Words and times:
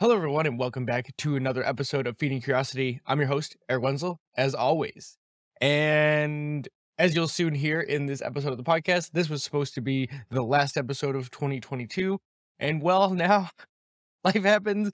Hello, 0.00 0.16
everyone, 0.16 0.46
and 0.46 0.58
welcome 0.58 0.86
back 0.86 1.14
to 1.18 1.36
another 1.36 1.62
episode 1.62 2.06
of 2.06 2.16
Feeding 2.16 2.40
Curiosity. 2.40 3.02
I'm 3.06 3.18
your 3.18 3.28
host, 3.28 3.58
Eric 3.68 3.82
Wenzel, 3.82 4.18
as 4.34 4.54
always. 4.54 5.18
And 5.60 6.66
as 6.98 7.14
you'll 7.14 7.28
soon 7.28 7.54
hear 7.54 7.82
in 7.82 8.06
this 8.06 8.22
episode 8.22 8.52
of 8.52 8.56
the 8.56 8.64
podcast, 8.64 9.10
this 9.10 9.28
was 9.28 9.44
supposed 9.44 9.74
to 9.74 9.82
be 9.82 10.08
the 10.30 10.40
last 10.40 10.78
episode 10.78 11.16
of 11.16 11.30
2022. 11.30 12.18
And 12.58 12.80
well, 12.80 13.10
now 13.10 13.50
life 14.24 14.42
happens. 14.42 14.90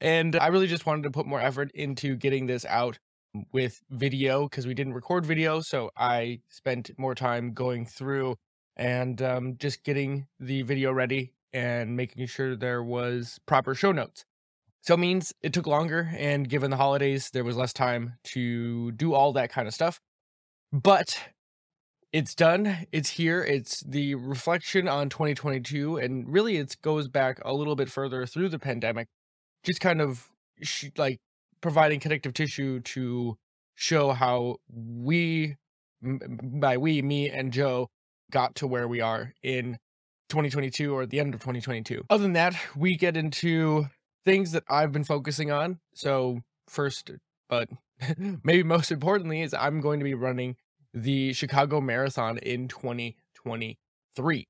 And 0.00 0.36
I 0.36 0.46
really 0.46 0.68
just 0.68 0.86
wanted 0.86 1.02
to 1.02 1.10
put 1.10 1.26
more 1.26 1.40
effort 1.40 1.72
into 1.74 2.14
getting 2.14 2.46
this 2.46 2.64
out 2.66 3.00
with 3.52 3.80
video 3.90 4.44
because 4.48 4.68
we 4.68 4.74
didn't 4.74 4.94
record 4.94 5.26
video. 5.26 5.62
So 5.62 5.90
I 5.96 6.42
spent 6.48 6.92
more 6.96 7.16
time 7.16 7.54
going 7.54 7.86
through 7.86 8.36
and 8.76 9.20
um, 9.20 9.56
just 9.58 9.82
getting 9.82 10.28
the 10.38 10.62
video 10.62 10.92
ready 10.92 11.32
and 11.52 11.96
making 11.96 12.24
sure 12.26 12.54
there 12.54 12.84
was 12.84 13.40
proper 13.46 13.74
show 13.74 13.90
notes. 13.90 14.24
So 14.84 14.92
it 14.92 15.00
means 15.00 15.32
it 15.42 15.54
took 15.54 15.66
longer, 15.66 16.10
and 16.14 16.46
given 16.46 16.70
the 16.70 16.76
holidays, 16.76 17.30
there 17.32 17.42
was 17.42 17.56
less 17.56 17.72
time 17.72 18.18
to 18.24 18.92
do 18.92 19.14
all 19.14 19.32
that 19.32 19.50
kind 19.50 19.66
of 19.66 19.72
stuff. 19.72 19.98
But 20.72 21.18
it's 22.12 22.34
done. 22.34 22.86
It's 22.92 23.08
here. 23.08 23.42
It's 23.42 23.80
the 23.80 24.14
reflection 24.14 24.86
on 24.86 25.08
2022, 25.08 25.96
and 25.96 26.30
really, 26.30 26.58
it 26.58 26.76
goes 26.82 27.08
back 27.08 27.40
a 27.46 27.54
little 27.54 27.76
bit 27.76 27.90
further 27.90 28.26
through 28.26 28.50
the 28.50 28.58
pandemic, 28.58 29.08
just 29.62 29.80
kind 29.80 30.02
of 30.02 30.28
sh- 30.60 30.90
like 30.98 31.16
providing 31.62 31.98
connective 31.98 32.34
tissue 32.34 32.80
to 32.80 33.38
show 33.76 34.12
how 34.12 34.56
we, 34.70 35.56
by 36.02 36.76
we, 36.76 37.00
me 37.00 37.30
and 37.30 37.54
Joe, 37.54 37.88
got 38.30 38.54
to 38.56 38.66
where 38.66 38.86
we 38.86 39.00
are 39.00 39.32
in 39.42 39.78
2022 40.28 40.94
or 40.94 41.06
the 41.06 41.20
end 41.20 41.32
of 41.32 41.40
2022. 41.40 42.04
Other 42.10 42.22
than 42.22 42.34
that, 42.34 42.54
we 42.76 42.98
get 42.98 43.16
into 43.16 43.86
things 44.24 44.52
that 44.52 44.64
I've 44.68 44.92
been 44.92 45.04
focusing 45.04 45.50
on. 45.50 45.78
So, 45.94 46.40
first, 46.68 47.10
but 47.48 47.68
maybe 48.42 48.62
most 48.62 48.90
importantly, 48.90 49.42
is 49.42 49.54
I'm 49.54 49.80
going 49.80 50.00
to 50.00 50.04
be 50.04 50.14
running 50.14 50.56
the 50.92 51.32
Chicago 51.32 51.80
Marathon 51.80 52.38
in 52.38 52.68
2023. 52.68 54.46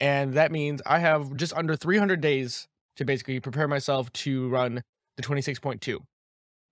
And 0.00 0.34
that 0.34 0.50
means 0.50 0.82
I 0.84 0.98
have 0.98 1.36
just 1.36 1.54
under 1.54 1.76
300 1.76 2.20
days 2.20 2.66
to 2.96 3.04
basically 3.04 3.40
prepare 3.40 3.68
myself 3.68 4.12
to 4.12 4.48
run 4.48 4.82
the 5.16 5.22
26.2. 5.22 5.98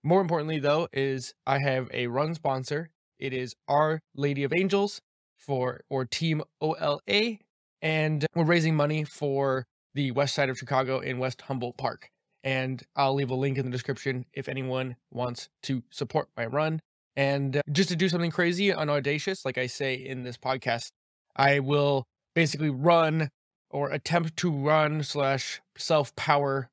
More 0.02 0.20
importantly, 0.20 0.58
though, 0.58 0.88
is 0.92 1.34
I 1.46 1.58
have 1.58 1.88
a 1.92 2.06
run 2.06 2.34
sponsor. 2.34 2.90
It 3.18 3.32
is 3.34 3.54
Our 3.68 4.00
Lady 4.14 4.44
of 4.44 4.52
Angels 4.52 5.00
for 5.36 5.82
or 5.90 6.06
Team 6.06 6.42
OLA, 6.60 7.38
and 7.82 8.26
we're 8.34 8.44
raising 8.44 8.74
money 8.74 9.04
for 9.04 9.66
the 9.94 10.10
west 10.12 10.34
side 10.34 10.48
of 10.48 10.56
Chicago 10.56 11.00
in 11.00 11.18
West 11.18 11.42
Humboldt 11.42 11.76
Park 11.76 12.08
and 12.42 12.82
I'll 12.96 13.14
leave 13.14 13.30
a 13.30 13.34
link 13.34 13.58
in 13.58 13.64
the 13.64 13.70
description 13.70 14.24
if 14.32 14.48
anyone 14.48 14.96
wants 15.10 15.48
to 15.64 15.82
support 15.90 16.28
my 16.36 16.46
run. 16.46 16.80
And 17.16 17.56
uh, 17.56 17.62
just 17.70 17.88
to 17.90 17.96
do 17.96 18.08
something 18.08 18.30
crazy 18.30 18.70
and 18.70 18.90
audacious, 18.90 19.44
like 19.44 19.58
I 19.58 19.66
say 19.66 19.94
in 19.94 20.22
this 20.22 20.36
podcast, 20.36 20.92
I 21.36 21.58
will 21.58 22.06
basically 22.34 22.70
run 22.70 23.30
or 23.68 23.90
attempt 23.90 24.36
to 24.38 24.50
run 24.50 25.02
slash 25.02 25.60
self 25.76 26.14
power 26.16 26.70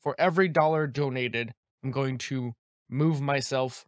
for 0.00 0.14
every 0.18 0.48
dollar 0.48 0.86
donated. 0.86 1.52
I'm 1.82 1.90
going 1.90 2.18
to 2.18 2.54
move 2.88 3.20
myself 3.20 3.86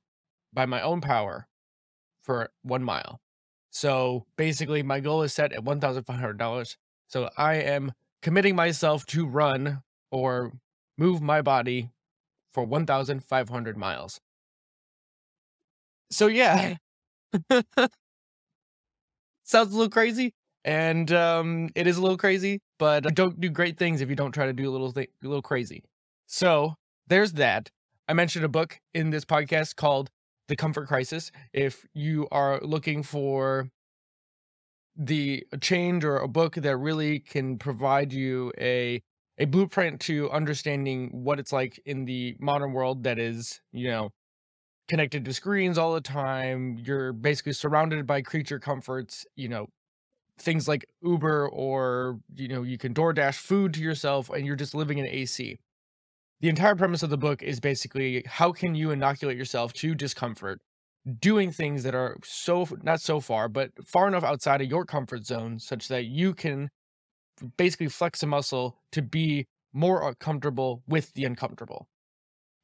by 0.53 0.67
my 0.67 0.81
own 0.81 1.01
power 1.01 1.47
for 2.21 2.51
one 2.63 2.83
mile. 2.83 3.21
So 3.71 4.27
basically, 4.37 4.83
my 4.83 5.01
goal 5.01 5.23
is 5.23 5.33
set 5.33 5.53
at 5.53 5.65
$1,500. 5.65 6.77
So 7.07 7.31
I 7.37 7.55
am 7.55 7.93
committing 8.23 8.55
myself 8.55 9.07
to 9.07 9.27
run 9.27 9.83
or 10.11 10.53
move 11.01 11.23
my 11.23 11.41
body 11.43 11.91
for 12.53 12.65
1,500 12.65 13.77
miles. 13.77 14.21
So, 16.11 16.27
yeah. 16.27 16.77
Sounds 19.45 19.73
a 19.73 19.77
little 19.77 19.91
crazy. 19.91 20.33
And 20.65 21.11
um, 21.13 21.71
it 21.75 21.87
is 21.87 21.97
a 21.97 22.03
little 22.03 22.19
crazy, 22.19 22.61
but 22.79 23.15
don't 23.15 23.41
do 23.41 23.49
great 23.49 23.79
things 23.79 24.01
if 24.03 24.11
you 24.11 24.17
don't 24.17 24.33
try 24.33 24.47
to 24.47 24.53
do 24.53 24.69
a 24.69 24.73
little, 24.73 24.93
th- 24.93 25.09
a 25.23 25.27
little 25.27 25.43
crazy. 25.43 25.83
So, 26.27 26.75
there's 27.07 27.33
that. 27.35 27.71
I 28.09 28.13
mentioned 28.13 28.45
a 28.45 28.49
book 28.49 28.79
in 28.93 29.11
this 29.11 29.25
podcast 29.25 29.77
called 29.77 30.11
The 30.49 30.57
Comfort 30.57 30.87
Crisis. 30.87 31.31
If 31.55 31.87
you 31.95 32.29
are 32.31 32.61
looking 32.61 33.03
for 33.03 33.71
the 34.97 35.45
change 35.61 36.05
or 36.05 36.19
a 36.19 36.29
book 36.29 36.57
that 36.57 36.77
really 36.77 37.21
can 37.21 37.57
provide 37.59 38.13
you 38.13 38.53
a 38.59 39.01
a 39.41 39.47
blueprint 39.47 40.01
to 40.03 40.31
understanding 40.31 41.09
what 41.13 41.41
it's 41.41 41.53
like 41.53 41.81
in 41.87 42.05
the 42.05 42.37
modern 42.39 42.73
world 42.73 43.05
that 43.05 43.19
is, 43.19 43.61
you 43.73 43.91
know, 43.91 44.11
connected 44.87 45.25
to 45.25 45.33
screens 45.33 45.79
all 45.79 45.95
the 45.95 46.01
time. 46.03 46.79
You're 46.85 47.15
basically 47.15 47.55
surrounded 47.55 48.07
by 48.07 48.21
creature 48.21 48.59
comforts, 48.59 49.27
you 49.37 49.49
know, 49.49 49.69
things 50.39 50.69
like 50.69 50.85
Uber 51.03 51.49
or, 51.49 52.21
you 52.37 52.49
know, 52.49 52.63
you 52.63 52.77
can 52.77 52.93
DoorDash 52.93 53.37
food 53.37 53.73
to 53.75 53.81
yourself 53.81 54.29
and 54.29 54.47
you're 54.47 54.57
just 54.57 54.75
living 54.75 54.99
in 54.99 55.07
AC. 55.07 55.59
The 56.41 56.49
entire 56.49 56.77
premise 56.77 57.03
of 57.03 57.11
the 57.11 57.19
book 57.19 57.43
is 57.43 57.61
basically 57.61 58.25
how 58.27 58.53
can 58.53 58.75
you 58.75 58.91
inoculate 58.91 59.39
yourself 59.39 59.73
to 59.75 59.95
discomfort 59.95 60.61
doing 61.19 61.51
things 61.51 61.83
that 61.83 61.95
are 61.95 62.19
so 62.23 62.69
not 62.83 63.01
so 63.01 63.21
far 63.21 63.49
but 63.49 63.71
far 63.87 64.07
enough 64.07 64.23
outside 64.23 64.61
of 64.61 64.69
your 64.69 64.85
comfort 64.85 65.25
zone 65.25 65.59
such 65.59 65.89
that 65.89 66.05
you 66.05 66.35
can 66.35 66.69
basically 67.57 67.89
flex 67.89 68.23
a 68.23 68.27
muscle 68.27 68.79
to 68.93 69.03
be 69.03 69.47
more 69.73 70.15
comfortable 70.15 70.83
with 70.87 71.13
the 71.15 71.25
uncomfortable. 71.25 71.89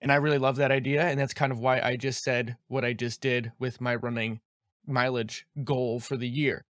And 0.01 0.13
I 0.13 0.17
really 0.17 0.39
love 0.39 0.57
that 0.57 0.71
idea. 0.71 1.03
And 1.03 1.19
that's 1.19 1.35
kind 1.35 1.53
of 1.53 1.59
why 1.59 1.81
I 1.81 1.97
just 1.97 2.23
said 2.23 2.57
what 2.69 2.85
I 2.85 2.93
just 2.93 3.21
did 3.21 3.53
with 3.59 3.81
my 3.81 3.95
running 3.95 4.41
mileage 4.87 5.47
goal 5.65 6.01
for 6.01 6.17
the 6.17 6.29
year. 6.29 6.65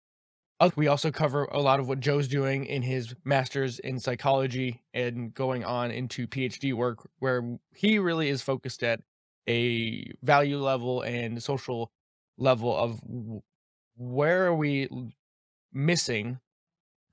Uh, 0.59 0.69
we 0.75 0.87
also 0.87 1.11
cover 1.11 1.45
a 1.45 1.59
lot 1.59 1.79
of 1.79 1.87
what 1.87 1.99
Joe's 1.99 2.27
doing 2.27 2.65
in 2.65 2.83
his 2.83 3.15
master's 3.23 3.79
in 3.79 3.99
psychology 3.99 4.83
and 4.93 5.33
going 5.33 5.63
on 5.63 5.91
into 5.91 6.27
PhD 6.27 6.73
work, 6.73 7.09
where 7.19 7.57
he 7.73 7.97
really 7.99 8.29
is 8.29 8.41
focused 8.41 8.83
at 8.83 9.01
a 9.49 10.05
value 10.21 10.57
level 10.59 11.01
and 11.01 11.41
social 11.41 11.91
level 12.37 12.75
of 12.75 12.99
where 13.95 14.45
are 14.45 14.55
we 14.55 14.87
missing 15.73 16.39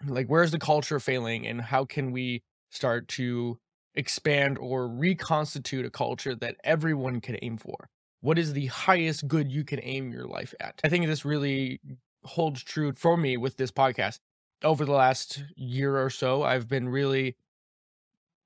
like 0.07 0.27
where's 0.27 0.51
the 0.51 0.59
culture 0.59 1.01
failing 1.01 1.47
and 1.47 1.61
how 1.61 1.85
can 1.85 2.13
we 2.13 2.43
start 2.71 3.09
to 3.09 3.59
expand 3.95 4.59
or 4.59 4.89
reconstitute 4.89 5.85
a 5.85 5.91
culture 5.91 6.35
that 6.35 6.57
everyone 6.65 7.21
can 7.21 7.37
aim 7.43 7.57
for? 7.57 7.89
What 8.21 8.39
is 8.39 8.53
the 8.53 8.67
highest 8.67 9.29
good 9.29 9.51
you 9.51 9.65
can 9.65 9.81
aim 9.83 10.13
your 10.13 10.27
life 10.27 10.55
at? 10.61 10.81
I 10.85 10.89
think 10.89 11.07
this 11.07 11.25
really 11.25 11.81
holds 12.25 12.63
true 12.63 12.93
for 12.93 13.17
me 13.17 13.37
with 13.37 13.57
this 13.57 13.71
podcast. 13.71 14.19
Over 14.63 14.85
the 14.85 14.93
last 14.93 15.43
year 15.57 15.97
or 15.97 16.11
so 16.11 16.43
i've 16.43 16.69
been 16.69 16.89
really 16.89 17.37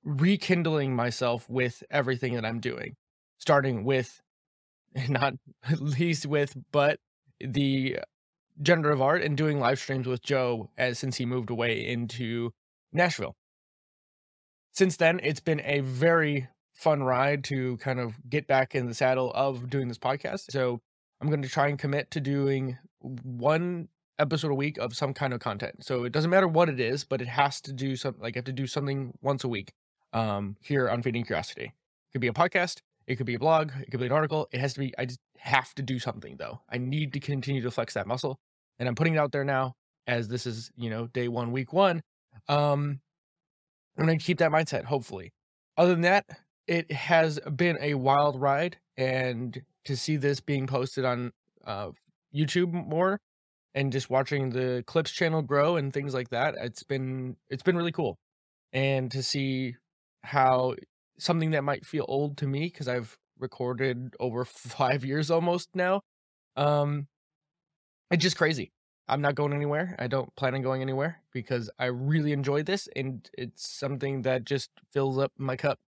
rekindling 0.05 0.95
myself 0.95 1.49
with 1.49 1.83
everything 1.91 2.35
that 2.35 2.45
i'm 2.45 2.61
doing 2.61 2.95
starting 3.39 3.85
with 3.85 4.21
not 5.09 5.35
least 5.81 6.27
with 6.27 6.57
but 6.71 7.01
the 7.41 7.99
generative 8.61 9.03
art 9.03 9.23
and 9.23 9.37
doing 9.37 9.59
live 9.59 9.79
streams 9.79 10.07
with 10.07 10.23
Joe 10.23 10.71
as 10.79 10.99
since 10.99 11.17
he 11.17 11.27
moved 11.27 11.51
away 11.51 11.87
into 11.87 12.53
Nashville. 12.93 13.37
Since 14.73 14.97
then, 14.97 15.21
it's 15.23 15.41
been 15.41 15.61
a 15.65 15.81
very 15.81 16.49
fun 16.73 17.03
ride 17.03 17.45
to 17.45 17.77
kind 17.79 18.01
of 18.01 18.15
get 18.29 18.47
back 18.47 18.75
in 18.75 18.87
the 18.87 18.95
saddle 18.95 19.33
of 19.35 19.71
doing 19.71 19.89
this 19.89 19.99
podcast. 19.99 20.51
So 20.51 20.81
I'm 21.21 21.29
going 21.29 21.43
to 21.43 21.49
try 21.49 21.69
and 21.69 21.79
commit 21.79 22.11
to 22.13 22.21
doing 22.21 22.79
one 23.01 23.89
episode 24.19 24.51
a 24.51 24.55
week 24.55 24.79
of 24.79 24.95
some 24.95 25.15
kind 25.15 25.33
of 25.33 25.41
content. 25.41 25.85
So 25.85 26.05
it 26.05 26.13
doesn't 26.13 26.31
matter 26.31 26.49
what 26.49 26.69
it 26.69 26.81
is, 26.81 27.05
but 27.05 27.21
it 27.21 27.29
has 27.29 27.61
to 27.63 27.73
do 27.73 27.97
something 27.97 28.23
like 28.23 28.37
I 28.37 28.39
have 28.39 28.45
to 28.45 28.53
do 28.53 28.67
something 28.67 29.13
once 29.23 29.45
a 29.45 29.49
week 29.49 29.73
um, 30.13 30.57
here 30.61 30.89
on 30.89 31.03
Feeding 31.03 31.25
Curiosity. 31.25 31.65
It 31.65 32.13
could 32.13 32.21
be 32.21 32.29
a 32.29 32.33
podcast, 32.33 32.81
it 33.07 33.17
could 33.17 33.27
be 33.27 33.35
a 33.35 33.39
blog, 33.39 33.71
it 33.81 33.91
could 33.91 34.01
be 34.01 34.07
an 34.07 34.13
article. 34.13 34.49
It 34.53 34.61
has 34.61 34.75
to 34.75 34.81
be, 34.81 34.95
I 34.99 35.05
just 35.05 35.21
have 35.39 35.75
to 35.75 35.83
do 35.83 35.99
something 35.99 36.37
though. 36.39 36.61
I 36.71 36.79
need 36.79 37.13
to 37.13 37.21
continue 37.21 37.63
to 37.63 37.71
flex 37.71 37.95
that 37.95 38.07
muscle. 38.07 38.39
And 38.79 38.89
I'm 38.89 38.95
putting 38.95 39.15
it 39.15 39.19
out 39.19 39.33
there 39.33 39.45
now 39.45 39.75
as 40.07 40.29
this 40.29 40.47
is, 40.47 40.71
you 40.77 40.91
know, 40.91 41.07
day 41.07 41.29
one, 41.29 41.53
week 41.53 41.73
one. 41.73 42.03
Um, 42.49 43.01
I'm 43.97 44.07
going 44.07 44.19
to 44.19 44.25
keep 44.25 44.39
that 44.39 44.51
mindset, 44.51 44.85
hopefully. 44.85 45.33
Other 45.77 45.93
than 45.93 46.03
that, 46.03 46.25
it 46.67 46.91
has 46.93 47.39
been 47.41 47.79
a 47.81 47.95
wild 47.95 48.41
ride. 48.41 48.79
And 48.97 49.63
to 49.85 49.97
see 49.97 50.17
this 50.17 50.41
being 50.41 50.67
posted 50.67 51.05
on 51.05 51.33
uh, 51.65 51.91
YouTube 52.35 52.73
more 52.73 53.21
and 53.75 53.93
just 53.93 54.11
watching 54.11 54.51
the 54.51 54.83
clips 54.87 55.11
channel 55.11 55.43
grow 55.43 55.77
and 55.77 55.93
things 55.93 56.15
like 56.15 56.31
that, 56.31 56.55
it's 56.59 56.83
been, 56.83 57.37
it's 57.49 57.63
been 57.63 57.77
really 57.77 57.93
cool. 57.93 58.19
And 58.73 59.11
to 59.13 59.23
see 59.23 59.77
how 60.23 60.75
something 61.19 61.51
that 61.53 61.65
might 61.65 61.85
feel 61.87 62.05
old 62.09 62.37
to 62.39 62.47
me 62.47 62.65
because 62.65 62.89
I've 62.89 63.19
recorded 63.39 64.15
over 64.21 64.45
five 64.45 65.05
years 65.05 65.31
almost 65.31 65.71
now. 65.75 66.03
Um, 66.57 67.09
it's 68.11 68.23
just 68.23 68.37
crazy. 68.37 68.73
I'm 69.09 69.21
not 69.21 69.35
going 69.35 69.53
anywhere. 69.53 69.97
I 69.99 70.07
don't 70.07 70.35
plan 70.35 70.55
on 70.55 70.63
going 70.63 70.81
anywhere 70.81 71.21
because 71.33 71.71
I 71.79 71.87
really 71.87 72.33
enjoy 72.33 72.63
this 72.63 72.89
and 72.97 73.29
it's 73.37 73.69
something 73.69 74.23
that 74.23 74.45
just 74.45 74.71
fills 74.93 75.19
up 75.19 75.33
my 75.37 75.57
cup. 75.57 75.79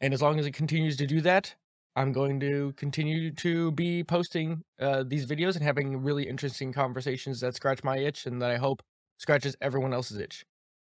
And 0.00 0.14
as 0.14 0.22
long 0.22 0.38
as 0.38 0.46
it 0.46 0.52
continues 0.52 0.96
to 0.96 1.06
do 1.06 1.20
that, 1.20 1.54
I'm 1.94 2.12
going 2.12 2.40
to 2.40 2.72
continue 2.76 3.30
to 3.32 3.72
be 3.72 4.02
posting 4.02 4.62
uh, 4.80 5.04
these 5.06 5.26
videos 5.26 5.54
and 5.54 5.62
having 5.62 6.02
really 6.02 6.26
interesting 6.26 6.72
conversations 6.72 7.40
that 7.40 7.54
scratch 7.54 7.84
my 7.84 7.98
itch 7.98 8.24
and 8.24 8.40
that 8.40 8.50
I 8.50 8.56
hope 8.56 8.82
scratches 9.18 9.54
everyone 9.60 9.92
else's 9.92 10.18
itch. 10.18 10.44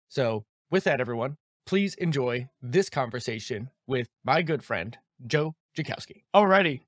So, 0.09 0.43
with 0.69 0.83
that, 0.83 0.99
everyone, 0.99 1.37
please 1.65 1.93
enjoy 1.95 2.49
this 2.61 2.89
conversation 2.89 3.69
with 3.87 4.07
my 4.23 4.41
good 4.41 4.63
friend, 4.63 4.97
Joe 5.25 5.55
Jakowski. 5.77 6.23
Alrighty. 6.35 6.81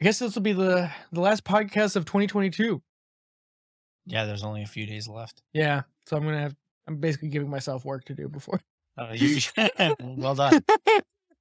I 0.00 0.04
guess 0.04 0.18
this 0.18 0.34
will 0.34 0.42
be 0.42 0.52
the, 0.52 0.90
the 1.12 1.20
last 1.20 1.44
podcast 1.44 1.96
of 1.96 2.04
2022. 2.06 2.82
Yeah, 4.06 4.24
there's 4.24 4.42
only 4.42 4.62
a 4.62 4.66
few 4.66 4.86
days 4.86 5.06
left. 5.06 5.42
Yeah. 5.52 5.82
So 6.06 6.16
I'm 6.16 6.22
going 6.22 6.34
to 6.34 6.40
have, 6.40 6.56
I'm 6.88 6.96
basically 6.96 7.28
giving 7.28 7.50
myself 7.50 7.84
work 7.84 8.04
to 8.06 8.14
do 8.14 8.28
before. 8.28 8.60
Uh, 8.96 9.12
you, 9.14 9.40
well 10.00 10.34
done. 10.34 10.62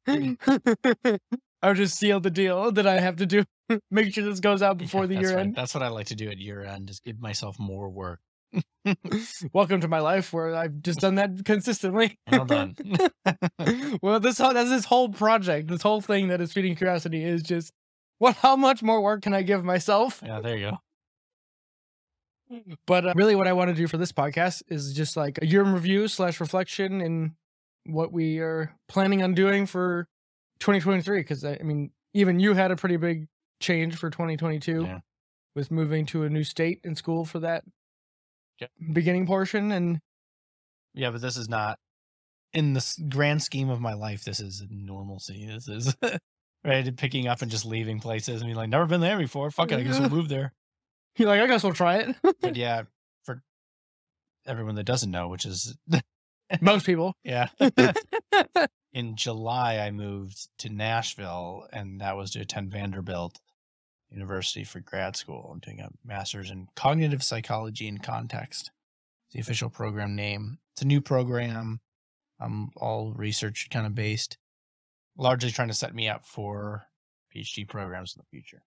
I'll 1.62 1.74
just 1.74 1.98
seal 1.98 2.20
the 2.20 2.30
deal 2.30 2.72
that 2.72 2.88
I 2.88 3.00
have 3.00 3.18
to 3.18 3.26
do. 3.26 3.44
Make 3.92 4.14
sure 4.14 4.24
this 4.24 4.40
goes 4.40 4.62
out 4.62 4.78
before 4.78 5.02
Yeah, 5.02 5.08
the 5.08 5.16
year 5.16 5.36
right. 5.36 5.40
end. 5.42 5.56
That's 5.56 5.74
what 5.74 5.84
I 5.84 5.90
like 5.90 6.08
to 6.08 6.16
do 6.16 6.30
at 6.30 6.38
year 6.38 6.64
end, 6.64 6.90
is 6.90 7.00
give 7.00 7.20
myself 7.20 7.60
more 7.60 7.90
work. 7.90 8.20
Welcome 9.54 9.82
to 9.82 9.88
my 9.88 10.00
life 10.00 10.34
where 10.34 10.56
I've 10.56 10.82
just 10.82 11.00
done 11.00 11.16
that 11.16 11.46
consistently. 11.46 12.18
Well 12.32 12.46
done. 12.46 12.76
well, 14.02 14.20
this 14.20 14.38
whole 14.40 14.54
that's 14.54 14.70
this 14.70 14.86
whole 14.86 15.10
project, 15.10 15.68
this 15.68 15.82
whole 15.82 16.02
thing 16.02 16.30
that 16.30 16.42
is 16.42 16.54
feeding 16.54 16.76
curiosity 16.76 17.24
is 17.24 17.44
just 17.44 17.72
what? 18.18 18.36
How 18.38 18.56
much 18.56 18.82
more 18.82 19.02
work 19.02 19.22
can 19.22 19.34
I 19.34 19.42
give 19.44 19.64
myself? 19.64 20.22
yeah, 20.26 20.40
there 20.42 20.58
you 20.58 20.72
go. 20.72 20.78
But 22.88 23.06
uh, 23.06 23.14
really, 23.16 23.36
what 23.36 23.48
I 23.48 23.54
want 23.54 23.70
to 23.70 23.76
do 23.76 23.88
for 23.88 23.98
this 23.98 24.12
podcast 24.12 24.64
is 24.70 24.94
just 24.94 25.16
like 25.16 25.38
a 25.42 25.46
year 25.46 25.62
in 25.62 25.72
review 25.74 26.08
slash 26.08 26.40
reflection 26.40 27.00
and 27.02 27.32
what 27.86 28.12
we 28.12 28.40
are 28.40 28.74
planning 28.88 29.22
on 29.22 29.36
doing 29.36 29.68
for 29.68 30.08
2023. 30.60 31.20
Because 31.20 31.46
I, 31.46 31.58
I 31.60 31.64
mean, 31.64 31.92
even 32.16 32.40
you 32.40 32.56
had 32.56 32.72
a 32.72 32.76
pretty 32.76 32.98
big 32.98 33.28
change 33.62 33.96
for 33.96 34.10
2022 34.10 34.82
Yeah. 34.84 35.00
with 35.56 35.70
moving 35.70 36.08
to 36.08 36.24
a 36.24 36.30
new 36.30 36.44
state 36.44 36.80
and 36.84 36.98
school 36.98 37.24
for 37.24 37.40
that 37.40 37.64
Yep. 38.60 38.72
beginning 38.94 39.26
portion. 39.28 39.72
And 39.72 40.00
Yeah, 40.94 41.12
but 41.12 41.22
this 41.22 41.38
is 41.38 41.50
not 41.50 41.80
in 42.54 42.74
the 42.74 42.96
grand 43.10 43.44
scheme 43.44 43.70
of 43.70 43.80
my 43.80 43.94
life. 43.94 44.24
This 44.24 44.40
is 44.40 44.64
normalcy. 44.70 45.48
This 45.48 45.68
is 45.68 45.96
right. 46.64 46.96
Picking 46.98 47.28
up 47.28 47.42
and 47.42 47.52
just 47.52 47.66
leaving 47.66 48.00
places 48.00 48.42
and 48.42 48.48
being 48.48 48.56
like, 48.58 48.70
never 48.70 48.86
been 48.86 49.02
there 49.02 49.18
before. 49.18 49.52
Fuck 49.52 49.72
it, 49.72 49.80
I 49.80 49.84
guess 49.84 50.00
we'll 50.00 50.10
move 50.20 50.30
there. 50.30 50.54
you're 51.18 51.28
like, 51.30 51.42
I 51.42 51.48
guess 51.48 51.64
we'll 51.64 51.74
try 51.74 51.98
it. 51.98 52.16
But 52.42 52.56
yeah, 52.56 52.84
for 53.24 53.42
everyone 54.46 54.76
that 54.76 54.86
doesn't 54.86 55.12
know, 55.12 55.28
which 55.28 55.46
is 55.46 55.76
Most 56.62 56.86
people. 56.86 57.14
yeah, 57.24 57.50
in 58.94 59.16
July 59.16 59.78
I 59.78 59.92
moved 59.92 60.48
to 60.60 60.70
Nashville, 60.70 61.68
and 61.72 62.02
that 62.02 62.18
was 62.18 62.32
to 62.32 62.40
attend 62.40 62.72
Vanderbilt 62.72 63.40
University 64.12 64.64
for 64.64 64.80
grad 64.80 65.16
school. 65.16 65.50
I'm 65.54 65.60
doing 65.60 65.80
a 65.82 65.90
master's 66.04 66.50
in 66.50 66.68
cognitive 66.76 67.24
psychology 67.24 67.88
and 67.88 68.02
context. 68.02 68.72
The 69.32 69.40
official 69.40 69.70
program 69.70 70.16
name. 70.16 70.58
It's 70.74 70.82
a 70.82 70.88
new 70.88 71.02
program. 71.02 71.82
I'm 72.40 72.70
all 72.78 73.14
research 73.14 73.68
kind 73.70 73.86
of 73.86 73.94
based, 73.94 74.38
largely 75.18 75.52
trying 75.52 75.68
to 75.68 75.74
set 75.74 75.94
me 75.94 76.08
up 76.10 76.26
for 76.26 76.86
PhD 77.36 77.68
programs 77.68 78.16
in 78.16 78.22
the 78.22 78.26
future. 78.36 78.64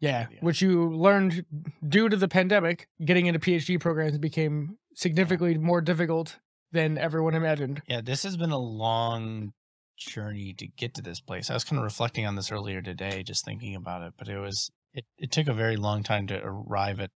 Yeah, 0.00 0.26
Yeah. 0.30 0.38
which 0.40 0.62
you 0.62 0.90
learned 0.94 1.44
due 1.86 2.08
to 2.08 2.16
the 2.16 2.28
pandemic, 2.28 2.88
getting 3.04 3.26
into 3.26 3.40
PhD 3.40 3.78
programs 3.80 4.16
became 4.18 4.78
significantly 4.94 5.58
more 5.58 5.80
difficult 5.80 6.38
than 6.72 6.96
everyone 6.98 7.34
imagined. 7.34 7.82
Yeah, 7.86 8.00
this 8.00 8.22
has 8.22 8.36
been 8.36 8.50
a 8.50 8.58
long 8.58 9.52
journey 9.96 10.52
to 10.54 10.66
get 10.66 10.94
to 10.94 11.02
this 11.02 11.20
place. 11.20 11.50
I 11.50 11.54
was 11.54 11.64
kind 11.64 11.78
of 11.78 11.84
reflecting 11.84 12.26
on 12.26 12.36
this 12.36 12.52
earlier 12.52 12.82
today, 12.82 13.22
just 13.22 13.44
thinking 13.44 13.74
about 13.74 14.02
it, 14.02 14.14
but 14.18 14.28
it 14.28 14.38
was 14.38 14.70
it, 14.96 15.04
it 15.18 15.30
took 15.30 15.46
a 15.46 15.54
very 15.54 15.76
long 15.76 16.02
time 16.02 16.26
to 16.26 16.40
arrive 16.42 16.98
at 16.98 17.10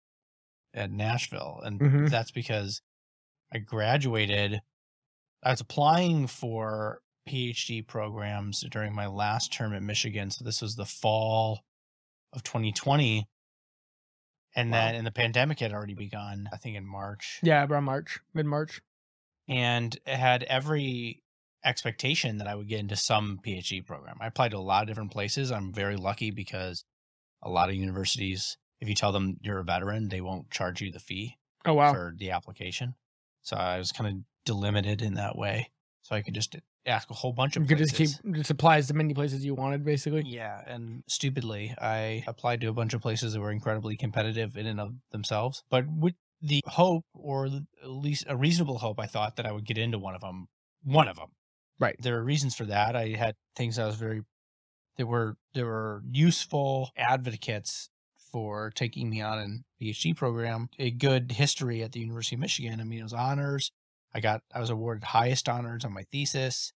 at 0.73 0.91
Nashville. 0.91 1.61
And 1.63 1.79
Mhm. 1.79 2.09
that's 2.09 2.31
because 2.31 2.81
I 3.53 3.59
graduated 3.59 4.61
I 5.43 5.51
was 5.51 5.61
applying 5.61 6.27
for 6.27 7.01
PhD 7.29 7.85
programs 7.87 8.61
during 8.71 8.93
my 8.93 9.05
last 9.05 9.53
term 9.53 9.73
at 9.73 9.83
Michigan. 9.83 10.31
So 10.31 10.43
this 10.43 10.61
was 10.61 10.75
the 10.75 10.85
fall 10.85 11.63
of 12.33 12.43
2020. 12.43 13.27
And 14.55 14.71
Wow. 14.71 14.77
then 14.87 14.95
and 14.95 15.07
the 15.07 15.11
pandemic 15.11 15.59
had 15.59 15.71
already 15.73 15.93
begun, 15.93 16.49
I 16.51 16.57
think 16.57 16.75
in 16.75 16.85
March 16.85 17.39
Yeah, 17.43 17.65
around 17.65 17.83
March, 17.85 18.19
mid 18.33 18.45
March. 18.47 18.81
and 19.47 19.95
it 20.05 20.17
had 20.17 20.43
every 20.43 21.21
expectation 21.63 22.37
that 22.37 22.47
I 22.47 22.55
would 22.55 22.67
get 22.67 22.79
into 22.79 22.95
some 22.95 23.39
PhD 23.39 23.81
program. 23.85 24.17
I 24.19 24.27
applied 24.27 24.51
to 24.51 24.57
a 24.57 24.59
lot 24.59 24.83
of 24.83 24.87
different 24.87 25.11
places. 25.11 25.51
I'm 25.51 25.71
very 25.73 25.97
lucky 25.97 26.31
because 26.31 26.83
a 27.47 27.49
lot 27.49 27.69
of 27.69 27.75
universities, 27.75 28.57
if 28.81 28.87
you 28.89 28.95
tell 28.95 29.11
them 29.11 29.37
you're 29.41 29.59
a 29.59 29.63
veteran, 29.63 30.09
they 30.09 30.21
won't 30.21 30.51
charge 30.51 30.81
you 30.81 30.91
the 30.91 30.99
fee 30.99 31.37
Oh 31.65 31.73
wow. 31.73 31.93
for 31.93 32.13
the 32.17 32.31
application. 32.31 32.95
So 33.41 33.55
I 33.55 33.77
was 33.77 33.91
kind 33.91 34.07
of 34.09 34.23
delimited 34.45 35.01
in 35.01 35.15
that 35.15 35.37
way. 35.37 35.71
So 36.03 36.15
I 36.15 36.21
could 36.21 36.33
just 36.33 36.55
ask 36.85 37.09
a 37.09 37.13
whole 37.13 37.33
bunch 37.33 37.55
of 37.57 37.63
You 37.63 37.67
could 37.69 37.77
just 37.79 37.95
keep 37.95 38.09
just 38.31 38.49
applies 38.49 38.87
to 38.87 38.93
many 38.93 39.13
places 39.13 39.43
you 39.43 39.55
wanted, 39.55 39.83
basically. 39.83 40.23
Yeah, 40.25 40.61
and 40.65 41.03
stupidly, 41.07 41.73
I 41.81 42.23
applied 42.27 42.61
to 42.61 42.67
a 42.67 42.73
bunch 42.73 42.93
of 42.93 43.01
places 43.01 43.33
that 43.33 43.39
were 43.41 43.51
incredibly 43.51 43.97
competitive 43.97 44.55
in 44.55 44.65
and 44.67 44.79
of 44.79 44.93
themselves, 45.11 45.63
but 45.69 45.85
with 45.87 46.15
the 46.41 46.61
hope, 46.65 47.03
or 47.13 47.47
at 47.47 47.89
least 47.89 48.23
a 48.27 48.37
reasonable 48.37 48.77
hope, 48.77 48.99
I 48.99 49.05
thought 49.07 49.35
that 49.37 49.45
I 49.45 49.51
would 49.51 49.65
get 49.65 49.77
into 49.77 49.97
one 49.97 50.15
of 50.15 50.21
them. 50.21 50.47
One 50.83 51.07
of 51.07 51.15
them, 51.17 51.29
Right. 51.79 51.95
There 51.99 52.17
are 52.17 52.23
reasons 52.23 52.55
for 52.55 52.65
that. 52.65 52.95
I 52.95 53.09
had 53.09 53.35
things 53.55 53.77
I 53.79 53.85
was 53.85 53.95
very, 53.95 54.21
there 54.97 55.07
were 55.07 55.37
there 55.53 55.65
were 55.65 56.03
useful 56.11 56.91
advocates 56.97 57.89
for 58.31 58.71
taking 58.71 59.09
me 59.09 59.21
on 59.21 59.39
an 59.39 59.63
PhD 59.81 60.15
program. 60.15 60.69
A 60.79 60.91
good 60.91 61.33
history 61.33 61.83
at 61.83 61.91
the 61.91 61.99
University 61.99 62.35
of 62.35 62.41
Michigan. 62.41 62.81
I 62.81 62.83
mean, 62.83 62.99
it 62.99 63.03
was 63.03 63.13
honors. 63.13 63.71
I 64.13 64.19
got 64.19 64.41
I 64.53 64.59
was 64.59 64.69
awarded 64.69 65.03
highest 65.03 65.47
honors 65.47 65.85
on 65.85 65.93
my 65.93 66.03
thesis. 66.11 66.73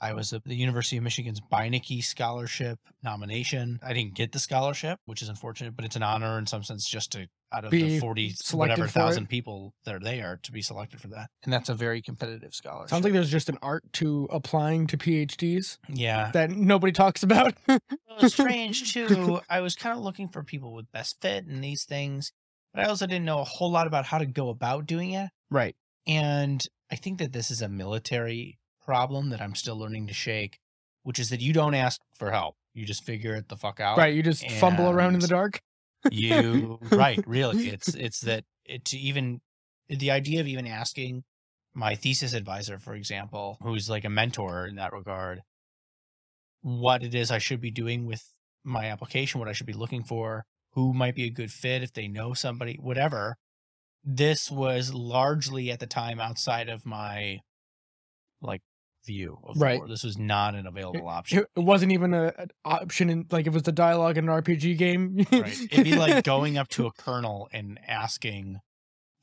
I 0.00 0.14
was 0.14 0.32
at 0.32 0.44
the 0.44 0.54
University 0.54 0.96
of 0.96 1.02
Michigan's 1.02 1.40
Beinecke 1.40 2.02
Scholarship 2.02 2.78
nomination. 3.02 3.80
I 3.82 3.92
didn't 3.92 4.14
get 4.14 4.32
the 4.32 4.38
scholarship, 4.38 4.98
which 5.04 5.22
is 5.22 5.28
unfortunate, 5.28 5.76
but 5.76 5.84
it's 5.84 5.96
an 5.96 6.02
honor 6.02 6.38
in 6.38 6.46
some 6.46 6.62
sense 6.62 6.88
just 6.88 7.12
to 7.12 7.28
out 7.52 7.64
of 7.64 7.70
Be 7.70 7.82
the 7.82 7.98
40 7.98 8.30
selected 8.30 8.56
whatever 8.56 8.82
for 8.88 8.98
it. 8.98 9.02
thousand 9.02 9.28
people 9.28 9.74
that 9.84 9.94
are 9.94 10.00
there 10.00 10.38
to 10.44 10.52
be 10.52 10.62
selected 10.62 11.00
for 11.00 11.08
that. 11.08 11.30
And 11.42 11.52
that's 11.52 11.68
a 11.68 11.74
very 11.74 12.00
competitive 12.00 12.54
scholarship. 12.54 12.90
Sounds 12.90 13.04
like 13.04 13.12
there's 13.12 13.30
just 13.30 13.48
an 13.48 13.58
art 13.60 13.82
to 13.94 14.28
applying 14.30 14.86
to 14.88 14.96
PhDs 14.96 15.78
yeah. 15.88 16.30
that 16.32 16.50
nobody 16.50 16.92
talks 16.92 17.22
about. 17.22 17.54
It 18.10 18.24
was 18.24 18.32
strange 18.34 18.92
too. 18.92 19.40
I 19.48 19.60
was 19.60 19.74
kind 19.74 19.96
of 19.96 20.04
looking 20.04 20.28
for 20.28 20.42
people 20.42 20.74
with 20.74 20.92
best 20.92 21.22
fit 21.22 21.46
and 21.46 21.64
these 21.64 21.84
things, 21.84 22.32
but 22.74 22.84
I 22.84 22.88
also 22.88 23.06
didn't 23.06 23.24
know 23.24 23.38
a 23.38 23.44
whole 23.44 23.70
lot 23.70 23.86
about 23.86 24.04
how 24.04 24.18
to 24.18 24.26
go 24.26 24.50
about 24.50 24.84
doing 24.84 25.12
it. 25.12 25.30
right. 25.50 25.74
And 26.06 26.62
I 26.90 26.96
think 26.96 27.18
that 27.18 27.32
this 27.32 27.50
is 27.50 27.62
a 27.62 27.68
military 27.68 28.58
problem 28.90 29.30
that 29.30 29.40
I'm 29.40 29.54
still 29.54 29.78
learning 29.78 30.08
to 30.08 30.12
shake, 30.12 30.58
which 31.04 31.20
is 31.20 31.30
that 31.30 31.40
you 31.40 31.52
don't 31.52 31.74
ask 31.74 32.00
for 32.18 32.32
help. 32.32 32.56
You 32.74 32.84
just 32.84 33.04
figure 33.04 33.36
it 33.36 33.48
the 33.48 33.56
fuck 33.56 33.78
out. 33.78 33.96
Right. 33.96 34.12
You 34.12 34.20
just 34.20 34.50
fumble 34.50 34.90
around 34.90 35.14
in 35.14 35.20
the 35.20 35.28
dark. 35.28 35.60
You 36.10 36.80
right, 36.90 37.22
really. 37.24 37.68
It's 37.68 37.94
it's 37.94 38.20
that 38.22 38.42
it 38.64 38.84
to 38.86 38.98
even 38.98 39.42
the 39.88 40.10
idea 40.10 40.40
of 40.40 40.48
even 40.48 40.66
asking 40.66 41.22
my 41.72 41.94
thesis 41.94 42.32
advisor, 42.32 42.80
for 42.80 42.94
example, 42.94 43.58
who's 43.62 43.88
like 43.88 44.04
a 44.04 44.10
mentor 44.10 44.66
in 44.66 44.74
that 44.74 44.92
regard, 44.92 45.42
what 46.62 47.04
it 47.04 47.14
is 47.14 47.30
I 47.30 47.38
should 47.38 47.60
be 47.60 47.70
doing 47.70 48.06
with 48.06 48.24
my 48.64 48.86
application, 48.86 49.38
what 49.38 49.48
I 49.48 49.52
should 49.52 49.68
be 49.68 49.72
looking 49.72 50.02
for, 50.02 50.46
who 50.72 50.92
might 50.92 51.14
be 51.14 51.26
a 51.26 51.30
good 51.30 51.52
fit 51.52 51.84
if 51.84 51.92
they 51.92 52.08
know 52.08 52.34
somebody, 52.34 52.76
whatever. 52.80 53.36
This 54.02 54.50
was 54.50 54.92
largely 54.92 55.70
at 55.70 55.78
the 55.78 55.86
time 55.86 56.18
outside 56.18 56.68
of 56.68 56.84
my 56.84 57.38
like 58.42 58.62
view 59.06 59.38
of 59.44 59.54
the 59.58 59.64
Right. 59.64 59.78
world. 59.78 59.90
This 59.90 60.04
was 60.04 60.18
not 60.18 60.54
an 60.54 60.66
available 60.66 61.08
option. 61.08 61.38
It, 61.56 61.60
wasn't 61.60 61.92
even 61.92 62.12
a, 62.14 62.32
an 62.38 62.50
option 62.64 63.08
in 63.10 63.26
like 63.30 63.46
it 63.46 63.52
was 63.52 63.62
the 63.64 63.72
dialogue 63.72 64.18
in 64.18 64.28
an 64.28 64.42
RPG 64.42 64.76
game. 64.78 65.24
right. 65.32 65.56
It'd 65.70 65.84
be 65.84 65.96
like 65.96 66.24
going 66.24 66.58
up 66.58 66.68
to 66.70 66.86
a 66.86 66.92
colonel 66.92 67.48
and 67.52 67.78
asking 67.86 68.58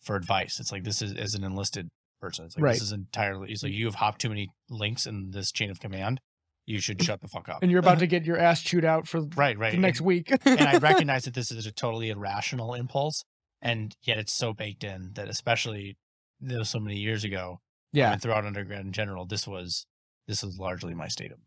for 0.01 0.15
advice. 0.15 0.59
It's 0.59 0.71
like 0.71 0.83
this 0.83 1.01
is 1.01 1.13
as 1.13 1.33
an 1.35 1.43
enlisted 1.43 1.89
person. 2.21 2.45
It's 2.45 2.55
like 2.57 2.63
Right. 2.63 2.73
this 2.73 2.81
is 2.81 2.91
entirely. 2.91 3.51
It's 3.51 3.63
like 3.63 3.73
you 3.73 3.85
have 3.85 3.95
hopped 3.95 4.21
too 4.21 4.29
many 4.29 4.49
links 4.69 5.05
in 5.05 5.31
this 5.31 5.51
chain 5.51 5.69
of 5.69 5.79
command. 5.79 6.19
You 6.65 6.81
should 6.81 7.01
shut 7.01 7.21
the 7.21 7.27
fuck 7.29 7.47
up. 7.47 7.59
and 7.61 7.71
you're 7.71 7.79
about 7.79 7.99
to 7.99 8.07
get 8.13 8.25
your 8.25 8.37
ass 8.37 8.61
chewed 8.61 8.83
out 8.83 9.07
for 9.07 9.21
right, 9.35 9.57
right. 9.57 9.71
the 9.71 9.77
next 9.77 10.01
week. 10.01 10.31
and, 10.31 10.59
and 10.59 10.67
I 10.67 10.77
recognize 10.79 11.23
that 11.25 11.33
this 11.33 11.49
is 11.51 11.65
a 11.65 11.71
totally 11.71 12.09
irrational 12.09 12.73
impulse, 12.73 13.23
and 13.61 13.95
yet 14.03 14.17
it's 14.17 14.33
so 14.33 14.53
baked 14.53 14.83
in 14.83 15.11
that, 15.13 15.29
especially 15.29 15.97
was 16.41 16.69
so 16.69 16.79
many 16.79 16.97
years 16.97 17.23
ago, 17.23 17.59
yeah. 17.93 18.13
and 18.13 18.21
throughout 18.21 18.45
undergrad 18.45 18.85
in 18.85 18.91
general, 18.91 19.25
this 19.25 19.47
was 19.47 19.85
this 20.27 20.43
was 20.43 20.57
largely 20.59 20.93
my 20.93 21.07
state 21.07 21.31
of 21.31 21.39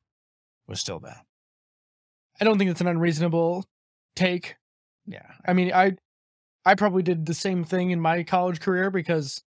was 0.66 0.80
still 0.80 1.00
that. 1.00 1.24
I 2.40 2.44
don't 2.44 2.58
think 2.58 2.70
it's 2.70 2.80
an 2.80 2.86
unreasonable 2.86 3.64
take. 4.16 4.56
Yeah, 5.06 5.26
I 5.46 5.52
mean, 5.52 5.72
I 5.72 5.96
I 6.64 6.74
probably 6.74 7.02
did 7.02 7.26
the 7.26 7.34
same 7.34 7.64
thing 7.64 7.90
in 7.90 8.00
my 8.00 8.22
college 8.22 8.60
career 8.60 8.90
because 8.90 9.42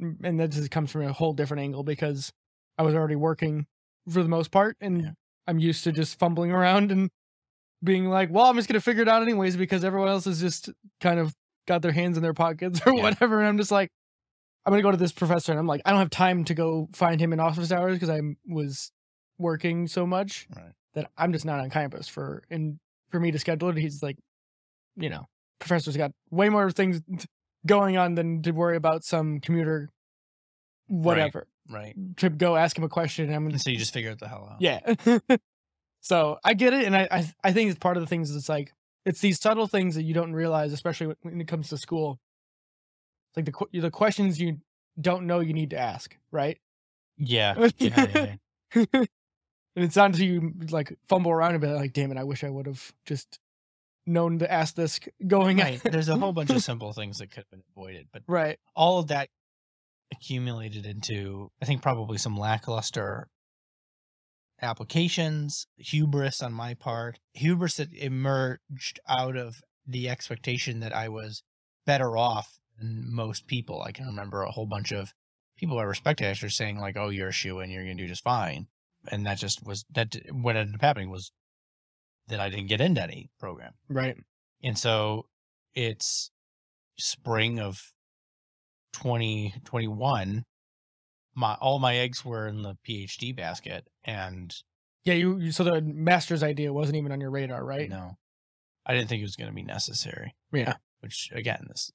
mm, 0.00 0.16
and 0.22 0.40
that 0.40 0.50
just 0.50 0.70
comes 0.70 0.90
from 0.90 1.02
a 1.02 1.12
whole 1.12 1.32
different 1.32 1.62
angle 1.62 1.82
because 1.82 2.32
I 2.78 2.82
was 2.82 2.94
already 2.94 3.16
working 3.16 3.66
for 4.10 4.22
the 4.22 4.28
most 4.28 4.50
part 4.50 4.76
and 4.80 5.02
Yeah. 5.02 5.10
I'm 5.46 5.58
used 5.58 5.84
to 5.84 5.92
just 5.92 6.18
fumbling 6.18 6.50
around 6.52 6.90
and 6.92 7.10
being 7.82 8.06
like, 8.06 8.30
well, 8.30 8.46
I'm 8.46 8.56
just 8.56 8.68
gonna 8.68 8.80
figure 8.80 9.02
it 9.02 9.08
out 9.08 9.22
anyways 9.22 9.56
because 9.56 9.84
everyone 9.84 10.08
else 10.08 10.26
is 10.26 10.40
just 10.40 10.70
kind 11.00 11.18
of 11.20 11.34
got 11.66 11.82
their 11.82 11.92
hands 11.92 12.16
in 12.16 12.22
their 12.22 12.34
pockets 12.34 12.80
or 12.86 12.94
Yeah. 12.94 13.02
whatever. 13.02 13.38
And 13.38 13.48
I'm 13.48 13.58
just 13.58 13.70
like, 13.70 13.90
I'm 14.66 14.72
gonna 14.72 14.82
go 14.82 14.90
to 14.90 14.96
this 14.96 15.12
professor, 15.12 15.52
and 15.52 15.58
I'm 15.58 15.66
like, 15.66 15.80
I 15.84 15.90
don't 15.90 15.98
have 16.00 16.10
time 16.10 16.44
to 16.44 16.54
go 16.54 16.88
find 16.92 17.20
him 17.20 17.32
in 17.32 17.40
office 17.40 17.72
hours 17.72 17.94
because 17.94 18.10
I 18.10 18.20
was 18.46 18.92
working 19.38 19.86
so 19.86 20.06
much 20.06 20.46
Right. 20.54 20.72
that 20.94 21.10
I'm 21.16 21.32
just 21.32 21.44
not 21.46 21.60
on 21.60 21.70
campus 21.70 22.08
for 22.08 22.42
and 22.50 22.78
for 23.10 23.18
me 23.18 23.30
to 23.30 23.38
schedule 23.38 23.70
it. 23.70 23.76
He's 23.78 24.02
like, 24.02 24.16
you 24.96 25.08
know, 25.08 25.26
professor's 25.58 25.96
got 25.96 26.12
way 26.30 26.48
more 26.50 26.70
things 26.70 27.00
going 27.66 27.96
on 27.96 28.14
than 28.16 28.42
to 28.42 28.50
worry 28.52 28.76
about 28.76 29.02
some 29.04 29.40
commuter, 29.40 29.88
whatever. 30.88 31.46
Right. 31.68 31.94
To 32.18 32.28
go 32.30 32.56
ask 32.56 32.76
him 32.76 32.84
a 32.84 32.88
question, 32.88 33.26
and 33.26 33.34
I'm 33.34 33.46
gonna 33.46 33.58
so 33.58 33.70
you 33.70 33.78
just 33.78 33.92
figure 33.94 34.10
it 34.10 34.18
the 34.18 34.28
hell 34.28 34.48
out. 34.52 34.60
yeah. 34.60 34.80
so 36.00 36.38
I 36.44 36.54
get 36.54 36.72
it, 36.74 36.84
and 36.84 36.96
I, 36.96 37.08
I 37.10 37.32
I 37.44 37.52
think 37.52 37.70
it's 37.70 37.78
part 37.78 37.96
of 37.96 38.02
the 38.02 38.06
things. 38.08 38.34
It's 38.34 38.48
like 38.48 38.72
it's 39.06 39.20
these 39.20 39.40
subtle 39.40 39.66
things 39.66 39.94
that 39.94 40.02
you 40.02 40.12
don't 40.14 40.32
realize, 40.32 40.72
especially 40.72 41.14
when 41.22 41.40
it 41.40 41.48
comes 41.48 41.68
to 41.68 41.78
school. 41.78 42.18
It's 43.30 43.36
like 43.36 43.70
the 43.72 43.80
the 43.80 43.90
questions 43.90 44.40
you 44.40 44.58
don't 45.00 45.26
know 45.26 45.40
you 45.40 45.52
need 45.52 45.70
to 45.70 45.78
ask, 45.78 46.16
right? 46.30 46.58
Yeah. 47.16 47.68
yeah, 47.78 48.06
yeah, 48.14 48.34
yeah. 48.74 48.84
and 48.94 49.08
it's 49.76 49.96
not 49.96 50.06
until 50.06 50.26
you 50.26 50.52
like 50.70 50.96
fumble 51.08 51.30
around 51.30 51.54
a 51.54 51.58
bit, 51.58 51.70
like, 51.70 51.92
damn 51.92 52.10
it, 52.10 52.18
I 52.18 52.24
wish 52.24 52.42
I 52.44 52.50
would 52.50 52.66
have 52.66 52.92
just 53.06 53.38
known 54.06 54.38
to 54.40 54.50
ask 54.50 54.74
this 54.74 54.98
going 55.26 55.58
Right. 55.58 55.84
in. 55.84 55.90
There's 55.92 56.08
a 56.08 56.16
whole 56.16 56.32
bunch 56.32 56.50
of 56.50 56.62
simple 56.62 56.92
things 56.92 57.18
that 57.18 57.28
could 57.30 57.44
have 57.44 57.50
been 57.50 57.62
avoided, 57.76 58.08
but 58.12 58.22
right. 58.26 58.58
all 58.74 58.98
of 58.98 59.08
that 59.08 59.28
accumulated 60.12 60.86
into 60.86 61.50
I 61.62 61.66
think 61.66 61.82
probably 61.82 62.18
some 62.18 62.36
lackluster 62.36 63.28
applications, 64.62 65.66
hubris 65.76 66.42
on 66.42 66.52
my 66.52 66.74
part, 66.74 67.18
hubris 67.32 67.76
that 67.76 67.92
emerged 67.94 69.00
out 69.08 69.36
of 69.36 69.60
the 69.86 70.08
expectation 70.08 70.80
that 70.80 70.94
I 70.94 71.08
was 71.08 71.42
better 71.86 72.16
off 72.16 72.58
than 72.80 73.12
most 73.12 73.46
people. 73.46 73.82
I 73.82 73.92
can 73.92 74.06
remember 74.06 74.42
a 74.42 74.50
whole 74.50 74.66
bunch 74.66 74.92
of 74.92 75.12
people 75.56 75.78
I 75.78 75.82
respected 75.82 76.26
actually 76.26 76.50
saying 76.50 76.78
like, 76.78 76.96
"Oh, 76.96 77.10
you're 77.10 77.28
a 77.28 77.32
shoe 77.32 77.60
and 77.60 77.70
you're 77.70 77.84
going 77.84 77.96
to 77.96 78.02
do 78.02 78.08
just 78.08 78.24
fine," 78.24 78.66
and 79.08 79.26
that 79.26 79.38
just 79.38 79.64
was 79.64 79.84
that. 79.94 80.16
What 80.32 80.56
ended 80.56 80.74
up 80.74 80.80
happening 80.80 81.10
was 81.10 81.32
that 82.28 82.40
I 82.40 82.48
didn't 82.48 82.68
get 82.68 82.80
into 82.80 83.02
any 83.02 83.30
program. 83.38 83.72
Right. 83.88 84.16
And 84.62 84.78
so 84.78 85.26
it's 85.74 86.30
spring 86.98 87.60
of 87.60 87.92
2021. 88.92 90.44
My 91.34 91.54
all 91.60 91.78
my 91.78 91.96
eggs 91.96 92.24
were 92.24 92.48
in 92.48 92.62
the 92.62 92.76
PhD 92.86 93.34
basket, 93.34 93.84
and 94.04 94.54
Yeah. 95.04 95.14
You, 95.14 95.38
you. 95.38 95.52
So 95.52 95.64
the 95.64 95.80
master's 95.80 96.42
idea 96.42 96.72
wasn't 96.72 96.96
even 96.96 97.12
on 97.12 97.20
your 97.20 97.30
radar, 97.30 97.64
right? 97.64 97.88
no, 97.88 98.18
I 98.84 98.94
didn't 98.94 99.08
think 99.08 99.20
it 99.20 99.24
was 99.24 99.36
going 99.36 99.50
to 99.50 99.54
be 99.54 99.62
necessary. 99.62 100.34
Yeah. 100.52 100.74
Which 101.00 101.30
again, 101.32 101.68
is 101.72 101.92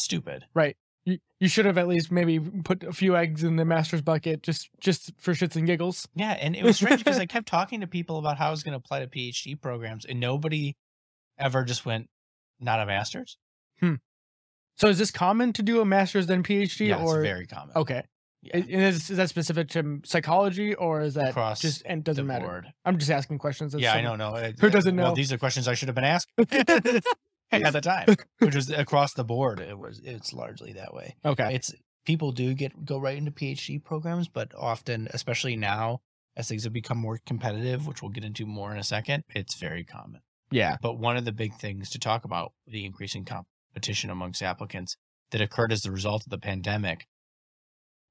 stupid. 0.00 0.44
Right. 0.54 0.76
You, 1.04 1.18
you 1.40 1.48
should 1.48 1.64
have 1.64 1.78
at 1.78 1.88
least 1.88 2.10
maybe 2.10 2.38
put 2.38 2.82
a 2.84 2.92
few 2.92 3.16
eggs 3.16 3.42
in 3.42 3.56
the 3.56 3.64
master's 3.64 4.02
bucket 4.02 4.42
just 4.42 4.68
just 4.80 5.12
for 5.18 5.32
shits 5.32 5.56
and 5.56 5.66
giggles. 5.66 6.06
Yeah, 6.14 6.32
and 6.32 6.54
it 6.54 6.64
was 6.64 6.76
strange 6.76 6.98
because 7.02 7.18
I 7.18 7.26
kept 7.34 7.46
talking 7.48 7.80
to 7.80 7.86
people 7.86 8.18
about 8.18 8.36
how 8.36 8.48
I 8.48 8.50
was 8.50 8.62
going 8.62 8.72
to 8.72 8.78
apply 8.78 9.00
to 9.00 9.06
PhD 9.06 9.58
programs, 9.60 10.04
and 10.04 10.20
nobody 10.20 10.76
ever 11.38 11.64
just 11.64 11.86
went, 11.86 12.10
"Not 12.60 12.80
a 12.80 12.86
master's." 12.86 13.38
Hmm. 13.80 13.94
So 14.76 14.88
is 14.88 14.98
this 14.98 15.10
common 15.10 15.52
to 15.54 15.62
do 15.62 15.80
a 15.80 15.84
master's 15.84 16.26
then 16.26 16.42
PhD 16.42 16.88
yeah, 16.88 17.02
or 17.02 17.22
very 17.22 17.46
common. 17.46 17.74
okay? 17.76 18.02
Yeah. 18.42 18.58
Is, 18.58 19.10
is 19.10 19.16
that 19.16 19.28
specific 19.28 19.68
to 19.70 20.00
psychology 20.04 20.72
or 20.74 21.00
is 21.00 21.14
that 21.14 21.30
Across 21.30 21.60
just 21.62 21.82
and 21.84 22.04
doesn't 22.04 22.24
matter? 22.26 22.46
board. 22.46 22.66
I'm 22.84 22.96
just 22.98 23.10
asking 23.10 23.38
questions. 23.38 23.74
Yeah, 23.76 23.94
I 23.94 24.00
don't 24.02 24.18
know. 24.18 24.52
Who 24.60 24.70
doesn't 24.70 24.96
Well, 24.96 25.08
know? 25.08 25.14
these 25.16 25.32
are 25.32 25.38
questions 25.38 25.66
I 25.66 25.74
should 25.74 25.88
have 25.88 25.96
been 25.96 26.04
asked 26.04 26.28
at 27.52 27.72
the 27.72 27.80
time, 27.80 28.16
which 28.38 28.54
was 28.54 28.70
across 28.70 29.14
the 29.14 29.24
board. 29.24 29.60
It 29.60 29.78
was 29.78 30.00
it's 30.04 30.32
largely 30.32 30.72
that 30.74 30.94
way. 30.94 31.16
Okay. 31.24 31.54
It's 31.54 31.72
people 32.04 32.32
do 32.32 32.54
get 32.54 32.84
go 32.84 32.98
right 32.98 33.16
into 33.16 33.30
PhD 33.30 33.82
programs, 33.82 34.28
but 34.28 34.52
often, 34.56 35.08
especially 35.12 35.56
now, 35.56 36.00
as 36.36 36.48
things 36.48 36.64
have 36.64 36.72
become 36.72 36.98
more 36.98 37.18
competitive, 37.26 37.86
which 37.86 38.02
we'll 38.02 38.10
get 38.12 38.24
into 38.24 38.46
more 38.46 38.72
in 38.72 38.78
a 38.78 38.84
second, 38.84 39.24
it's 39.30 39.56
very 39.56 39.84
common. 39.84 40.20
Yeah. 40.50 40.76
But 40.80 40.98
one 40.98 41.16
of 41.16 41.24
the 41.24 41.32
big 41.32 41.54
things 41.56 41.90
to 41.90 41.98
talk 41.98 42.24
about 42.24 42.52
the 42.66 42.84
increasing 42.86 43.24
competition 43.24 44.08
amongst 44.10 44.42
applicants 44.42 44.96
that 45.30 45.40
occurred 45.42 45.72
as 45.72 45.82
the 45.82 45.90
result 45.90 46.24
of 46.24 46.30
the 46.30 46.38
pandemic 46.38 47.06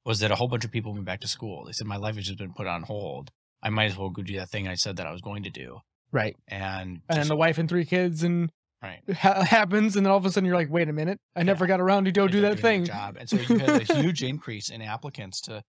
was 0.06 0.20
that 0.20 0.32
a 0.32 0.36
whole 0.36 0.48
bunch 0.48 0.64
of 0.64 0.72
people 0.72 0.94
went 0.94 1.06
back 1.06 1.20
to 1.22 1.28
school. 1.28 1.66
They 1.66 1.72
said 1.74 1.88
my 1.88 1.98
life 1.98 2.16
has 2.16 2.26
just 2.26 2.38
been 2.38 2.54
put 2.54 2.68
on 2.68 2.84
hold. 2.84 3.32
I 3.62 3.70
might 3.70 3.86
as 3.92 3.98
well 3.98 4.10
go 4.10 4.22
do 4.22 4.38
that 4.38 4.50
thing 4.50 4.68
I 4.68 4.76
said 4.76 4.98
that 4.98 5.08
I 5.08 5.12
was 5.12 5.22
going 5.22 5.44
to 5.44 5.50
do. 5.50 5.80
Right. 6.12 6.36
And 6.48 7.02
And 7.10 7.18
just- 7.18 7.28
the 7.30 7.36
wife 7.36 7.58
and 7.58 7.68
three 7.68 7.86
kids 7.86 8.24
and 8.24 8.52
right. 8.82 9.02
ha- 9.16 9.44
happens, 9.44 9.96
and 9.96 10.06
then 10.06 10.12
all 10.12 10.18
of 10.18 10.26
a 10.26 10.32
sudden 10.32 10.46
you're 10.46 10.56
like, 10.56 10.70
wait 10.70 10.90
a 10.90 10.94
minute, 10.94 11.20
I 11.36 11.44
never 11.44 11.68
got 11.68 11.80
around 11.80 12.06
to 12.06 12.12
go 12.12 12.28
do 12.28 12.42
that 12.42 12.60
thing. 12.60 12.86
Job. 12.86 13.18
And 13.20 13.30
so 13.30 13.38
you 13.38 13.58
had 13.60 13.90
a 13.90 13.94
huge 14.02 14.24
increase 14.24 14.70
in 14.70 14.82
applicants 14.82 15.42
to 15.42 15.64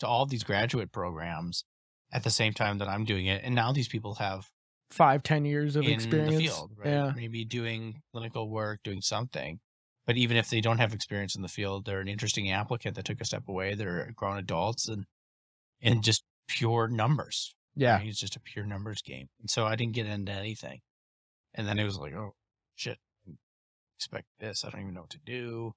to 0.00 0.06
all 0.06 0.26
these 0.26 0.42
graduate 0.42 0.90
programs 0.90 1.64
at 2.12 2.24
the 2.24 2.30
same 2.30 2.52
time 2.52 2.78
that 2.78 2.88
I'm 2.88 3.04
doing 3.04 3.26
it. 3.26 3.42
And 3.44 3.54
now 3.54 3.72
these 3.72 3.88
people 3.88 4.14
have 4.16 4.48
Five, 4.90 5.22
ten 5.22 5.44
years 5.44 5.74
of 5.76 5.86
experience 5.86 6.32
in 6.32 6.38
the 6.38 6.44
field, 6.46 6.70
right? 6.76 6.88
Yeah. 6.88 7.12
Maybe 7.16 7.44
doing 7.44 8.02
clinical 8.12 8.48
work, 8.48 8.80
doing 8.84 9.00
something. 9.00 9.58
But 10.06 10.16
even 10.16 10.36
if 10.36 10.50
they 10.50 10.60
don't 10.60 10.78
have 10.78 10.92
experience 10.92 11.34
in 11.34 11.42
the 11.42 11.48
field, 11.48 11.84
they're 11.86 12.00
an 12.00 12.06
interesting 12.08 12.50
applicant 12.50 12.94
that 12.96 13.04
took 13.04 13.20
a 13.20 13.24
step 13.24 13.48
away. 13.48 13.74
They're 13.74 14.12
grown 14.14 14.36
adults 14.36 14.86
and 14.88 15.06
and 15.80 16.04
just 16.04 16.22
pure 16.46 16.86
numbers. 16.88 17.54
I 17.76 17.80
Yeah. 17.80 17.98
mean, 17.98 18.08
it's 18.08 18.20
just 18.20 18.36
a 18.36 18.40
pure 18.40 18.66
numbers 18.66 19.02
game. 19.02 19.28
And 19.40 19.50
so 19.50 19.64
I 19.64 19.74
didn't 19.74 19.94
get 19.94 20.06
into 20.06 20.30
anything. 20.32 20.80
And 21.54 21.66
then 21.66 21.78
it 21.78 21.84
was 21.84 21.98
like, 21.98 22.14
oh 22.14 22.34
shit, 22.74 22.98
expect 23.96 24.26
this. 24.38 24.64
I 24.64 24.70
don't 24.70 24.82
even 24.82 24.94
know 24.94 25.02
what 25.02 25.10
to 25.10 25.20
do. 25.24 25.72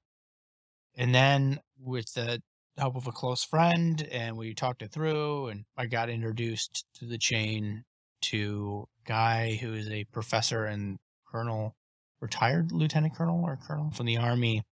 And 0.96 1.14
then 1.14 1.60
with 1.80 2.14
the 2.14 2.42
help 2.78 2.96
of 2.96 3.08
a 3.08 3.12
close 3.12 3.44
friend 3.44 4.08
and 4.12 4.38
we 4.38 4.54
talked 4.54 4.82
it 4.82 4.92
through 4.92 5.48
and 5.48 5.66
I 5.78 5.86
got 5.88 6.10
introduced 6.10 6.86
to 6.96 7.06
the 7.06 7.18
chain 7.18 7.84
to 8.22 8.88
a 9.06 9.08
guy 9.08 9.56
who 9.56 9.74
is 9.74 9.90
a 9.90 10.06
professor 10.06 10.66
and 10.66 10.98
colonel, 11.26 11.76
retired 12.20 12.72
lieutenant 12.72 13.16
colonel 13.16 13.44
or 13.44 13.58
colonel 13.58 13.92
from 13.92 14.06
the 14.06 14.18
army 14.18 14.64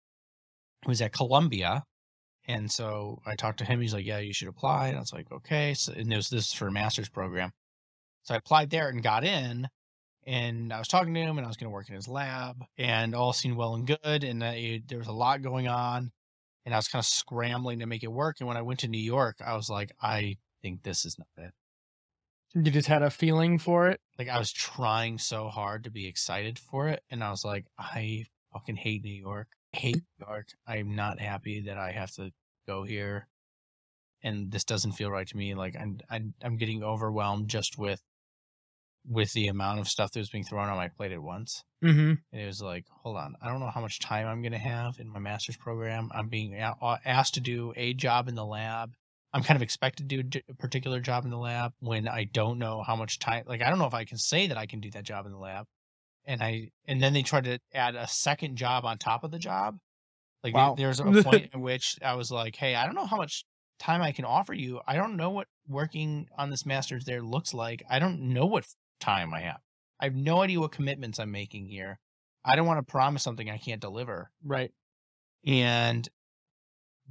who 0.84 0.90
was 0.90 1.02
at 1.02 1.14
Columbia. 1.14 1.84
And 2.48 2.72
so 2.72 3.22
I 3.26 3.36
talked 3.36 3.60
to 3.60 3.66
him. 3.66 3.82
He's 3.82 3.94
like, 3.94 4.06
yeah, 4.06 4.20
you 4.20 4.34
should 4.34 4.48
apply. 4.48 4.90
And 4.90 4.98
I 4.98 5.00
was 5.00 5.14
like, 5.14 5.32
okay. 5.32 5.74
So, 5.74 5.94
and 5.94 6.14
was 6.14 6.30
this 6.30 6.54
for 6.54 6.68
a 6.68 6.72
master's 6.72 7.10
program. 7.10 7.52
So 8.24 8.36
I 8.36 8.38
applied 8.38 8.70
there 8.70 8.90
and 8.90 9.02
got 9.02 9.24
in. 9.24 9.68
And 10.28 10.74
I 10.74 10.80
was 10.80 10.88
talking 10.88 11.14
to 11.14 11.20
him 11.20 11.38
and 11.38 11.46
I 11.46 11.48
was 11.48 11.58
going 11.58 11.70
to 11.70 11.74
work 11.74 11.88
in 11.88 11.96
his 11.96 12.08
lab 12.08 12.64
and 12.78 13.14
all 13.14 13.32
seemed 13.32 13.58
well 13.58 13.76
and 13.76 13.86
good. 13.86 14.24
And 14.24 14.42
there 14.42 14.98
was 14.98 15.08
a 15.08 15.14
lot 15.14 15.42
going 15.42 15.68
on. 15.68 16.12
And 16.66 16.74
I 16.74 16.78
was 16.78 16.88
kind 16.88 17.00
of 17.00 17.06
scrambling 17.06 17.80
to 17.80 17.86
make 17.86 18.04
it 18.04 18.12
work. 18.12 18.38
And 18.40 18.48
when 18.48 18.58
I 18.58 18.64
went 18.64 18.80
to 18.80 18.88
New 18.88 18.98
York, 18.98 19.38
I 19.46 19.56
was 19.56 19.70
like, 19.70 19.92
I 20.02 20.38
think 20.64 20.82
this 20.82 21.06
is 21.06 21.20
not 21.20 21.28
it. 21.38 21.52
You 22.56 22.72
just 22.72 22.88
had 22.88 23.04
a 23.04 23.12
feeling 23.12 23.60
for 23.60 23.88
it. 23.90 24.00
Like 24.18 24.30
I 24.30 24.40
was 24.40 24.52
trying 24.52 25.20
so 25.20 25.48
hard 25.50 25.84
to 25.84 25.92
be 25.92 26.08
excited 26.08 26.58
for 26.58 26.88
it. 26.88 27.04
And 27.12 27.24
I 27.24 27.30
was 27.30 27.46
like, 27.46 27.66
I 27.78 28.26
fucking 28.52 28.78
hate 28.78 29.04
New 29.04 29.14
York. 29.14 29.50
I 29.76 29.78
hate 29.78 29.96
New 29.96 30.26
York. 30.28 30.48
I'm 30.66 30.96
not 30.96 31.20
happy 31.20 31.62
that 31.68 31.78
I 31.78 31.92
have 31.92 32.12
to 32.14 32.32
go 32.66 32.82
here. 32.82 33.28
And 34.24 34.52
this 34.52 34.64
doesn't 34.64 34.94
feel 34.94 35.12
right 35.12 35.28
to 35.28 35.38
me. 35.38 35.54
Like 35.54 35.76
I'm, 35.80 36.00
I'm, 36.10 36.34
I'm 36.42 36.58
getting 36.58 36.82
overwhelmed 36.82 37.48
just 37.48 37.78
with, 37.78 38.02
with 39.08 39.34
the 39.34 39.48
amount 39.48 39.80
of 39.80 39.88
stuff 39.88 40.12
that 40.12 40.20
was 40.20 40.30
being 40.30 40.44
thrown 40.44 40.70
on 40.70 40.78
my 40.78 40.88
plate 40.88 41.12
at 41.12 41.22
once. 41.22 41.64
Mm-hmm. 41.84 42.14
And 42.32 42.42
it 42.42 42.46
was 42.46 42.62
like, 42.62 42.86
hold 43.04 43.18
on, 43.18 43.36
I 43.42 43.48
don't 43.50 43.60
know 43.60 43.70
how 43.70 43.82
much 43.82 44.00
time 44.00 44.28
I'm 44.28 44.42
going 44.42 44.52
to 44.54 44.58
have 44.58 45.00
in 45.00 45.08
my 45.10 45.20
master's 45.20 45.58
program. 45.58 46.10
I'm 46.14 46.30
being 46.30 46.56
asked 46.56 47.36
to 47.36 47.40
do 47.42 47.74
a 47.76 47.94
job 47.94 48.28
in 48.28 48.36
the 48.36 48.46
lab. 48.46 48.94
I'm 49.34 49.44
kind 49.44 49.58
of 49.58 49.62
expected 49.62 50.10
to 50.10 50.24
do 50.24 50.40
a 50.50 50.54
particular 50.56 51.00
job 51.00 51.26
in 51.26 51.32
the 51.32 51.38
lab 51.38 51.74
when 51.80 52.08
I 52.08 52.24
don't 52.24 52.58
know 52.58 52.84
how 52.84 52.96
much 52.96 53.20
time. 53.20 53.44
Like, 53.48 53.62
I 53.62 53.70
don't 53.70 53.80
know 53.80 53.86
if 53.86 53.94
I 53.94 54.06
can 54.06 54.18
say 54.18 54.48
that 54.48 54.58
I 54.58 54.66
can 54.66 54.80
do 54.80 54.90
that 54.92 55.04
job 55.04 55.26
in 55.26 55.34
the 55.34 55.38
lab. 55.38 55.66
And 56.26 56.42
I, 56.42 56.70
and 56.88 57.04
then 57.04 57.14
they 57.14 57.22
tried 57.22 57.44
to 57.44 57.60
add 57.74 57.96
a 57.96 58.08
second 58.08 58.56
job 58.56 58.86
on 58.86 58.98
top 58.98 59.24
of 59.24 59.32
the 59.32 59.38
job. 59.38 59.78
Like, 60.44 60.56
Wow. 60.56 60.76
there, 60.76 60.88
there's 60.88 61.00
a 61.00 61.24
point 61.24 61.50
in 61.54 61.62
which 61.62 61.98
I 62.04 62.16
was 62.16 62.32
like, 62.32 62.56
hey, 62.56 62.76
I 62.76 62.86
don't 62.86 62.96
know 62.96 63.06
how 63.06 63.18
much 63.18 63.44
time 63.78 64.02
I 64.02 64.12
can 64.12 64.26
offer 64.26 64.54
you. 64.54 64.80
I 64.88 64.96
don't 64.96 65.18
know 65.18 65.30
what 65.30 65.48
working 65.68 66.28
on 66.38 66.50
this 66.50 66.66
master's 66.66 67.06
there 67.06 67.22
looks 67.22 67.54
like. 67.54 67.84
I 67.90 68.00
don't 68.00 68.34
know 68.34 68.46
what 68.46 68.66
time 69.00 69.34
I 69.34 69.42
have. 69.42 69.60
I 70.00 70.06
have 70.06 70.16
no 70.16 70.42
idea 70.42 70.60
what 70.60 70.72
commitments 70.72 71.20
I'm 71.20 71.32
making 71.32 71.68
here. 71.68 72.00
I 72.44 72.56
don't 72.56 72.68
want 72.68 72.86
to 72.86 72.92
promise 72.92 73.24
something 73.24 73.50
I 73.50 73.58
can't 73.58 73.82
deliver. 73.82 74.30
Right. 74.44 74.72
And 75.46 76.08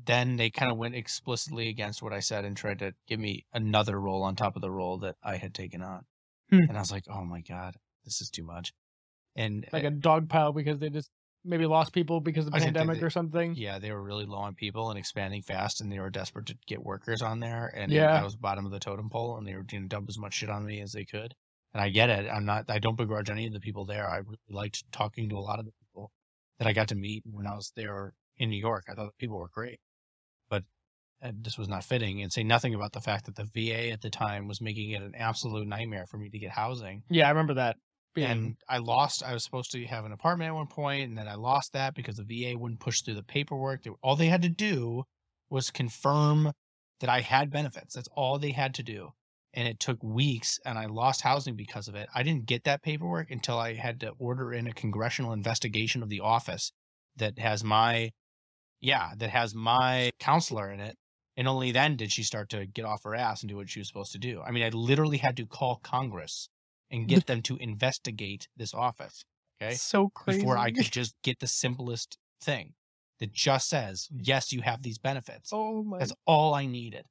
then 0.06 0.36
they 0.36 0.50
kind 0.50 0.70
of 0.72 0.76
went 0.78 0.94
explicitly 0.94 1.68
against 1.68 2.02
what 2.02 2.12
I 2.12 2.20
said 2.20 2.44
and 2.44 2.56
tried 2.56 2.80
to 2.80 2.94
give 3.06 3.20
me 3.20 3.46
another 3.52 3.98
role 4.00 4.22
on 4.22 4.34
top 4.36 4.56
of 4.56 4.62
the 4.62 4.70
role 4.70 4.98
that 4.98 5.16
I 5.22 5.36
had 5.36 5.54
taken 5.54 5.82
on. 5.82 6.04
Hmm. 6.50 6.60
And 6.68 6.76
I 6.76 6.80
was 6.80 6.92
like, 6.92 7.04
oh 7.08 7.24
my 7.24 7.40
God, 7.40 7.76
this 8.04 8.20
is 8.20 8.28
too 8.30 8.42
much. 8.44 8.72
And 9.36 9.66
Like 9.72 9.84
a 9.84 9.90
dog 9.90 10.28
pile 10.28 10.52
because 10.52 10.78
they 10.78 10.90
just 10.90 11.10
maybe 11.44 11.66
lost 11.66 11.92
people 11.92 12.20
because 12.20 12.46
of 12.46 12.52
the 12.52 12.56
I 12.56 12.60
think 12.60 12.74
they- 12.74 12.78
pandemic 12.80 13.00
they- 13.00 13.06
or 13.06 13.10
something. 13.10 13.54
Yeah, 13.56 13.78
they 13.78 13.92
were 13.92 14.02
really 14.02 14.24
low 14.26 14.38
on 14.38 14.54
people 14.54 14.90
and 14.90 14.98
expanding 14.98 15.42
fast, 15.42 15.80
and 15.80 15.90
they 15.92 15.98
were 16.00 16.10
desperate 16.10 16.46
to 16.46 16.56
get 16.66 16.82
workers 16.82 17.22
on 17.22 17.40
there. 17.40 17.72
And 17.74 17.92
Yeah. 17.92 18.20
I 18.20 18.24
was 18.24 18.36
bottom 18.36 18.66
of 18.66 18.72
the 18.72 18.80
totem 18.80 19.10
pole, 19.10 19.36
and 19.36 19.46
they 19.46 19.54
were 19.54 19.62
going 19.62 19.82
to 19.84 19.88
dump 19.88 20.08
as 20.08 20.18
much 20.18 20.34
shit 20.34 20.50
on 20.50 20.64
me 20.64 20.80
as 20.80 20.92
they 20.92 21.04
could. 21.04 21.34
And 21.74 21.82
I 21.82 21.88
get 21.88 22.08
it. 22.08 22.28
I'm 22.32 22.44
not. 22.44 22.66
I 22.68 22.78
don't 22.78 22.96
begrudge 22.96 23.30
any 23.30 23.46
of 23.46 23.52
the 23.52 23.60
people 23.60 23.84
there. 23.84 24.08
I 24.08 24.18
really 24.18 24.38
liked 24.48 24.84
talking 24.92 25.28
to 25.28 25.36
a 25.36 25.40
lot 25.40 25.58
of 25.58 25.64
the 25.64 25.72
people 25.80 26.12
that 26.58 26.68
I 26.68 26.72
got 26.72 26.88
to 26.88 26.94
meet 26.94 27.24
when 27.28 27.46
I 27.46 27.54
was 27.54 27.72
there 27.74 28.14
in 28.38 28.48
New 28.48 28.60
York. 28.60 28.84
I 28.88 28.94
thought 28.94 29.06
the 29.06 29.18
people 29.18 29.38
were 29.38 29.48
great, 29.52 29.80
but 30.48 30.62
uh, 31.20 31.32
this 31.34 31.58
was 31.58 31.68
not 31.68 31.82
fitting. 31.82 32.22
And 32.22 32.32
say 32.32 32.44
nothing 32.44 32.74
about 32.74 32.92
the 32.92 33.00
fact 33.00 33.26
that 33.26 33.34
the 33.34 33.48
VA 33.52 33.90
at 33.90 34.02
the 34.02 34.10
time 34.10 34.46
was 34.46 34.60
making 34.60 34.90
it 34.90 35.02
an 35.02 35.14
absolute 35.16 35.66
nightmare 35.66 36.06
for 36.08 36.16
me 36.16 36.30
to 36.30 36.38
get 36.38 36.50
housing 36.50 37.02
Yeah, 37.10 37.26
I 37.26 37.30
remember 37.30 37.54
that. 37.54 37.76
Being, 38.14 38.30
and 38.30 38.56
I 38.68 38.78
lost. 38.78 39.24
I 39.24 39.32
was 39.32 39.42
supposed 39.42 39.72
to 39.72 39.84
have 39.86 40.04
an 40.04 40.12
apartment 40.12 40.48
at 40.48 40.54
one 40.54 40.68
point, 40.68 41.08
and 41.08 41.18
then 41.18 41.26
I 41.26 41.34
lost 41.34 41.72
that 41.72 41.96
because 41.96 42.16
the 42.16 42.22
VA 42.22 42.56
wouldn't 42.56 42.78
push 42.78 43.02
through 43.02 43.14
the 43.14 43.24
paperwork. 43.24 43.82
They, 43.82 43.90
all 44.02 44.14
they 44.14 44.28
had 44.28 44.42
to 44.42 44.48
do 44.48 45.02
was 45.50 45.70
confirm 45.70 46.52
that 47.00 47.10
I 47.10 47.20
had 47.20 47.50
benefits. 47.50 47.96
That's 47.96 48.08
all 48.14 48.38
they 48.38 48.52
had 48.52 48.74
to 48.74 48.84
do, 48.84 49.10
and 49.54 49.66
it 49.66 49.80
took 49.80 50.02
weeks. 50.02 50.58
And 50.64 50.78
I 50.78 50.87
lost 50.87 51.23
housing 51.23 51.56
because 51.56 51.88
of 51.88 51.94
it. 51.94 52.08
I 52.14 52.23
didn't 52.23 52.46
get 52.46 52.64
that 52.64 52.82
paperwork 52.82 53.30
until 53.30 53.58
I 53.58 53.75
had 53.75 54.00
to 54.00 54.12
order 54.18 54.52
in 54.52 54.66
a 54.66 54.73
congressional 54.73 55.32
investigation 55.32 56.02
of 56.02 56.08
the 56.08 56.20
office 56.20 56.73
that 57.16 57.38
has 57.38 57.64
my, 57.64 58.11
yeah, 58.80 59.12
that 59.16 59.30
has 59.30 59.54
my 59.54 60.11
counselor 60.18 60.70
in 60.70 60.80
it. 60.80 60.96
And 61.37 61.49
only 61.49 61.73
then 61.73 61.96
did 61.96 62.12
she 62.12 62.23
start 62.23 62.49
to 62.50 62.66
get 62.66 62.84
off 62.84 63.02
her 63.04 63.14
ass 63.14 63.42
and 63.42 63.49
do 63.49 63.56
what 63.56 63.68
she 63.68 63.80
was 63.80 63.88
supposed 63.88 64.12
to 64.12 64.18
do. 64.18 64.40
I 64.46 64.52
mean, 64.52 64.62
I 64.62 64.68
literally 64.68 65.18
had 65.18 65.37
to 65.38 65.46
call 65.46 65.80
Congress 65.82 66.49
and 66.90 67.08
get 67.08 67.26
them 67.26 67.42
to 67.42 67.56
investigate 67.56 68.46
this 68.56 68.73
office 68.73 69.25
okay, 69.61 69.75
so 69.75 70.11
crazy. 70.11 70.40
before 70.40 70.56
I 70.56 70.70
could 70.70 70.90
just 70.90 71.14
get 71.23 71.40
the 71.40 71.46
simplest 71.46 72.18
thing 72.40 72.75
that 73.20 73.32
just 73.32 73.68
says, 73.68 74.08
yes, 74.12 74.52
you 74.52 74.62
have 74.62 74.82
these 74.82 74.99
benefits. 74.99 75.50
Oh 75.52 75.82
my! 75.82 75.99
That's 75.99 76.12
all 76.26 76.54
I 76.54 76.66
needed. 76.66 77.04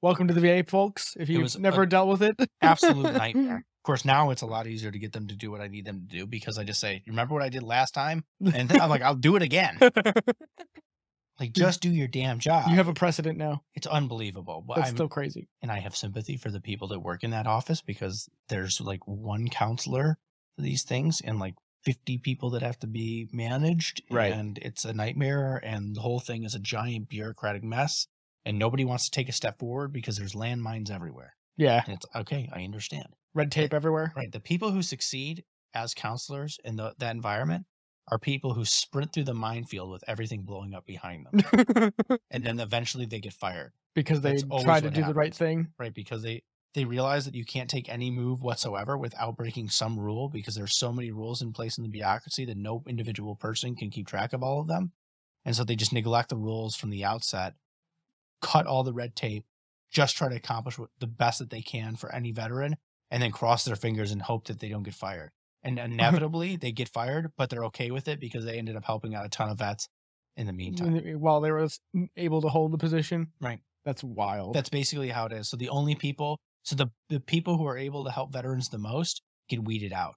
Welcome 0.00 0.28
to 0.28 0.34
the 0.34 0.40
VA, 0.40 0.64
folks. 0.68 1.16
If 1.18 1.28
you've 1.28 1.58
never 1.58 1.84
dealt 1.84 2.08
with 2.08 2.22
it, 2.22 2.36
Absolute 2.62 3.14
nightmare. 3.14 3.56
Of 3.56 3.82
course, 3.82 4.04
now 4.04 4.30
it's 4.30 4.42
a 4.42 4.46
lot 4.46 4.66
easier 4.68 4.90
to 4.92 4.98
get 4.98 5.12
them 5.12 5.26
to 5.26 5.34
do 5.34 5.50
what 5.50 5.60
I 5.60 5.66
need 5.66 5.86
them 5.86 6.06
to 6.08 6.16
do 6.18 6.26
because 6.26 6.56
I 6.58 6.62
just 6.64 6.78
say, 6.80 7.02
remember 7.06 7.34
what 7.34 7.42
I 7.42 7.48
did 7.48 7.62
last 7.64 7.94
time? 7.94 8.22
And 8.40 8.68
then 8.68 8.80
I'm 8.80 8.90
like, 8.90 9.02
I'll 9.02 9.14
do 9.14 9.36
it 9.36 9.42
again. 9.42 9.78
Like, 11.40 11.52
just 11.52 11.80
do 11.82 11.88
your 11.88 12.08
damn 12.08 12.40
job. 12.40 12.68
you 12.68 12.74
have 12.74 12.88
a 12.88 12.92
precedent 12.92 13.38
now. 13.38 13.62
it's 13.76 13.86
unbelievable. 13.86 14.64
But 14.66 14.74
That's 14.78 14.88
I'm, 14.88 14.96
still 14.96 15.08
crazy. 15.08 15.48
and 15.62 15.70
I 15.70 15.78
have 15.78 15.94
sympathy 15.94 16.36
for 16.36 16.50
the 16.50 16.60
people 16.60 16.88
that 16.88 16.98
work 16.98 17.22
in 17.22 17.30
that 17.30 17.46
office 17.46 17.80
because 17.80 18.28
there's 18.48 18.80
like 18.80 19.06
one 19.06 19.46
counselor 19.46 20.18
for 20.56 20.62
these 20.62 20.82
things 20.82 21.20
and 21.24 21.38
like 21.38 21.54
50 21.84 22.18
people 22.18 22.50
that 22.50 22.62
have 22.62 22.76
to 22.80 22.88
be 22.88 23.28
managed 23.32 24.02
Right. 24.10 24.32
and 24.32 24.58
it's 24.58 24.84
a 24.84 24.92
nightmare 24.92 25.60
and 25.64 25.94
the 25.94 26.00
whole 26.00 26.18
thing 26.18 26.42
is 26.42 26.56
a 26.56 26.58
giant 26.58 27.08
bureaucratic 27.08 27.62
mess 27.62 28.08
and 28.48 28.58
nobody 28.58 28.84
wants 28.84 29.04
to 29.04 29.10
take 29.10 29.28
a 29.28 29.32
step 29.32 29.58
forward 29.58 29.92
because 29.92 30.16
there's 30.16 30.32
landmines 30.32 30.90
everywhere 30.90 31.36
Yeah, 31.56 31.82
and 31.86 31.94
it's 31.96 32.06
okay 32.16 32.48
i 32.52 32.64
understand 32.64 33.06
red 33.34 33.52
tape 33.52 33.72
everywhere. 33.74 34.12
right 34.16 34.32
the 34.32 34.40
people 34.40 34.70
who 34.72 34.82
succeed 34.82 35.44
as 35.74 35.94
counselors 35.94 36.58
in 36.64 36.76
the, 36.76 36.94
that 36.98 37.14
environment 37.14 37.66
are 38.10 38.18
people 38.18 38.54
who 38.54 38.64
sprint 38.64 39.12
through 39.12 39.24
the 39.24 39.34
minefield 39.34 39.90
with 39.90 40.02
everything 40.08 40.42
blowing 40.42 40.74
up 40.74 40.86
behind 40.86 41.26
them 41.26 41.92
and 42.30 42.42
then 42.44 42.58
eventually 42.58 43.04
they 43.06 43.20
get 43.20 43.34
fired 43.34 43.72
because 43.94 44.20
they 44.22 44.38
try 44.62 44.80
to 44.80 44.90
do 44.90 45.04
the 45.04 45.12
right 45.14 45.34
thing. 45.34 45.68
right? 45.78 45.92
Because 45.92 46.22
they 46.22 46.42
they 46.74 46.84
realize 46.84 47.24
that 47.24 47.34
you 47.34 47.44
can't 47.44 47.68
take 47.68 47.88
any 47.88 48.10
move 48.10 48.42
whatsoever 48.42 48.96
without 48.96 49.36
breaking 49.36 49.68
some 49.68 49.98
rule 49.98 50.28
because 50.28 50.54
there's 50.54 50.76
so 50.76 50.92
many 50.92 51.10
rules 51.10 51.42
in 51.42 51.52
place 51.52 51.76
in 51.78 51.82
the 51.82 51.88
bureaucracy 51.90 52.44
that 52.44 52.56
no 52.56 52.82
individual 52.86 53.34
person 53.34 53.74
can 53.74 53.90
keep 53.90 54.06
track 54.06 54.32
of 54.32 54.42
all 54.42 54.60
of 54.60 54.68
them. 54.68 54.92
And 55.44 55.56
so 55.56 55.64
they 55.64 55.76
just 55.76 55.92
neglect 55.94 56.28
the 56.28 56.36
rules 56.36 56.76
from 56.76 56.90
the 56.90 57.04
outset, 57.04 57.54
cut 58.40 58.66
all 58.66 58.84
the 58.84 58.92
red 58.92 59.16
tape, 59.16 59.44
just 59.90 60.16
try 60.16 60.28
to 60.28 60.36
accomplish 60.36 60.78
the 60.98 61.06
best 61.06 61.38
that 61.38 61.50
they 61.50 61.62
can 61.62 61.96
for 61.96 62.14
any 62.14 62.32
veteran, 62.32 62.76
and 63.10 63.22
then 63.22 63.30
cross 63.30 63.64
their 63.64 63.76
fingers 63.76 64.12
and 64.12 64.22
hope 64.22 64.46
that 64.46 64.60
they 64.60 64.68
don't 64.68 64.82
get 64.82 64.94
fired. 64.94 65.30
And 65.62 65.78
inevitably 65.78 66.56
they 66.56 66.72
get 66.72 66.88
fired, 66.88 67.32
but 67.36 67.50
they're 67.50 67.64
okay 67.66 67.90
with 67.90 68.08
it 68.08 68.20
because 68.20 68.44
they 68.44 68.58
ended 68.58 68.76
up 68.76 68.84
helping 68.84 69.14
out 69.14 69.26
a 69.26 69.28
ton 69.28 69.48
of 69.48 69.58
vets 69.58 69.88
in 70.36 70.46
the 70.46 70.52
meantime. 70.52 70.94
While 71.18 71.40
they 71.40 71.50
were 71.50 71.68
able 72.16 72.42
to 72.42 72.48
hold 72.48 72.72
the 72.72 72.78
position. 72.78 73.28
Right. 73.40 73.60
That's 73.84 74.04
wild. 74.04 74.54
That's 74.54 74.68
basically 74.68 75.08
how 75.08 75.26
it 75.26 75.32
is. 75.32 75.48
So 75.48 75.56
the 75.56 75.70
only 75.70 75.94
people, 75.94 76.38
so 76.62 76.76
the 76.76 76.88
the 77.08 77.20
people 77.20 77.56
who 77.56 77.66
are 77.66 77.78
able 77.78 78.04
to 78.04 78.10
help 78.10 78.32
veterans 78.32 78.68
the 78.68 78.78
most 78.78 79.22
get 79.48 79.64
weeded 79.64 79.92
out. 79.92 80.14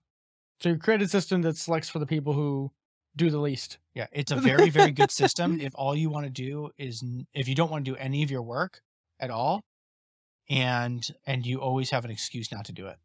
so 0.59 0.69
you 0.69 0.77
create 0.77 1.01
a 1.01 1.07
system 1.07 1.41
that 1.43 1.55
selects 1.57 1.87
for 1.87 1.99
the 1.99 2.05
people 2.05 2.33
who 2.33 2.71
do 3.15 3.29
the 3.29 3.39
least. 3.39 3.77
Yeah, 3.93 4.07
it's 4.11 4.31
a 4.31 4.35
very 4.51 4.69
very 4.69 4.91
good 4.91 5.11
system. 5.11 5.59
If 5.59 5.73
all 5.75 5.95
you 5.95 6.09
want 6.09 6.25
to 6.25 6.31
do 6.31 6.69
is 6.77 7.03
if 7.33 7.47
you 7.47 7.55
don't 7.55 7.71
want 7.71 7.85
to 7.85 7.91
do 7.91 7.97
any 7.97 8.23
of 8.23 8.31
your 8.31 8.41
work 8.41 8.81
at 9.19 9.29
all, 9.29 9.61
and 10.49 11.05
and 11.25 11.45
you 11.45 11.59
always 11.61 11.89
have 11.91 12.05
an 12.05 12.11
excuse 12.11 12.51
not 12.51 12.65
to 12.65 12.73
do 12.73 12.87
it. 12.87 12.97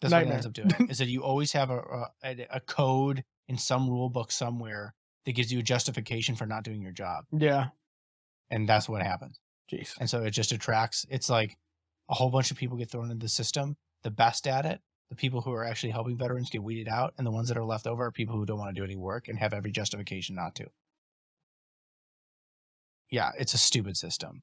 That's 0.00 0.12
what 0.12 0.22
it 0.24 0.30
ends 0.30 0.46
up 0.46 0.52
doing. 0.52 0.70
Is 0.90 0.98
that 0.98 1.08
you 1.08 1.22
always 1.22 1.52
have 1.52 1.70
a, 1.70 1.78
a 1.78 2.06
a- 2.24 2.46
a 2.56 2.60
code 2.60 3.24
in 3.48 3.56
some 3.58 3.88
rule 3.88 4.10
book 4.10 4.30
somewhere 4.32 4.94
that 5.24 5.32
gives 5.32 5.52
you 5.52 5.60
a 5.60 5.62
justification 5.62 6.34
for 6.36 6.44
not 6.46 6.64
doing 6.64 6.82
your 6.82 6.92
job, 6.92 7.24
Yeah. 7.32 7.68
and 8.50 8.68
that's 8.68 8.88
what 8.88 9.02
happens. 9.02 9.38
Jeez. 9.72 9.94
and 9.98 10.10
so 10.10 10.22
it 10.22 10.32
just 10.32 10.52
attracts 10.52 11.06
it's 11.08 11.30
like 11.30 11.56
a 12.10 12.14
whole 12.14 12.28
bunch 12.30 12.50
of 12.50 12.58
people 12.58 12.76
get 12.76 12.90
thrown 12.90 13.10
into 13.10 13.24
the 13.24 13.30
system 13.30 13.76
the 14.02 14.10
best 14.10 14.46
at 14.46 14.66
it 14.66 14.82
the 15.14 15.20
people 15.20 15.40
who 15.42 15.52
are 15.52 15.64
actually 15.64 15.90
helping 15.92 16.16
veterans 16.16 16.50
get 16.50 16.62
weeded 16.62 16.88
out 16.88 17.14
and 17.16 17.26
the 17.26 17.30
ones 17.30 17.48
that 17.48 17.56
are 17.56 17.64
left 17.64 17.86
over 17.86 18.04
are 18.06 18.10
people 18.10 18.36
who 18.36 18.44
don't 18.44 18.58
want 18.58 18.74
to 18.74 18.80
do 18.80 18.84
any 18.84 18.96
work 18.96 19.28
and 19.28 19.38
have 19.38 19.52
every 19.54 19.70
justification 19.70 20.34
not 20.34 20.54
to 20.56 20.66
yeah 23.10 23.30
it's 23.38 23.54
a 23.54 23.58
stupid 23.58 23.96
system 23.96 24.42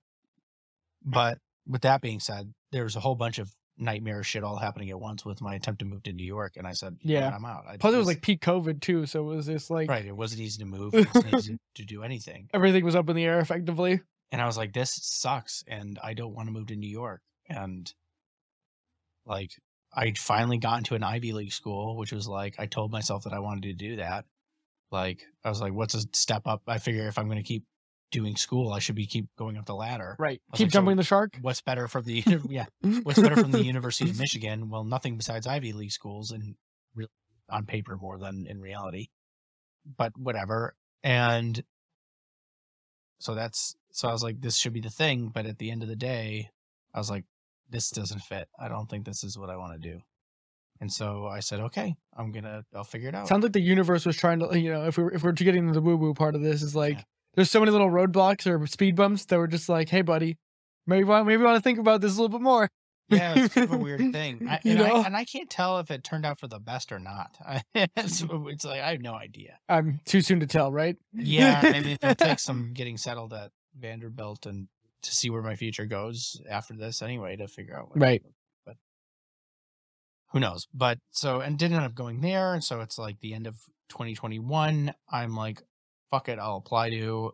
but 1.03 1.38
with 1.67 1.81
that 1.81 2.01
being 2.01 2.19
said 2.19 2.53
there's 2.71 2.95
a 2.95 2.99
whole 2.99 3.15
bunch 3.15 3.38
of 3.39 3.51
nightmare 3.77 4.21
shit 4.23 4.43
all 4.43 4.57
happening 4.57 4.89
at 4.89 4.99
once 4.99 5.25
with 5.25 5.41
my 5.41 5.55
attempt 5.55 5.79
to 5.79 5.86
move 5.86 6.03
to 6.03 6.13
new 6.13 6.25
york 6.25 6.53
and 6.55 6.67
i 6.67 6.71
said 6.71 6.95
Yeah. 7.01 7.34
i'm 7.36 7.45
out 7.45 7.63
I, 7.67 7.77
Plus, 7.77 7.93
it 7.93 7.97
was 7.97 8.07
like 8.07 8.21
peak 8.21 8.41
COVID 8.41 8.81
too, 8.81 9.05
so 9.05 9.21
it 9.31 9.36
was 9.36 9.45
just 9.47 9.69
like 9.71 9.89
right 9.89 10.05
it 10.05 10.15
wasn't 10.15 10.41
easy 10.41 10.60
to 10.60 10.65
move 10.65 10.93
it 10.93 11.07
wasn't 11.13 11.34
easy 11.36 11.57
to 11.75 11.84
do 11.84 12.03
anything 12.03 12.47
everything 12.53 12.86
was 12.86 12.95
up 12.95 13.10
in 13.10 13.15
the 13.15 13.25
air 13.25 13.39
effectively. 13.39 14.01
and 14.31 14.41
I 14.41 14.45
was 14.45 14.57
like, 14.57 14.73
this 14.73 14.91
sucks, 15.01 15.63
and 15.67 15.97
I 16.03 16.13
don't 16.13 16.34
want 16.34 16.47
to 16.47 16.51
move 16.53 16.67
to 16.67 16.75
New 16.75 16.89
York. 16.89 17.21
And 17.49 17.91
like, 19.25 19.51
I 19.93 20.13
finally 20.17 20.58
got 20.58 20.80
into 20.80 20.95
an 20.95 21.04
Ivy 21.04 21.34
League 21.34 21.51
school, 21.51 21.97
which 21.97 22.13
was 22.13 22.27
like, 22.27 22.56
I 22.58 22.65
told 22.65 22.91
myself 22.91 23.25
that 23.25 23.34
I 23.34 23.39
wanted 23.39 23.63
to 23.63 23.73
do 23.73 23.97
that. 23.97 24.25
Like, 24.91 25.25
I 25.43 25.49
was 25.49 25.62
like, 25.62 25.73
what's 25.73 25.93
a 25.93 26.01
step 26.13 26.43
up? 26.47 26.62
I 26.67 26.77
figure 26.77 27.08
if 27.08 27.17
I'm 27.17 27.25
going 27.25 27.38
to 27.38 27.43
keep 27.43 27.65
doing 28.12 28.36
school, 28.36 28.73
I 28.73 28.80
should 28.80 28.95
be 28.95 29.06
keep 29.06 29.27
going 29.38 29.58
up 29.58 29.65
the 29.65 29.75
ladder. 29.75 30.15
Right. 30.19 30.41
Keep 30.54 30.65
like, 30.65 30.71
so- 30.71 30.73
jumping 30.73 30.97
the 30.97 31.04
shark. 31.04 31.38
What's 31.41 31.62
better 31.62 31.88
from 31.88 32.04
the 32.04 32.23
yeah? 32.49 32.65
What's 33.04 33.19
better 33.19 33.38
from 33.38 33.51
the 33.51 33.63
University 33.63 34.10
of 34.10 34.19
Michigan? 34.19 34.69
Well, 34.69 34.84
nothing 34.84 35.17
besides 35.17 35.47
Ivy 35.47 35.73
League 35.73 35.91
schools, 35.91 36.32
and 36.32 36.56
really 36.95 37.10
on 37.49 37.65
paper 37.65 37.97
more 37.97 38.17
than 38.17 38.45
in 38.47 38.62
reality. 38.62 39.08
But 39.97 40.17
whatever. 40.17 40.75
And 41.04 41.63
so 43.19 43.34
that's 43.34 43.75
so 43.91 44.08
I 44.08 44.12
was 44.12 44.23
like, 44.23 44.41
this 44.41 44.58
should 44.58 44.73
be 44.73 44.82
the 44.82 44.89
thing. 44.89 45.30
But 45.34 45.45
at 45.45 45.58
the 45.58 45.71
end 45.71 45.84
of 45.84 45.89
the 45.89 45.95
day, 45.95 46.49
I 46.93 46.99
was 46.99 47.10
like, 47.10 47.23
this 47.71 47.89
doesn't 47.89 48.21
fit. 48.21 48.47
I 48.60 48.67
don't 48.67 48.89
think 48.89 49.05
this 49.05 49.23
is 49.23 49.38
what 49.38 49.49
I 49.49 49.55
want 49.57 49.81
to 49.81 49.89
do. 49.89 49.99
And 50.79 50.91
so 50.91 51.27
I 51.27 51.39
said, 51.41 51.60
okay, 51.60 51.95
I'm 52.17 52.31
gonna, 52.31 52.63
I'll 52.75 52.84
figure 52.84 53.10
it 53.10 53.15
out. 53.15 53.27
Sounds 53.27 53.43
like 53.43 53.53
the 53.53 53.60
universe 53.62 54.05
was 54.05 54.17
trying 54.17 54.39
to, 54.39 54.60
you 54.60 54.71
know, 54.71 54.86
if 54.88 54.97
we're 54.97 55.12
if 55.12 55.23
we're 55.23 55.31
getting 55.31 55.71
the 55.71 55.81
woo 55.81 55.95
woo 55.97 56.13
part 56.13 56.36
of 56.36 56.41
this, 56.41 56.62
is 56.63 56.75
like 56.75 56.95
Yeah. 56.97 57.03
there's 57.36 57.51
so 57.51 57.60
many 57.60 57.71
little 57.71 57.89
roadblocks 57.89 58.47
or 58.47 58.65
speed 58.67 58.95
bumps 58.95 59.25
that 59.25 59.38
were 59.38 59.47
just 59.47 59.69
like, 59.69 59.89
hey, 59.89 60.01
buddy, 60.01 60.38
maybe 60.88 61.03
want 61.03 61.27
maybe 61.27 61.43
want 61.43 61.55
to 61.57 61.62
think 61.62 61.77
about 61.79 62.01
this 62.01 62.13
a 62.17 62.21
little 62.21 62.29
bit 62.38 62.41
more. 62.41 62.67
yeah, 63.10 63.34
it's 63.38 63.53
kind 63.53 63.65
of 63.65 63.73
a 63.73 63.77
weird 63.84 64.12
thing, 64.12 64.47
I, 64.49 64.60
You 64.63 64.71
and, 64.71 64.79
know? 64.79 64.95
I, 65.01 65.05
and 65.05 65.15
I 65.17 65.25
can't 65.25 65.49
tell 65.49 65.77
if 65.79 65.91
it 65.91 66.03
turned 66.03 66.25
out 66.25 66.39
for 66.39 66.47
the 66.47 66.60
best 66.60 66.91
or 66.91 66.99
not. 66.99 67.38
it's, 67.75 68.23
it's 68.25 68.65
like 68.65 68.81
I 68.81 68.91
have 68.91 69.01
no 69.01 69.13
idea. 69.13 69.60
I'm 69.69 69.99
too 70.05 70.21
soon 70.21 70.39
to 70.39 70.47
tell, 70.47 70.71
right? 70.71 70.95
Yeah, 71.13 71.60
maybe 71.62 71.91
it'll 72.01 72.15
take 72.15 72.39
some 72.39 72.71
getting 72.73 72.97
settled 72.97 73.34
at 73.34 73.51
Vanderbilt 73.79 74.45
and 74.47 74.67
to 75.03 75.11
see 75.13 75.29
where 75.29 75.41
my 75.41 75.55
future 75.55 75.85
goes 75.85 76.41
after 76.49 76.73
this 76.75 77.01
anyway 77.01 77.35
to 77.35 77.47
figure 77.47 77.77
out 77.77 77.89
what 77.89 77.99
Right. 77.99 78.21
but 78.65 78.75
who 80.31 80.39
knows 80.39 80.67
but 80.73 80.99
so 81.11 81.41
and 81.41 81.57
didn't 81.57 81.77
end 81.77 81.85
up 81.85 81.95
going 81.95 82.21
there 82.21 82.53
and 82.53 82.63
so 82.63 82.81
it's 82.81 82.97
like 82.97 83.19
the 83.19 83.33
end 83.33 83.47
of 83.47 83.55
2021 83.89 84.93
i'm 85.11 85.35
like 85.35 85.61
fuck 86.09 86.29
it 86.29 86.39
i'll 86.39 86.57
apply 86.57 86.89
to 86.89 87.31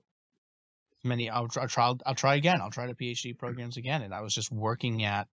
many 1.03 1.30
I'll, 1.30 1.47
try- 1.47 1.63
I'll 1.63 1.69
try 1.69 1.93
i'll 2.06 2.15
try 2.15 2.36
again 2.36 2.60
i'll 2.62 2.71
try 2.71 2.88
to 2.88 2.95
phd 2.95 3.34
mm. 3.34 3.38
programs 3.38 3.77
again 3.77 4.01
and 4.01 4.13
i 4.13 4.21
was 4.21 4.34
just 4.34 4.51
working 4.51 5.03
at 5.03 5.27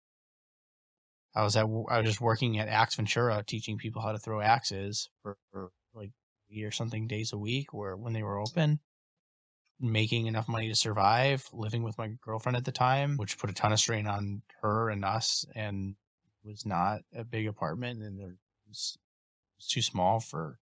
i 1.34 1.42
was 1.42 1.56
at 1.56 1.66
i 1.90 1.98
was 1.98 2.06
just 2.06 2.20
working 2.20 2.58
at 2.58 2.68
axe 2.68 2.96
ventura 2.96 3.44
teaching 3.46 3.76
people 3.76 4.02
how 4.02 4.12
to 4.12 4.18
throw 4.18 4.40
axes 4.40 5.10
for, 5.22 5.36
for 5.52 5.70
like 5.94 6.10
three 6.48 6.62
or 6.62 6.70
something 6.70 7.06
days 7.06 7.32
a 7.32 7.38
week 7.38 7.72
where 7.72 7.96
when 7.96 8.12
they 8.12 8.22
were 8.22 8.38
open 8.40 8.80
making 9.80 10.26
enough 10.26 10.48
money 10.48 10.68
to 10.68 10.74
survive 10.74 11.48
living 11.52 11.82
with 11.82 11.96
my 11.98 12.08
girlfriend 12.20 12.56
at 12.56 12.64
the 12.64 12.72
time 12.72 13.16
which 13.16 13.38
put 13.38 13.48
a 13.50 13.54
ton 13.54 13.72
of 13.72 13.78
strain 13.78 14.06
on 14.06 14.42
her 14.62 14.90
and 14.90 15.04
us 15.04 15.44
and 15.54 15.94
was 16.44 16.66
not 16.66 17.00
a 17.14 17.24
big 17.24 17.46
apartment 17.46 18.02
and 18.02 18.18
there 18.18 18.36
was, 18.68 18.96
it 18.96 19.56
was 19.58 19.66
too 19.68 19.82
small 19.82 20.20
for 20.20 20.58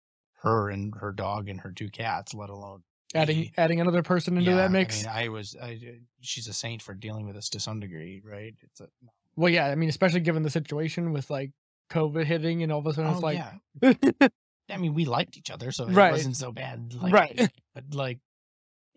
her 0.42 0.70
and 0.70 0.94
her 1.01 1.12
dog 1.12 1.48
and 1.48 1.61
her 1.61 1.70
two 1.70 1.88
cats, 1.88 2.35
let 2.35 2.51
alone 2.51 2.83
adding 3.14 3.38
me. 3.40 3.53
adding 3.57 3.81
another 3.81 4.03
person 4.03 4.37
into 4.37 4.51
Yeah, 4.51 4.57
that 4.57 4.70
mix. 4.72 4.96
I 4.96 4.98
mean, 4.98 5.27
I 5.27 5.29
was. 5.29 5.57
I, 5.62 5.79
she's 6.20 6.48
a 6.48 6.53
saint 6.53 6.83
for 6.83 6.94
dealing 6.94 7.27
with 7.27 7.37
this 7.37 7.48
to 7.51 7.61
some 7.61 7.79
degree, 7.79 8.20
right? 8.25 8.55
It's 8.61 8.81
a, 8.81 8.88
well, 9.37 9.51
yeah, 9.53 9.66
I 9.68 9.77
mean, 9.77 9.88
especially 9.88 10.20
given 10.20 10.42
the 10.42 10.51
situation 10.51 11.12
with 11.12 11.31
like 11.31 11.53
COVID 11.90 12.25
hitting, 12.25 12.62
and 12.64 12.72
all 12.72 12.81
of 12.81 12.87
a 12.87 12.92
sudden 12.92 13.11
oh, 13.11 13.14
it's 13.14 13.22
like, 13.22 13.40
yeah. 13.83 13.92
I 14.70 14.77
mean, 14.79 14.94
we 14.94 15.05
liked 15.05 15.37
each 15.37 15.51
other, 15.51 15.70
so 15.70 15.85
it 15.85 15.90
Right. 15.94 16.11
wasn't 16.11 16.37
so 16.37 16.51
bad. 16.51 16.92
Like, 16.94 17.12
Right. 17.12 17.51
But 17.75 17.94
like, 17.94 18.18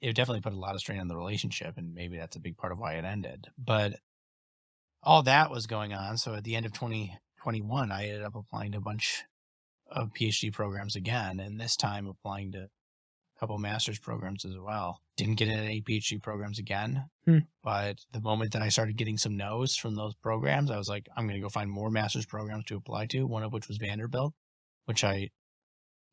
it 0.09 0.15
definitely 0.15 0.41
put 0.41 0.53
a 0.53 0.59
lot 0.59 0.75
of 0.75 0.81
strain 0.81 0.99
on 0.99 1.07
the 1.07 1.17
relationship, 1.17 1.77
and 1.77 1.93
maybe 1.93 2.17
that's 2.17 2.35
a 2.35 2.39
big 2.39 2.57
part 2.57 2.71
of 2.71 2.79
why 2.79 2.93
it 2.93 3.05
ended. 3.05 3.47
But 3.57 3.95
all 5.03 5.23
that 5.23 5.51
was 5.51 5.67
going 5.67 5.93
on. 5.93 6.17
So 6.17 6.33
at 6.35 6.43
the 6.43 6.55
end 6.55 6.65
of 6.65 6.73
2021, 6.73 7.91
I 7.91 8.05
ended 8.07 8.23
up 8.23 8.35
applying 8.35 8.71
to 8.73 8.77
a 8.79 8.81
bunch 8.81 9.23
of 9.87 10.13
PhD 10.13 10.51
programs 10.51 10.95
again, 10.95 11.39
and 11.39 11.59
this 11.59 11.75
time 11.75 12.07
applying 12.07 12.51
to 12.53 12.59
a 12.63 13.39
couple 13.39 13.57
master's 13.57 13.99
programs 13.99 14.45
as 14.45 14.57
well. 14.57 15.01
Didn't 15.17 15.35
get 15.35 15.47
into 15.47 15.61
any 15.63 15.81
PhD 15.81 16.21
programs 16.21 16.59
again, 16.59 17.09
Hmm. 17.25 17.39
but 17.63 17.99
the 18.11 18.21
moment 18.21 18.53
that 18.53 18.61
I 18.61 18.69
started 18.69 18.97
getting 18.97 19.17
some 19.17 19.37
no's 19.37 19.75
from 19.75 19.95
those 19.95 20.15
programs, 20.15 20.71
I 20.71 20.77
was 20.77 20.89
like, 20.89 21.07
I'm 21.15 21.25
going 21.25 21.35
to 21.39 21.41
go 21.41 21.49
find 21.49 21.69
more 21.69 21.89
master's 21.89 22.25
programs 22.25 22.65
to 22.65 22.75
apply 22.77 23.07
to. 23.07 23.25
One 23.25 23.43
of 23.43 23.53
which 23.53 23.67
was 23.67 23.77
Vanderbilt, 23.77 24.33
which 24.85 25.03
I 25.03 25.29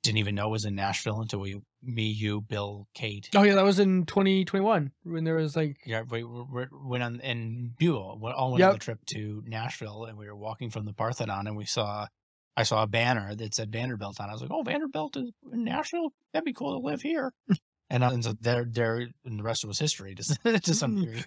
didn't 0.03 0.19
even 0.19 0.35
know 0.35 0.49
was 0.49 0.65
in 0.65 0.75
Nashville 0.75 1.21
until 1.21 1.41
we, 1.41 1.61
me, 1.83 2.05
you, 2.05 2.41
Bill, 2.41 2.89
Kate, 2.95 3.29
oh 3.35 3.43
yeah, 3.43 3.55
that 3.55 3.65
was 3.65 3.79
in 3.79 4.05
2021 4.07 4.91
when 5.05 5.25
there 5.25 5.37
was 5.37 5.55
like, 5.57 5.77
yeah, 5.87 6.03
we, 6.09 6.25
we, 6.25 6.43
we 6.51 6.67
went 6.85 7.03
on 7.05 7.21
and 7.21 7.77
Buell 7.77 8.19
we 8.21 8.31
all 8.33 8.53
went 8.53 8.63
on 8.65 8.73
the 8.73 8.79
trip 8.79 8.99
to 9.15 9.43
Nashville, 9.47 10.05
and 10.05 10.19
we 10.19 10.27
were 10.27 10.37
walking 10.37 10.71
from 10.71 10.85
the 10.87 10.93
Parthenon, 10.93 11.47
and 11.47 11.57
we 11.57 11.65
saw, 11.65 12.07
I 12.57 12.65
saw 12.65 12.83
a 12.83 12.87
banner 12.87 13.35
that 13.35 13.55
said 13.55 13.71
Vanderbilt 13.73 14.21
on. 14.21 14.29
I 14.29 14.33
was 14.33 14.43
like, 14.43 14.51
"Oh, 14.53 14.63
Vanderbilt 14.63 15.17
is 15.17 15.31
in 15.53 15.65
Nashville. 15.65 16.13
That'd 16.33 16.45
be 16.45 16.53
cool 16.53 16.79
to 16.81 16.85
live 16.87 17.01
here." 17.03 17.33
and, 17.91 18.05
uh, 18.05 18.11
and 18.13 18.25
so 18.25 18.35
there, 18.41 18.67
there, 18.69 19.07
and 19.25 19.39
the 19.39 19.43
rest 19.43 19.65
was 19.65 19.79
history 19.79 20.15
to, 20.17 20.21
s- 20.21 20.61
to 20.63 20.75
some 20.75 21.01
degree. 21.01 21.25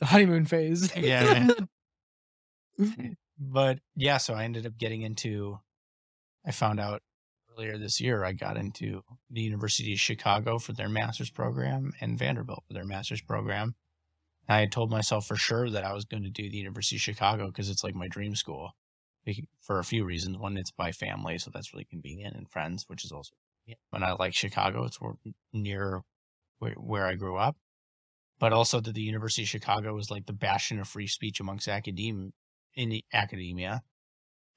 the 0.00 0.06
honeymoon 0.06 0.44
phase. 0.46 0.90
Yeah, 0.96 1.48
But 3.38 3.80
yeah, 3.96 4.18
so 4.18 4.34
I 4.34 4.44
ended 4.44 4.66
up 4.66 4.78
getting 4.78 5.02
into. 5.02 5.58
I 6.46 6.50
found 6.52 6.78
out 6.78 7.02
earlier 7.56 7.78
this 7.78 8.00
year 8.00 8.24
I 8.24 8.32
got 8.32 8.56
into 8.56 9.02
the 9.30 9.42
University 9.42 9.92
of 9.92 10.00
Chicago 10.00 10.58
for 10.58 10.72
their 10.72 10.88
master's 10.88 11.30
program 11.30 11.92
and 12.00 12.18
Vanderbilt 12.18 12.64
for 12.66 12.74
their 12.74 12.84
master's 12.84 13.20
program. 13.20 13.74
I 14.48 14.60
had 14.60 14.72
told 14.72 14.90
myself 14.90 15.26
for 15.26 15.36
sure 15.36 15.70
that 15.70 15.84
I 15.84 15.92
was 15.92 16.04
going 16.04 16.22
to 16.22 16.30
do 16.30 16.50
the 16.50 16.58
University 16.58 16.96
of 16.96 17.02
Chicago 17.02 17.46
because 17.46 17.70
it's 17.70 17.84
like 17.84 17.94
my 17.94 18.08
dream 18.08 18.34
school 18.34 18.72
for 19.60 19.78
a 19.78 19.84
few 19.84 20.04
reasons. 20.04 20.36
One, 20.36 20.56
it's 20.56 20.70
by 20.70 20.92
family, 20.92 21.38
so 21.38 21.50
that's 21.52 21.72
really 21.72 21.86
convenient, 21.86 22.36
and 22.36 22.48
friends, 22.50 22.84
which 22.88 23.04
is 23.04 23.12
also 23.12 23.34
convenient. 23.64 23.80
I 24.18 24.22
like 24.22 24.34
Chicago; 24.34 24.84
it's 24.84 24.98
near 25.52 26.02
where, 26.58 27.06
I 27.06 27.14
grew 27.14 27.36
up. 27.36 27.56
But 28.38 28.52
also 28.52 28.80
that 28.80 28.94
the 28.94 29.00
University 29.00 29.42
of 29.44 29.48
Chicago 29.48 29.96
is 29.96 30.10
like 30.10 30.26
the 30.26 30.34
bastion 30.34 30.78
of 30.78 30.88
free 30.88 31.06
speech 31.06 31.40
amongst 31.40 31.68
in 31.68 32.32
academia. 33.14 33.82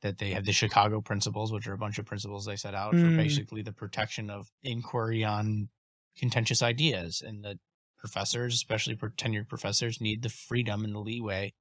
That 0.01 0.19
they 0.19 0.31
have 0.31 0.45
the 0.45 0.51
Chicago 0.51 1.01
principles, 1.01 1.51
which 1.51 1.67
are 1.67 1.73
a 1.73 1.77
bunch 1.77 1.97
of 1.97 2.05
principles 2.05 2.45
they 2.45 2.55
set 2.55 2.75
out 2.75 2.91
for 2.93 2.99
Mm. 2.99 3.17
basically 3.17 3.63
the 3.63 3.73
protection 3.73 4.29
of 4.29 4.51
inquiry 4.63 5.23
on 5.23 5.69
contentious 6.15 6.61
ideas, 6.61 7.21
and 7.21 7.43
that 7.43 7.57
professors, 7.97 8.53
especially 8.53 8.95
tenured 8.95 9.47
professors, 9.47 9.99
need 9.99 10.21
the 10.21 10.29
freedom 10.29 10.85
and 10.85 10.93
the 10.93 10.99
leeway 10.99 11.53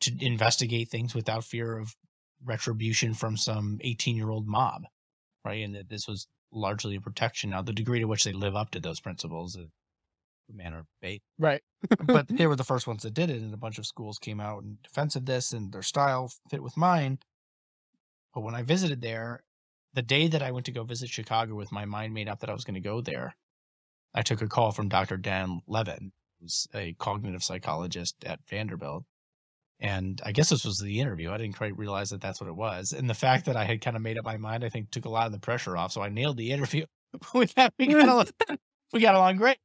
to 0.00 0.12
investigate 0.20 0.88
things 0.88 1.14
without 1.14 1.44
fear 1.44 1.78
of 1.78 1.94
retribution 2.42 3.14
from 3.14 3.36
some 3.36 3.78
18 3.82 4.16
year 4.16 4.30
old 4.30 4.46
mob, 4.46 4.82
right? 5.44 5.64
And 5.64 5.74
that 5.74 5.88
this 5.88 6.06
was 6.08 6.26
largely 6.52 6.96
a 6.96 7.00
protection. 7.00 7.50
Now, 7.50 7.62
the 7.62 7.72
degree 7.72 8.00
to 8.00 8.06
which 8.06 8.24
they 8.24 8.32
live 8.32 8.56
up 8.56 8.70
to 8.72 8.80
those 8.80 9.00
principles 9.00 9.56
is 9.56 9.68
a 10.50 10.52
matter 10.52 10.78
of 10.78 10.86
debate. 11.00 11.22
right. 11.38 11.62
But 12.02 12.28
they 12.28 12.46
were 12.48 12.56
the 12.56 12.64
first 12.64 12.86
ones 12.86 13.02
that 13.04 13.14
did 13.14 13.30
it, 13.30 13.40
and 13.40 13.54
a 13.54 13.58
bunch 13.58 13.78
of 13.78 13.86
schools 13.86 14.18
came 14.18 14.40
out 14.40 14.62
in 14.62 14.78
defense 14.82 15.16
of 15.16 15.24
this, 15.26 15.52
and 15.52 15.72
their 15.72 15.82
style 15.82 16.30
fit 16.50 16.62
with 16.62 16.76
mine. 16.76 17.18
But 18.34 18.42
when 18.42 18.54
I 18.54 18.62
visited 18.62 19.00
there, 19.00 19.42
the 19.94 20.02
day 20.02 20.26
that 20.28 20.42
I 20.42 20.50
went 20.50 20.66
to 20.66 20.72
go 20.72 20.82
visit 20.82 21.08
Chicago 21.08 21.54
with 21.54 21.72
my 21.72 21.84
mind 21.84 22.12
made 22.12 22.28
up 22.28 22.40
that 22.40 22.50
I 22.50 22.54
was 22.54 22.64
going 22.64 22.74
to 22.74 22.80
go 22.80 23.00
there, 23.00 23.36
I 24.12 24.22
took 24.22 24.42
a 24.42 24.48
call 24.48 24.72
from 24.72 24.88
Dr. 24.88 25.16
Dan 25.16 25.60
Levin, 25.66 26.12
who's 26.40 26.66
a 26.74 26.94
cognitive 26.98 27.44
psychologist 27.44 28.16
at 28.24 28.40
Vanderbilt. 28.48 29.04
And 29.80 30.20
I 30.24 30.32
guess 30.32 30.50
this 30.50 30.64
was 30.64 30.78
the 30.78 31.00
interview. 31.00 31.30
I 31.30 31.36
didn't 31.36 31.56
quite 31.56 31.76
realize 31.76 32.10
that 32.10 32.20
that's 32.20 32.40
what 32.40 32.48
it 32.48 32.56
was. 32.56 32.92
And 32.92 33.10
the 33.10 33.14
fact 33.14 33.46
that 33.46 33.56
I 33.56 33.64
had 33.64 33.80
kind 33.80 33.96
of 33.96 34.02
made 34.02 34.18
up 34.18 34.24
my 34.24 34.36
mind, 34.36 34.64
I 34.64 34.68
think, 34.68 34.90
took 34.90 35.04
a 35.04 35.10
lot 35.10 35.26
of 35.26 35.32
the 35.32 35.40
pressure 35.40 35.76
off. 35.76 35.92
So 35.92 36.00
I 36.00 36.08
nailed 36.08 36.36
the 36.36 36.52
interview. 36.52 36.86
With 37.34 37.54
that, 37.54 37.74
we 37.78 37.86
got 37.88 38.08
along, 38.08 38.26
we 38.92 39.00
got 39.00 39.14
along 39.14 39.36
great. 39.36 39.58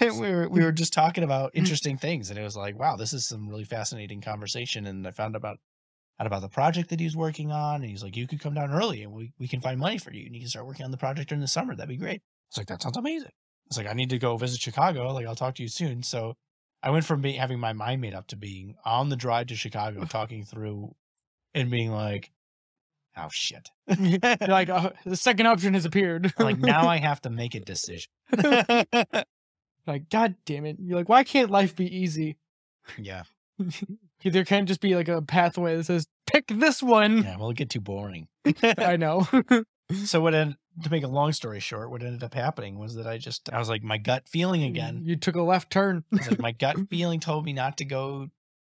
we 0.00 0.10
were 0.10 0.48
we 0.48 0.62
were 0.64 0.72
just 0.72 0.92
talking 0.92 1.22
about 1.22 1.52
mm. 1.52 1.58
interesting 1.58 1.96
things, 1.96 2.30
and 2.30 2.38
it 2.38 2.42
was 2.42 2.56
like, 2.56 2.76
wow, 2.76 2.96
this 2.96 3.12
is 3.12 3.24
some 3.24 3.48
really 3.48 3.64
fascinating 3.64 4.20
conversation. 4.20 4.86
And 4.86 5.06
I 5.06 5.12
found 5.12 5.36
about 5.36 5.58
out 6.22 6.26
about 6.28 6.42
the 6.42 6.48
project 6.48 6.90
that 6.90 7.00
he's 7.00 7.16
working 7.16 7.50
on, 7.50 7.82
and 7.82 7.90
he's 7.90 8.02
like, 8.02 8.16
you 8.16 8.28
could 8.28 8.38
come 8.38 8.54
down 8.54 8.70
early, 8.70 9.02
and 9.02 9.12
we 9.12 9.32
we 9.40 9.48
can 9.48 9.60
find 9.60 9.80
money 9.80 9.98
for 9.98 10.12
you, 10.12 10.24
and 10.24 10.34
you 10.34 10.40
can 10.40 10.48
start 10.48 10.66
working 10.66 10.84
on 10.84 10.92
the 10.92 10.96
project 10.96 11.28
during 11.28 11.40
the 11.40 11.48
summer. 11.48 11.74
That'd 11.74 11.88
be 11.88 11.96
great. 11.96 12.22
It's 12.48 12.58
like 12.58 12.68
that 12.68 12.80
sounds 12.80 12.96
amazing. 12.96 13.32
It's 13.66 13.76
like 13.76 13.88
I 13.88 13.92
need 13.92 14.10
to 14.10 14.18
go 14.18 14.36
visit 14.36 14.60
Chicago. 14.60 15.12
Like 15.12 15.26
I'll 15.26 15.34
talk 15.34 15.56
to 15.56 15.62
you 15.62 15.68
soon. 15.68 16.04
So 16.04 16.34
I 16.80 16.90
went 16.90 17.04
from 17.04 17.22
being 17.22 17.40
having 17.40 17.58
my 17.58 17.72
mind 17.72 18.00
made 18.00 18.14
up 18.14 18.28
to 18.28 18.36
being 18.36 18.76
on 18.84 19.08
the 19.08 19.16
drive 19.16 19.48
to 19.48 19.56
Chicago, 19.56 20.04
talking 20.08 20.44
through, 20.44 20.94
and 21.54 21.70
being 21.70 21.90
like, 21.90 22.30
oh 23.16 23.28
shit. 23.30 23.68
Like 24.48 24.68
oh, 24.68 24.92
the 25.04 25.16
second 25.16 25.46
option 25.46 25.74
has 25.74 25.84
appeared. 25.84 26.32
like 26.38 26.58
now 26.58 26.86
I 26.86 26.98
have 26.98 27.20
to 27.22 27.30
make 27.30 27.56
a 27.56 27.60
decision. 27.60 28.12
like 29.86 30.08
God 30.08 30.36
damn 30.46 30.66
it! 30.66 30.76
You're 30.78 30.98
like, 30.98 31.08
why 31.08 31.24
can't 31.24 31.50
life 31.50 31.74
be 31.74 31.86
easy? 31.86 32.38
yeah. 32.96 33.24
There 34.30 34.44
can't 34.44 34.68
just 34.68 34.80
be 34.80 34.94
like 34.94 35.08
a 35.08 35.22
pathway 35.22 35.76
that 35.76 35.84
says 35.84 36.06
pick 36.26 36.46
this 36.48 36.82
one. 36.82 37.22
Yeah. 37.22 37.36
Well, 37.36 37.50
it 37.50 37.56
get 37.56 37.70
too 37.70 37.80
boring. 37.80 38.28
I 38.78 38.96
know. 38.96 39.28
so 40.04 40.20
what 40.20 40.34
ended 40.34 40.56
to 40.82 40.90
make 40.90 41.04
a 41.04 41.08
long 41.08 41.32
story 41.32 41.60
short, 41.60 41.90
what 41.90 42.02
ended 42.02 42.24
up 42.24 42.34
happening 42.34 42.78
was 42.78 42.94
that 42.94 43.06
I 43.06 43.18
just 43.18 43.52
I 43.52 43.58
was 43.58 43.68
like 43.68 43.82
my 43.82 43.98
gut 43.98 44.28
feeling 44.28 44.62
again. 44.62 45.02
You 45.04 45.16
took 45.16 45.36
a 45.36 45.42
left 45.42 45.70
turn. 45.70 46.04
Like 46.10 46.40
my 46.40 46.52
gut 46.52 46.76
feeling 46.90 47.20
told 47.20 47.44
me 47.44 47.52
not 47.52 47.76
to 47.78 47.84
go 47.84 48.28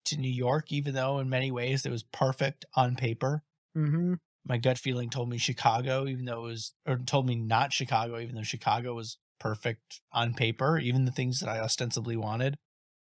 to 0.05 0.17
New 0.17 0.29
York, 0.29 0.71
even 0.71 0.93
though 0.93 1.19
in 1.19 1.29
many 1.29 1.51
ways 1.51 1.85
it 1.85 1.91
was 1.91 2.03
perfect 2.03 2.65
on 2.75 2.95
paper. 2.95 3.43
hmm 3.73 4.15
My 4.45 4.57
gut 4.57 4.77
feeling 4.77 5.09
told 5.09 5.29
me 5.29 5.37
Chicago, 5.37 6.07
even 6.07 6.25
though 6.25 6.45
it 6.45 6.49
was 6.49 6.73
or 6.85 6.97
told 6.97 7.25
me 7.25 7.35
not 7.35 7.73
Chicago, 7.73 8.19
even 8.19 8.35
though 8.35 8.43
Chicago 8.43 8.93
was 8.93 9.17
perfect 9.39 10.01
on 10.11 10.33
paper, 10.33 10.77
even 10.77 11.05
the 11.05 11.11
things 11.11 11.39
that 11.39 11.49
I 11.49 11.59
ostensibly 11.59 12.15
wanted. 12.15 12.57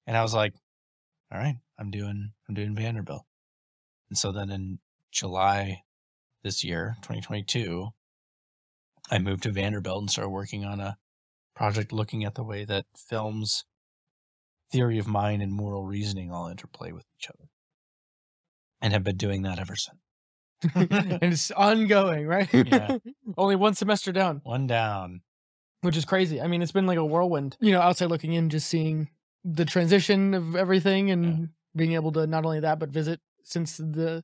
And 0.08 0.18
I 0.18 0.24
was 0.24 0.34
like, 0.34 0.54
all 1.32 1.40
right, 1.40 1.56
I'm 1.80 1.92
doing 1.92 2.34
I'm 2.48 2.56
doing 2.56 2.76
Vanderbilt. 2.76 3.24
And 4.10 4.18
so 4.18 4.32
then 4.32 4.50
in 4.50 4.80
July 5.12 5.84
this 6.44 6.64
year, 6.64 6.96
2022, 7.02 7.90
I 9.10 9.20
moved 9.20 9.44
to 9.44 9.52
Vanderbilt 9.52 10.02
and 10.02 10.10
started 10.10 10.30
working 10.30 10.66
on 10.66 10.80
a 10.80 10.98
project 11.56 11.92
looking 11.92 12.24
at 12.24 12.36
the 12.36 12.44
way 12.44 12.66
that 12.66 12.86
films 12.96 13.66
theory 14.72 14.98
of 14.98 15.08
mind 15.08 15.42
and 15.42 15.52
moral 15.52 15.86
reasoning 15.86 16.32
all 16.32 16.48
interplay 16.48 16.92
with 16.92 17.06
each 17.20 17.30
other. 17.30 17.50
And 18.82 18.94
have 18.94 19.04
been 19.04 19.18
doing 19.18 19.44
that 19.44 19.60
ever 19.60 19.76
since. 19.76 19.98
and 20.76 21.20
it's 21.34 21.52
ongoing, 21.52 22.26
right? 22.28 22.52
Yeah. 22.54 22.98
Only 23.38 23.56
one 23.56 23.74
semester 23.74 24.12
down, 24.12 24.42
One 24.44 24.68
down. 24.68 25.22
which 25.82 25.98
is 25.98 26.06
crazy. 26.06 26.42
I 26.42 26.48
mean, 26.48 26.62
it's 26.62 26.72
been 26.72 26.88
like 26.88 26.98
a 26.98 27.06
whirlwind. 27.06 27.58
You 27.60 27.72
know, 27.74 27.82
outside 27.82 28.08
looking 28.10 28.34
in, 28.34 28.50
just 28.50 28.68
seeing 28.68 29.10
the 29.44 29.66
transition 29.66 30.34
of 30.34 30.56
everything 30.56 31.12
and 31.12 31.26
Yeah. 31.26 31.46
being 31.76 31.94
able 31.94 32.12
to 32.14 32.28
not 32.28 32.46
only 32.46 32.60
that 32.60 32.80
but 32.80 32.90
visit 32.90 33.20
since 33.44 33.78
the 33.78 34.24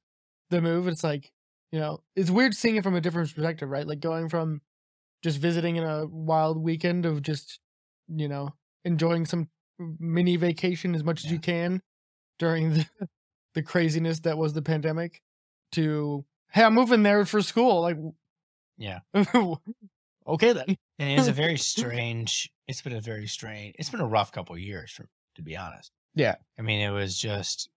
the 0.50 0.62
move. 0.62 0.88
It's 0.88 1.04
like 1.04 1.32
you 1.72 1.80
know, 1.80 2.02
it's 2.16 2.30
weird 2.32 2.56
seeing 2.56 2.78
it 2.78 2.84
from 2.84 2.96
a 2.96 3.02
different 3.02 3.34
perspective, 3.34 3.70
right? 3.70 3.86
Like 3.86 4.00
going 4.00 4.30
from 4.30 4.62
just 5.24 5.40
visiting 5.40 5.76
in 5.76 5.84
a 5.84 6.06
wild 6.08 6.58
weekend 6.58 7.06
of 7.06 7.22
just 7.22 7.60
you 8.08 8.28
know 8.28 8.54
enjoying 8.86 9.26
some 9.26 9.50
mini 9.80 10.38
vacation 10.38 10.96
as 10.96 11.04
much 11.04 11.26
as 11.26 11.32
you 11.32 11.40
can 11.40 11.82
during 12.40 12.74
the 12.74 12.86
the 13.56 13.64
craziness 13.64 14.22
that 14.22 14.38
was 14.38 14.54
the 14.54 14.62
pandemic 14.62 15.22
to 15.74 16.24
hey 16.52 16.64
i'm 16.64 16.74
moving 16.74 17.04
there 17.04 17.26
for 17.26 17.42
school 17.42 17.82
like 17.82 17.98
Yeah. 18.78 19.00
okay 20.28 20.54
then 20.54 20.76
And 21.00 21.10
it 21.12 21.20
is 21.20 21.28
a 21.28 21.32
very 21.32 21.58
strange, 21.58 22.50
it's 22.68 22.82
been 22.82 22.94
a 22.94 23.02
very 23.02 23.28
strange, 23.28 23.76
it's 23.78 23.90
been 23.92 24.02
a 24.02 24.08
rough 24.08 24.32
couple 24.32 24.56
of 24.56 24.62
years, 24.62 24.92
for, 24.92 25.06
to 25.36 25.44
be 25.44 25.56
honest. 25.56 25.92
Yeah. 26.16 26.36
I 26.58 26.64
mean, 26.64 26.80
it 26.82 26.90
was 26.90 27.16
just 27.20 27.70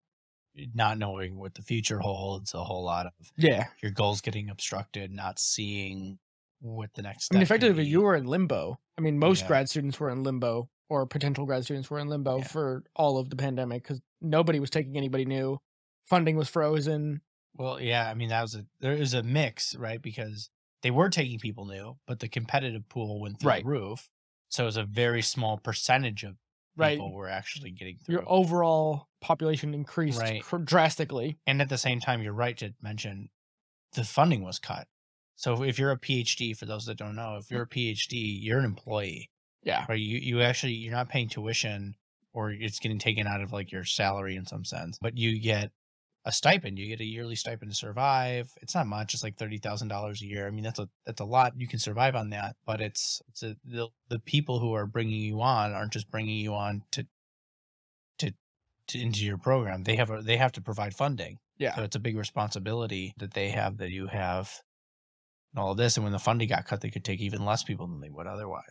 not 0.75 0.97
knowing 0.99 1.37
what 1.39 1.55
the 1.55 1.61
future 1.63 1.99
holds, 1.99 2.55
a 2.55 2.65
whole 2.65 2.83
lot 2.83 3.07
of 3.07 3.13
yeah 3.37 3.67
your 3.83 3.93
goals 3.93 4.21
getting 4.21 4.49
obstructed, 4.51 5.11
not 5.13 5.39
seeing 5.39 6.19
what 6.63 6.91
the 6.95 7.01
next 7.03 7.29
i 7.33 7.37
mean 7.37 7.43
effectively 7.43 7.85
you 7.85 8.03
were 8.03 8.15
in 8.15 8.27
limbo 8.27 8.79
i 8.99 9.01
mean 9.01 9.19
most 9.19 9.43
Yeah. 9.43 9.49
grad 9.49 9.71
students 9.71 9.99
were 9.99 10.11
in 10.11 10.23
limbo 10.25 10.69
or 10.91 11.07
potential 11.07 11.47
grad 11.47 11.65
students 11.65 11.89
were 11.89 11.99
in 11.99 12.09
limbo 12.09 12.37
Yeah. 12.39 12.45
for 12.45 12.85
all 12.95 13.17
of 13.17 13.31
the 13.31 13.37
pandemic 13.37 13.83
because 13.83 14.03
nobody 14.21 14.61
was 14.61 14.69
taking 14.69 14.97
anybody 14.99 15.25
new 15.25 15.59
funding 16.07 16.37
was 16.37 16.51
frozen 16.51 17.23
Well, 17.55 17.81
yeah, 17.81 18.11
I 18.11 18.15
mean 18.15 18.29
that 18.29 18.43
was 18.43 18.55
a 18.57 18.67
there 18.81 18.95
was 18.97 19.15
a 19.15 19.23
mix, 19.23 19.75
right? 19.77 20.03
Because 20.03 20.51
they 20.83 20.90
were 20.90 21.09
taking 21.11 21.38
people 21.38 21.66
new, 21.66 21.99
but 22.07 22.21
the 22.21 22.29
competitive 22.29 22.88
pool 22.88 23.21
went 23.21 23.40
through 23.40 23.49
Right. 23.49 23.62
the 23.64 23.69
roof. 23.71 24.09
So 24.49 24.64
it 24.64 24.66
was 24.66 24.77
a 24.77 24.85
very 24.85 25.23
small 25.23 25.59
percentage 25.59 26.25
of 26.25 26.37
Right. 26.77 26.93
people 26.97 27.12
were 27.12 27.29
actually 27.29 27.71
getting 27.73 27.99
through. 27.99 28.14
Your 28.14 28.25
overall 28.29 29.09
population 29.21 29.75
increased 29.75 30.19
Right. 30.21 30.43
cr- 30.43 30.59
drastically. 30.59 31.38
and 31.47 31.61
at 31.61 31.69
the 31.69 31.77
same 31.79 32.01
time, 32.01 32.23
you're 32.23 32.33
right 32.33 32.57
to 32.59 32.75
mention 32.81 33.29
the 33.93 34.05
funding 34.05 34.43
was 34.43 34.59
cut. 34.59 34.88
So 35.37 35.62
if 35.62 35.79
you're 35.79 35.90
a 35.90 35.99
PhD, 35.99 36.55
for 36.57 36.66
those 36.66 36.87
that 36.87 36.97
don't 36.97 37.16
know, 37.16 37.37
if 37.37 37.51
you're 37.51 37.62
a 37.62 37.69
PhD, 37.69 38.38
you're 38.43 38.59
an 38.59 38.64
employee, 38.64 39.31
Yeah. 39.62 39.85
right? 39.88 39.99
You 40.01 40.19
you 40.19 40.43
actually 40.43 40.75
you're 40.75 40.93
not 40.93 41.09
paying 41.09 41.29
tuition 41.29 41.97
or 42.33 42.51
it's 42.53 42.79
getting 42.79 42.99
taken 42.99 43.27
out 43.27 43.40
of 43.40 43.53
like 43.53 43.73
your 43.73 43.85
salary 43.85 44.37
in 44.37 44.47
some 44.47 44.64
sense, 44.64 44.97
but 45.01 45.19
you 45.19 45.38
get 45.40 45.73
a 46.25 46.33
stipend. 46.33 46.79
You 46.79 46.89
get 46.89 47.01
a 47.01 47.05
yearly 47.05 47.35
stipend 47.35 47.71
to 47.71 47.77
survive. 47.77 48.51
It's 48.61 48.75
not 48.75 48.87
much. 48.87 49.15
It's 49.15 49.23
like 49.23 49.37
thirty 49.37 49.59
thousand 49.59 49.89
dollars 49.89 50.23
a 50.23 50.27
year. 50.27 50.47
I 50.47 50.51
mean, 50.51 50.65
that's 50.65 50.79
a 50.79 50.89
that's 51.07 51.21
a 51.21 51.25
lot. 51.25 51.55
You 51.57 51.67
can 51.67 51.79
survive 51.79 52.15
on 52.15 52.31
that, 52.31 52.57
but 52.67 52.81
it's 52.81 53.23
it's 53.29 53.43
a, 53.43 53.57
the 53.65 53.89
the 54.09 54.19
people 54.19 54.59
who 54.59 54.75
are 54.75 54.87
bringing 54.87 55.21
you 55.21 55.41
on 55.41 55.73
aren't 55.73 55.93
just 55.93 56.11
bringing 56.11 56.37
you 56.37 56.55
on 56.55 56.83
to 56.93 57.07
to, 58.19 58.33
to 58.89 59.01
into 59.01 59.25
your 59.25 59.39
program. 59.39 59.85
They 59.85 59.97
have 59.97 60.11
a 60.11 60.21
they 60.21 60.37
have 60.37 60.53
to 60.53 60.61
provide 60.61 60.95
funding. 60.95 61.39
Yeah. 61.59 61.75
So 61.77 61.83
it's 61.83 61.97
a 61.97 62.01
big 62.01 62.17
responsibility 62.17 63.15
that 63.19 63.35
they 63.35 63.51
have 63.51 63.79
that 63.79 63.91
you 63.91 64.07
have 64.07 64.51
and 65.53 65.61
all 65.63 65.73
of 65.73 65.77
this. 65.77 65.97
And 65.97 66.05
when 66.05 66.13
the 66.13 66.19
funding 66.19 66.49
got 66.49 66.65
cut, 66.67 66.81
they 66.81 66.91
could 66.91 67.05
take 67.05 67.21
even 67.21 67.45
less 67.45 67.63
people 67.63 67.87
than 67.87 68.01
they 68.01 68.09
would 68.09 68.27
otherwise. 68.27 68.65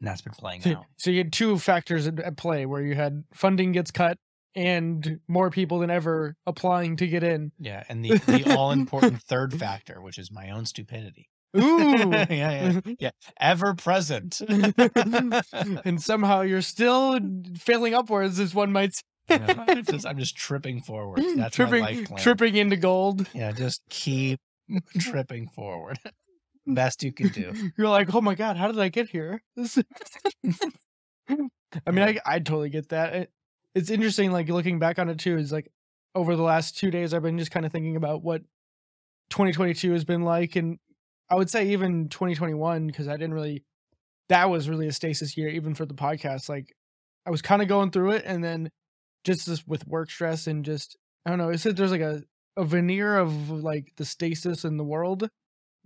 And 0.00 0.08
that's 0.08 0.20
been 0.20 0.32
playing 0.34 0.62
So, 0.62 0.70
out. 0.72 0.84
so 0.96 1.10
you 1.10 1.18
had 1.18 1.32
two 1.32 1.58
factors 1.58 2.06
at, 2.06 2.18
at 2.18 2.36
play 2.36 2.66
where 2.66 2.82
you 2.82 2.94
had 2.94 3.24
funding 3.32 3.72
gets 3.72 3.90
cut 3.90 4.18
and 4.54 5.20
more 5.28 5.50
people 5.50 5.78
than 5.78 5.90
ever 5.90 6.36
applying 6.46 6.96
to 6.96 7.06
get 7.06 7.22
in. 7.22 7.52
Yeah. 7.58 7.84
And 7.88 8.04
the, 8.04 8.18
the 8.18 8.54
all 8.56 8.70
important 8.70 9.22
third 9.28 9.54
factor, 9.58 10.00
which 10.00 10.18
is 10.18 10.30
my 10.30 10.50
own 10.50 10.66
stupidity. 10.66 11.28
Ooh. 11.56 12.10
yeah, 12.10 12.26
yeah. 12.30 12.80
Yeah. 12.98 13.10
Ever 13.38 13.74
present. 13.74 14.40
and 14.48 16.02
somehow 16.02 16.40
you're 16.40 16.62
still 16.62 17.18
failing 17.58 17.94
upwards, 17.94 18.40
as 18.40 18.54
one 18.54 18.72
might 18.72 18.94
say. 18.94 19.02
Yeah, 19.28 19.64
I'm, 19.68 19.84
just, 19.84 20.06
I'm 20.06 20.18
just 20.18 20.36
tripping 20.36 20.80
forward. 20.82 21.22
Hmm, 21.22 21.38
That's 21.38 21.54
tripping, 21.54 21.82
my 21.82 21.90
life 21.90 22.04
plan. 22.06 22.20
tripping 22.20 22.56
into 22.56 22.76
gold. 22.76 23.28
Yeah, 23.32 23.52
just 23.52 23.82
keep 23.88 24.40
tripping 24.98 25.48
forward. 25.48 25.98
Best 26.66 27.02
you 27.02 27.12
can 27.12 27.28
do. 27.28 27.52
You're 27.76 27.88
like, 27.88 28.14
oh 28.14 28.20
my 28.20 28.34
god, 28.34 28.56
how 28.56 28.66
did 28.68 28.80
I 28.80 28.88
get 28.88 29.08
here? 29.10 29.42
I 31.28 31.90
mean, 31.90 32.02
I 32.02 32.18
I 32.24 32.38
totally 32.38 32.70
get 32.70 32.88
that. 32.90 33.28
It, 33.74 33.80
it's 33.80 33.90
interesting, 33.90 34.32
like 34.32 34.48
looking 34.48 34.78
back 34.78 34.98
on 34.98 35.08
it 35.08 35.18
too. 35.18 35.36
Is 35.36 35.52
like 35.52 35.70
over 36.14 36.36
the 36.36 36.42
last 36.42 36.76
two 36.76 36.90
days, 36.90 37.14
I've 37.14 37.22
been 37.22 37.38
just 37.38 37.50
kind 37.50 37.66
of 37.66 37.72
thinking 37.72 37.96
about 37.96 38.22
what 38.22 38.42
2022 39.30 39.92
has 39.92 40.04
been 40.04 40.22
like, 40.22 40.56
and 40.56 40.78
I 41.30 41.36
would 41.36 41.50
say 41.50 41.68
even 41.68 42.08
2021 42.08 42.86
because 42.86 43.08
I 43.08 43.12
didn't 43.12 43.34
really. 43.34 43.64
That 44.28 44.48
was 44.48 44.68
really 44.68 44.86
a 44.86 44.92
stasis 44.92 45.36
year, 45.36 45.48
even 45.48 45.74
for 45.74 45.84
the 45.84 45.94
podcast. 45.94 46.48
Like, 46.48 46.74
I 47.26 47.30
was 47.30 47.42
kind 47.42 47.60
of 47.60 47.68
going 47.68 47.90
through 47.90 48.12
it, 48.12 48.22
and 48.24 48.42
then 48.42 48.70
just 49.24 49.46
this 49.46 49.66
with 49.66 49.86
work 49.86 50.10
stress 50.10 50.46
and 50.46 50.64
just 50.64 50.96
I 51.26 51.30
don't 51.30 51.38
know. 51.38 51.50
it's 51.50 51.62
said 51.62 51.76
there's 51.76 51.90
like 51.92 52.00
a 52.00 52.22
a 52.56 52.64
veneer 52.64 53.16
of 53.18 53.50
like 53.50 53.92
the 53.96 54.04
stasis 54.04 54.64
in 54.64 54.76
the 54.76 54.84
world 54.84 55.28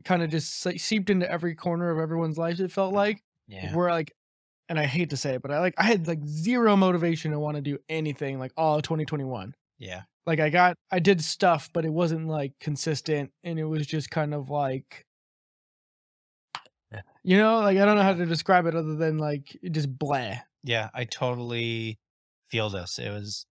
kind 0.05 0.23
of 0.23 0.31
just 0.31 0.59
se- 0.61 0.79
seeped 0.79 1.11
into 1.11 1.31
every 1.31 1.55
corner 1.55 1.91
of 1.91 1.99
everyone's 1.99 2.37
life 2.39 2.59
it 2.61 2.73
felt 2.73 2.93
mm, 2.93 2.97
like 2.97 3.23
Yeah. 3.47 3.75
where 3.75 3.91
like 3.91 4.13
and 4.69 4.79
i 4.79 4.85
hate 4.87 5.11
to 5.11 5.17
say 5.17 5.35
it 5.35 5.43
but 5.43 5.51
i 5.51 5.59
like 5.61 5.75
i 5.79 5.83
had 5.85 6.07
like 6.09 6.25
zero 6.27 6.77
motivation 6.77 7.31
to 7.33 7.39
want 7.39 7.57
to 7.57 7.61
do 7.63 7.79
anything 7.89 8.39
like 8.39 8.53
all 8.57 8.77
of 8.77 8.83
2021 8.83 9.55
Yeah. 9.79 10.03
like 10.27 10.41
i 10.41 10.51
got 10.51 10.77
i 10.91 10.99
did 10.99 11.23
stuff 11.23 11.71
but 11.73 11.85
it 11.85 11.93
wasn't 11.93 12.27
like 12.29 12.53
consistent 12.61 13.31
and 13.45 13.59
it 13.59 13.65
was 13.65 13.87
just 13.87 14.11
kind 14.11 14.35
of 14.35 14.51
like 14.51 15.05
you 17.25 17.37
know 17.39 17.59
like 17.61 17.79
i 17.79 17.85
don't 17.85 17.97
know 17.97 18.03
how 18.03 18.15
to 18.15 18.27
describe 18.27 18.67
it 18.67 18.75
other 18.75 18.97
than 18.97 19.19
like 19.19 19.57
just 19.71 19.97
blah 19.99 20.37
Yeah. 20.63 20.89
I 20.95 21.05
totally 21.05 21.99
feel 22.49 22.71
this. 22.71 22.99
It 22.99 23.11
was, 23.11 23.47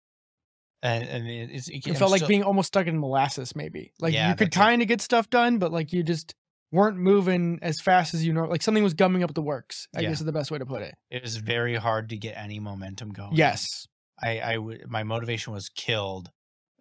and, 0.82 1.02
and 1.08 1.28
it, 1.28 1.50
it's, 1.52 1.68
it 1.68 1.82
I'm 1.88 1.94
felt 1.94 2.10
like 2.12 2.26
being 2.28 2.42
almost 2.44 2.68
stuck 2.68 2.86
in 2.86 2.98
molasses 2.98 3.54
maybe 3.56 3.92
like 4.00 4.12
Yeah, 4.14 4.30
you 4.30 4.36
could 4.36 4.48
it. 4.48 4.52
kind 4.54 4.82
of 4.82 4.88
get 4.88 5.00
stuff 5.00 5.28
done 5.30 5.58
but 5.58 5.72
like 5.72 5.92
you 5.92 6.02
just 6.02 6.34
weren't 6.74 6.96
moving 6.98 7.58
as 7.62 7.80
fast 7.80 8.14
as 8.14 8.24
you 8.26 8.32
know 8.32 8.44
like 8.44 8.62
something 8.62 8.82
was 8.84 8.94
gumming 8.94 9.22
up 9.22 9.32
the 9.34 9.42
works 9.42 9.86
i 9.96 10.00
Yeah. 10.00 10.08
guess 10.10 10.20
is 10.20 10.26
the 10.26 10.32
best 10.32 10.50
way 10.50 10.58
to 10.58 10.66
put 10.66 10.82
it 10.82 10.94
it 11.10 11.22
was 11.22 11.36
very 11.36 11.76
hard 11.76 12.08
to 12.10 12.16
get 12.16 12.34
any 12.36 12.58
momentum 12.60 13.10
going. 13.12 13.34
yes 13.34 13.86
I, 14.22 14.40
I 14.40 14.54
w- 14.54 14.84
my 14.88 15.02
motivation 15.02 15.52
was 15.52 15.68
killed 15.68 16.30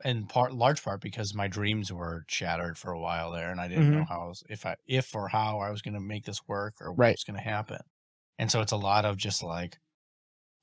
in 0.06 0.28
part, 0.28 0.54
large 0.54 0.84
part 0.84 1.02
because 1.02 1.34
my 1.34 1.48
dreams 1.48 1.92
were 1.92 2.26
shattered 2.28 2.78
for 2.78 2.92
a 2.92 3.00
while 3.00 3.32
there, 3.32 3.50
and 3.52 3.60
I 3.60 3.68
didn't 3.68 3.90
know 3.92 4.02
mm-hmm. 4.04 4.14
how 4.14 4.22
I 4.22 4.28
was, 4.28 4.44
if 4.50 4.66
I, 4.66 4.76
if 4.86 5.16
or 5.16 5.30
how 5.30 5.60
I 5.60 5.72
was 5.72 5.82
going 5.82 5.94
to 5.96 6.00
make 6.00 6.26
this 6.26 6.42
work 6.48 6.74
or 6.82 6.92
what 6.92 7.00
Right. 7.00 7.16
was 7.16 7.24
going 7.24 7.38
to 7.38 7.44
happen. 7.44 7.80
And 8.38 8.52
so 8.52 8.62
it's 8.62 8.72
a 8.72 8.78
lot 8.78 9.06
of 9.06 9.18
just 9.18 9.42
like 9.42 9.78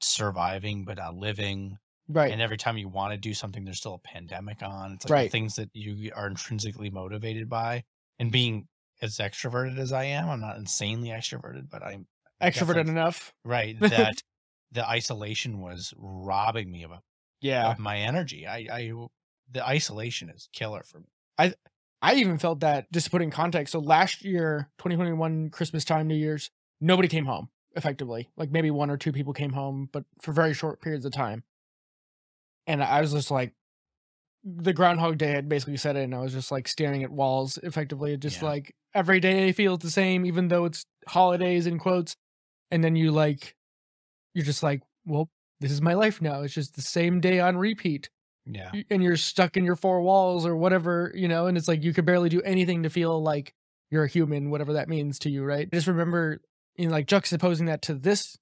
surviving 0.01 0.85
but 0.85 0.99
not 0.99 1.15
living. 1.15 1.79
right 2.09 2.33
And 2.33 2.41
every 2.43 2.57
time 2.57 2.77
you 2.79 2.89
want 2.89 3.13
to 3.13 3.19
do 3.19 3.35
something, 3.35 3.65
there's 3.65 3.79
still 3.79 3.95
a 3.95 3.99
pandemic 3.99 4.63
on. 4.63 4.93
It's 4.93 5.05
like 5.07 5.13
Right. 5.13 5.33
things 5.33 5.57
that 5.57 5.71
you 5.73 6.11
are 6.15 6.27
intrinsically 6.27 6.91
motivated 6.91 7.49
by, 7.49 7.85
and 8.19 8.31
being 8.33 8.69
as 9.03 9.17
extroverted 9.19 9.79
as 9.79 9.93
I 9.93 10.05
am, 10.05 10.29
I'm 10.29 10.41
not 10.41 10.57
insanely 10.57 11.09
extroverted, 11.09 11.71
but 11.71 11.83
I'm 11.83 12.07
extroverted 12.43 12.89
enough 12.89 13.33
right 13.45 13.79
that 13.81 14.23
the 14.73 14.89
isolation 14.89 15.61
was 15.61 15.93
robbing 15.97 16.71
me 16.71 16.83
of, 16.85 16.91
a, 16.91 17.03
yeah 17.41 17.71
of 17.71 17.79
my 17.79 17.99
energy. 17.99 18.47
I, 18.47 18.67
I, 18.71 18.93
the 19.51 19.67
isolation 19.67 20.31
is 20.31 20.49
killer 20.53 20.83
for 20.85 21.01
me. 21.01 21.07
I 21.39 21.55
I 22.03 22.15
even 22.15 22.39
felt 22.39 22.61
that 22.61 22.91
just 22.93 23.07
to 23.07 23.11
put 23.11 23.23
in 23.23 23.31
context 23.31 23.73
so 23.73 23.79
last 23.79 24.25
year 24.25 24.71
2021 24.79 25.51
christmas 25.51 25.85
time 25.85 26.07
new 26.07 26.15
year's 26.15 26.51
nobody 26.81 27.09
came 27.09 27.27
home 27.27 27.49
effectively 27.77 28.29
like 28.37 28.51
maybe 28.51 28.71
one 28.71 28.91
or 28.91 28.97
two 28.97 29.13
people 29.13 29.33
came 29.33 29.53
home 29.53 29.89
but 29.93 30.05
for 30.21 30.33
very 30.33 30.55
short 30.55 30.81
periods 30.81 31.05
of 31.05 31.13
time 31.13 31.45
and 32.67 32.83
i 32.83 33.01
was 33.01 33.13
just 33.13 33.31
like 33.31 33.53
the 34.45 34.73
groundhog 34.73 35.19
day 35.19 35.33
had 35.33 35.49
basically 35.49 35.77
set 35.77 35.97
in 35.97 36.15
i 36.15 36.19
was 36.19 36.33
just 36.33 36.51
like 36.51 36.67
staring 36.67 37.03
at 37.03 37.11
walls 37.11 37.59
effectively 37.63 38.17
just 38.17 38.41
Yeah. 38.41 38.49
like 38.49 38.75
every 38.95 39.21
day 39.21 39.53
feels 39.53 39.81
the 39.81 39.91
same 39.91 40.25
even 40.25 40.49
though 40.49 40.65
it's 40.65 40.85
holidays 41.09 41.67
in 41.67 41.79
quotes 41.79 42.17
and 42.71 42.83
then 42.83 42.97
you 42.97 43.11
like 43.11 43.55
you're 44.35 44.45
just 44.45 44.63
like 44.63 44.81
well 45.05 45.29
this 45.61 45.71
is 45.71 45.83
my 45.83 45.93
life 45.95 46.23
now 46.23 46.41
it's 46.43 46.55
just 46.55 46.75
the 46.75 46.83
same 46.83 47.21
day 47.21 47.39
on 47.41 47.57
repeat 47.59 48.09
Yeah. 48.47 48.71
and 48.91 49.03
you're 49.03 49.17
stuck 49.19 49.57
in 49.59 49.65
your 49.65 49.77
four 49.77 50.01
walls 50.01 50.47
or 50.47 50.57
whatever, 50.57 51.13
you 51.15 51.29
know, 51.29 51.47
and 51.47 51.59
it's 51.59 51.69
like 51.69 51.83
you 51.85 51.93
could 51.93 52.07
barely 52.07 52.31
do 52.31 52.41
anything 52.41 52.83
to 52.85 52.89
feel 52.91 53.23
like 53.23 53.53
you're 53.91 54.05
a 54.05 54.09
human, 54.09 54.49
whatever 54.49 54.73
that 54.73 54.89
means 54.89 55.19
to 55.21 55.31
you, 55.31 55.45
right? 55.45 55.69
I 55.71 55.77
just 55.77 55.87
remember, 55.87 56.41
you 56.77 56.87
know, 56.87 56.93
like 56.93 57.07
juxtaposing 57.07 57.67
that 57.67 57.83
to 57.83 57.95
this 57.95 58.39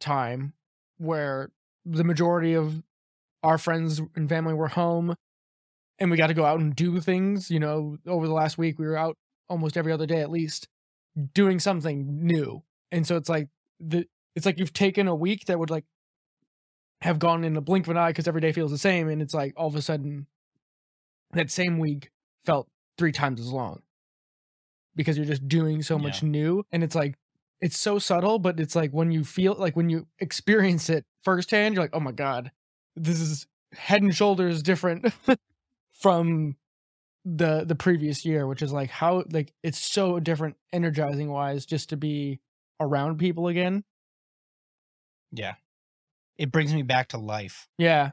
time 0.00 0.54
where 0.96 1.50
the 1.84 2.04
majority 2.04 2.54
of 2.54 2.82
our 3.42 3.58
friends 3.58 4.00
and 4.16 4.28
family 4.28 4.54
were 4.54 4.68
home 4.68 5.14
and 6.02 6.10
we 6.10 6.16
got 6.16 6.26
to 6.26 6.34
go 6.34 6.44
out 6.44 6.58
and 6.58 6.74
do 6.74 6.98
things, 7.00 7.48
you 7.48 7.60
know, 7.60 7.96
over 8.08 8.26
the 8.26 8.34
last 8.34 8.58
week 8.58 8.76
we 8.76 8.86
were 8.86 8.96
out 8.96 9.16
almost 9.48 9.76
every 9.76 9.92
other 9.92 10.04
day 10.04 10.20
at 10.20 10.32
least 10.32 10.66
doing 11.32 11.60
something 11.60 12.26
new. 12.26 12.64
And 12.90 13.06
so 13.06 13.16
it's 13.16 13.28
like 13.28 13.48
the 13.78 14.06
it's 14.34 14.44
like 14.44 14.58
you've 14.58 14.72
taken 14.72 15.06
a 15.06 15.14
week 15.14 15.44
that 15.46 15.60
would 15.60 15.70
like 15.70 15.84
have 17.02 17.20
gone 17.20 17.44
in 17.44 17.54
the 17.54 17.60
blink 17.60 17.86
of 17.86 17.92
an 17.92 17.98
eye 17.98 18.08
because 18.10 18.26
every 18.26 18.40
day 18.40 18.50
feels 18.50 18.72
the 18.72 18.78
same 18.78 19.08
and 19.08 19.22
it's 19.22 19.32
like 19.32 19.54
all 19.56 19.68
of 19.68 19.76
a 19.76 19.82
sudden 19.82 20.26
that 21.34 21.52
same 21.52 21.78
week 21.78 22.10
felt 22.44 22.66
three 22.98 23.12
times 23.12 23.40
as 23.40 23.52
long. 23.52 23.80
Because 24.96 25.16
you're 25.16 25.24
just 25.24 25.46
doing 25.46 25.82
so 25.82 26.00
much 26.00 26.24
new 26.24 26.64
and 26.72 26.82
it's 26.82 26.96
like 26.96 27.14
it's 27.60 27.78
so 27.78 28.00
subtle 28.00 28.40
but 28.40 28.58
it's 28.58 28.74
like 28.74 28.90
when 28.90 29.12
you 29.12 29.22
feel 29.22 29.54
like 29.54 29.76
when 29.76 29.88
you 29.88 30.08
experience 30.18 30.90
it 30.90 31.04
firsthand 31.22 31.76
you're 31.76 31.84
like 31.84 31.94
oh 31.94 32.00
my 32.00 32.10
god 32.10 32.50
this 32.96 33.20
is 33.20 33.46
head 33.72 34.02
and 34.02 34.14
shoulders 34.14 34.62
different 34.62 35.14
from 36.02 36.56
the 37.24 37.64
the 37.64 37.76
previous 37.76 38.24
year 38.24 38.46
which 38.48 38.62
is 38.62 38.72
like 38.72 38.90
how 38.90 39.22
like 39.30 39.52
it's 39.62 39.78
so 39.78 40.18
different 40.18 40.56
energizing 40.72 41.30
wise 41.30 41.64
just 41.64 41.88
to 41.90 41.96
be 41.96 42.40
around 42.80 43.16
people 43.18 43.46
again 43.48 43.84
Yeah. 45.30 45.54
It 46.36 46.50
brings 46.50 46.74
me 46.74 46.82
back 46.82 47.08
to 47.10 47.18
life. 47.18 47.68
yeah 47.78 48.10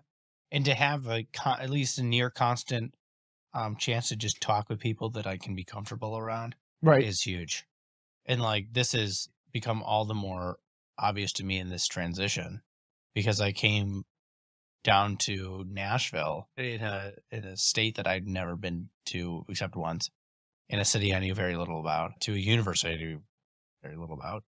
And 0.52 0.64
to 0.66 0.74
have 0.76 1.08
a 1.08 1.24
con- 1.34 1.60
at 1.60 1.70
least 1.72 1.98
a 1.98 2.04
near 2.04 2.30
constant 2.30 2.94
um, 3.54 3.76
chance 3.78 4.10
to 4.10 4.16
just 4.16 4.40
talk 4.42 4.70
with 4.70 4.80
people 4.80 5.10
that 5.12 5.26
I 5.26 5.38
can 5.38 5.56
be 5.56 5.64
comfortable 5.64 6.16
around 6.18 6.56
right 6.84 7.04
is 7.04 7.22
huge. 7.24 7.66
And 8.28 8.40
like 8.42 8.68
this 8.74 8.92
has 8.92 9.28
become 9.52 9.82
all 9.82 10.06
the 10.06 10.14
more 10.14 10.58
obvious 11.00 11.34
to 11.34 11.44
me 11.44 11.58
in 11.58 11.70
this 11.70 11.88
transition 11.88 12.62
because 13.16 13.42
I 13.42 13.52
came 13.54 14.04
down 14.84 15.18
to 15.18 15.66
Nashville 15.68 16.50
in 16.58 16.82
a 16.82 17.14
in 17.32 17.46
a 17.46 17.58
state 17.58 17.96
that 17.98 18.08
I'd 18.08 18.28
never 18.28 18.56
been 18.56 18.90
to 19.08 19.46
except 19.50 19.76
once, 19.76 20.10
in 20.70 20.80
a 20.80 20.86
city 20.86 21.14
I 21.14 21.20
knew 21.20 21.34
very 21.36 21.56
little 21.58 21.80
about, 21.80 22.20
to 22.22 22.34
a 22.34 22.38
university 22.38 22.94
I 22.94 22.98
knew 22.98 23.22
very 23.84 23.98
little 23.98 24.16
about. 24.16 24.44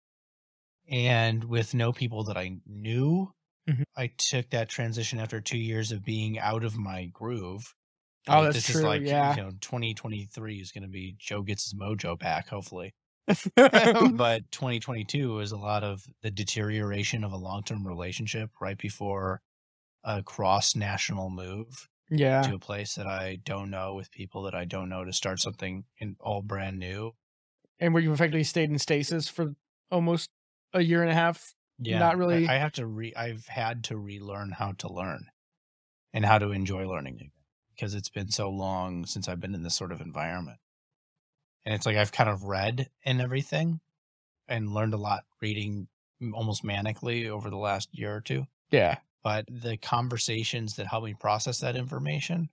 And 0.89 1.43
with 1.45 1.73
no 1.73 1.91
people 1.93 2.23
that 2.25 2.37
I 2.37 2.57
knew, 2.65 3.33
Mhm. 3.69 3.83
I 3.97 4.07
took 4.07 4.49
that 4.51 4.69
transition 4.69 5.19
after 5.19 5.41
two 5.41 5.57
years 5.57 5.91
of 5.91 6.03
being 6.03 6.39
out 6.39 6.63
of 6.63 6.77
my 6.77 7.05
groove 7.07 7.73
Oh, 8.29 8.41
Like, 8.41 8.53
that's 8.53 8.67
this 8.67 8.67
true, 8.67 8.81
is 8.81 8.83
like 8.83 9.01
yeah. 9.03 9.35
you 9.37 9.43
know 9.43 9.51
2023 9.61 10.59
is 10.61 10.71
going 10.71 10.83
to 10.83 10.89
be 10.89 11.15
Joe 11.19 11.41
gets 11.43 11.65
his 11.65 11.73
mojo 11.79 12.17
back 12.19 12.47
hopefully. 12.49 12.93
but 13.55 14.49
2022 14.51 15.39
is 15.39 15.51
a 15.51 15.57
lot 15.57 15.83
of 15.83 16.05
the 16.21 16.31
deterioration 16.31 17.23
of 17.23 17.31
a 17.33 17.37
long-term 17.37 17.85
relationship 17.87 18.51
right 18.61 18.77
before 18.77 19.41
a 20.07 20.23
cross-national 20.23 21.29
move 21.29 21.89
yeah. 22.09 22.41
to 22.41 22.55
a 22.55 22.59
place 22.59 22.95
that 22.95 23.05
I 23.05 23.39
don't 23.43 23.69
know 23.69 23.93
with 23.93 24.09
people 24.09 24.43
that 24.43 24.55
I 24.55 24.63
don't 24.63 24.87
know 24.87 25.03
to 25.03 25.11
start 25.11 25.39
something 25.39 25.83
in 25.99 26.15
all 26.21 26.41
brand 26.41 26.79
new. 26.79 27.11
And 27.79 27.93
where 27.93 28.01
you 28.01 28.13
effectively 28.13 28.45
stayed 28.45 28.71
in 28.71 28.79
stasis 28.79 29.27
for 29.27 29.55
almost 29.91 30.29
a 30.73 30.81
year 30.81 31.01
and 31.01 31.11
a 31.11 31.13
half. 31.13 31.53
Yeah, 31.77 31.99
Not 31.99 32.17
really- 32.17 32.47
I, 32.47 32.57
have 32.57 32.71
to 32.73 32.87
re. 32.87 33.13
I've 33.15 33.47
had 33.47 33.83
to 33.85 33.97
relearn 33.97 34.51
how 34.51 34.71
to 34.79 34.91
learn, 34.91 35.25
and 36.13 36.25
how 36.25 36.39
to 36.39 36.51
enjoy 36.51 36.87
learning 36.87 37.15
again 37.15 37.31
because 37.75 37.93
it's 37.93 38.09
been 38.09 38.31
so 38.31 38.49
long 38.49 39.05
since 39.05 39.27
I've 39.27 39.39
been 39.39 39.53
in 39.53 39.61
this 39.61 39.75
sort 39.75 39.91
of 39.91 40.01
environment. 40.01 40.57
And 41.65 41.75
it's 41.75 41.85
like 41.85 41.97
I've 41.97 42.11
kind 42.11 42.29
of 42.29 42.45
read 42.45 42.89
and 43.05 43.21
everything, 43.21 43.81
and 44.47 44.73
learned 44.73 44.95
a 44.95 44.97
lot 44.97 45.25
reading 45.41 45.87
almost 46.33 46.63
manically 46.63 47.27
over 47.27 47.51
the 47.51 47.57
last 47.57 47.89
year 47.91 48.15
or 48.15 48.21
two. 48.21 48.47
Yeah. 48.71 48.97
But 49.23 49.45
the 49.49 49.77
conversations 49.77 50.75
that 50.75 50.87
help 50.87 51.03
me 51.03 51.13
process 51.13 51.59
that 51.59 51.75
information, 51.75 52.49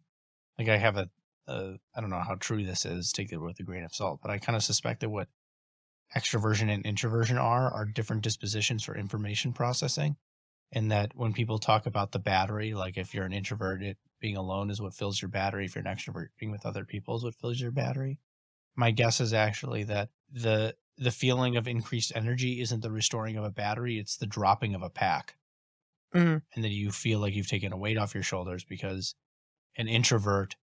like 0.58 0.68
I 0.68 0.76
have 0.76 0.96
a, 0.96 1.10
a 1.46 1.76
I 1.94 2.00
don't 2.00 2.10
know 2.10 2.20
how 2.20 2.36
true 2.36 2.64
this 2.64 2.84
is. 2.84 3.12
Take 3.12 3.32
it 3.32 3.40
with 3.40 3.60
a 3.60 3.62
grain 3.62 3.84
of 3.84 3.94
salt, 3.94 4.20
but 4.22 4.30
I 4.30 4.38
kind 4.38 4.56
of 4.56 4.62
suspect 4.62 5.00
that 5.00 5.10
what 5.10 5.28
extroversion 6.16 6.72
and 6.72 6.84
introversion 6.84 7.38
are 7.38 7.70
are 7.72 7.84
different 7.84 8.22
dispositions 8.22 8.84
for 8.84 8.96
information 8.96 9.52
processing 9.52 10.16
and 10.72 10.90
that 10.90 11.12
when 11.14 11.32
people 11.32 11.58
talk 11.58 11.86
about 11.86 12.12
the 12.12 12.18
battery 12.18 12.74
like 12.74 12.96
if 12.96 13.14
you're 13.14 13.24
an 13.24 13.32
introvert 13.32 13.82
it 13.82 13.96
being 14.20 14.36
alone 14.36 14.70
is 14.70 14.80
what 14.80 14.94
fills 14.94 15.20
your 15.20 15.28
battery 15.28 15.64
if 15.64 15.74
you're 15.74 15.84
an 15.84 15.92
extrovert 15.92 16.28
being 16.38 16.52
with 16.52 16.66
other 16.66 16.84
people 16.84 17.16
is 17.16 17.24
what 17.24 17.34
fills 17.34 17.60
your 17.60 17.70
battery 17.70 18.18
my 18.76 18.90
guess 18.90 19.20
is 19.20 19.32
actually 19.32 19.82
that 19.82 20.10
the 20.30 20.74
the 20.96 21.10
feeling 21.10 21.56
of 21.56 21.66
increased 21.66 22.12
energy 22.14 22.60
isn't 22.60 22.82
the 22.82 22.90
restoring 22.90 23.36
of 23.36 23.44
a 23.44 23.50
battery 23.50 23.98
it's 23.98 24.16
the 24.16 24.26
dropping 24.26 24.74
of 24.74 24.82
a 24.82 24.90
pack 24.90 25.36
Mhm. 26.14 26.42
and 26.54 26.64
that 26.64 26.70
you 26.70 26.92
feel 26.92 27.18
like 27.20 27.34
you've 27.34 27.48
taken 27.48 27.72
a 27.72 27.76
weight 27.76 27.98
off 27.98 28.14
your 28.14 28.22
shoulders 28.22 28.64
because 28.64 29.14
an 29.76 29.88
introvert 29.88 30.56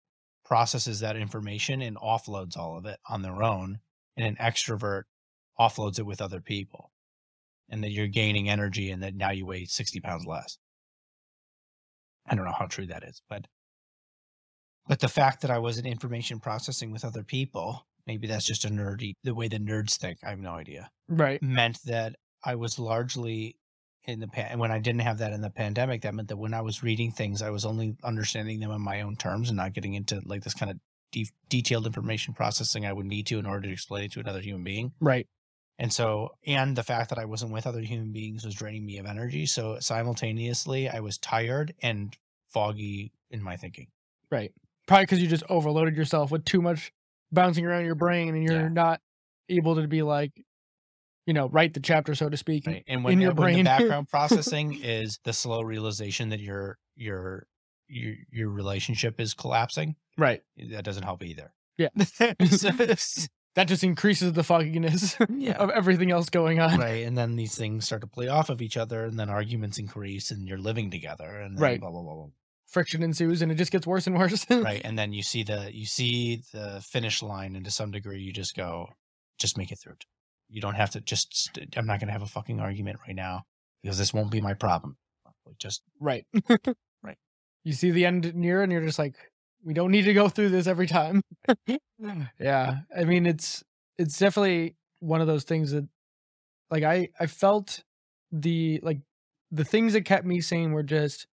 processes 0.45 1.01
that 1.01 1.15
information 1.17 1.81
and 1.81 1.97
offloads 1.97 2.57
all 2.57 2.77
of 2.77 2.85
it 2.85 2.99
on 3.09 3.21
their 3.23 3.43
own 3.43 3.79
and 4.17 4.25
an 4.27 4.35
extrovert 4.38 5.03
offloads 5.59 5.99
it 5.99 6.05
with 6.05 6.21
other 6.21 6.41
people 6.41 6.91
and 7.69 7.83
that 7.83 7.91
you're 7.91 8.07
gaining 8.07 8.49
energy 8.49 8.91
and 8.91 9.03
that 9.03 9.15
now 9.15 9.31
you 9.31 9.45
weigh 9.45 9.65
60 9.65 9.99
pounds 10.01 10.25
less 10.25 10.57
i 12.25 12.35
don't 12.35 12.45
know 12.45 12.53
how 12.57 12.65
true 12.65 12.88
that 12.88 13.03
is 13.03 13.21
but 13.29 13.47
but 14.88 14.99
the 14.99 15.07
fact 15.07 15.41
that 15.41 15.51
i 15.51 15.57
was 15.57 15.77
in 15.77 15.85
information 15.85 16.39
processing 16.39 16.91
with 16.91 17.05
other 17.05 17.23
people 17.23 17.88
maybe 18.05 18.27
that's 18.27 18.45
just 18.45 18.65
a 18.65 18.69
nerdy 18.69 19.13
the 19.23 19.35
way 19.35 19.47
the 19.47 19.59
nerds 19.59 19.97
think 19.97 20.19
i 20.23 20.29
have 20.29 20.39
no 20.39 20.51
idea 20.53 20.89
Right. 21.09 21.41
meant 21.41 21.79
that 21.85 22.15
i 22.43 22.55
was 22.55 22.79
largely 22.79 23.57
in 24.09 24.19
the 24.19 24.27
pan- 24.27 24.59
when 24.59 24.71
i 24.71 24.79
didn't 24.79 25.01
have 25.01 25.17
that 25.19 25.31
in 25.33 25.41
the 25.41 25.49
pandemic 25.49 26.01
that 26.01 26.13
meant 26.13 26.27
that 26.27 26.37
when 26.37 26.53
i 26.53 26.61
was 26.61 26.83
reading 26.83 27.11
things 27.11 27.41
i 27.41 27.49
was 27.49 27.65
only 27.65 27.95
understanding 28.03 28.59
them 28.59 28.71
in 28.71 28.81
my 28.81 29.01
own 29.01 29.15
terms 29.15 29.49
and 29.49 29.57
not 29.57 29.73
getting 29.73 29.93
into 29.93 30.21
like 30.25 30.43
this 30.43 30.53
kind 30.53 30.71
of 30.71 30.77
de- 31.11 31.29
detailed 31.49 31.85
information 31.85 32.33
processing 32.33 32.85
i 32.85 32.93
would 32.93 33.05
need 33.05 33.25
to 33.27 33.39
in 33.39 33.45
order 33.45 33.61
to 33.67 33.71
explain 33.73 34.03
it 34.05 34.11
to 34.11 34.19
another 34.19 34.41
human 34.41 34.63
being 34.63 34.91
Right. 34.99 35.27
and 35.77 35.91
so, 35.93 36.31
and 36.45 36.75
the 36.75 36.83
fact 36.83 37.09
that 37.09 37.17
I 37.19 37.23
wasn't 37.25 37.53
with 37.53 37.65
other 37.65 37.79
human 37.79 38.11
beings 38.11 38.43
was 38.43 38.53
draining 38.53 38.85
me 38.85 38.97
of 38.97 39.05
energy. 39.05 39.45
So 39.45 39.77
simultaneously, 39.79 40.89
I 40.89 40.99
was 40.99 41.17
tired 41.17 41.73
and 41.81 42.15
foggy 42.49 43.13
in 43.31 43.41
my 43.41 43.55
thinking. 43.55 43.87
Right. 44.29 44.51
Probably 44.87 45.03
because 45.05 45.21
you 45.21 45.27
just 45.27 45.43
overloaded 45.49 45.95
yourself 45.95 46.31
with 46.31 46.43
too 46.43 46.61
much 46.61 46.91
bouncing 47.31 47.65
around 47.65 47.85
your 47.85 47.95
brain 47.95 48.35
and 48.35 48.43
you're 48.43 48.59
Yeah. 48.61 48.67
not 48.69 48.99
able 49.47 49.75
to 49.75 49.87
be 49.87 50.01
like, 50.01 50.31
you 51.29 51.33
know, 51.33 51.47
write 51.49 51.75
the 51.75 51.79
chapter, 51.79 52.15
so 52.15 52.27
to 52.27 52.35
speak. 52.37 52.65
Right. 52.65 52.83
And 52.87 53.03
when, 53.03 53.13
in 53.13 53.21
your 53.21 53.33
when 53.33 53.53
brain. 53.53 53.57
the 53.59 53.63
background 53.77 54.09
processing 54.09 54.73
is 54.81 55.19
the 55.25 55.31
slow 55.31 55.61
realization 55.61 56.29
that 56.29 56.39
your, 56.39 56.79
your, 56.95 57.45
your, 57.87 58.15
your 58.31 58.49
relationship 58.49 59.19
is 59.19 59.35
collapsing, 59.35 59.95
Right. 60.17 60.41
that 60.71 60.83
doesn't 60.83 61.03
help 61.03 61.21
either. 61.23 61.53
Yeah. 61.77 61.89
that 63.55 63.65
just 63.67 63.83
increases 63.83 64.33
the 64.33 64.43
fogginess 64.43 65.15
Yeah. 65.29 65.57
of 65.57 65.69
everything 65.69 66.09
else 66.09 66.31
going 66.31 66.59
on. 66.59 66.79
right. 66.79 67.05
And 67.05 67.15
then 67.15 67.35
these 67.35 67.55
things 67.55 67.85
start 67.85 68.01
to 68.01 68.07
play 68.07 68.27
off 68.27 68.49
of 68.49 68.59
each 68.59 68.75
other 68.75 69.05
and 69.05 69.19
then 69.19 69.29
arguments 69.29 69.77
increase 69.77 70.31
and 70.31 70.47
you're 70.47 70.57
living 70.57 70.89
together 70.89 71.29
and 71.41 71.59
Right. 71.59 71.79
blah, 71.79 71.91
blah, 71.91 72.01
blah, 72.01 72.15
blah. 72.15 72.27
Friction 72.67 73.03
ensues 73.03 73.43
and 73.43 73.51
it 73.51 73.55
just 73.55 73.71
gets 73.71 73.85
worse 73.85 74.07
and 74.07 74.17
worse. 74.17 74.45
right 74.49 74.81
and 74.83 74.97
then 74.97 75.13
you 75.13 75.21
see 75.23 75.43
the 75.43 75.71
you 75.73 75.85
see 75.85 76.41
the 76.53 76.81
finish 76.87 77.21
line 77.23 77.55
and 77.55 77.65
to 77.65 77.71
some 77.71 77.91
degree 77.91 78.19
you 78.21 78.31
just 78.33 78.55
go 78.55 78.87
just 79.39 79.57
make 79.57 79.71
it 79.71 79.79
through 79.79 79.95
you 80.49 80.62
don't 80.62 80.75
have 80.75 80.89
to 80.89 81.01
just 81.01 81.35
st- 81.35 81.77
i'm 81.77 81.85
not 81.85 81.99
going 81.99 82.07
to 82.07 82.13
have 82.13 82.21
a 82.21 82.27
fucking 82.27 82.59
argument 82.59 82.99
right 83.07 83.15
now 83.15 83.43
because 83.81 83.97
this 83.97 84.13
won't 84.13 84.31
be 84.31 84.41
my 84.41 84.53
problem 84.53 84.97
just 85.57 85.81
right. 85.99 86.25
Right. 87.01 87.17
You 87.63 87.73
see 87.73 87.91
the 87.91 88.05
end 88.05 88.35
near 88.35 88.62
and 88.62 88.71
you're 88.71 88.85
just 88.85 88.99
like, 88.99 89.15
we 89.63 89.73
don't 89.73 89.91
need 89.91 90.03
to 90.03 90.13
go 90.13 90.27
through 90.27 90.49
this 90.49 90.67
every 90.67 90.88
time. 90.88 91.21
yeah. 92.39 92.79
I 92.95 93.03
mean, 93.05 93.25
it's, 93.25 93.63
it's 93.97 94.17
definitely 94.19 94.75
one 94.99 95.21
of 95.21 95.27
those 95.27 95.45
things 95.45 95.71
that 95.71 95.88
like 96.69 96.83
I, 96.83 97.09
I 97.19 97.27
felt 97.27 97.83
the, 98.31 98.81
like 98.83 98.99
the 99.49 99.63
things 99.63 99.93
that 99.93 100.01
kept 100.03 100.25
me 100.25 100.41
sane 100.41 100.73
were 100.73 100.83
just 100.83 101.25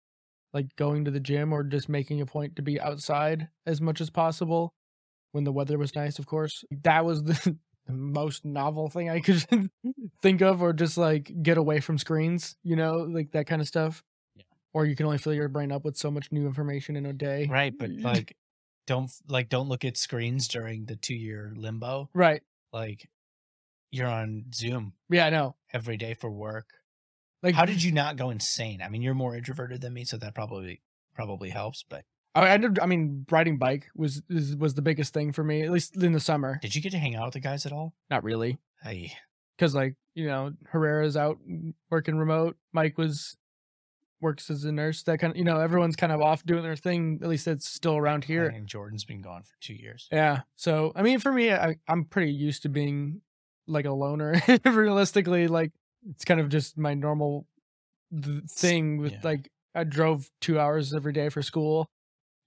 like 0.54 0.76
going 0.76 1.06
to 1.06 1.12
the 1.12 1.20
gym 1.20 1.52
or 1.52 1.64
just 1.64 1.90
making 1.90 2.22
a 2.22 2.26
point 2.26 2.56
to 2.56 2.62
be 2.62 2.80
outside 2.80 3.50
as 3.66 3.82
much 3.82 4.00
as 4.00 4.12
possible 4.12 4.74
when 5.32 5.44
the 5.46 5.52
weather 5.52 5.78
was 5.80 5.96
nice, 5.96 6.20
of 6.20 6.28
course. 6.28 6.64
That 6.84 7.06
was 7.06 7.24
the 7.26 7.58
most 7.94 8.46
novel 8.46 8.90
thing 8.90 9.10
I 9.10 9.20
could 9.20 9.46
think 10.22 10.42
of, 10.42 10.62
or 10.62 10.74
just 10.74 10.98
like 10.98 11.32
get 11.44 11.58
away 11.58 11.80
from 11.80 11.98
screens, 11.98 12.56
you 12.64 12.76
know, 12.76 12.98
like 13.00 13.32
that 13.32 13.46
kind 13.48 13.62
of 13.62 13.68
stuff. 13.68 14.04
Yeah. 14.36 14.44
Or 14.74 14.86
you 14.86 14.96
can 14.96 15.06
only 15.06 15.18
fill 15.20 15.34
your 15.34 15.48
brain 15.50 15.72
up 15.72 15.86
with 15.86 15.98
so 15.98 16.10
much 16.12 16.32
new 16.32 16.46
information 16.48 16.96
in 16.96 17.06
a 17.06 17.14
day. 17.14 17.48
right 17.50 17.74
but 17.78 17.90
like 18.00 18.36
don't 18.88 19.10
like 19.28 19.50
don't 19.50 19.68
look 19.70 19.84
at 19.86 19.98
screens 19.98 20.48
during 20.48 20.86
the 20.86 20.96
two 20.96 21.16
year 21.16 21.54
limbo 21.56 22.10
Right. 22.14 22.42
like 22.74 23.08
you're 23.92 24.08
on 24.08 24.46
zoom 24.54 24.94
Yeah, 25.10 25.26
I 25.28 25.30
know. 25.30 25.56
every 25.74 25.98
day 25.98 26.14
for 26.14 26.30
work 26.30 26.68
Like, 27.42 27.56
how 27.56 27.66
did 27.66 27.82
you 27.82 27.92
not 27.92 28.16
go 28.18 28.30
insane 28.30 28.82
i 28.84 28.90
mean 28.90 29.02
you're 29.02 29.14
more 29.16 29.36
introverted 29.36 29.82
than 29.82 29.94
me 29.94 30.04
so 30.06 30.18
that 30.18 30.36
probably 30.36 30.82
probably 31.16 31.50
helps 31.50 31.84
but 31.90 32.04
I 32.36 32.50
ended. 32.50 32.80
I 32.80 32.86
mean, 32.86 33.26
riding 33.32 33.58
bike 33.58 33.88
was 33.96 34.22
was 34.30 34.74
the 34.74 34.82
biggest 34.82 35.14
thing 35.14 35.32
for 35.32 35.44
me, 35.44 35.64
at 35.64 35.72
least 35.72 35.96
in 35.96 36.12
the 36.12 36.20
summer. 36.20 36.60
did 36.62 36.76
you 36.76 36.82
get 36.82 36.92
to 36.92 36.98
hang 36.98 37.16
out 37.16 37.26
with 37.26 37.34
the 37.34 37.40
guys 37.40 37.66
at 37.66 37.72
all 37.72 37.94
Not 38.10 38.24
really, 38.24 38.58
hey 38.84 39.14
because 39.58 39.76
like 39.76 39.96
you 40.14 40.28
know, 40.28 40.54
Herrera's 40.70 41.18
out 41.18 41.38
working 41.90 42.18
remote. 42.18 42.56
Mike 42.72 42.98
was 42.98 43.38
works 44.22 44.50
as 44.50 44.64
a 44.64 44.72
nurse. 44.72 45.04
That 45.04 45.20
kind 45.20 45.32
of 45.32 45.38
you 45.38 45.44
know, 45.44 45.60
everyone's 45.60 45.96
kind 45.96 46.12
of 46.12 46.22
off 46.22 46.46
doing 46.46 46.64
their 46.64 46.76
thing. 46.76 47.20
At 47.22 47.30
least 47.30 47.48
it's 47.48 47.68
still 47.68 47.98
around 47.98 48.26
here. 48.26 48.48
and 48.48 48.68
jordan's 48.68 49.06
been 49.06 49.22
gone 49.22 49.44
for 49.44 49.56
two 49.62 49.74
years 49.74 50.08
Yeah. 50.12 50.42
So 50.56 50.92
I 50.96 51.02
mean, 51.02 51.20
for 51.20 51.32
me, 51.32 51.52
I, 51.52 51.78
I'm 51.88 52.06
pretty 52.06 52.32
used 52.32 52.64
to 52.64 52.70
being 52.70 53.22
like 53.68 53.86
a 53.86 53.92
loner. 53.92 54.42
Realistically, 54.66 55.48
like 55.48 55.72
it's 56.10 56.26
kind 56.26 56.40
of 56.40 56.50
just 56.50 56.78
my 56.78 56.94
normal 56.94 57.48
th- 58.12 58.44
thing. 58.50 58.98
With 58.98 59.14
yeah. 59.14 59.20
like, 59.24 59.52
I 59.74 59.84
drove 59.84 60.30
two 60.40 60.60
hours 60.60 60.94
every 60.94 61.14
day 61.14 61.30
for 61.30 61.42
school 61.42 61.90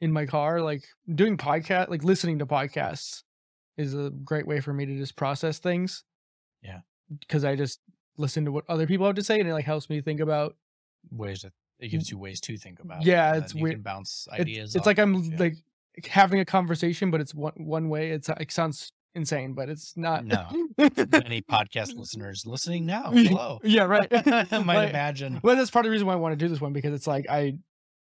in 0.01 0.13
my 0.13 0.27
car. 0.27 0.61
Like 0.63 0.85
doing 1.13 1.37
podcast, 1.37 1.89
like 1.89 2.05
listening 2.05 2.39
to 2.41 2.47
podcasts, 2.47 3.23
is 3.77 3.95
a 3.95 4.11
great 4.11 4.47
way 4.47 4.61
for 4.61 4.73
me 4.73 4.87
to 4.87 4.97
just 4.97 5.17
process 5.17 5.59
things. 5.59 6.05
Yeah. 6.63 6.81
Because 7.21 7.45
I 7.45 7.57
just 7.57 7.81
listen 8.17 8.45
to 8.45 8.53
what 8.53 8.65
other 8.69 8.87
people 8.87 9.07
have 9.07 9.15
to 9.17 9.23
say, 9.23 9.39
and 9.41 9.49
it 9.49 9.53
like 9.53 9.65
helps 9.65 9.89
me 9.89 10.01
think 10.01 10.21
about. 10.21 10.57
ways 11.11 11.43
that 11.43 11.53
it 11.79 11.89
gives 11.89 12.11
you 12.11 12.19
ways 12.19 12.41
to 12.43 12.57
think 12.59 12.81
about. 12.81 13.05
Yeah, 13.05 13.35
it, 13.37 13.39
it's 13.45 13.55
you 13.55 13.63
weird. 13.63 13.75
can 13.77 13.83
bounce 13.83 14.27
It's, 14.33 14.41
ideas. 14.41 14.75
it's 14.75 14.81
off 14.83 14.87
like 14.87 14.99
I'm 14.99 15.15
yeah. 15.15 15.37
like 15.39 15.57
having 16.09 16.41
a 16.41 16.45
conversation, 16.45 17.11
but 17.13 17.21
it's 17.21 17.35
one 17.35 17.53
one 17.57 17.89
way. 17.89 18.11
It's 18.11 18.29
it 18.29 18.51
sounds 18.51 18.93
insane, 19.15 19.55
but 19.55 19.69
it's 19.69 19.97
not. 19.97 20.25
no 20.25 20.47
Any 20.79 21.41
podcast 21.43 21.95
listeners 21.97 22.45
listening 22.47 22.85
now. 22.87 23.11
Hello, 23.15 23.61
yeah, 23.63 23.85
right. 23.85 24.09
I 24.13 24.59
might 24.65 24.77
Like- 24.77 24.91
imagine. 24.91 25.41
Well, 25.43 25.55
that's 25.57 25.71
part 25.71 25.87
of 25.87 25.91
the 25.91 25.93
reason 25.93 26.07
why 26.09 26.15
I 26.15 26.17
want 26.17 26.33
to 26.33 26.37
do 26.37 26.49
this 26.49 26.61
one 26.61 26.73
because 26.73 26.93
it's 26.93 27.07
like 27.07 27.27
I, 27.31 27.59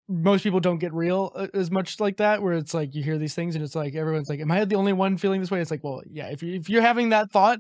most 0.10 0.44
people 0.44 0.60
don't 0.60 0.78
get 0.78 0.94
real 0.94 1.32
uh, 1.36 1.48
as 1.54 1.70
much 1.70 2.00
like 2.00 2.18
that. 2.18 2.42
Where 2.42 2.54
it's 2.54 2.74
like 2.74 2.96
you 2.96 3.04
hear 3.04 3.18
these 3.18 3.36
things 3.36 3.56
and 3.56 3.64
it's 3.64 3.76
like 3.76 3.96
everyone's 3.96 4.30
like, 4.30 4.40
"Am 4.40 4.52
I 4.52 4.64
the 4.66 4.76
only 4.76 4.94
one 4.94 5.18
feeling 5.18 5.42
this 5.42 5.52
way?" 5.52 5.60
It's 5.62 5.72
like, 5.72 5.84
well, 5.84 6.02
yeah. 6.10 6.28
If 6.28 6.42
you 6.44 6.56
if 6.56 6.70
you're 6.70 6.82
having 6.82 7.10
that 7.10 7.32
thought, 7.32 7.60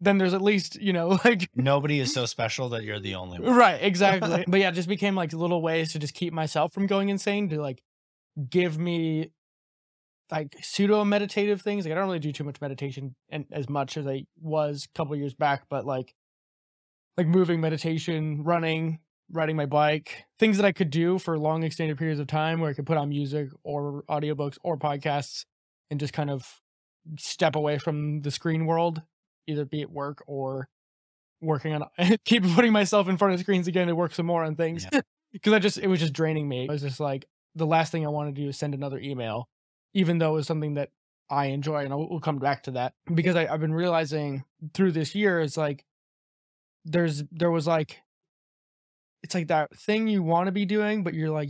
then 0.00 0.18
there's 0.18 0.34
at 0.34 0.42
least 0.42 0.80
you 0.80 0.92
know 0.92 1.18
like 1.24 1.48
Nobody 1.54 2.00
is 2.00 2.12
so 2.12 2.26
special 2.26 2.68
that 2.70 2.84
you're 2.84 3.00
the 3.00 3.14
only 3.14 3.40
one. 3.40 3.54
right, 3.54 3.82
exactly. 3.82 4.44
but 4.48 4.60
yeah, 4.60 4.68
it 4.68 4.72
just 4.72 4.88
became 4.88 5.14
like 5.14 5.32
little 5.32 5.62
ways 5.62 5.92
to 5.92 5.98
just 5.98 6.14
keep 6.14 6.32
myself 6.32 6.72
from 6.72 6.86
going 6.86 7.08
insane 7.08 7.48
to 7.48 7.60
like 7.60 7.82
give 8.50 8.78
me 8.78 9.30
like 10.30 10.56
pseudo 10.60 11.04
meditative 11.04 11.62
things. 11.62 11.84
Like 11.84 11.92
I 11.92 11.94
don't 11.96 12.06
really 12.06 12.18
do 12.18 12.32
too 12.32 12.44
much 12.44 12.60
meditation 12.60 13.14
and 13.30 13.46
as 13.52 13.68
much 13.68 13.96
as 13.96 14.06
I 14.06 14.26
was 14.40 14.86
a 14.92 14.98
couple 14.98 15.16
years 15.16 15.34
back, 15.34 15.64
but 15.68 15.86
like 15.86 16.14
like 17.16 17.26
moving 17.26 17.60
meditation, 17.60 18.42
running, 18.42 18.98
riding 19.30 19.56
my 19.56 19.66
bike, 19.66 20.24
things 20.38 20.56
that 20.56 20.66
I 20.66 20.72
could 20.72 20.90
do 20.90 21.18
for 21.18 21.38
long 21.38 21.62
extended 21.62 21.98
periods 21.98 22.20
of 22.20 22.26
time 22.26 22.60
where 22.60 22.70
I 22.70 22.74
could 22.74 22.86
put 22.86 22.98
on 22.98 23.08
music 23.08 23.48
or 23.62 24.04
audiobooks 24.08 24.58
or 24.62 24.76
podcasts 24.76 25.44
and 25.90 25.98
just 25.98 26.12
kind 26.12 26.30
of 26.30 26.60
step 27.18 27.56
away 27.56 27.78
from 27.78 28.22
the 28.22 28.30
screen 28.30 28.66
world, 28.66 29.02
either 29.46 29.64
be 29.64 29.82
at 29.82 29.90
work 29.90 30.22
or 30.26 30.68
working 31.40 31.74
on 31.74 31.84
keep 32.24 32.42
putting 32.54 32.72
myself 32.72 33.08
in 33.08 33.16
front 33.16 33.34
of 33.34 33.40
screens 33.40 33.68
again 33.68 33.88
to 33.88 33.94
work 33.94 34.14
some 34.14 34.26
more 34.26 34.44
on 34.44 34.56
things. 34.56 34.86
Because 35.32 35.52
I 35.52 35.58
just 35.58 35.78
it 35.78 35.88
was 35.88 36.00
just 36.00 36.12
draining 36.12 36.48
me. 36.48 36.66
I 36.68 36.72
was 36.72 36.82
just 36.82 37.00
like 37.00 37.26
the 37.54 37.66
last 37.66 37.92
thing 37.92 38.04
I 38.04 38.10
wanted 38.10 38.34
to 38.36 38.42
do 38.42 38.48
is 38.48 38.58
send 38.58 38.74
another 38.74 38.98
email, 38.98 39.48
even 39.92 40.18
though 40.18 40.36
it's 40.36 40.48
something 40.48 40.74
that 40.74 40.90
I 41.30 41.46
enjoy, 41.46 41.84
and 41.84 41.96
we'll 41.96 42.20
come 42.20 42.38
back 42.38 42.64
to 42.64 42.72
that 42.72 42.94
because 43.12 43.36
I, 43.36 43.46
I've 43.46 43.60
been 43.60 43.74
realizing 43.74 44.44
through 44.74 44.92
this 44.92 45.14
year 45.14 45.40
is 45.40 45.56
like 45.56 45.84
there's 46.84 47.24
there 47.30 47.50
was 47.50 47.66
like 47.66 48.00
it's 49.24 49.34
like 49.34 49.48
that 49.48 49.74
thing 49.74 50.06
you 50.06 50.22
want 50.22 50.46
to 50.46 50.52
be 50.52 50.66
doing, 50.66 51.02
but 51.02 51.14
you're 51.14 51.30
like 51.30 51.48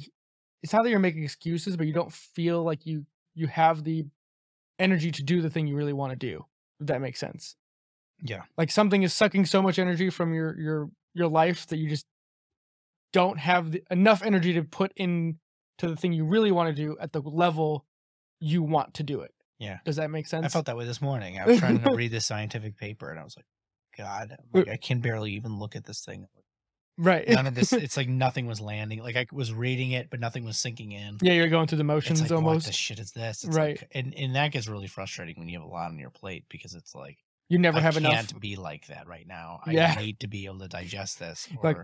it's 0.62 0.72
not 0.72 0.84
that 0.84 0.90
you're 0.90 1.00
making 1.00 1.24
excuses, 1.24 1.76
but 1.76 1.86
you 1.86 1.92
don't 1.92 2.12
feel 2.12 2.62
like 2.62 2.86
you 2.86 3.04
you 3.34 3.48
have 3.48 3.82
the 3.82 4.06
energy 4.78 5.10
to 5.10 5.22
do 5.24 5.42
the 5.42 5.50
thing 5.50 5.66
you 5.66 5.76
really 5.76 5.92
want 5.92 6.12
to 6.12 6.16
do. 6.16 6.46
If 6.80 6.86
that 6.86 7.00
makes 7.00 7.18
sense. 7.18 7.56
Yeah. 8.22 8.42
Like 8.56 8.70
something 8.70 9.02
is 9.02 9.12
sucking 9.12 9.46
so 9.46 9.60
much 9.60 9.78
energy 9.78 10.08
from 10.08 10.32
your 10.32 10.58
your 10.58 10.88
your 11.14 11.28
life 11.28 11.66
that 11.66 11.78
you 11.78 11.88
just 11.90 12.06
don't 13.12 13.38
have 13.38 13.72
the, 13.72 13.82
enough 13.90 14.22
energy 14.22 14.52
to 14.52 14.62
put 14.62 14.92
in 14.94 15.38
to 15.78 15.88
the 15.88 15.96
thing 15.96 16.12
you 16.12 16.24
really 16.24 16.52
want 16.52 16.74
to 16.74 16.82
do 16.82 16.96
at 17.00 17.12
the 17.12 17.20
level 17.20 17.84
you 18.38 18.62
want 18.62 18.94
to 18.94 19.02
do 19.02 19.20
it. 19.20 19.32
Yeah. 19.58 19.78
Does 19.84 19.96
that 19.96 20.10
make 20.10 20.28
sense? 20.28 20.46
I 20.46 20.48
felt 20.48 20.66
that 20.66 20.76
way 20.76 20.84
this 20.84 21.02
morning. 21.02 21.40
I 21.40 21.46
was 21.46 21.58
trying 21.58 21.82
to 21.82 21.90
read 21.94 22.12
this 22.12 22.24
scientific 22.24 22.76
paper 22.76 23.10
and 23.10 23.18
I 23.18 23.24
was 23.24 23.36
like, 23.36 23.46
God, 23.98 24.32
uh, 24.32 24.36
like, 24.52 24.68
I 24.68 24.76
can 24.76 25.00
barely 25.00 25.32
even 25.32 25.58
look 25.58 25.74
at 25.74 25.84
this 25.84 26.04
thing. 26.04 26.28
Right. 26.98 27.28
None 27.28 27.46
of 27.46 27.54
this, 27.54 27.72
it's 27.72 27.96
like 27.96 28.08
nothing 28.08 28.46
was 28.46 28.60
landing. 28.60 29.00
Like 29.02 29.16
I 29.16 29.26
was 29.32 29.52
reading 29.52 29.92
it, 29.92 30.08
but 30.10 30.20
nothing 30.20 30.44
was 30.44 30.58
sinking 30.58 30.92
in. 30.92 31.18
yeah, 31.22 31.32
you're 31.32 31.48
going 31.48 31.66
through 31.66 31.78
the 31.78 31.82
It's 31.84 31.88
motions 31.88 32.20
like, 32.22 32.30
what 32.30 32.36
almost. 32.36 32.66
the 32.66 32.72
shit 32.72 32.98
is 32.98 33.12
this? 33.12 33.44
It's 33.44 33.56
Right. 33.56 33.78
like- 33.80 33.88
and, 33.92 34.14
and 34.14 34.34
that 34.36 34.52
gets 34.52 34.68
really 34.68 34.86
frustrating 34.86 35.36
when 35.38 35.48
you 35.48 35.58
have 35.58 35.66
a 35.68 35.70
lot 35.72 35.90
on 35.90 35.98
your 35.98 36.10
plate 36.10 36.44
because 36.48 36.74
it's 36.74 36.94
like, 36.94 37.18
you 37.48 37.58
never 37.58 37.78
I 37.78 37.80
have 37.82 37.94
can't 37.94 38.06
enough. 38.06 38.40
be 38.40 38.56
like 38.56 38.86
that 38.86 39.06
right 39.06 39.26
now. 39.26 39.60
Yeah. 39.66 39.94
I 39.96 40.00
need 40.02 40.20
to 40.20 40.26
be 40.28 40.46
able 40.46 40.60
to 40.60 40.68
digest 40.68 41.18
this. 41.18 41.46
Like, 41.62 41.76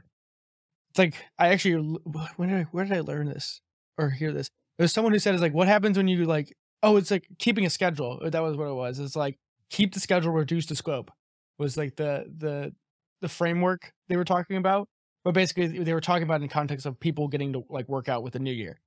It's 0.90 0.98
like 0.98 1.14
I 1.38 1.48
actually 1.48 1.98
when 2.36 2.48
did 2.48 2.58
I, 2.58 2.62
where 2.72 2.84
did 2.84 2.96
I 2.96 3.00
learn 3.00 3.26
this 3.28 3.60
or 3.98 4.10
hear 4.10 4.32
this? 4.32 4.48
There's 4.78 4.92
someone 4.92 5.12
who 5.12 5.18
said 5.18 5.34
it's 5.34 5.42
like 5.42 5.52
what 5.54 5.68
happens 5.68 5.96
when 5.98 6.08
you 6.08 6.24
like 6.24 6.56
oh 6.82 6.96
it's 6.96 7.10
like 7.10 7.26
keeping 7.38 7.66
a 7.66 7.70
schedule. 7.70 8.20
Uh, 8.24 8.30
that 8.30 8.42
was 8.42 8.56
what 8.56 8.68
it 8.68 8.74
was. 8.74 8.98
It's 8.98 9.14
like 9.14 9.38
keep 9.68 9.92
the 9.92 10.00
schedule, 10.00 10.32
reduce 10.32 10.64
the 10.66 10.74
scope. 10.74 11.10
Was 11.58 11.76
like 11.76 11.96
the 11.96 12.24
the 12.34 12.72
the 13.20 13.28
framework 13.28 13.92
they 14.08 14.16
were 14.16 14.24
talking 14.24 14.56
about. 14.56 14.88
But 15.24 15.34
basically 15.34 15.66
they 15.82 15.92
were 15.92 16.00
talking 16.00 16.22
about 16.22 16.42
in 16.42 16.48
context 16.48 16.86
of 16.86 16.98
people 16.98 17.28
getting 17.28 17.52
to 17.52 17.64
like 17.68 17.88
work 17.88 18.08
out 18.08 18.22
with 18.22 18.32
the 18.32 18.38
new 18.38 18.52
year. 18.52 18.80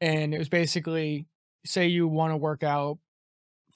And 0.00 0.34
it 0.34 0.38
was 0.38 0.48
basically 0.48 1.26
say 1.64 1.86
you 1.86 2.08
want 2.08 2.32
to 2.32 2.36
work 2.36 2.62
out 2.62 2.98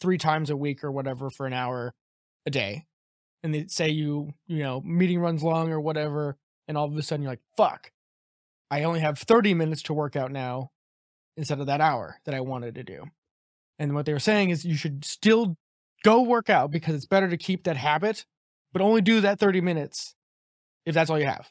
three 0.00 0.18
times 0.18 0.50
a 0.50 0.56
week 0.56 0.84
or 0.84 0.92
whatever 0.92 1.30
for 1.30 1.46
an 1.46 1.52
hour 1.52 1.94
a 2.46 2.50
day. 2.50 2.86
And 3.42 3.54
they 3.54 3.66
say 3.66 3.90
you, 3.90 4.32
you 4.46 4.58
know, 4.58 4.80
meeting 4.80 5.20
runs 5.20 5.42
long 5.42 5.70
or 5.70 5.80
whatever, 5.80 6.36
and 6.66 6.78
all 6.78 6.86
of 6.86 6.96
a 6.96 7.02
sudden 7.02 7.22
you're 7.22 7.32
like, 7.32 7.42
fuck, 7.56 7.90
I 8.70 8.84
only 8.84 9.00
have 9.00 9.18
30 9.18 9.54
minutes 9.54 9.82
to 9.82 9.94
work 9.94 10.16
out 10.16 10.32
now 10.32 10.70
instead 11.36 11.60
of 11.60 11.66
that 11.66 11.80
hour 11.80 12.20
that 12.24 12.34
I 12.34 12.40
wanted 12.40 12.74
to 12.76 12.84
do. 12.84 13.04
And 13.78 13.94
what 13.94 14.06
they 14.06 14.12
were 14.12 14.18
saying 14.18 14.50
is 14.50 14.64
you 14.64 14.76
should 14.76 15.04
still 15.04 15.56
go 16.04 16.22
work 16.22 16.48
out 16.48 16.70
because 16.70 16.94
it's 16.94 17.06
better 17.06 17.28
to 17.28 17.36
keep 17.36 17.64
that 17.64 17.76
habit, 17.76 18.24
but 18.72 18.82
only 18.82 19.00
do 19.00 19.20
that 19.20 19.38
30 19.38 19.60
minutes 19.60 20.14
if 20.86 20.94
that's 20.94 21.10
all 21.10 21.18
you 21.18 21.26
have. 21.26 21.50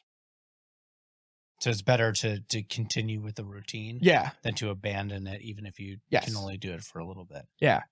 So 1.63 1.69
it's 1.69 1.81
better 1.81 2.11
to, 2.11 2.41
to 2.41 2.61
continue 2.61 3.21
with 3.21 3.35
the 3.35 3.45
routine 3.45 3.97
Yeah. 4.01 4.31
than 4.41 4.53
to 4.55 4.69
abandon 4.69 5.27
it, 5.27 5.41
even 5.41 5.65
if 5.65 5.79
you 5.79 5.99
Yes. 6.09 6.25
can 6.25 6.35
only 6.35 6.57
do 6.57 6.73
it 6.73 6.83
for 6.83 6.99
a 6.99 7.05
little 7.07 7.23
bit. 7.23 7.45
Yeah. 7.61 7.83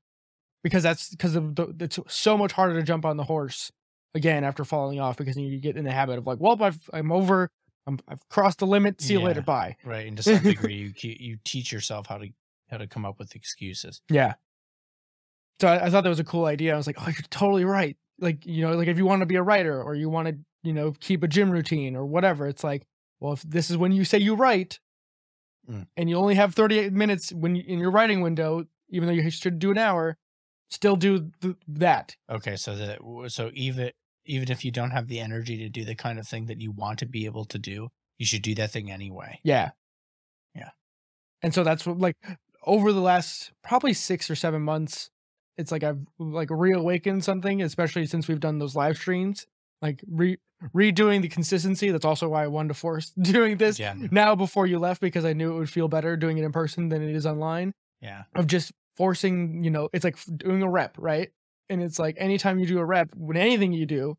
Because 0.61 0.84
that's 0.84 1.09
because 1.09 1.38
of 1.38 1.55
the, 1.55 1.74
it's 1.80 1.97
so 2.09 2.38
much 2.38 2.51
harder 2.51 2.76
to 2.78 2.84
jump 2.84 3.05
on 3.05 3.15
the 3.15 3.24
horse 3.24 3.72
again 4.13 4.43
after 4.43 4.65
falling 4.65 4.99
off 4.99 5.15
because 5.15 5.38
you 5.38 5.57
get 5.61 5.78
in 5.78 5.86
the 5.86 5.91
habit 5.93 6.17
of 6.17 6.28
like, 6.28 6.38
well, 6.41 6.61
I've, 6.61 6.82
I'm 6.91 7.13
over, 7.13 7.49
I'm, 7.88 7.97
I've 8.09 8.28
crossed 8.28 8.59
the 8.59 8.67
limit. 8.67 8.99
See 8.99 9.13
you 9.13 9.22
later. 9.22 9.41
Bye. 9.41 9.78
Right. 9.86 10.05
And 10.05 10.17
to 10.17 10.24
some 10.24 10.43
degree, 10.43 10.93
you, 11.01 11.15
you 11.17 11.38
teach 11.45 11.72
yourself 11.72 12.07
how 12.07 12.17
to, 12.17 12.28
how 12.69 12.76
to 12.76 12.88
come 12.88 13.05
up 13.05 13.19
with 13.19 13.38
excuses. 13.38 14.01
Yeah. 14.09 14.34
So 15.61 15.69
I, 15.69 15.86
I 15.86 15.89
thought 15.89 16.03
that 16.03 16.09
was 16.09 16.19
a 16.19 16.26
cool 16.26 16.43
idea. 16.43 16.74
I 16.74 16.78
was 16.78 16.88
like, 16.88 16.97
oh, 16.99 17.05
you're 17.05 17.15
totally 17.30 17.63
right. 17.63 17.95
Like, 18.19 18.45
you 18.45 18.67
know, 18.67 18.76
like 18.76 18.89
if 18.89 18.97
you 18.97 19.05
want 19.05 19.22
to 19.22 19.26
be 19.26 19.36
a 19.38 19.41
writer 19.43 19.82
or 19.82 19.95
you 19.95 20.09
want 20.09 20.28
to, 20.28 20.38
you 20.61 20.74
know, 20.74 20.93
keep 20.99 21.24
a 21.24 21.28
gym 21.30 21.49
routine 21.51 21.95
or 21.95 22.05
whatever, 22.05 22.47
it's 22.47 22.65
like, 22.65 22.84
well, 23.22 23.32
if 23.34 23.41
this 23.43 23.69
is 23.69 23.78
when 23.78 23.93
you 23.93 24.03
say 24.03 24.17
you 24.17 24.36
write 24.36 24.80
Mm. 25.69 25.86
and 25.95 26.09
you 26.09 26.15
only 26.15 26.34
have 26.36 26.55
38 26.55 26.91
minutes 26.91 27.32
when 27.32 27.55
you, 27.55 27.63
in 27.67 27.78
your 27.78 27.91
writing 27.91 28.22
window, 28.22 28.65
even 28.89 29.07
though 29.07 29.13
you 29.13 29.30
should 29.30 29.59
do 29.59 29.69
an 29.69 29.78
hour, 29.78 30.17
still 30.72 30.95
do 30.95 31.30
th- 31.39 31.55
that. 31.67 32.15
Okay. 32.32 32.55
So 32.55 32.76
that, 32.76 32.99
so 33.28 33.51
even, 33.53 33.91
even 34.26 34.49
if 34.49 34.65
you 34.65 34.72
don't 34.72 34.89
have 34.89 35.07
the 35.07 35.19
energy 35.19 35.57
to 35.57 35.69
do 35.69 35.86
the 35.86 35.93
kind 35.93 36.17
of 36.17 36.28
thing 36.28 36.47
that 36.47 36.59
you 36.59 36.72
want 36.72 36.97
to 36.99 37.05
be 37.05 37.26
able 37.26 37.45
to 37.45 37.59
do, 37.59 37.89
you 38.17 38.26
should 38.26 38.41
do 38.41 38.55
that 38.55 38.72
thing 38.72 38.89
anyway. 38.91 39.39
Yeah. 39.43 39.69
Yeah. 40.55 40.72
And 41.43 41.53
so 41.53 41.63
that's 41.63 41.86
what, 41.86 41.99
like, 41.99 42.15
over 42.65 42.91
the 42.91 42.99
last 42.99 43.51
probably 43.63 43.93
six 43.93 44.32
or 44.32 44.36
seven 44.36 44.63
months, 44.63 45.11
it's 45.57 45.72
like 45.72 45.84
I've 45.84 45.99
like 46.17 46.49
reawakened 46.49 47.24
something, 47.24 47.61
especially 47.61 48.07
since 48.07 48.28
we've 48.28 48.39
done 48.39 48.57
those 48.57 48.76
live 48.76 48.97
streams, 48.97 49.45
like 49.82 50.01
re 50.09 50.38
redoing 50.75 51.21
the 51.21 51.27
consistency. 51.27 51.89
That's 51.91 52.05
also 52.05 52.29
why 52.29 52.43
I 52.43 52.47
wanted 52.47 52.69
to 52.69 52.73
force 52.75 53.09
doing 53.21 53.57
this 53.57 53.79
Yeah. 53.79 53.95
now 54.11 54.36
before 54.36 54.67
you 54.67 54.77
left 54.79 55.01
because 55.01 55.25
I 55.25 55.34
knew 55.34 55.55
it 55.55 55.59
would 55.59 55.69
feel 55.69 55.88
better 55.88 56.15
doing 56.15 56.38
it 56.38 56.43
in 56.43 56.51
person 56.51 56.89
than 56.89 57.01
it 57.01 57.15
is 57.15 57.25
online. 57.25 57.73
Yeah. 58.01 58.23
Of 58.36 58.47
just 58.47 58.71
forcing, 58.95 59.63
you 59.63 59.71
know, 59.71 59.89
it's 59.93 60.03
like 60.03 60.17
doing 60.38 60.61
a 60.61 60.69
rep, 60.69 60.95
right? 60.99 61.29
And 61.69 61.82
it's 61.82 61.97
like 61.97 62.15
anytime 62.19 62.59
you 62.59 62.65
do 62.67 62.79
a 62.79 62.86
rep, 62.86 63.09
when 63.15 63.38
anything 63.38 63.73
you 63.73 63.86
do, 63.86 64.17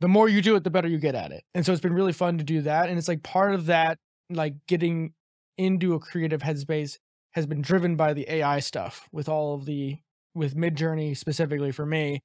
the 0.00 0.08
more 0.08 0.28
you 0.28 0.42
do 0.42 0.54
it, 0.56 0.64
the 0.64 0.70
better 0.70 0.88
you 0.88 0.98
get 0.98 1.14
at 1.14 1.32
it. 1.32 1.44
And 1.54 1.64
so 1.64 1.72
it's 1.72 1.80
been 1.80 1.92
really 1.94 2.12
fun 2.12 2.38
to 2.38 2.44
do 2.44 2.62
that. 2.62 2.88
And 2.88 2.98
it's 2.98 3.08
like 3.08 3.22
part 3.22 3.54
of 3.54 3.66
that, 3.66 3.98
like 4.30 4.54
getting 4.66 5.12
into 5.56 5.94
a 5.94 5.98
creative 5.98 6.42
headspace 6.42 6.98
has 7.32 7.46
been 7.46 7.62
driven 7.62 7.96
by 7.96 8.12
the 8.12 8.30
AI 8.30 8.60
stuff 8.60 9.08
with 9.12 9.28
all 9.28 9.54
of 9.54 9.64
the 9.64 9.98
with 10.34 10.54
Midjourney 10.56 11.16
specifically 11.16 11.72
for 11.72 11.86
me. 11.86 12.20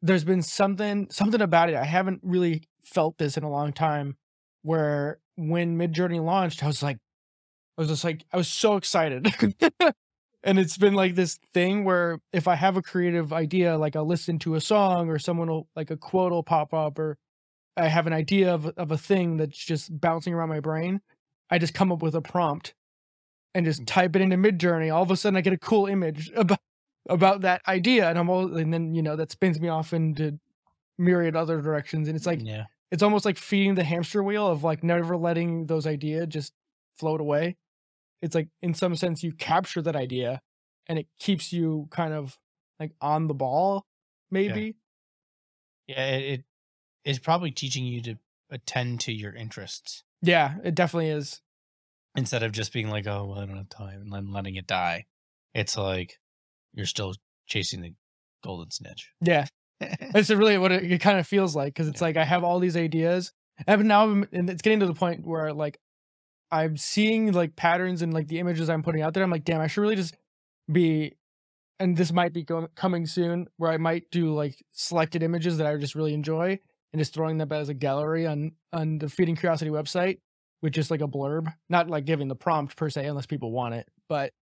There's 0.00 0.24
been 0.24 0.42
something 0.42 1.08
something 1.10 1.40
about 1.40 1.70
it. 1.70 1.76
I 1.76 1.84
haven't 1.84 2.20
really 2.22 2.64
felt 2.82 3.18
this 3.18 3.36
in 3.36 3.42
a 3.42 3.50
long 3.50 3.72
time 3.72 4.16
where 4.62 5.18
when 5.36 5.78
Midjourney 5.78 6.22
launched, 6.22 6.62
I 6.62 6.66
was 6.66 6.82
like 6.82 6.98
I 7.76 7.82
was 7.82 7.88
just 7.88 8.04
like 8.04 8.24
I 8.32 8.36
was 8.36 8.48
so 8.48 8.76
excited. 8.76 9.32
and 10.42 10.58
it's 10.58 10.78
been 10.78 10.94
like 10.94 11.14
this 11.14 11.38
thing 11.52 11.84
where 11.84 12.20
if 12.32 12.48
I 12.48 12.54
have 12.54 12.76
a 12.76 12.82
creative 12.82 13.32
idea, 13.32 13.76
like 13.76 13.96
I'll 13.96 14.06
listen 14.06 14.38
to 14.40 14.54
a 14.54 14.60
song 14.60 15.08
or 15.08 15.18
someone 15.18 15.48
will 15.48 15.68
like 15.74 15.90
a 15.90 15.96
quote 15.96 16.32
will 16.32 16.42
pop 16.42 16.72
up 16.72 16.98
or 16.98 17.16
I 17.76 17.88
have 17.88 18.06
an 18.06 18.12
idea 18.12 18.52
of 18.52 18.66
of 18.76 18.90
a 18.90 18.98
thing 18.98 19.36
that's 19.36 19.58
just 19.58 20.00
bouncing 20.00 20.34
around 20.34 20.48
my 20.48 20.60
brain. 20.60 21.00
I 21.50 21.58
just 21.58 21.74
come 21.74 21.90
up 21.92 22.02
with 22.02 22.14
a 22.14 22.20
prompt 22.20 22.74
and 23.54 23.64
just 23.64 23.82
mm. 23.82 23.86
type 23.86 24.14
it 24.16 24.22
into 24.22 24.36
Midjourney. 24.36 24.94
All 24.94 25.02
of 25.02 25.10
a 25.10 25.16
sudden, 25.16 25.36
I 25.36 25.40
get 25.40 25.52
a 25.52 25.58
cool 25.58 25.86
image 25.86 26.30
about 26.36 26.58
about 27.08 27.42
that 27.42 27.62
idea, 27.66 28.08
and 28.08 28.18
I'm 28.18 28.28
all, 28.28 28.56
and 28.56 28.72
then 28.72 28.94
you 28.94 29.02
know 29.02 29.16
that 29.16 29.32
spins 29.32 29.60
me 29.60 29.68
off 29.68 29.92
into 29.92 30.38
myriad 30.98 31.36
other 31.36 31.60
directions. 31.60 32.08
And 32.08 32.16
it's 32.16 32.26
like 32.26 32.40
yeah. 32.42 32.64
it's 32.90 33.02
almost 33.02 33.24
like 33.24 33.38
feeding 33.38 33.74
the 33.74 33.84
hamster 33.84 34.22
wheel 34.22 34.46
of 34.46 34.64
like 34.64 34.82
never 34.82 35.16
letting 35.16 35.66
those 35.66 35.86
ideas 35.86 36.26
just 36.28 36.52
float 36.98 37.20
away. 37.20 37.56
It's 38.20 38.34
like 38.34 38.48
in 38.62 38.74
some 38.74 38.96
sense 38.96 39.22
you 39.22 39.32
capture 39.32 39.82
that 39.82 39.96
idea, 39.96 40.40
and 40.86 40.98
it 40.98 41.06
keeps 41.18 41.52
you 41.52 41.88
kind 41.90 42.12
of 42.12 42.38
like 42.80 42.92
on 43.00 43.26
the 43.26 43.34
ball, 43.34 43.86
maybe. 44.30 44.76
Yeah. 45.86 46.06
It, 46.06 46.24
it, 46.24 46.44
it's 47.04 47.18
probably 47.18 47.50
teaching 47.50 47.86
you 47.86 48.02
to 48.02 48.18
attend 48.50 49.00
to 49.00 49.12
your 49.12 49.34
interests 49.34 50.02
Yeah, 50.22 50.56
it 50.62 50.74
definitely 50.74 51.08
is. 51.10 51.40
instead 52.16 52.42
of 52.42 52.52
just 52.52 52.72
being 52.72 52.90
like, 52.90 53.06
oh, 53.06 53.24
well, 53.24 53.38
I 53.38 53.46
don't 53.46 53.56
have 53.56 53.68
time 53.68 54.02
and 54.02 54.12
then 54.12 54.32
letting 54.32 54.56
it 54.56 54.66
die. 54.66 55.06
It's 55.54 55.76
like 55.76 56.18
you're 56.74 56.86
still 56.86 57.14
chasing 57.46 57.80
the 57.82 57.92
golden 58.44 58.70
snitch. 58.70 59.10
Yeah, 59.20 59.46
That's 60.12 60.30
really 60.30 60.58
what 60.58 60.72
it, 60.72 60.90
it 60.90 61.00
kind 61.00 61.18
of 61.18 61.26
feels 61.26 61.54
like 61.56 61.74
because 61.74 61.88
it's 61.88 62.00
Yeah. 62.00 62.06
like 62.08 62.16
I 62.16 62.24
have 62.24 62.44
all 62.44 62.58
these 62.58 62.76
ideas, 62.76 63.32
and 63.66 63.86
now 63.88 64.04
I'm, 64.04 64.28
and 64.32 64.48
it's 64.50 64.62
getting 64.62 64.80
to 64.80 64.86
the 64.86 64.94
point 64.94 65.26
where 65.26 65.52
like 65.52 65.78
I'm 66.50 66.76
seeing 66.76 67.32
like 67.32 67.56
patterns 67.56 68.02
and 68.02 68.12
like 68.14 68.28
the 68.28 68.38
images 68.38 68.68
I'm 68.70 68.82
putting 68.82 69.02
out 69.02 69.14
there. 69.14 69.22
I'm 69.22 69.30
like, 69.30 69.44
damn, 69.44 69.60
I 69.60 69.66
should 69.66 69.82
really 69.82 69.96
just 69.96 70.16
be, 70.70 71.14
and 71.78 71.96
this 71.96 72.12
might 72.12 72.32
be 72.32 72.42
going 72.42 72.68
coming 72.74 73.06
soon, 73.06 73.46
where 73.56 73.70
I 73.70 73.76
might 73.76 74.10
do 74.10 74.34
like 74.34 74.56
selected 74.72 75.22
images 75.22 75.58
that 75.58 75.66
I 75.66 75.76
just 75.76 75.94
really 75.94 76.14
enjoy 76.14 76.58
and 76.92 77.00
just 77.00 77.12
throwing 77.14 77.36
them 77.38 77.52
as 77.52 77.68
a 77.68 77.74
gallery 77.74 78.26
on 78.26 78.52
on 78.72 78.98
the 78.98 79.08
Feeding 79.08 79.36
Curiosity 79.36 79.70
website 79.70 80.18
with 80.62 80.72
just 80.72 80.90
like 80.90 81.02
a 81.02 81.06
blurb, 81.08 81.52
not 81.68 81.88
like 81.88 82.04
giving 82.04 82.28
the 82.28 82.34
prompt 82.34 82.76
per 82.76 82.90
se, 82.90 83.06
unless 83.06 83.26
people 83.26 83.52
want 83.52 83.74
it, 83.74 83.86
but 84.08 84.32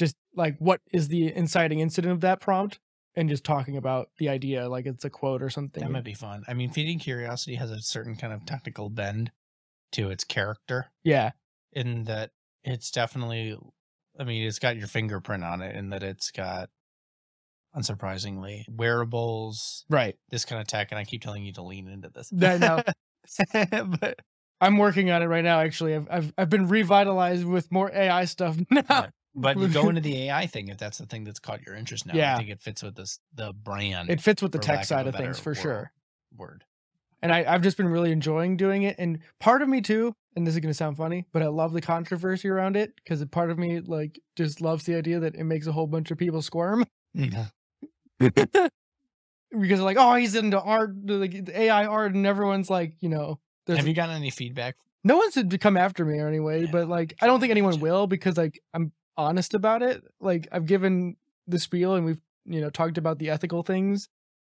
just 0.00 0.16
like 0.34 0.56
what 0.58 0.80
is 0.92 1.06
the 1.08 1.32
inciting 1.32 1.78
incident 1.78 2.12
of 2.12 2.20
that 2.22 2.40
prompt 2.40 2.80
and 3.14 3.28
just 3.28 3.44
talking 3.44 3.76
about 3.76 4.08
the 4.18 4.28
idea 4.28 4.68
like 4.68 4.86
it's 4.86 5.04
a 5.04 5.10
quote 5.10 5.42
or 5.42 5.50
something. 5.50 5.82
That 5.82 5.90
might 5.90 6.02
be 6.04 6.14
fun. 6.14 6.42
I 6.48 6.54
mean, 6.54 6.70
feeding 6.70 6.98
curiosity 6.98 7.54
has 7.56 7.70
a 7.70 7.80
certain 7.80 8.16
kind 8.16 8.32
of 8.32 8.44
technical 8.46 8.88
bend 8.90 9.30
to 9.92 10.10
its 10.10 10.24
character 10.24 10.90
Yeah. 11.04 11.30
in 11.72 12.04
that 12.04 12.30
it's 12.64 12.90
definitely 12.90 13.56
I 14.18 14.24
mean, 14.24 14.46
it's 14.46 14.58
got 14.58 14.76
your 14.76 14.86
fingerprint 14.88 15.44
on 15.44 15.62
it 15.62 15.76
in 15.76 15.90
that 15.90 16.02
it's 16.02 16.30
got 16.30 16.68
unsurprisingly 17.76 18.64
wearables, 18.68 19.84
Right. 19.88 20.16
this 20.30 20.44
kind 20.44 20.60
of 20.60 20.66
tech, 20.66 20.88
and 20.90 20.98
I 20.98 21.04
keep 21.04 21.22
telling 21.22 21.44
you 21.44 21.52
to 21.54 21.62
lean 21.62 21.88
into 21.88 22.08
this. 22.10 22.32
I 22.42 22.58
know. 22.58 22.82
but 24.00 24.18
I'm 24.60 24.76
working 24.76 25.10
on 25.10 25.22
it 25.22 25.26
right 25.26 25.44
now. 25.44 25.60
Actually, 25.60 25.94
I've 25.94 26.08
I've, 26.10 26.32
I've 26.36 26.50
been 26.50 26.68
revitalized 26.68 27.44
with 27.44 27.70
more 27.70 27.90
AI 27.94 28.24
stuff 28.24 28.56
now. 28.70 28.82
Right. 28.88 29.10
But 29.34 29.58
you 29.58 29.68
go 29.68 29.88
into 29.90 30.00
the 30.00 30.24
AI 30.24 30.46
thing 30.46 30.68
if 30.68 30.78
that's 30.78 30.98
the 30.98 31.06
thing 31.06 31.24
that's 31.24 31.38
caught 31.40 31.62
your 31.66 31.74
interest 31.74 32.06
now. 32.06 32.14
Yeah. 32.14 32.34
I 32.34 32.38
think 32.38 32.50
it 32.50 32.60
fits 32.60 32.82
with 32.82 32.96
this 32.96 33.18
the 33.34 33.52
brand 33.52 34.10
It 34.10 34.20
fits 34.20 34.42
with 34.42 34.52
the 34.52 34.58
tech 34.58 34.76
lack 34.76 34.82
of 34.82 34.86
side 34.88 35.06
of 35.06 35.14
things 35.14 35.38
for 35.38 35.50
word. 35.50 35.56
sure. 35.58 35.92
word. 36.36 36.64
And 37.22 37.32
I, 37.32 37.44
I've 37.46 37.60
just 37.62 37.76
been 37.76 37.88
really 37.88 38.12
enjoying 38.12 38.56
doing 38.56 38.82
it. 38.82 38.96
And 38.98 39.18
part 39.40 39.60
of 39.60 39.68
me 39.68 39.82
too, 39.82 40.14
and 40.36 40.46
this 40.46 40.54
is 40.54 40.60
gonna 40.60 40.72
sound 40.74 40.96
funny, 40.96 41.26
but 41.32 41.42
I 41.42 41.48
love 41.48 41.72
the 41.72 41.80
controversy 41.82 42.48
around 42.48 42.76
it 42.76 42.94
because 42.96 43.24
part 43.26 43.50
of 43.50 43.58
me 43.58 43.80
like 43.80 44.18
just 44.36 44.60
loves 44.60 44.84
the 44.84 44.94
idea 44.94 45.20
that 45.20 45.34
it 45.34 45.44
makes 45.44 45.66
a 45.66 45.72
whole 45.72 45.86
bunch 45.86 46.10
of 46.10 46.18
people 46.18 46.40
squirm. 46.42 46.86
because 48.18 49.80
like, 49.80 49.96
oh, 49.98 50.14
he's 50.14 50.34
into 50.34 50.60
art, 50.60 50.94
like 51.06 51.48
AI 51.50 51.84
art, 51.86 52.14
and 52.14 52.26
everyone's 52.26 52.70
like, 52.70 52.94
you 53.00 53.08
know, 53.08 53.38
there's 53.66 53.78
Have 53.78 53.88
you 53.88 53.94
gotten 53.94 54.16
any 54.16 54.30
feedback? 54.30 54.76
no 55.02 55.16
one's 55.16 55.34
to 55.34 55.58
come 55.58 55.76
after 55.78 56.04
me 56.04 56.18
or 56.18 56.28
anyway, 56.28 56.64
Yeah, 56.64 56.70
but 56.70 56.88
like 56.88 57.14
I 57.22 57.26
don't 57.26 57.40
think 57.40 57.50
anyone 57.50 57.80
will 57.80 58.06
because 58.06 58.36
like 58.36 58.60
I'm 58.74 58.92
honest 59.16 59.54
about 59.54 59.82
it. 59.82 60.02
Like 60.20 60.48
I've 60.52 60.66
given 60.66 61.16
the 61.46 61.58
spiel 61.58 61.94
and 61.94 62.04
we've 62.04 62.20
you 62.44 62.60
know 62.60 62.70
talked 62.70 62.98
about 62.98 63.18
the 63.18 63.30
ethical 63.30 63.62
things 63.62 64.08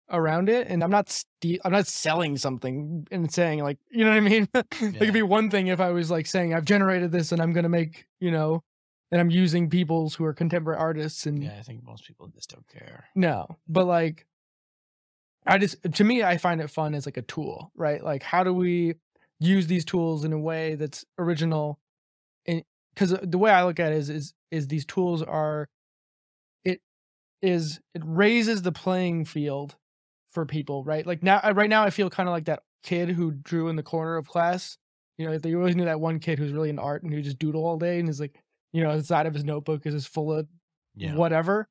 around 0.09 0.49
it, 0.49 0.67
and 0.67 0.83
I'm 0.83 0.91
not 0.91 1.23
I'm 1.63 1.71
not 1.71 1.87
selling 1.87 2.37
something 2.37 3.07
and 3.11 3.31
saying 3.31 3.63
like 3.63 3.77
you 3.89 4.03
know 4.03 4.11
what 4.11 4.17
I 4.17 4.19
mean. 4.21 4.47
it 4.53 4.99
could 4.99 5.13
be 5.13 5.21
one 5.21 5.49
thing 5.49 5.67
if 5.67 5.79
I 5.79 5.91
was 5.91 6.11
like 6.11 6.25
saying 6.27 6.53
I've 6.53 6.65
generated 6.65 7.11
this 7.11 7.31
and 7.31 7.41
I'm 7.41 7.53
gonna 7.53 7.69
make 7.69 8.07
you 8.19 8.31
know, 8.31 8.63
and 9.11 9.19
I'm 9.21 9.29
using 9.29 9.69
people's 9.69 10.15
who 10.15 10.25
are 10.25 10.33
contemporary 10.33 10.79
artists 10.79 11.25
and 11.25 11.43
Yeah, 11.43 11.57
I 11.57 11.63
think 11.63 11.83
most 11.83 12.05
people 12.05 12.27
just 12.27 12.49
don't 12.49 12.67
care. 12.67 13.05
no, 13.15 13.57
but 13.67 13.85
like, 13.85 14.25
I 15.45 15.57
just 15.57 15.77
to 15.93 16.03
me, 16.03 16.23
I 16.23 16.37
find 16.37 16.61
it 16.61 16.69
fun 16.69 16.93
as 16.93 17.05
like 17.05 17.17
a 17.17 17.23
tool, 17.23 17.71
right? 17.75 18.03
Like, 18.03 18.23
how 18.23 18.43
do 18.43 18.53
we 18.53 18.95
use 19.39 19.67
these 19.67 19.85
tools 19.85 20.23
in 20.23 20.33
a 20.33 20.39
way 20.39 20.75
that's 20.75 21.05
original? 21.17 21.79
Because 23.01 23.13
uh, 23.13 23.19
the 23.23 23.39
way 23.39 23.49
I 23.49 23.63
look 23.63 23.79
at 23.79 23.93
it 23.93 23.97
is, 23.97 24.09
is 24.11 24.33
is 24.51 24.67
these 24.67 24.85
tools 24.85 25.23
are, 25.23 25.67
it 26.63 26.81
is 27.41 27.79
it 27.95 28.03
raises 28.05 28.61
the 28.61 28.71
playing 28.71 29.25
field 29.25 29.75
for 30.31 30.45
people, 30.45 30.83
right? 30.83 31.05
Like 31.05 31.23
now, 31.23 31.41
right 31.53 31.69
now, 31.69 31.83
I 31.83 31.89
feel 31.89 32.11
kind 32.11 32.29
of 32.29 32.33
like 32.33 32.45
that 32.45 32.61
kid 32.83 33.09
who 33.09 33.31
drew 33.31 33.69
in 33.69 33.75
the 33.75 33.81
corner 33.81 34.17
of 34.17 34.27
class. 34.27 34.77
You 35.17 35.25
know, 35.25 35.35
they 35.39 35.55
always 35.55 35.75
knew 35.75 35.85
that 35.85 35.99
one 35.99 36.19
kid 36.19 36.37
who's 36.37 36.51
really 36.51 36.69
into 36.69 36.83
art 36.83 37.01
and 37.01 37.11
who 37.11 37.23
just 37.23 37.39
doodle 37.39 37.65
all 37.65 37.77
day 37.79 37.99
and 37.99 38.07
is 38.07 38.19
like, 38.19 38.39
you 38.71 38.83
know, 38.83 38.95
the 38.95 39.03
side 39.03 39.25
of 39.25 39.33
his 39.33 39.43
notebook 39.43 39.83
is 39.87 39.95
just 39.95 40.09
full 40.09 40.31
of 40.31 40.47
Yeah. 40.95 41.15
whatever. 41.15 41.67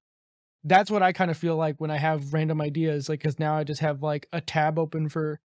That's 0.64 0.90
what 0.90 1.02
I 1.02 1.12
kind 1.12 1.30
of 1.30 1.36
feel 1.36 1.54
like 1.54 1.76
when 1.80 1.92
I 1.92 1.98
have 1.98 2.32
random 2.34 2.60
ideas, 2.60 3.08
like 3.08 3.20
because 3.20 3.38
now 3.38 3.54
I 3.54 3.62
just 3.62 3.82
have 3.82 4.02
like 4.02 4.26
a 4.32 4.40
tab 4.40 4.80
open 4.80 5.08
for 5.08 5.38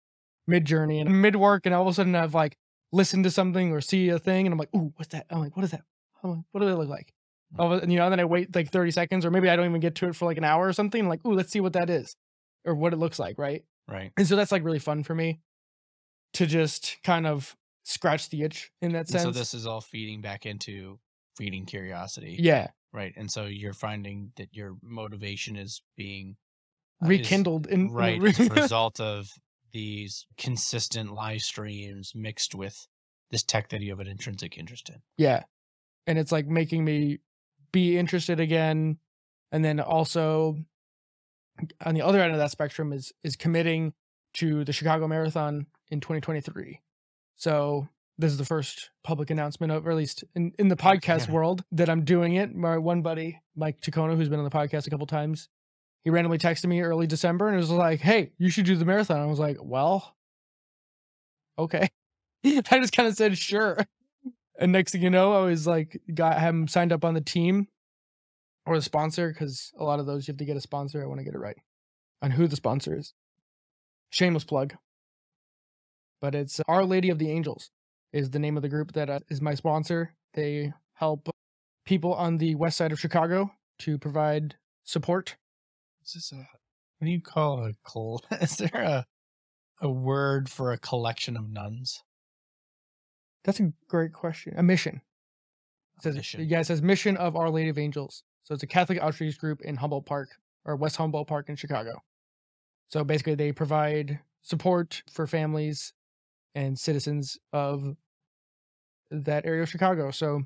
Midjourney 0.49 0.99
and 0.99 1.21
mid 1.21 1.35
work, 1.35 1.67
and 1.67 1.75
all 1.75 1.83
of 1.83 1.87
a 1.87 1.93
sudden 1.93 2.15
I've 2.15 2.33
like 2.33 2.57
listened 2.95 3.23
to 3.25 3.31
something 3.31 3.71
or 3.71 3.81
see 3.81 4.09
a 4.09 4.17
thing, 4.19 4.45
and 4.47 4.53
I'm 4.53 4.59
like, 4.59 4.73
ooh, 4.75 4.93
what's 4.95 5.11
that? 5.11 5.25
I'm 5.29 5.39
like, 5.39 5.55
what 5.55 5.63
is 5.63 5.71
that? 5.71 5.83
I'm 6.23 6.29
like, 6.31 6.39
what 6.51 6.61
do 6.61 6.65
they 6.67 6.73
look 6.73 6.89
like? 6.89 7.13
A- 7.59 7.79
and 7.83 7.91
you 7.91 7.99
know, 7.99 8.09
then 8.09 8.19
I 8.19 8.25
wait 8.25 8.55
like 8.55 8.71
30 8.71 8.91
seconds, 8.91 9.25
or 9.25 9.31
maybe 9.31 9.49
I 9.49 9.55
don't 9.55 9.65
even 9.69 9.81
get 9.81 9.95
to 9.95 10.07
it 10.07 10.15
for 10.15 10.25
like 10.25 10.37
an 10.37 10.43
hour 10.43 10.67
or 10.67 10.73
something. 10.73 11.01
I'm 11.01 11.07
like, 11.09 11.25
ooh, 11.25 11.33
let's 11.33 11.51
see 11.51 11.59
what 11.59 11.73
that 11.73 11.89
is, 11.89 12.15
or 12.65 12.73
what 12.75 12.93
it 12.93 12.97
looks 12.97 13.19
like, 13.19 13.37
right? 13.37 13.63
Right. 13.87 14.11
And 14.17 14.25
so 14.27 14.35
that's 14.35 14.51
like 14.51 14.63
really 14.63 14.79
fun 14.79 15.03
for 15.03 15.13
me 15.13 15.39
to 16.33 16.45
just 16.45 16.97
kind 17.03 17.27
of 17.27 17.55
scratch 17.83 18.29
the 18.29 18.41
itch 18.43 18.71
in 18.81 18.93
that 18.93 19.01
And 19.01 19.09
sense. 19.09 19.23
so 19.23 19.31
this 19.31 19.53
is 19.53 19.67
all 19.67 19.79
feeding 19.81 20.21
back 20.21 20.45
into 20.45 20.99
feeding 21.37 21.65
curiosity. 21.65 22.37
yeah, 22.39 22.69
Right. 22.93 23.13
And 23.17 23.29
so 23.29 23.45
you're 23.45 23.73
finding 23.73 24.31
that 24.37 24.49
your 24.53 24.75
motivation 24.81 25.55
is 25.57 25.81
being 25.97 26.37
uh, 27.03 27.07
rekindled 27.07 27.67
in 27.67 27.81
in 27.87 27.91
right 27.91 28.23
as 28.23 28.39
a 28.39 28.53
result 28.61 28.99
of 29.01 29.29
these 29.75 30.25
consistent 30.37 31.13
live 31.13 31.41
streams 31.41 32.13
mixed 32.15 32.55
with 32.55 32.87
this 33.29 33.43
tech 33.43 33.67
that 33.69 33.81
you 33.81 33.89
have 33.89 33.99
an 33.99 34.07
intrinsic 34.07 34.57
interest 34.57 34.87
in. 34.89 35.01
Yeah. 35.17 35.43
And 36.07 36.17
it's 36.17 36.31
like 36.31 36.47
making 36.47 36.85
me 36.85 37.19
be 37.73 37.97
interested 37.97 38.39
again. 38.39 38.99
And 39.51 39.65
then 39.65 39.81
also 39.81 40.55
on 41.85 41.93
the 41.93 42.01
other 42.01 42.21
end 42.21 42.31
of 42.31 42.37
that 42.37 42.51
spectrum 42.51 42.93
is 42.93 43.11
is 43.23 43.35
committing 43.35 43.93
to 44.35 44.63
the 44.63 44.71
Chicago 44.73 45.07
Marathon 45.09 45.65
in 45.89 45.99
2023. 45.99 46.79
So 47.35 47.89
this 48.17 48.31
is 48.31 48.37
the 48.37 48.45
first 48.45 48.91
public 49.03 49.29
announcement 49.29 49.73
of, 49.73 49.85
or 49.85 49.91
at 49.91 49.97
least 49.97 50.23
in, 50.35 50.53
in 50.57 50.69
the 50.69 50.77
podcast 50.77 51.27
Yeah. 51.27 51.33
world, 51.33 51.65
that 51.73 51.89
I'm 51.89 52.05
doing 52.05 52.35
it. 52.35 52.55
My 52.55 52.77
one 52.77 53.01
buddy, 53.01 53.41
Mike 53.57 53.81
Chacona, 53.81 54.15
who's 54.15 54.29
been 54.29 54.39
on 54.39 54.45
the 54.45 54.51
podcast 54.51 54.87
a 54.87 54.89
couple 54.89 55.05
times, 55.05 55.49
he 56.05 56.11
randomly 56.11 56.37
texted 56.37 56.67
me 56.67 56.81
early 56.81 57.07
December 57.07 57.49
and 57.49 57.57
was 57.57 57.71
like, 57.71 57.99
"Hey, 57.99 58.31
you 58.37 58.49
should 58.49 58.65
do 58.65 58.77
the 58.77 58.85
marathon." 58.85 59.19
I 59.19 59.25
was 59.25 59.39
like, 59.39 59.57
"Well, 59.59 60.15
okay." 61.57 61.89
I 62.45 62.61
just 62.61 62.93
kind 62.93 63.09
of 63.09 63.15
said, 63.15 63.37
"Sure." 63.37 63.77
And 64.57 64.71
next 64.71 64.93
thing 64.93 65.01
you 65.01 65.09
know, 65.09 65.33
I 65.33 65.45
was 65.45 65.67
like, 65.67 65.99
got 66.13 66.39
him 66.39 66.69
signed 66.69 66.93
up 66.93 67.03
on 67.03 67.13
the 67.13 67.21
team 67.21 67.67
or 68.65 68.77
the 68.77 68.81
sponsor 68.81 69.29
because 69.29 69.73
a 69.77 69.83
lot 69.83 69.99
of 69.99 70.05
those 70.05 70.27
you 70.27 70.31
have 70.31 70.37
to 70.37 70.45
get 70.45 70.55
a 70.55 70.61
sponsor. 70.61 71.03
I 71.03 71.07
want 71.07 71.19
to 71.19 71.25
get 71.25 71.33
it 71.33 71.39
right 71.39 71.57
on 72.21 72.31
who 72.31 72.47
the 72.47 72.55
sponsor 72.55 72.97
is. 72.97 73.13
Shameless 74.11 74.45
plug, 74.45 74.75
but 76.21 76.35
it's 76.35 76.61
Our 76.67 76.85
Lady 76.85 77.09
of 77.09 77.17
the 77.19 77.31
Angels 77.31 77.71
is 78.13 78.29
the 78.29 78.39
name 78.39 78.55
of 78.55 78.63
the 78.63 78.69
group 78.69 78.93
that 78.93 79.09
uh, 79.09 79.19
my 79.41 79.55
sponsor. 79.55 80.13
They 80.35 80.71
help 80.93 81.29
people 81.85 82.13
on 82.13 82.37
the 82.37 82.55
west 82.55 82.77
side 82.77 82.91
of 82.91 82.99
Chicago 82.99 83.51
to 83.79 83.97
provide 83.97 84.55
support. 84.83 85.35
Is 86.05 86.13
this 86.13 86.31
a 86.31 86.35
what 86.35 87.05
do 87.05 87.09
you 87.09 87.21
call 87.21 87.65
a 87.65 87.73
col 87.83 88.23
is 88.41 88.57
there 88.57 88.81
a 88.81 89.05
a 89.81 89.89
word 89.89 90.49
for 90.49 90.71
a 90.71 90.77
collection 90.77 91.35
of 91.35 91.49
nuns? 91.49 92.03
That's 93.43 93.59
a 93.59 93.73
great 93.87 94.13
question. 94.13 94.53
A 94.57 94.63
mission. 94.63 95.01
It 95.97 96.03
says, 96.03 96.15
mission. 96.15 96.45
Yeah, 96.47 96.61
it 96.61 96.65
says 96.65 96.81
Mission 96.81 97.17
of 97.17 97.35
Our 97.35 97.49
Lady 97.49 97.69
of 97.69 97.77
Angels. 97.77 98.23
So 98.43 98.53
it's 98.53 98.63
a 98.63 98.67
Catholic 98.67 98.99
outreach 98.99 99.37
group 99.37 99.61
in 99.61 99.75
Humboldt 99.75 100.05
Park 100.05 100.29
or 100.65 100.75
West 100.75 100.95
Humboldt 100.97 101.27
Park 101.27 101.49
in 101.49 101.55
Chicago. 101.55 102.03
So 102.89 103.03
basically, 103.03 103.35
they 103.35 103.51
provide 103.51 104.19
support 104.41 105.03
for 105.11 105.27
families 105.27 105.93
and 106.53 106.79
citizens 106.79 107.37
of 107.51 107.95
that 109.11 109.45
area 109.45 109.63
of 109.63 109.69
Chicago. 109.69 110.11
So 110.11 110.43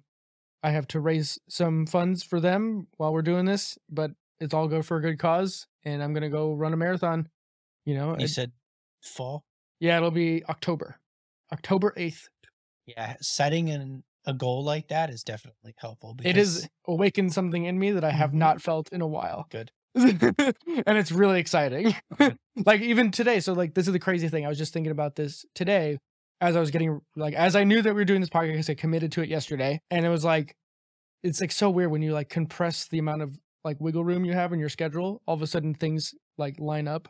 I 0.63 0.71
have 0.71 0.87
to 0.89 0.99
raise 0.99 1.39
some 1.47 1.85
funds 1.85 2.23
for 2.23 2.39
them 2.39 2.87
while 2.97 3.13
we're 3.13 3.21
doing 3.21 3.45
this, 3.45 3.77
but 3.89 4.11
it's 4.39 4.53
all 4.53 4.67
go 4.67 4.81
for 4.81 4.97
a 4.97 5.01
good 5.01 5.19
cause. 5.19 5.67
And 5.83 6.03
I'm 6.03 6.13
going 6.13 6.23
to 6.23 6.29
go 6.29 6.53
run 6.53 6.73
a 6.73 6.77
marathon. 6.77 7.29
You 7.85 7.95
know, 7.95 8.15
You 8.17 8.25
it- 8.25 8.29
said 8.29 8.51
fall? 9.01 9.43
yeah, 9.79 9.97
it'll 9.97 10.11
be 10.11 10.43
October, 10.49 10.99
October 11.51 11.93
8th. 11.97 12.27
Yeah, 12.85 13.15
setting 13.21 13.69
an, 13.69 14.03
a 14.25 14.33
goal 14.33 14.63
like 14.63 14.87
that 14.89 15.09
is 15.09 15.23
definitely 15.23 15.73
helpful. 15.77 16.15
it 16.23 16.37
is 16.37 16.67
awakened 16.87 17.33
something 17.33 17.65
in 17.65 17.77
me 17.79 17.91
that 17.91 18.03
I 18.03 18.11
have 18.11 18.31
Mhm. 18.31 18.35
not 18.35 18.61
felt 18.61 18.91
in 18.91 19.01
a 19.01 19.07
while. 19.07 19.47
Good. 19.49 19.71
and 19.95 20.97
it's 20.97 21.11
really 21.11 21.39
exciting. 21.39 21.95
like 22.65 22.81
even 22.81 23.11
today, 23.11 23.39
so 23.39 23.53
like 23.53 23.73
this 23.73 23.87
is 23.87 23.93
the 23.93 23.99
crazy 23.99 24.27
thing. 24.29 24.45
I 24.45 24.49
was 24.49 24.57
just 24.57 24.73
thinking 24.73 24.91
about 24.91 25.15
this 25.15 25.45
today 25.55 25.97
as 26.41 26.55
I 26.55 26.59
was 26.59 26.71
getting 26.71 27.01
like 27.15 27.33
as 27.33 27.55
I 27.55 27.63
knew 27.63 27.81
that 27.81 27.89
we 27.89 28.01
were 28.01 28.05
doing 28.05 28.21
this 28.21 28.29
podcast, 28.29 28.69
I 28.69 28.75
committed 28.75 29.11
to 29.13 29.21
it 29.21 29.29
yesterday. 29.29 29.81
And 29.89 30.05
it 30.05 30.09
was 30.09 30.23
like 30.25 30.55
it's 31.23 31.41
like 31.41 31.51
so 31.51 31.69
weird 31.69 31.91
when 31.91 32.01
you 32.01 32.13
like 32.13 32.29
compress 32.29 32.87
the 32.87 32.99
amount 32.99 33.21
of 33.23 33.37
like 33.63 33.77
wiggle 33.79 34.03
room 34.03 34.25
you 34.25 34.33
have 34.33 34.53
in 34.53 34.59
your 34.59 34.69
schedule, 34.69 35.21
all 35.25 35.35
of 35.35 35.41
a 35.41 35.47
sudden 35.47 35.73
things 35.73 36.13
like 36.37 36.59
line 36.59 36.87
up. 36.87 37.07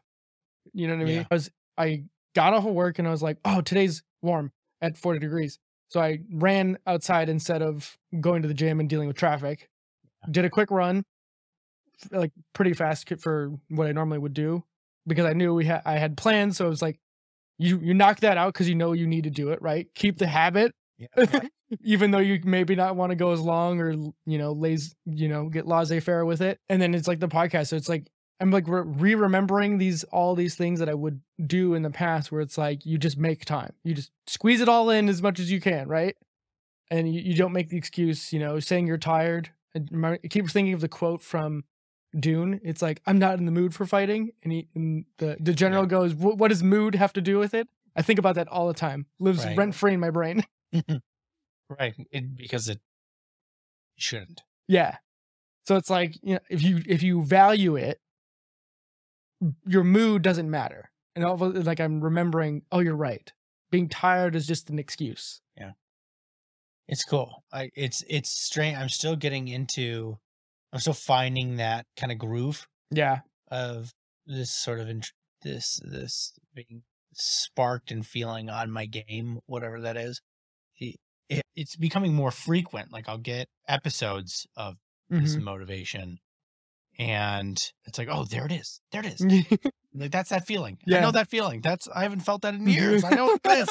You 0.74 0.88
know 0.88 0.96
what 0.96 1.02
I 1.02 1.06
mean? 1.06 1.16
Yeah. 1.16 1.28
I 1.30 1.34
was 1.34 1.52
I 1.78 2.04
got 2.36 2.54
off 2.54 2.66
of 2.66 2.74
work 2.74 3.00
and 3.00 3.08
I 3.08 3.12
was 3.12 3.24
like, 3.24 3.38
oh, 3.46 3.62
today's 3.62 4.04
warm 4.22 4.52
at 4.82 4.98
40 4.98 5.20
degrees. 5.20 5.60
So 5.90 6.00
I 6.00 6.20
ran 6.32 6.78
outside 6.86 7.30
instead 7.30 7.62
of 7.62 7.98
going 8.20 8.44
to 8.44 8.48
the 8.48 8.54
gym 8.54 8.80
and 8.80 8.90
dealing 8.90 9.08
with 9.08 9.18
traffic. 9.18 9.70
Did 10.30 10.46
a 10.46 10.50
quick 10.50 10.70
run, 10.70 11.06
like 12.12 12.32
pretty 12.54 12.74
fast 12.74 13.12
for 13.20 13.54
what 13.70 13.88
I 13.88 13.94
normally 13.94 14.20
would 14.20 14.34
do 14.34 14.64
because 15.08 15.26
I 15.26 15.34
knew 15.34 15.54
we 15.54 15.66
had 15.66 15.82
I 15.86 15.94
had 15.94 16.18
plans. 16.18 16.58
So 16.58 16.66
it 16.66 16.70
was 16.70 16.82
like 16.82 17.00
you 17.58 17.80
you 17.80 17.94
knock 17.94 18.20
that 18.20 18.38
out 18.38 18.54
because 18.54 18.70
you 18.70 18.76
know 18.76 18.94
you 18.94 19.08
need 19.08 19.24
to 19.24 19.30
do 19.30 19.50
it, 19.50 19.62
right? 19.62 19.88
Keep 19.96 20.18
the 20.18 20.28
habit, 20.28 20.74
Yeah. 21.00 21.42
even 21.84 22.12
though 22.12 22.20
you 22.20 22.40
maybe 22.44 22.76
not 22.76 22.96
want 22.96 23.12
to 23.12 23.16
go 23.16 23.32
as 23.32 23.40
long 23.40 23.80
or 23.80 23.92
you 23.92 24.38
know 24.38 24.52
lays 24.52 24.96
you 25.06 25.30
know 25.30 25.48
get 25.50 25.66
laissez 25.68 26.00
faire 26.02 26.26
with 26.26 26.42
it. 26.42 26.60
And 26.70 26.82
then 26.82 26.94
it's 26.94 27.08
like 27.08 27.20
the 27.20 27.28
podcast, 27.30 27.68
so 27.68 27.76
it's 27.78 27.88
like 27.90 28.08
I'm 28.42 28.52
like 28.52 28.66
re 28.68 29.16
remembering 29.16 29.78
these 29.78 30.04
all 30.06 30.36
these 30.36 30.56
things 30.56 30.80
that 30.80 30.90
I 30.90 30.94
would 30.94 31.22
do 31.46 31.74
in 31.74 31.82
the 31.84 31.90
past, 31.90 32.32
where 32.32 32.42
it's 32.42 32.58
like 32.58 32.86
you 32.86 32.98
just 32.98 33.18
make 33.18 33.46
time, 33.46 33.74
you 33.84 33.94
just 33.94 34.12
squeeze 34.28 34.62
it 34.62 34.70
all 34.70 34.90
in 34.90 35.10
as 35.10 35.22
much 35.22 35.40
as 35.40 35.52
you 35.52 35.60
can, 35.62 35.88
right? 35.88 36.16
And 36.92 37.14
you, 37.14 37.22
you 37.22 37.36
don't 37.36 37.54
make 37.54 37.70
the 37.70 37.78
excuse, 37.78 38.34
you 38.34 38.40
know, 38.40 38.60
saying 38.60 38.88
you're 38.88 38.98
tired. 38.98 39.52
And 39.76 39.88
remember, 39.92 40.20
I 40.24 40.28
keep 40.28 40.50
thinking 40.50 40.74
of 40.74 40.82
the 40.82 40.88
quote 40.88 41.22
from 41.22 41.64
Dune. 42.20 42.60
It's 42.64 42.82
like 42.82 43.02
I'm 43.06 43.20
not 43.20 43.38
in 43.38 43.46
the 43.46 43.52
mood 43.52 43.74
for 43.76 43.86
fighting, 43.86 44.32
and, 44.44 44.52
he, 44.52 44.68
and 44.76 45.06
the 45.20 45.38
the 45.40 45.54
general 45.54 45.84
Yeah. 45.84 45.90
goes, 45.90 46.16
"What 46.16 46.38
what 46.38 46.48
does 46.48 46.64
mood 46.64 46.96
have 46.96 47.14
to 47.14 47.22
do 47.22 47.38
with 47.38 47.54
it?" 47.54 47.68
I 47.96 48.02
think 48.02 48.18
about 48.20 48.36
that 48.36 48.48
all 48.48 48.68
the 48.68 48.74
time. 48.74 49.06
Lives 49.20 49.46
Right. 49.46 49.58
rent 49.58 49.76
free 49.76 49.94
in 49.94 50.00
my 50.00 50.10
brain. 50.10 50.44
right. 51.70 51.94
It, 52.12 52.36
because 52.36 52.68
it 52.70 52.80
shouldn't. 53.98 54.42
Yeah. 54.68 54.98
So 55.68 55.76
it's 55.76 55.90
like, 55.90 56.16
you 56.24 56.36
know, 56.36 56.40
if 56.50 56.62
you 56.64 56.82
if 56.88 57.04
you 57.04 57.24
value 57.24 57.76
it, 57.76 58.00
your 59.66 59.84
mood 59.84 60.22
doesn't 60.22 60.50
matter. 60.50 60.92
And 61.16 61.26
all 61.26 61.34
of 61.36 61.42
a- 61.42 61.60
like 61.62 61.80
I'm 61.80 62.02
remembering, 62.02 62.64
oh, 62.72 62.80
you're 62.80 62.96
right. 62.96 63.32
Being 63.72 63.90
tired 63.90 64.36
is 64.36 64.48
just 64.48 64.70
an 64.70 64.80
excuse. 64.80 65.42
Yeah. 65.58 65.72
It's 66.88 67.04
cool. 67.04 67.44
I 67.54 67.70
it's 67.76 68.04
it's 68.10 68.30
strange. 68.32 68.78
I'm 68.78 68.90
still 68.90 69.16
getting 69.16 69.48
into. 69.48 70.18
I'm 70.74 70.80
still 70.80 70.94
finding 70.94 71.58
that 71.58 71.86
kind 71.98 72.12
of 72.12 72.18
groove 72.20 72.68
Yeah. 72.92 73.20
of 73.50 73.92
this 74.26 74.52
sort 74.52 74.80
of 74.80 74.90
int- 74.90 75.14
this 75.44 75.80
this 75.84 76.34
being 76.54 76.84
sparked 77.14 77.92
and 77.92 78.06
feeling 78.06 78.50
on 78.50 78.72
my 78.72 78.86
game, 78.86 79.40
whatever 79.46 79.82
that 79.82 79.98
is. 79.98 80.22
It, 81.30 81.38
it, 81.40 81.46
it's 81.56 81.76
becoming 81.76 82.14
more 82.14 82.32
frequent. 82.32 82.92
Like 82.92 83.08
I'll 83.08 83.18
get 83.18 83.48
episodes 83.68 84.48
of 84.58 84.76
this 85.10 85.36
Mhm. 85.36 85.42
motivation, 85.44 86.20
and 86.98 87.58
it's 87.86 87.98
like, 87.98 88.08
oh, 88.12 88.26
there 88.26 88.46
it 88.46 88.52
is, 88.52 88.82
there 88.92 89.02
it 89.06 89.14
is. 89.14 89.22
Mm-hmm. 89.22 89.56
Like 89.96 90.12
that's 90.12 90.30
that 90.30 90.46
feeling. 90.46 90.78
I 90.88 91.00
know 91.00 91.10
that 91.12 91.30
feeling. 91.32 91.62
That's 91.62 91.88
I 91.88 92.04
haven't 92.04 92.20
felt 92.20 92.44
that 92.44 92.54
in 92.54 92.68
years. 92.68 93.04
I 93.04 93.10
know 93.10 93.26
what 93.26 93.42
it 93.44 93.58
is. 93.58 93.70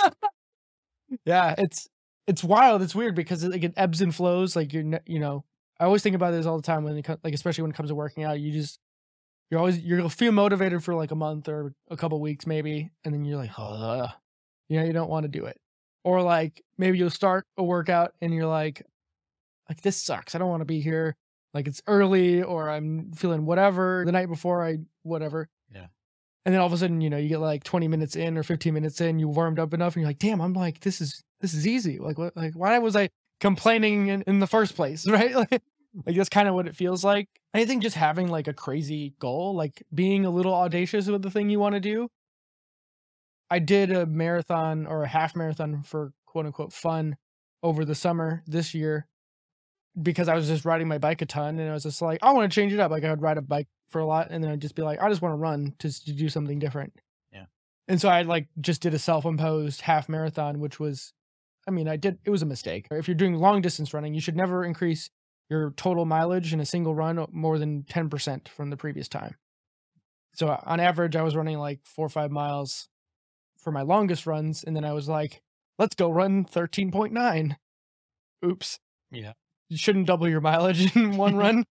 yeah, 1.25 1.55
it's 1.57 1.87
it's 2.27 2.43
wild. 2.43 2.83
It's 2.83 2.93
weird 2.95 3.15
because 3.15 3.45
it, 3.45 3.53
like 3.53 3.63
it 3.63 3.73
ebbs 3.77 4.01
and 4.01 4.13
flows. 4.13 4.57
Like 4.57 4.73
you're, 4.73 5.01
you 5.07 5.21
know, 5.21 5.45
I 5.79 5.85
always 5.85 6.03
think 6.03 6.17
about 6.17 6.33
this 6.33 6.45
all 6.45 6.57
the 6.57 6.63
time 6.63 6.83
when 6.83 6.97
it 6.99 7.05
co- 7.05 7.19
like 7.23 7.35
especially 7.35 7.63
when 7.63 7.71
it 7.71 7.77
comes 7.77 7.91
to 7.91 7.95
working 7.95 8.25
out. 8.25 8.41
You 8.41 8.51
just 8.51 8.81
you're 9.49 9.61
always 9.61 9.79
you'll 9.79 10.09
feel 10.09 10.33
motivated 10.33 10.83
for 10.83 10.93
like 10.95 11.13
a 11.13 11.15
month 11.15 11.49
or 11.49 11.73
a 11.89 11.97
couple 11.97 12.21
weeks 12.21 12.49
maybe, 12.49 12.91
and 13.05 13.15
then 13.15 13.25
you're 13.25 13.39
like, 13.39 13.53
oh, 13.57 14.09
you 14.69 14.81
know, 14.81 14.85
you 14.87 14.93
don't 14.93 15.09
want 15.09 15.23
to 15.23 15.29
do 15.29 15.45
it. 15.45 15.57
Or 16.09 16.23
like 16.23 16.65
maybe 16.79 16.97
you'll 16.97 17.11
start 17.11 17.45
a 17.59 17.63
workout 17.63 18.15
and 18.23 18.33
you're 18.33 18.47
like, 18.47 18.83
like 19.69 19.83
this 19.83 19.99
sucks. 19.99 20.35
I 20.35 20.39
don't 20.39 20.49
want 20.49 20.63
to 20.63 20.65
be 20.65 20.81
here. 20.81 21.15
Like 21.53 21.69
it's 21.69 21.83
early 21.87 22.43
or 22.43 22.71
I'm 22.71 23.13
feeling 23.13 23.45
whatever 23.45 24.05
the 24.07 24.13
night 24.13 24.31
before 24.31 24.65
I 24.65 24.79
whatever. 25.03 25.51
Yeah. 25.71 25.89
And 26.47 26.55
then 26.55 26.63
all 26.63 26.67
of 26.67 26.73
a 26.73 26.79
sudden, 26.79 27.03
you 27.03 27.11
know, 27.11 27.19
you 27.19 27.29
get 27.29 27.41
like 27.41 27.63
20 27.63 27.89
minutes 27.89 28.17
in 28.17 28.39
or 28.39 28.43
15 28.43 28.73
minutes 28.73 29.03
in, 29.03 29.19
you 29.19 29.29
warmed 29.29 29.59
up 29.59 29.75
enough 29.75 29.97
and 29.97 30.01
you're 30.01 30.09
like, 30.09 30.19
damn, 30.19 30.41
I'm 30.41 30.55
like, 30.55 30.81
this 30.81 31.03
is 31.03 31.23
this 31.43 31.53
is 31.53 31.67
easy. 31.67 31.99
Like 31.99 32.17
what 32.17 32.35
like 32.35 32.55
why 32.55 32.79
was 32.79 32.97
I 32.97 33.11
complaining 33.39 34.07
in, 34.07 34.23
in 34.23 34.39
the 34.39 34.47
first 34.47 34.77
place? 34.77 35.07
Right? 35.11 35.35
Like, 35.35 35.63
like 36.07 36.17
that's 36.17 36.31
kind 36.31 36.49
of 36.49 36.55
what 36.55 36.67
it 36.67 36.75
feels 36.75 37.05
like. 37.05 37.29
I 37.53 37.67
think 37.67 37.83
just 37.83 37.97
having 37.97 38.29
like 38.29 38.49
a 38.49 38.55
crazy 38.55 39.13
goal, 39.19 39.55
like 39.55 39.83
being 39.93 40.25
a 40.25 40.31
little 40.31 40.55
audacious 40.55 41.07
with 41.07 41.21
the 41.21 41.31
thing 41.31 41.51
you 41.51 41.61
want 41.61 41.75
to 41.75 41.81
do. 41.81 42.09
I 43.51 43.59
did 43.59 43.91
a 43.91 44.07
marathon 44.07 44.87
or 44.87 45.03
a 45.03 45.09
half 45.09 45.35
marathon 45.35 45.83
for 45.83 46.13
quote 46.27 46.47
unquote 46.47 46.73
fun 46.73 47.17
over 47.63 47.85
the 47.85 47.95
summer 47.95 48.43
this 48.47 48.75
year 48.75 49.07
because 50.01 50.29
I 50.29 50.35
was 50.35 50.47
just 50.47 50.65
riding 50.65 50.89
my 50.89 50.99
bike 50.99 51.23
a 51.23 51.27
ton 51.27 51.59
and 51.59 51.71
I 51.71 51.73
was 51.73 51.83
just 51.83 52.03
like, 52.03 52.21
I 52.23 52.33
want 52.33 52.51
to 52.51 52.55
change 52.55 52.73
it 52.73 52.81
up. 52.81 52.91
Like 52.91 53.05
I 53.05 53.11
would 53.11 53.23
ride 53.23 53.39
a 53.39 53.43
bike 53.43 53.69
for 53.89 54.01
a 54.01 54.07
lot 54.07 54.29
and 54.31 54.45
then 54.45 54.51
I'd 54.51 54.61
just 54.61 54.75
be 54.75 54.83
like, 54.83 55.01
I 55.01 55.09
just 55.09 55.23
want 55.23 55.33
to 55.33 55.39
run 55.39 55.75
to, 55.81 56.05
to 56.05 56.13
do 56.13 56.29
something 56.29 56.59
different. 56.59 56.93
Yeah. 57.33 57.47
And 57.89 58.01
so 58.01 58.09
I 58.09 58.23
like 58.23 58.49
just 58.61 58.83
did 58.83 58.95
a 58.95 58.99
self-imposed 58.99 59.83
half 59.83 60.09
marathon, 60.09 60.61
which 60.61 60.79
was, 60.79 61.13
I 61.67 61.71
mean, 61.71 61.89
I 61.89 61.97
did, 61.97 62.19
it 62.25 62.31
was 62.31 62.43
a 62.43 62.47
mistake. 62.47 62.87
If 62.91 63.09
you're 63.09 63.15
doing 63.15 63.35
long 63.35 63.61
distance 63.61 63.93
running, 63.93 64.15
you 64.15 64.21
should 64.21 64.37
never 64.37 64.65
increase 64.65 65.11
your 65.51 65.71
total 65.73 66.05
mileage 66.05 66.53
in 66.53 66.61
a 66.61 66.67
single 66.67 66.95
run 66.95 67.27
more 67.33 67.59
than 67.59 67.83
10% 67.85 68.49
from 68.49 68.71
the 68.71 68.77
previous 68.77 69.09
time. 69.09 69.37
So 70.35 70.61
on 70.65 70.79
average, 70.79 71.17
I 71.17 71.23
was 71.23 71.35
running 71.35 71.59
like 71.59 71.81
four 71.85 72.07
or 72.07 72.11
five 72.11 72.31
miles 72.31 72.89
for 73.69 73.73
my 73.73 73.83
longest 73.83 74.27
runs. 74.27 74.65
And 74.65 74.75
then 74.75 74.85
I 74.87 74.95
was 74.95 75.11
like, 75.11 75.43
let's 75.79 75.95
go 75.95 76.11
run 76.11 76.47
13.9. 76.47 77.57
Oops. 78.43 78.79
Yeah. 79.11 79.33
You 79.69 79.77
shouldn't 79.77 80.07
double 80.07 80.27
your 80.27 80.41
mileage 80.41 80.97
in 80.97 81.19
one 81.19 81.37
run. 81.45 81.67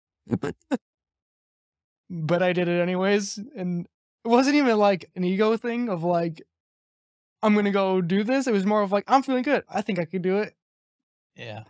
but 2.09 2.43
I 2.43 2.51
did 2.51 2.67
it 2.67 2.81
anyways. 2.81 3.39
And 3.55 3.87
it 4.25 4.27
wasn't 4.27 4.57
even 4.57 4.77
like 4.77 5.09
an 5.15 5.23
ego 5.23 5.55
thing 5.55 5.87
of 5.87 6.03
like, 6.03 6.41
I'm 7.41 7.53
going 7.53 7.63
to 7.63 7.71
go 7.71 8.01
do 8.01 8.25
this. 8.25 8.45
It 8.45 8.51
was 8.51 8.65
more 8.65 8.81
of 8.81 8.91
like, 8.91 9.05
I'm 9.07 9.23
feeling 9.23 9.43
good. 9.43 9.63
I 9.69 9.81
think 9.81 9.97
I 9.97 10.03
could 10.03 10.21
do 10.21 10.39
it. 10.39 10.53
Yeah. 11.37 11.63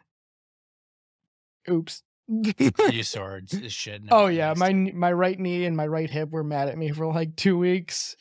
Oops. 1.69 2.01
You 2.27 3.03
swords 3.03 3.51
this 3.51 3.73
shit. 3.73 4.01
Oh 4.09 4.27
yeah, 4.27 4.53
my 4.57 4.73
my 4.73 5.11
right 5.11 5.39
knee 5.39 5.65
and 5.65 5.77
my 5.77 5.85
right 5.85 6.09
hip 6.09 6.31
were 6.31 6.43
mad 6.43 6.69
at 6.69 6.77
me 6.77 6.91
for 6.91 7.05
like 7.05 7.35
two 7.35 7.57
weeks, 7.57 8.15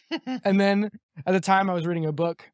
and 0.45 0.61
then 0.61 0.91
at 1.27 1.33
the 1.33 1.41
time 1.41 1.71
I 1.71 1.75
was 1.75 1.87
reading 1.87 2.05
a 2.05 2.13
book 2.13 2.51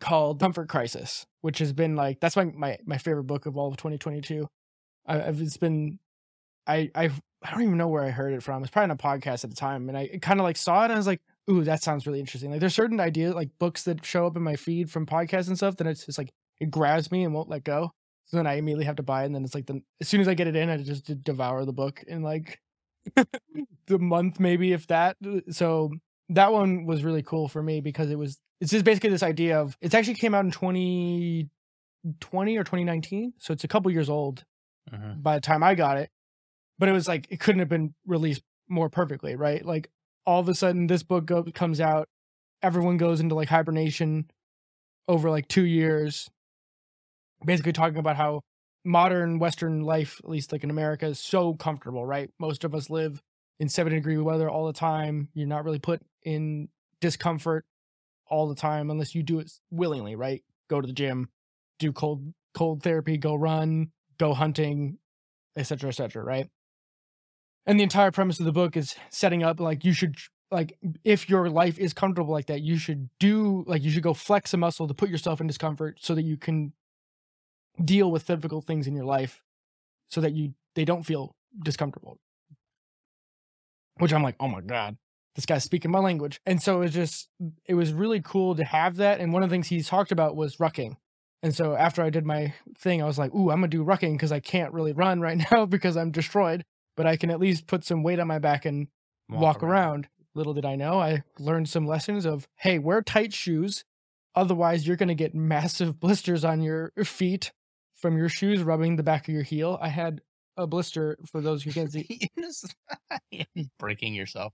called 0.00 0.40
Comfort 0.40 0.68
Crisis, 0.68 1.26
which 1.40 1.58
has 1.58 1.72
been 1.72 1.96
like 1.96 2.20
that's 2.20 2.36
my 2.36 2.44
my, 2.44 2.78
my 2.84 2.98
favorite 2.98 3.24
book 3.24 3.46
of 3.46 3.56
all 3.56 3.68
of 3.68 3.76
2022. 3.76 4.46
I, 5.06 5.22
I've 5.22 5.40
it's 5.40 5.56
been 5.56 5.98
I 6.66 6.90
I 6.94 7.10
I 7.42 7.50
don't 7.50 7.62
even 7.62 7.78
know 7.78 7.88
where 7.88 8.04
I 8.04 8.10
heard 8.10 8.34
it 8.34 8.42
from. 8.42 8.62
It's 8.62 8.70
probably 8.70 8.90
on 8.90 8.90
a 8.90 8.96
podcast 8.96 9.44
at 9.44 9.50
the 9.50 9.56
time, 9.56 9.88
and 9.88 9.96
I 9.96 10.18
kind 10.20 10.40
of 10.40 10.44
like 10.44 10.56
saw 10.56 10.82
it 10.82 10.84
and 10.86 10.94
I 10.94 10.96
was 10.96 11.06
like, 11.06 11.22
ooh, 11.50 11.64
that 11.64 11.82
sounds 11.82 12.06
really 12.06 12.20
interesting. 12.20 12.50
Like 12.50 12.60
there's 12.60 12.74
certain 12.74 13.00
ideas 13.00 13.34
like 13.34 13.50
books 13.58 13.84
that 13.84 14.04
show 14.04 14.26
up 14.26 14.36
in 14.36 14.42
my 14.42 14.56
feed 14.56 14.90
from 14.90 15.06
podcasts 15.06 15.48
and 15.48 15.56
stuff 15.56 15.76
that 15.76 15.86
it's 15.86 16.06
just 16.06 16.18
like 16.18 16.32
it 16.60 16.70
grabs 16.70 17.10
me 17.10 17.24
and 17.24 17.32
won't 17.34 17.48
let 17.48 17.64
go. 17.64 17.92
So 18.26 18.38
then 18.38 18.46
I 18.46 18.54
immediately 18.54 18.86
have 18.86 18.96
to 18.96 19.02
buy 19.02 19.22
it, 19.22 19.26
and 19.26 19.34
then 19.34 19.44
it's 19.44 19.54
like 19.54 19.66
the 19.66 19.82
as 20.00 20.08
soon 20.08 20.20
as 20.20 20.28
I 20.28 20.34
get 20.34 20.46
it 20.46 20.56
in, 20.56 20.70
I 20.70 20.78
just 20.78 21.22
devour 21.22 21.64
the 21.64 21.72
book 21.72 22.02
in 22.06 22.22
like 22.22 22.60
the 23.86 23.98
month, 23.98 24.40
maybe 24.40 24.72
if 24.72 24.86
that. 24.86 25.16
So 25.50 25.90
that 26.30 26.52
one 26.52 26.86
was 26.86 27.04
really 27.04 27.22
cool 27.22 27.48
for 27.48 27.62
me 27.62 27.80
because 27.80 28.10
it 28.10 28.18
was 28.18 28.38
it's 28.60 28.70
just 28.70 28.84
basically 28.84 29.10
this 29.10 29.22
idea 29.22 29.60
of 29.60 29.76
it's 29.82 29.94
actually 29.94 30.14
came 30.14 30.34
out 30.34 30.44
in 30.44 30.50
2020 30.50 32.56
or 32.56 32.64
2019, 32.64 33.34
so 33.38 33.52
it's 33.52 33.64
a 33.64 33.68
couple 33.68 33.90
years 33.90 34.08
old 34.08 34.44
Mhm. 34.92 35.22
by 35.22 35.36
the 35.36 35.40
time 35.40 35.62
I 35.62 35.74
got 35.74 35.96
it. 35.98 36.10
But 36.78 36.88
it 36.88 36.92
was 36.92 37.08
like 37.08 37.26
it 37.30 37.40
couldn't 37.40 37.60
have 37.60 37.68
been 37.68 37.94
released 38.06 38.42
more 38.68 38.88
perfectly, 38.90 39.36
right? 39.36 39.64
Like 39.64 39.90
all 40.26 40.40
of 40.40 40.48
a 40.48 40.54
sudden 40.54 40.86
this 40.86 41.02
book 41.02 41.26
go- 41.26 41.44
comes 41.44 41.80
out, 41.80 42.08
everyone 42.62 42.96
goes 42.96 43.20
into 43.20 43.34
like 43.34 43.48
hibernation 43.48 44.30
over 45.08 45.30
like 45.30 45.48
2 45.48 45.64
years. 45.64 46.30
Basically 47.44 47.72
talking 47.72 47.98
about 47.98 48.16
how 48.16 48.42
modern 48.84 49.38
western 49.38 49.82
life, 49.82 50.20
at 50.22 50.30
least 50.30 50.52
like 50.52 50.64
in 50.64 50.70
America, 50.70 51.06
is 51.06 51.18
so 51.18 51.54
comfortable, 51.54 52.04
right? 52.04 52.30
Most 52.38 52.64
of 52.64 52.74
us 52.74 52.90
live 52.90 53.22
in 53.58 53.68
70 53.68 53.96
degree 53.96 54.16
weather 54.18 54.48
all 54.48 54.66
the 54.66 54.72
time. 54.72 55.28
You're 55.34 55.46
not 55.46 55.64
really 55.64 55.78
put 55.78 56.02
in 56.22 56.68
discomfort 57.00 57.64
all 58.28 58.48
the 58.48 58.54
time 58.54 58.90
unless 58.90 59.14
you 59.14 59.22
do 59.22 59.38
it 59.38 59.50
willingly, 59.70 60.16
right? 60.16 60.42
Go 60.68 60.80
to 60.80 60.86
the 60.86 60.92
gym, 60.92 61.28
do 61.78 61.92
cold 61.92 62.32
cold 62.54 62.82
therapy, 62.82 63.18
go 63.18 63.34
run, 63.34 63.90
go 64.18 64.32
hunting, 64.32 64.98
etc., 65.56 65.88
etc., 65.88 66.22
right? 66.22 66.48
And 67.66 67.78
the 67.78 67.84
entire 67.84 68.10
premise 68.10 68.38
of 68.38 68.46
the 68.46 68.52
book 68.52 68.76
is 68.76 68.94
setting 69.10 69.42
up 69.42 69.60
like 69.60 69.84
you 69.84 69.92
should 69.92 70.16
like 70.50 70.76
if 71.02 71.28
your 71.28 71.48
life 71.48 71.78
is 71.78 71.92
comfortable 71.92 72.32
like 72.32 72.46
that, 72.46 72.62
you 72.62 72.76
should 72.76 73.08
do 73.18 73.64
like 73.66 73.82
you 73.82 73.90
should 73.90 74.02
go 74.02 74.14
flex 74.14 74.52
a 74.54 74.56
muscle 74.56 74.86
to 74.86 74.94
put 74.94 75.08
yourself 75.08 75.40
in 75.40 75.46
discomfort 75.46 75.98
so 76.00 76.14
that 76.14 76.22
you 76.22 76.36
can 76.36 76.72
deal 77.82 78.10
with 78.10 78.26
difficult 78.26 78.66
things 78.66 78.86
in 78.86 78.94
your 78.94 79.04
life 79.04 79.42
so 80.08 80.20
that 80.20 80.32
you 80.32 80.54
they 80.74 80.84
don't 80.84 81.04
feel 81.04 81.34
discomfortable. 81.62 82.18
Which 83.98 84.12
I'm 84.12 84.22
like, 84.22 84.36
"Oh 84.40 84.48
my 84.48 84.60
god, 84.60 84.96
this 85.34 85.46
guy's 85.46 85.64
speaking 85.64 85.90
my 85.90 86.00
language." 86.00 86.40
And 86.44 86.62
so 86.62 86.82
it's 86.82 86.94
just 86.94 87.28
it 87.66 87.74
was 87.74 87.92
really 87.92 88.20
cool 88.20 88.54
to 88.56 88.64
have 88.64 88.96
that 88.96 89.20
and 89.20 89.32
one 89.32 89.42
of 89.42 89.48
the 89.48 89.54
things 89.54 89.68
he's 89.68 89.88
talked 89.88 90.12
about 90.12 90.36
was 90.36 90.56
rucking. 90.56 90.96
And 91.42 91.54
so 91.54 91.74
after 91.74 92.02
I 92.02 92.08
did 92.10 92.24
my 92.24 92.54
thing, 92.78 93.02
I 93.02 93.06
was 93.06 93.18
like, 93.18 93.34
"Ooh, 93.34 93.50
I'm 93.50 93.60
going 93.60 93.70
to 93.70 93.76
do 93.76 93.84
rucking 93.84 94.12
because 94.12 94.32
I 94.32 94.40
can't 94.40 94.72
really 94.72 94.92
run 94.92 95.20
right 95.20 95.44
now 95.52 95.66
because 95.66 95.96
I'm 95.96 96.10
destroyed, 96.10 96.64
but 96.96 97.06
I 97.06 97.16
can 97.16 97.30
at 97.30 97.40
least 97.40 97.66
put 97.66 97.84
some 97.84 98.02
weight 98.02 98.18
on 98.18 98.26
my 98.26 98.38
back 98.38 98.64
and 98.64 98.88
walk, 99.28 99.62
around. 99.62 100.08
Little 100.34 100.54
did 100.54 100.64
I 100.64 100.74
know, 100.74 100.98
I 101.00 101.22
learned 101.38 101.68
some 101.68 101.86
lessons 101.86 102.24
of, 102.24 102.48
hey, 102.56 102.78
wear 102.78 103.02
tight 103.02 103.32
shoes. 103.32 103.84
Otherwise, 104.34 104.86
you're 104.86 104.96
going 104.96 105.08
to 105.08 105.14
get 105.14 105.34
massive 105.34 106.00
blisters 106.00 106.44
on 106.44 106.60
your 106.60 106.92
feet 107.04 107.52
from 108.04 108.18
your 108.18 108.28
shoes 108.28 108.62
rubbing 108.62 108.96
the 108.96 109.02
back 109.02 109.28
of 109.28 109.34
your 109.34 109.42
heel. 109.42 109.78
I 109.80 109.88
had 109.88 110.20
a 110.58 110.66
blister 110.66 111.16
for 111.24 111.40
those 111.40 111.62
who 111.62 111.72
can't 111.72 111.90
see. 111.90 112.28
breaking 113.78 114.12
yourself. 114.12 114.52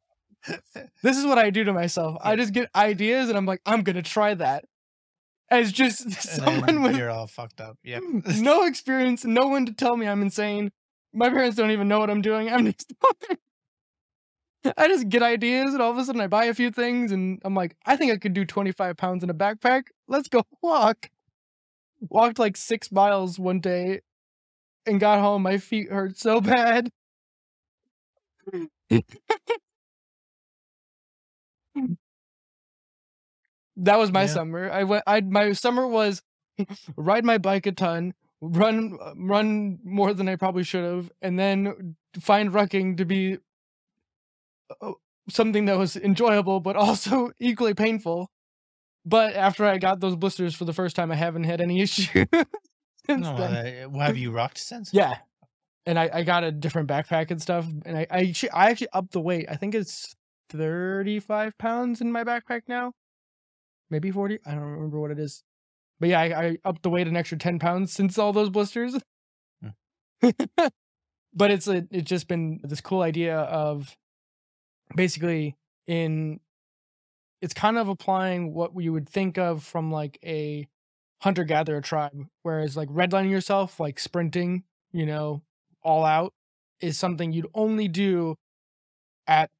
This 1.03 1.19
is 1.19 1.27
what 1.27 1.37
I 1.37 1.51
do 1.51 1.65
to 1.65 1.73
myself. 1.73 2.17
I 2.23 2.37
just 2.37 2.53
get 2.53 2.71
ideas 2.77 3.29
and 3.29 3.37
I'm 3.37 3.47
like, 3.47 3.61
I'm 3.67 3.83
going 3.83 3.97
to 3.97 4.03
try 4.03 4.35
that. 4.35 4.67
As 5.51 5.73
just 5.73 6.05
And 6.05 6.15
someone 6.15 6.83
with 6.83 6.97
you're 6.97 7.11
all 7.11 7.27
fucked 7.27 7.61
up. 7.61 7.77
Yep. 7.83 8.03
Mm, 8.05 8.41
no 8.41 8.67
experience, 8.67 9.25
no 9.25 9.49
one 9.49 9.67
to 9.67 9.73
tell 9.73 9.97
me 9.97 10.07
I'm 10.07 10.23
insane. 10.23 10.71
My 11.13 11.29
parents 11.29 11.57
don't 11.57 11.73
even 11.73 11.89
know 11.89 11.99
what 11.99 12.09
I'm 12.09 12.23
doing. 12.23 12.49
I'm 12.53 12.67
just 12.67 12.95
I 14.77 14.87
just 14.87 15.09
get 15.09 15.25
ideas 15.25 15.73
and 15.73 15.83
all 15.83 15.91
of 15.91 15.99
a 15.99 16.05
sudden 16.05 16.21
I 16.21 16.29
buy 16.29 16.45
a 16.45 16.55
few 16.55 16.71
things 16.71 17.11
and 17.11 17.43
I'm 17.45 17.57
like, 17.57 17.75
I 17.85 17.97
think 17.97 18.13
I 18.13 18.17
could 18.17 18.33
do 18.33 18.45
25 18.45 18.97
pounds 18.97 19.25
in 19.25 19.31
a 19.31 19.35
backpack. 19.35 19.89
Let's 20.07 20.29
go 20.29 20.45
walk. 20.63 21.11
Walked 22.01 22.39
like 22.39 22.57
six 22.57 22.91
miles 22.91 23.39
one 23.39 23.61
day 23.61 24.01
and 24.87 25.01
got 25.01 25.21
home. 25.21 25.43
My 25.43 25.59
feet 25.59 25.91
hurt 25.91 26.17
so 26.19 26.41
bad. 26.41 26.91
That 33.77 33.99
was 33.99 34.13
my 34.13 34.23
Yeah. 34.23 34.27
summer. 34.27 34.71
I 34.71 34.85
went. 34.85 35.05
I 35.07 35.21
my 35.21 35.53
summer 35.53 35.87
was 35.87 36.23
ride 36.97 37.25
my 37.25 37.39
bike 37.39 37.67
a 37.67 37.73
ton, 37.73 38.15
run 38.41 38.99
run 39.17 39.79
more 39.85 40.13
than 40.15 40.29
I 40.29 40.37
probably 40.37 40.65
should 40.65 40.85
have, 40.85 41.11
and 41.23 41.39
then 41.39 41.97
find 42.21 42.51
rucking 42.53 42.97
to 42.99 43.05
be 43.05 43.39
uh, 44.81 44.93
something 45.29 45.67
that 45.67 45.79
was 45.79 45.97
enjoyable 45.97 46.61
but 46.61 46.77
also 46.77 47.31
equally 47.41 47.75
painful. 47.75 48.31
But 49.05 49.35
after 49.35 49.65
I 49.65 49.79
got 49.79 50.01
those 50.01 50.17
blisters 50.17 50.55
for 50.55 50.65
the 50.65 50.73
first 50.73 50.97
time, 50.97 51.11
I 51.11 51.15
haven't 51.15 51.45
had 51.45 51.61
any 51.61 51.81
issue 51.83 52.27
since 53.07 53.27
No, 53.27 53.35
uh, 53.35 53.99
have 53.99 54.17
you 54.17 54.31
rucked 54.31 54.59
since? 54.59 54.93
Yeah. 54.93 55.19
And 55.87 55.99
I, 55.99 56.11
I 56.13 56.23
got 56.23 56.45
a 56.45 56.53
different 56.53 56.89
backpack 56.89 57.31
and 57.31 57.41
stuff. 57.41 57.67
And 57.85 57.97
I, 57.97 58.07
I, 58.11 58.21
actu- 58.27 58.49
I 58.53 58.71
actually 58.71 58.89
upped 58.93 59.13
the 59.13 59.21
weight. 59.21 59.47
I 59.49 59.57
think 59.57 59.75
it's 59.75 60.15
35 60.51 61.57
pounds 61.59 62.01
in 62.01 62.13
my 62.13 62.25
backpack 62.25 62.63
now. 62.69 62.93
Maybe 63.89 64.11
40. 64.11 64.41
I 64.47 64.53
don't 64.53 64.61
remember 64.61 65.01
what 65.01 65.11
it 65.11 65.19
is. 65.19 65.43
But 65.99 66.11
yeah, 66.11 66.21
I, 66.21 66.47
I 66.47 66.59
upped 66.65 66.83
the 66.83 66.91
weight 66.91 67.09
an 67.09 67.17
extra 67.17 67.39
10 67.39 67.59
pounds 67.59 67.93
since 67.93 68.19
all 68.19 68.33
those 68.33 68.51
blisters. 68.51 68.97
but 71.35 71.51
it's 71.51 71.67
a, 71.67 71.87
it's 71.91 72.09
just 72.09 72.29
been 72.29 72.61
this 72.63 72.81
cool 72.81 73.03
idea 73.03 73.39
of 73.39 73.97
basically 74.95 75.57
in 75.87 76.41
it's 77.41 77.55
kind 77.55 77.79
of 77.79 77.89
applying 77.89 78.53
what 78.53 78.73
you 78.79 78.93
would 78.93 79.09
think 79.09 79.39
of 79.39 79.63
from 79.63 79.91
like 79.91 80.19
a 80.25 80.67
hunter 81.23 81.45
gatherer 81.45 81.81
tribe 81.81 82.27
whereas 82.43 82.77
like 82.77 82.89
redlining 82.89 83.31
yourself 83.31 83.79
like 83.79 83.99
sprinting 83.99 84.65
you 84.93 85.05
know 85.05 85.43
all 85.83 86.05
out 86.05 86.33
is 86.81 86.99
something 86.99 87.33
you'd 87.33 87.47
only 87.55 87.89
do 87.89 88.37
at 89.27 89.51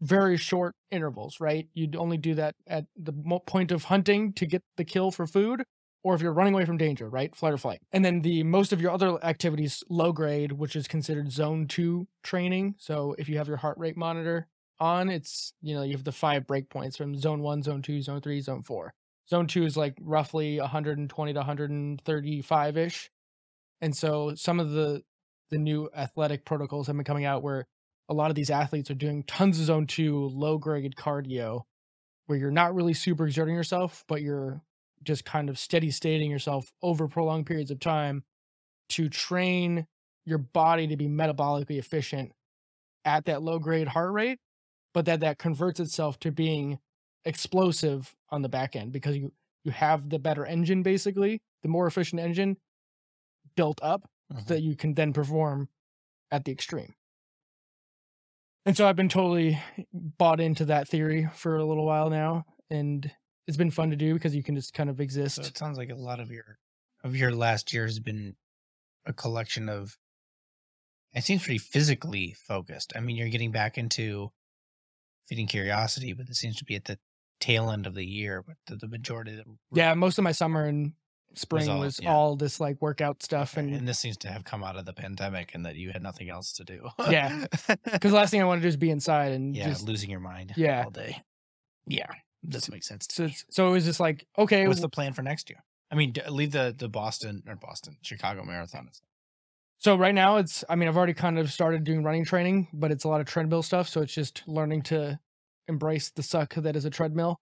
very 0.00 0.36
short 0.36 0.74
intervals 0.90 1.40
right? 1.40 1.68
You'd 1.74 1.96
only 1.96 2.18
do 2.18 2.34
that 2.34 2.54
at 2.66 2.86
the 2.96 3.12
point 3.46 3.72
of 3.72 3.84
hunting 3.84 4.32
to 4.34 4.46
get 4.46 4.62
the 4.76 4.84
kill 4.84 5.10
for 5.10 5.26
food 5.26 5.64
or 6.02 6.14
if 6.14 6.20
you're 6.20 6.32
running 6.32 6.54
away 6.54 6.64
from 6.64 6.76
danger 6.76 7.08
right? 7.08 7.34
Flight 7.34 7.54
or 7.54 7.58
flight. 7.58 7.80
And 7.92 8.04
then 8.04 8.20
the 8.20 8.42
most 8.42 8.72
of 8.72 8.80
your 8.80 8.90
other 8.90 9.22
activities 9.24 9.82
low 9.88 10.12
grade 10.12 10.52
which 10.52 10.76
is 10.76 10.86
considered 10.86 11.32
zone 11.32 11.66
2 11.66 12.06
training. 12.22 12.74
So 12.78 13.14
if 13.18 13.28
you 13.28 13.38
have 13.38 13.48
your 13.48 13.58
heart 13.58 13.78
rate 13.78 13.96
monitor 13.96 14.48
on 14.78 15.08
it's 15.08 15.52
you 15.62 15.74
know 15.74 15.82
you 15.82 15.92
have 15.92 16.04
the 16.04 16.12
five 16.12 16.46
breakpoints 16.46 16.96
from 16.96 17.16
zone 17.16 17.40
1 17.40 17.62
zone 17.62 17.82
2 17.82 18.02
zone 18.02 18.20
3 18.20 18.40
zone 18.40 18.62
4 18.62 18.92
zone 19.28 19.46
2 19.46 19.64
is 19.64 19.76
like 19.76 19.96
roughly 20.00 20.60
120 20.60 21.32
to 21.32 21.38
135 21.38 22.76
ish 22.76 23.10
and 23.80 23.96
so 23.96 24.34
some 24.34 24.60
of 24.60 24.70
the 24.70 25.02
the 25.50 25.58
new 25.58 25.88
athletic 25.96 26.44
protocols 26.44 26.86
have 26.86 26.96
been 26.96 27.04
coming 27.04 27.24
out 27.24 27.42
where 27.42 27.66
a 28.08 28.14
lot 28.14 28.30
of 28.30 28.36
these 28.36 28.50
athletes 28.50 28.90
are 28.90 28.94
doing 28.94 29.22
tons 29.24 29.58
of 29.58 29.66
zone 29.66 29.86
2 29.86 30.30
low 30.34 30.58
grade 30.58 30.94
cardio 30.96 31.62
where 32.26 32.38
you're 32.38 32.50
not 32.50 32.74
really 32.74 32.94
super 32.94 33.26
exerting 33.26 33.54
yourself 33.54 34.04
but 34.08 34.22
you're 34.22 34.60
just 35.02 35.24
kind 35.24 35.48
of 35.48 35.58
steady 35.58 35.90
stating 35.90 36.30
yourself 36.30 36.70
over 36.82 37.08
prolonged 37.08 37.46
periods 37.46 37.70
of 37.70 37.80
time 37.80 38.24
to 38.88 39.08
train 39.08 39.86
your 40.24 40.38
body 40.38 40.86
to 40.88 40.96
be 40.96 41.08
metabolically 41.08 41.78
efficient 41.78 42.32
at 43.04 43.24
that 43.26 43.42
low 43.42 43.58
grade 43.58 43.88
heart 43.88 44.12
rate 44.12 44.38
but 44.96 45.04
that 45.04 45.20
that 45.20 45.36
converts 45.36 45.78
itself 45.78 46.18
to 46.18 46.32
being 46.32 46.78
explosive 47.26 48.16
on 48.30 48.40
the 48.40 48.48
back 48.48 48.74
end 48.74 48.92
because 48.92 49.14
you 49.14 49.30
you 49.62 49.70
have 49.70 50.08
the 50.08 50.18
better 50.18 50.46
engine 50.46 50.82
basically 50.82 51.42
the 51.62 51.68
more 51.68 51.86
efficient 51.86 52.18
engine 52.18 52.56
built 53.56 53.78
up 53.82 54.08
so 54.32 54.38
Mhm. 54.38 54.46
that 54.46 54.62
you 54.62 54.74
can 54.74 54.94
then 54.94 55.12
perform 55.12 55.68
at 56.30 56.46
the 56.46 56.52
extreme 56.52 56.94
and 58.64 58.74
so 58.74 58.88
i've 58.88 58.96
been 58.96 59.10
totally 59.10 59.60
bought 59.92 60.40
into 60.40 60.64
that 60.64 60.88
theory 60.88 61.28
for 61.34 61.56
a 61.56 61.64
little 61.66 61.84
while 61.84 62.08
now 62.08 62.46
and 62.70 63.12
it's 63.46 63.58
been 63.58 63.70
fun 63.70 63.90
to 63.90 63.96
do 63.96 64.14
because 64.14 64.34
you 64.34 64.42
can 64.42 64.54
just 64.54 64.72
kind 64.72 64.88
of 64.88 64.98
exist 64.98 65.36
So 65.36 65.42
it 65.42 65.58
sounds 65.58 65.76
like 65.76 65.90
a 65.90 65.94
lot 65.94 66.20
of 66.20 66.30
your 66.30 66.58
of 67.04 67.14
your 67.14 67.32
last 67.32 67.74
year 67.74 67.84
has 67.84 68.00
been 68.00 68.34
a 69.04 69.12
collection 69.12 69.68
of. 69.68 69.98
It 71.12 71.22
seems 71.24 71.44
pretty 71.44 71.58
physically 71.58 72.32
focused. 72.32 72.92
I 72.96 73.00
mean, 73.00 73.16
you're 73.16 73.28
getting 73.28 73.52
back 73.52 73.78
into 73.78 74.32
feeding 75.26 75.46
curiosity, 75.46 76.12
but 76.12 76.28
it 76.28 76.36
seems 76.36 76.56
to 76.56 76.64
be 76.64 76.74
at 76.74 76.84
the 76.84 76.98
tail 77.40 77.70
end 77.70 77.86
of 77.86 77.94
the 77.94 78.04
year. 78.04 78.42
But 78.46 78.56
the, 78.66 78.76
the 78.76 78.88
majority 78.88 79.32
of 79.32 79.38
the 79.38 79.44
yeah 79.72 79.94
most 79.94 80.18
of 80.18 80.24
my 80.24 80.32
summer 80.32 80.64
and 80.64 80.92
spring 81.34 81.68
all- 81.68 81.80
was 81.80 82.00
yeah. 82.02 82.12
all 82.12 82.36
this 82.36 82.60
like 82.60 82.80
workout 82.80 83.22
stuff 83.22 83.56
and, 83.56 83.74
and 83.74 83.86
this 83.86 83.98
seems 83.98 84.16
to 84.16 84.28
have 84.28 84.44
come 84.44 84.64
out 84.64 84.76
of 84.76 84.86
the 84.86 84.92
pandemic, 84.92 85.54
and 85.54 85.66
that 85.66 85.76
you 85.76 85.90
had 85.90 86.02
nothing 86.02 86.30
else 86.30 86.52
to 86.54 86.64
do. 86.64 86.88
Yeah. 87.10 87.46
because 87.84 88.10
the 88.10 88.16
last 88.16 88.30
thing 88.30 88.40
i 88.40 88.44
want 88.44 88.60
to 88.60 88.62
do 88.62 88.68
is 88.68 88.76
be 88.76 88.90
inside 88.90 89.32
and 89.32 89.54
yeah, 89.56 89.68
just 89.68 89.86
losing 89.86 90.10
your 90.10 90.20
mind. 90.20 90.52
Yeah. 90.56 90.84
all 90.84 90.90
day. 90.90 91.22
Yeah, 91.86 92.06
does 92.48 92.70
make 92.70 92.82
sense. 92.82 93.06
So 93.10 93.28
so 93.50 93.68
it 93.68 93.72
was 93.72 93.84
just 93.84 94.00
like 94.00 94.26
okay 94.38 94.66
What's 94.66 94.80
the 94.80 94.88
plan 94.88 95.12
for 95.12 95.22
next 95.22 95.50
year? 95.50 95.62
I 95.90 95.94
mean, 95.94 96.14
leave 96.28 96.52
the 96.52 96.74
the 96.76 96.88
Boston 96.88 97.42
or 97.46 97.54
Boston 97.54 97.96
Chicago 98.02 98.44
Marathon. 98.44 98.90
So 99.78 99.96
right 99.96 100.14
now 100.14 100.36
it's 100.36 100.64
I 100.68 100.74
mean 100.74 100.88
I've 100.88 100.96
already 100.96 101.14
kind 101.14 101.38
of 101.38 101.52
started 101.52 101.84
doing 101.84 102.02
running 102.02 102.24
training, 102.24 102.68
but 102.72 102.90
it's 102.90 103.04
a 103.04 103.08
lot 103.08 103.20
of 103.20 103.26
treadmill 103.26 103.62
stuff, 103.62 103.88
so 103.88 104.00
it's 104.00 104.14
just 104.14 104.42
learning 104.46 104.82
to 104.82 105.18
embrace 105.68 106.10
the 106.10 106.22
suck 106.22 106.54
that 106.54 106.76
is 106.76 106.84
a 106.84 106.90
treadmill 106.90 107.36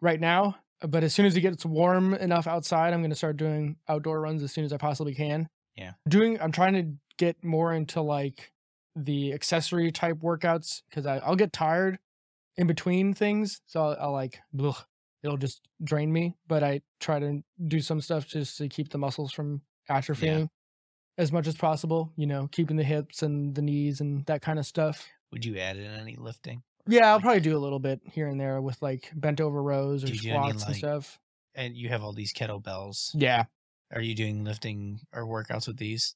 right 0.00 0.20
now. 0.20 0.56
But 0.80 1.04
as 1.04 1.14
soon 1.14 1.26
as 1.26 1.36
it 1.36 1.40
gets 1.40 1.64
warm 1.64 2.14
enough 2.14 2.46
outside, 2.46 2.92
I'm 2.92 3.00
going 3.00 3.10
to 3.10 3.16
start 3.16 3.36
doing 3.36 3.76
outdoor 3.88 4.20
runs 4.20 4.42
as 4.42 4.52
soon 4.52 4.64
as 4.64 4.72
I 4.72 4.76
possibly 4.76 5.14
can. 5.14 5.48
Yeah. 5.76 5.92
Doing 6.08 6.40
I'm 6.40 6.52
trying 6.52 6.74
to 6.74 6.92
get 7.18 7.44
more 7.44 7.72
into 7.72 8.00
like 8.00 8.52
the 8.96 9.32
accessory 9.32 9.90
type 9.90 10.18
workouts 10.18 10.82
cuz 10.90 11.06
I 11.06 11.18
I'll 11.18 11.36
get 11.36 11.52
tired 11.52 11.98
in 12.56 12.66
between 12.66 13.14
things, 13.14 13.60
so 13.66 13.82
I'll, 13.82 13.96
I'll 14.00 14.12
like 14.12 14.40
blech, 14.54 14.84
it'll 15.22 15.36
just 15.36 15.68
drain 15.82 16.12
me, 16.12 16.36
but 16.46 16.62
I 16.62 16.82
try 17.00 17.18
to 17.18 17.42
do 17.66 17.80
some 17.80 18.00
stuff 18.00 18.26
just 18.26 18.56
to 18.58 18.68
keep 18.68 18.90
the 18.90 18.98
muscles 18.98 19.32
from 19.32 19.62
atrophying 19.90 20.48
as 21.18 21.30
much 21.32 21.46
as 21.46 21.56
possible, 21.56 22.12
you 22.16 22.26
know, 22.26 22.48
keeping 22.50 22.76
the 22.76 22.84
hips 22.84 23.22
and 23.22 23.54
the 23.54 23.62
knees 23.62 24.00
and 24.00 24.24
that 24.26 24.42
kind 24.42 24.58
of 24.58 24.66
stuff. 24.66 25.06
Would 25.32 25.44
you 25.44 25.58
add 25.58 25.76
in 25.76 25.90
any 25.90 26.16
lifting? 26.16 26.62
Yeah, 26.86 27.06
I'll 27.08 27.14
Like- 27.14 27.22
probably 27.22 27.40
do 27.40 27.56
a 27.56 27.58
little 27.58 27.78
bit 27.78 28.00
here 28.10 28.28
and 28.28 28.38
there 28.40 28.60
with 28.60 28.80
like 28.82 29.10
bent 29.14 29.40
over 29.40 29.62
rows 29.62 30.04
or 30.04 30.08
Do 30.08 30.12
you 30.14 30.32
any, 30.34 30.50
squats 30.50 30.66
and 30.66 30.76
stuff. 30.76 31.18
And 31.54 31.76
you 31.76 31.88
have 31.88 32.02
all 32.02 32.12
these 32.12 32.32
kettlebells. 32.32 33.10
Yeah, 33.14 33.44
Are 33.92 34.00
you 34.00 34.14
doing 34.14 34.44
lifting 34.44 35.00
or 35.12 35.24
workouts 35.24 35.66
with 35.68 35.76
these? 35.76 36.14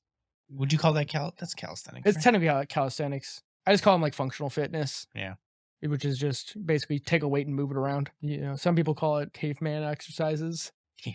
Would 0.51 0.73
you 0.73 0.79
call 0.79 0.93
that 0.95 1.09
cal? 1.09 1.35
That's 1.39 1.55
calisthenics. 1.55 2.07
it's 2.07 2.17
right? 2.17 2.23
technically 2.25 2.49
like 2.49 2.71
uh, 2.71 2.75
calisthenics. 2.75 3.43
I 3.67 3.73
just 3.73 3.85
call 3.85 3.95
them 3.95 4.03
like 4.03 4.15
functional 4.15 4.51
fitness. 4.51 5.07
Yeah. 5.15 5.35
Eh, 5.83 5.87
which 5.89 6.05
is 6.05 6.19
just 6.19 6.57
basically 6.67 6.99
take 6.99 7.23
a 7.23 7.29
weight 7.29 7.47
and 7.47 7.55
move 7.55 7.71
it 7.71 7.77
around. 7.77 8.11
You 8.21 8.39
know, 8.39 8.57
some 8.57 8.75
people 8.75 8.95
call 8.95 9.19
it 9.19 9.33
caveman 9.33 9.85
exercises. 9.85 10.73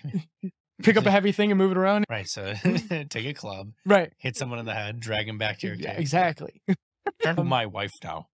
Pick 0.84 0.97
up 0.97 1.05
a 1.05 1.11
heavy 1.11 1.31
thing 1.31 1.51
and 1.51 1.57
move 1.57 1.71
it 1.71 1.77
around. 1.77 2.05
right. 2.09 2.27
So 2.27 2.53
take 3.09 3.25
a 3.25 3.34
club, 3.34 3.71
Right. 3.86 4.11
hit 4.17 4.36
someone 4.36 4.59
in 4.59 4.65
the 4.65 4.73
head, 4.73 4.99
drag 4.99 5.27
him 5.27 5.38
back 5.38 5.59
to 5.59 5.67
your 5.67 5.75
Yeah, 5.75 5.91
cave. 5.91 5.99
exactly. 5.99 6.61
Turn 7.23 7.36
to 7.36 7.41
Um, 7.41 7.47
my 7.47 7.65
wife 7.65 7.91
now. 8.03 8.27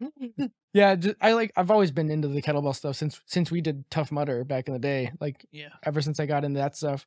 yeah, 0.72 0.96
I 1.20 1.32
like. 1.32 1.52
I've 1.56 1.70
always 1.70 1.90
been 1.90 2.10
into 2.10 2.28
the 2.28 2.40
kettlebell 2.42 2.74
stuff 2.74 2.96
since 2.96 3.20
since 3.26 3.50
we 3.50 3.60
did 3.60 3.84
Tough 3.90 4.12
Mudder 4.12 4.44
back 4.44 4.68
in 4.68 4.74
the 4.74 4.78
day. 4.80 5.10
Like 5.20 5.44
Yeah. 5.50 5.70
ever 5.84 6.00
since 6.00 6.20
I 6.20 6.26
got 6.26 6.44
into 6.44 6.58
that 6.60 6.76
stuff. 6.76 7.06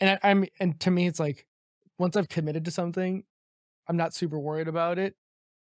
And 0.00 0.10
I, 0.22 0.30
I'm 0.30 0.44
and 0.58 0.78
to 0.80 0.90
me, 0.90 1.06
it's 1.06 1.20
like 1.20 1.46
once 1.98 2.16
I've 2.16 2.28
committed 2.28 2.64
to 2.64 2.70
something, 2.70 3.24
I'm 3.88 3.96
not 3.96 4.14
super 4.14 4.38
worried 4.38 4.68
about 4.68 4.98
it. 4.98 5.14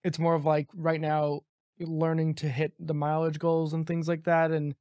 It's 0.05 0.19
more 0.19 0.35
of 0.35 0.45
like 0.45 0.69
right 0.75 1.01
now, 1.01 1.41
learning 1.79 2.35
to 2.37 2.49
hit 2.49 2.73
the 2.79 2.95
mileage 2.95 3.39
goals 3.39 3.73
and 3.73 3.87
things 3.87 4.07
like 4.07 4.25
that, 4.25 4.51
and 4.51 4.75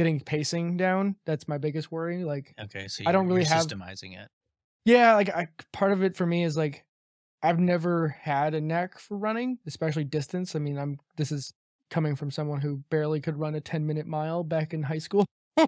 getting 0.00 0.18
pacing 0.18 0.78
down. 0.78 1.16
That's 1.26 1.46
my 1.46 1.58
biggest 1.58 1.92
worry. 1.92 2.24
Like, 2.24 2.54
Okay. 2.58 2.88
So 2.88 3.04
I 3.06 3.12
don't 3.12 3.28
really 3.28 3.44
have- 3.44 3.66
systemizing 3.66 4.18
it. 4.18 4.28
yeah, 4.86 5.12
like 5.14 5.28
I, 5.28 5.48
part 5.74 5.92
of 5.92 6.02
it 6.02 6.16
for 6.16 6.24
me 6.24 6.42
is 6.42 6.56
like 6.56 6.84
I've 7.42 7.58
never 7.58 8.08
had 8.08 8.54
a 8.54 8.60
knack 8.62 8.98
for 8.98 9.18
running, 9.18 9.58
especially 9.66 10.04
distance. 10.04 10.56
I 10.56 10.58
mean, 10.58 10.78
I'm 10.78 10.98
this 11.18 11.30
is 11.30 11.52
coming 11.90 12.16
from 12.16 12.30
someone 12.30 12.60
who 12.62 12.78
barely 12.88 13.20
could 13.20 13.36
run 13.38 13.54
a 13.54 13.60
10 13.60 13.86
minute 13.86 14.06
mile 14.06 14.42
back 14.42 14.72
in 14.72 14.82
high 14.84 14.98
school. 14.98 15.26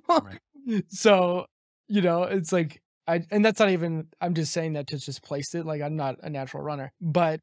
Right. 0.09 0.39
So, 0.89 1.45
you 1.89 2.01
know, 2.03 2.23
it's 2.23 2.53
like 2.53 2.81
I 3.09 3.23
and 3.31 3.45
that's 3.45 3.59
not 3.61 3.71
even 3.71 4.07
I'm 4.21 4.33
just 4.35 4.53
saying 4.53 4.75
that 4.75 4.87
to 4.89 4.97
just 4.99 5.23
place 5.23 5.55
it. 5.55 5.67
Like 5.67 5.83
I'm 5.83 5.97
not 5.97 6.17
a 6.23 6.31
natural 6.31 6.63
runner, 6.63 6.93
but 7.01 7.41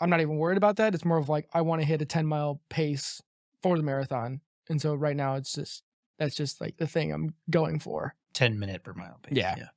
I'm 0.00 0.08
not 0.10 0.20
even 0.22 0.36
worried 0.38 0.56
about 0.56 0.76
that. 0.76 0.94
It's 0.94 1.04
more 1.04 1.18
of 1.18 1.28
like 1.28 1.46
I 1.52 1.60
want 1.60 1.82
to 1.82 1.86
hit 1.86 2.00
a 2.02 2.06
10 2.06 2.26
mile 2.26 2.60
pace 2.70 3.20
for 3.62 3.76
the 3.76 3.82
marathon. 3.82 4.40
And 4.68 4.80
so 4.80 4.94
right 4.94 5.14
now 5.16 5.34
it's 5.34 5.52
just 5.52 5.82
that's 6.18 6.34
just 6.34 6.60
like 6.60 6.76
the 6.76 6.86
thing 6.86 7.12
I'm 7.12 7.34
going 7.50 7.78
for. 7.80 8.14
Ten 8.32 8.58
minute 8.58 8.82
per 8.82 8.92
mile 8.94 9.18
pace. 9.22 9.36
Yeah. 9.36 9.54
Yeah. 9.56 9.68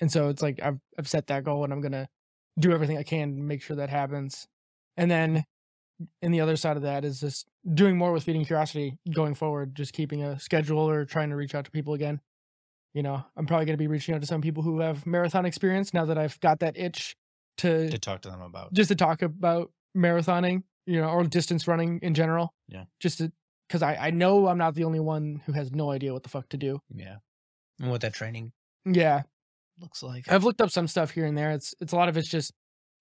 And 0.00 0.10
so 0.10 0.28
it's 0.28 0.42
like 0.42 0.60
I've 0.62 0.78
I've 0.98 1.08
set 1.08 1.28
that 1.28 1.44
goal 1.44 1.64
and 1.64 1.72
I'm 1.72 1.80
gonna 1.80 2.08
do 2.58 2.72
everything 2.72 2.98
I 2.98 3.02
can 3.02 3.36
to 3.36 3.42
make 3.42 3.62
sure 3.62 3.76
that 3.76 3.90
happens. 3.90 4.46
And 4.96 5.10
then 5.10 5.44
and 6.22 6.34
the 6.34 6.40
other 6.40 6.56
side 6.56 6.76
of 6.76 6.82
that 6.82 7.04
is 7.04 7.20
just 7.20 7.46
doing 7.72 7.96
more 7.96 8.12
with 8.12 8.24
feeding 8.24 8.44
curiosity 8.44 8.98
going 9.14 9.34
forward, 9.34 9.74
just 9.74 9.92
keeping 9.92 10.22
a 10.24 10.38
schedule 10.40 10.78
or 10.90 11.04
trying 11.04 11.30
to 11.30 11.36
reach 11.36 11.54
out 11.54 11.64
to 11.66 11.70
people 11.70 11.94
again. 11.94 12.20
You 12.92 13.02
know, 13.02 13.24
I'm 13.36 13.46
probably 13.46 13.66
gonna 13.66 13.78
be 13.78 13.86
reaching 13.86 14.14
out 14.14 14.20
to 14.20 14.26
some 14.26 14.40
people 14.40 14.62
who 14.62 14.80
have 14.80 15.06
marathon 15.06 15.46
experience 15.46 15.94
now 15.94 16.04
that 16.06 16.18
I've 16.18 16.38
got 16.40 16.60
that 16.60 16.76
itch 16.76 17.16
to 17.58 17.88
To 17.90 17.98
talk 17.98 18.22
to 18.22 18.30
them 18.30 18.40
about. 18.40 18.72
just 18.72 18.88
to 18.88 18.96
talk 18.96 19.22
about 19.22 19.70
marathoning, 19.96 20.64
you 20.86 21.00
know, 21.00 21.08
or 21.08 21.22
distance 21.24 21.68
running 21.68 22.00
in 22.02 22.14
general. 22.14 22.52
Yeah. 22.68 22.84
Just 23.00 23.18
to 23.18 23.32
because 23.68 23.82
I, 23.82 23.94
I 23.96 24.10
know 24.10 24.46
I'm 24.48 24.58
not 24.58 24.74
the 24.74 24.84
only 24.84 25.00
one 25.00 25.42
who 25.46 25.52
has 25.52 25.72
no 25.72 25.90
idea 25.90 26.12
what 26.12 26.22
the 26.22 26.28
fuck 26.28 26.48
to 26.50 26.56
do. 26.56 26.80
Yeah. 26.94 27.16
And 27.80 27.90
what 27.90 28.00
that 28.02 28.14
training 28.14 28.52
Yeah, 28.84 29.22
looks 29.80 30.02
like. 30.02 30.30
I've 30.30 30.44
looked 30.44 30.60
up 30.60 30.70
some 30.70 30.86
stuff 30.88 31.10
here 31.10 31.26
and 31.26 31.36
there. 31.36 31.50
It's 31.52 31.74
it's 31.80 31.92
a 31.92 31.96
lot 31.96 32.08
of 32.08 32.16
it's 32.16 32.28
just 32.30 32.52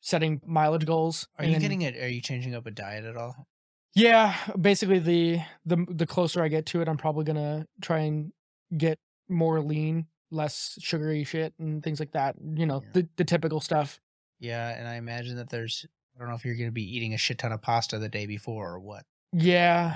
setting 0.01 0.41
mileage 0.45 0.86
goals. 0.86 1.28
Are 1.38 1.45
you 1.45 1.51
then- 1.51 1.61
getting 1.61 1.82
it? 1.84 1.95
Are 1.97 2.07
you 2.09 2.22
changing 2.22 2.55
up 2.55 2.66
a 2.66 2.72
diet 2.72 3.05
at 3.05 3.16
all? 3.18 3.47
Yeah, 3.95 4.36
basically 4.59 4.99
the 4.99 5.41
the 5.66 5.86
the 5.88 6.07
closer 6.07 6.41
I 6.43 6.47
get 6.47 6.66
to 6.68 6.82
it, 6.82 6.88
I'm 6.88 6.97
probably 6.97 7.26
gonna 7.26 7.68
try 7.82 7.99
and 7.99 8.32
get 8.76 8.97
more 9.30 9.61
lean, 9.61 10.07
less 10.32 10.78
sugary 10.82 11.24
shit 11.24 11.53
and 11.59 11.84
things 11.84 11.99
like 11.99 12.14
that. 12.14 12.36
You 12.41 12.66
know, 12.66 12.82
Yeah. 12.84 12.89
the 12.93 13.09
the 13.18 13.24
typical 13.24 13.59
stuff. 13.59 13.99
Yeah, 14.39 14.70
and 14.70 14.88
I 14.88 14.95
imagine 14.95 15.36
that 15.38 15.49
there's. 15.49 15.86
I 16.16 16.20
don't 16.20 16.30
know 16.30 16.36
if 16.36 16.43
you're 16.45 16.55
going 16.55 16.68
to 16.68 16.72
be 16.72 16.95
eating 16.95 17.16
a 17.16 17.18
shit 17.18 17.39
ton 17.39 17.51
of 17.51 17.61
pasta 17.64 17.97
the 17.97 18.07
day 18.09 18.28
before 18.28 18.72
or 18.74 18.80
what. 18.80 19.03
Yeah, 19.32 19.95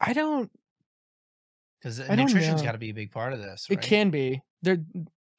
I 0.00 0.12
don't. 0.12 0.50
Because 1.80 1.98
nutrition's 2.08 2.62
got 2.62 2.72
to 2.72 2.78
be 2.78 2.90
a 2.90 2.94
big 2.94 3.12
part 3.12 3.32
of 3.32 3.38
this. 3.38 3.66
It 3.70 3.80
can 3.80 4.10
be 4.10 4.42
there. 4.62 4.78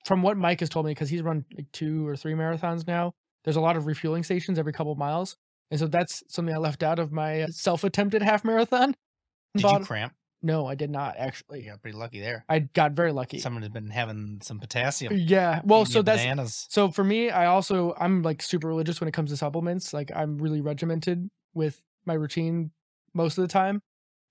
From 0.06 0.22
what 0.22 0.38
Mike 0.38 0.62
has 0.62 0.70
told 0.70 0.86
me, 0.86 0.92
because 0.92 1.10
he's 1.10 1.22
run 1.22 1.44
like 1.56 1.70
two 1.74 2.08
or 2.08 2.16
three 2.16 2.34
marathons 2.34 2.88
now. 2.88 3.14
There's 3.44 3.58
a 3.58 3.62
lot 3.62 3.76
of 3.76 3.86
refueling 3.86 4.24
stations 4.24 4.58
every 4.58 4.72
couple 4.72 4.96
miles, 4.96 5.36
and 5.70 5.80
so 5.80 5.88
that's 5.88 6.24
something 6.28 6.54
I 6.54 6.58
left 6.58 6.84
out 6.84 7.00
of 7.00 7.12
my 7.12 7.42
uh, 7.42 7.48
self-attempted 7.50 8.22
half 8.22 8.46
marathon. 8.46 8.96
Did 9.56 9.64
Bought- 9.64 9.82
you 9.82 9.86
cramp? 9.86 10.14
No, 10.44 10.68
I 10.68 10.76
did 10.76 10.92
not 10.92 11.16
actually. 11.18 11.64
You 11.64 11.72
got 11.72 11.82
pretty 11.82 11.98
lucky 11.98 12.20
there. 12.20 12.46
I 12.48 12.60
got 12.60 12.92
very 12.92 13.12
lucky. 13.12 13.40
Someone 13.40 13.64
has 13.64 13.72
been 13.72 13.90
having 13.90 14.40
some 14.44 14.60
potassium. 14.60 15.14
Yeah. 15.16 15.62
Well, 15.64 15.84
so 15.86 16.04
that's 16.04 16.22
bananas. 16.22 16.68
So 16.70 16.92
for 16.92 17.04
me, 17.04 17.32
I 17.32 17.48
also 17.48 17.96
I'm 18.00 18.22
like 18.22 18.44
super 18.44 18.68
religious 18.68 19.02
when 19.02 19.08
it 19.08 19.14
comes 19.14 19.32
to 19.32 19.38
supplements. 19.38 19.94
Like 19.94 20.12
I'm 20.16 20.38
really 20.38 20.62
regimented 20.62 21.30
with 21.56 21.82
my 22.06 22.14
routine 22.14 22.70
most 23.16 23.40
of 23.40 23.42
the 23.42 23.48
time. 23.48 23.82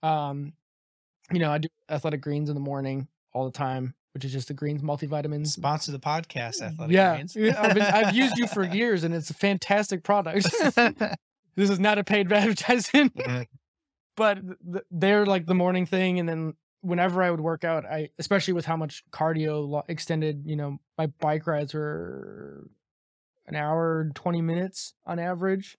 Um, 0.02 0.52
you 1.32 1.38
know, 1.38 1.50
I 1.50 1.58
do 1.58 1.68
athletic 1.88 2.20
greens 2.20 2.48
in 2.48 2.54
the 2.54 2.60
morning 2.60 3.08
all 3.32 3.44
the 3.44 3.56
time, 3.56 3.94
which 4.14 4.24
is 4.24 4.32
just 4.32 4.48
the 4.48 4.54
greens 4.54 4.82
multivitamins. 4.82 5.48
sponsor 5.48 5.92
the 5.92 5.98
podcast. 5.98 6.62
Athletic 6.62 6.94
yeah, 6.94 7.14
Greens. 7.14 7.36
I've, 7.36 7.74
been, 7.74 7.82
I've 7.82 8.14
used 8.14 8.38
you 8.38 8.46
for 8.46 8.62
years, 8.74 9.04
and 9.04 9.14
it's 9.14 9.30
a 9.30 9.34
fantastic 9.34 10.02
product. 10.02 10.48
this 11.56 11.70
is 11.70 11.80
not 11.80 11.98
a 11.98 12.04
paid 12.04 12.32
advertisement, 12.32 13.18
but 14.16 14.34
th- 14.34 14.58
th- 14.72 14.84
they're 14.90 15.26
like 15.26 15.46
the 15.46 15.54
morning 15.54 15.86
thing, 15.86 16.18
and 16.20 16.28
then 16.28 16.54
whenever 16.86 17.22
I 17.22 17.30
would 17.30 17.40
work 17.40 17.64
out, 17.64 17.84
I 17.84 18.10
especially 18.18 18.54
with 18.54 18.66
how 18.66 18.76
much 18.76 19.02
cardio 19.10 19.82
extended, 19.88 20.42
you 20.46 20.56
know, 20.56 20.78
my 20.96 21.06
bike 21.06 21.46
rides 21.46 21.74
were 21.74 22.68
an 23.46 23.56
hour 23.56 24.00
and 24.00 24.14
20 24.14 24.40
minutes 24.40 24.94
on 25.04 25.18
average. 25.18 25.76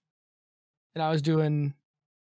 And 0.94 1.02
I 1.02 1.10
was 1.10 1.22
doing 1.22 1.74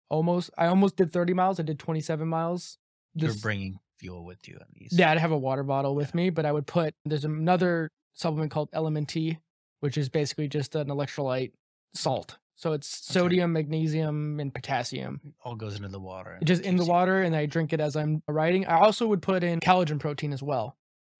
almost 0.09 0.49
I 0.57 0.67
almost 0.67 0.95
did 0.95 1.11
30 1.11 1.33
miles. 1.33 1.59
I 1.59 1.63
did 1.63 1.79
27 1.79 2.27
miles. 2.27 2.77
You're 3.15 3.33
bringing 3.35 3.79
fuel 3.97 4.25
with 4.25 4.47
you 4.47 4.55
on 4.59 4.67
these. 4.73 4.89
yeah, 4.91 5.11
I'd 5.11 5.17
have 5.19 5.31
a 5.31 5.37
water 5.37 5.63
bottle 5.63 5.95
with 5.95 6.13
me, 6.13 6.29
but 6.29 6.45
I 6.45 6.51
would 6.51 6.67
put 6.67 6.93
there's 7.05 7.23
another 7.25 7.89
supplement 8.13 8.51
called 8.51 8.69
Element 8.73 9.07
T, 9.09 9.39
which 9.79 9.97
is 9.97 10.09
basically 10.09 10.47
just 10.49 10.75
an 10.75 10.87
electrolyte 10.87 11.51
salt. 11.93 12.37
So 12.57 12.71
it's 12.73 13.09
Okay. 13.09 13.19
sodium, 13.19 13.51
magnesium, 13.53 14.39
and 14.39 14.53
potassium. 14.53 15.33
all 15.43 15.55
goes 15.55 15.75
into 15.75 15.89
the 15.89 15.99
water. 15.99 16.39
Just 16.43 16.61
in 16.63 16.77
the 16.77 16.85
water, 16.85 17.21
and 17.21 17.35
I 17.35 17.45
drink 17.47 17.73
it 17.73 17.79
as 17.81 17.95
I'm 17.97 18.21
riding. 18.29 18.65
I 18.65 18.79
also 18.79 19.07
would 19.07 19.21
put 19.21 19.43
in 19.43 19.59
collagen 19.59 19.99
protein 19.99 20.31
as 20.33 20.41
well, 20.43 20.77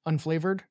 unflavored. 0.08 0.62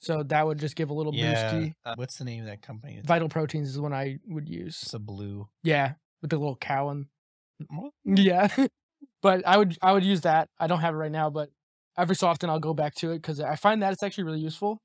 So 0.00 0.22
that 0.24 0.46
would 0.46 0.58
just 0.58 0.76
give 0.76 0.90
a 0.90 0.94
little 0.94 1.14
Yeah. 1.14 1.34
boosty. 1.50 1.74
uh, 1.84 1.94
what's 1.96 2.18
the 2.18 2.24
name 2.24 2.40
of 2.40 2.46
that 2.46 2.60
company? 2.60 3.00
Vital 3.04 3.28
proteins 3.30 3.68
is 3.68 3.74
the 3.74 3.82
one 3.82 3.94
I 3.94 4.18
would 4.26 4.44
it's 4.44 4.50
use. 4.84 4.94
a 4.94 4.98
blue. 4.98 5.48
Yeah, 5.62 5.94
with 6.20 6.30
the 6.30 6.36
little 6.38 6.56
cow 6.56 6.90
and 6.90 7.06
yeah. 8.04 8.48
but 9.22 9.46
I 9.46 9.56
would 9.56 9.76
I 9.82 9.92
would 9.92 10.04
use 10.04 10.22
that. 10.22 10.48
I 10.58 10.66
don't 10.66 10.80
have 10.80 10.94
it 10.94 10.98
right 10.98 11.12
now, 11.12 11.30
but 11.30 11.50
every 11.96 12.16
so 12.16 12.26
often 12.26 12.50
I'll 12.50 12.58
go 12.60 12.74
back 12.74 12.94
to 12.96 13.12
it 13.12 13.16
because 13.18 13.40
I 13.40 13.56
find 13.56 13.82
that 13.82 13.92
it's 13.92 14.02
actually 14.02 14.24
really 14.24 14.40
useful. 14.40 14.82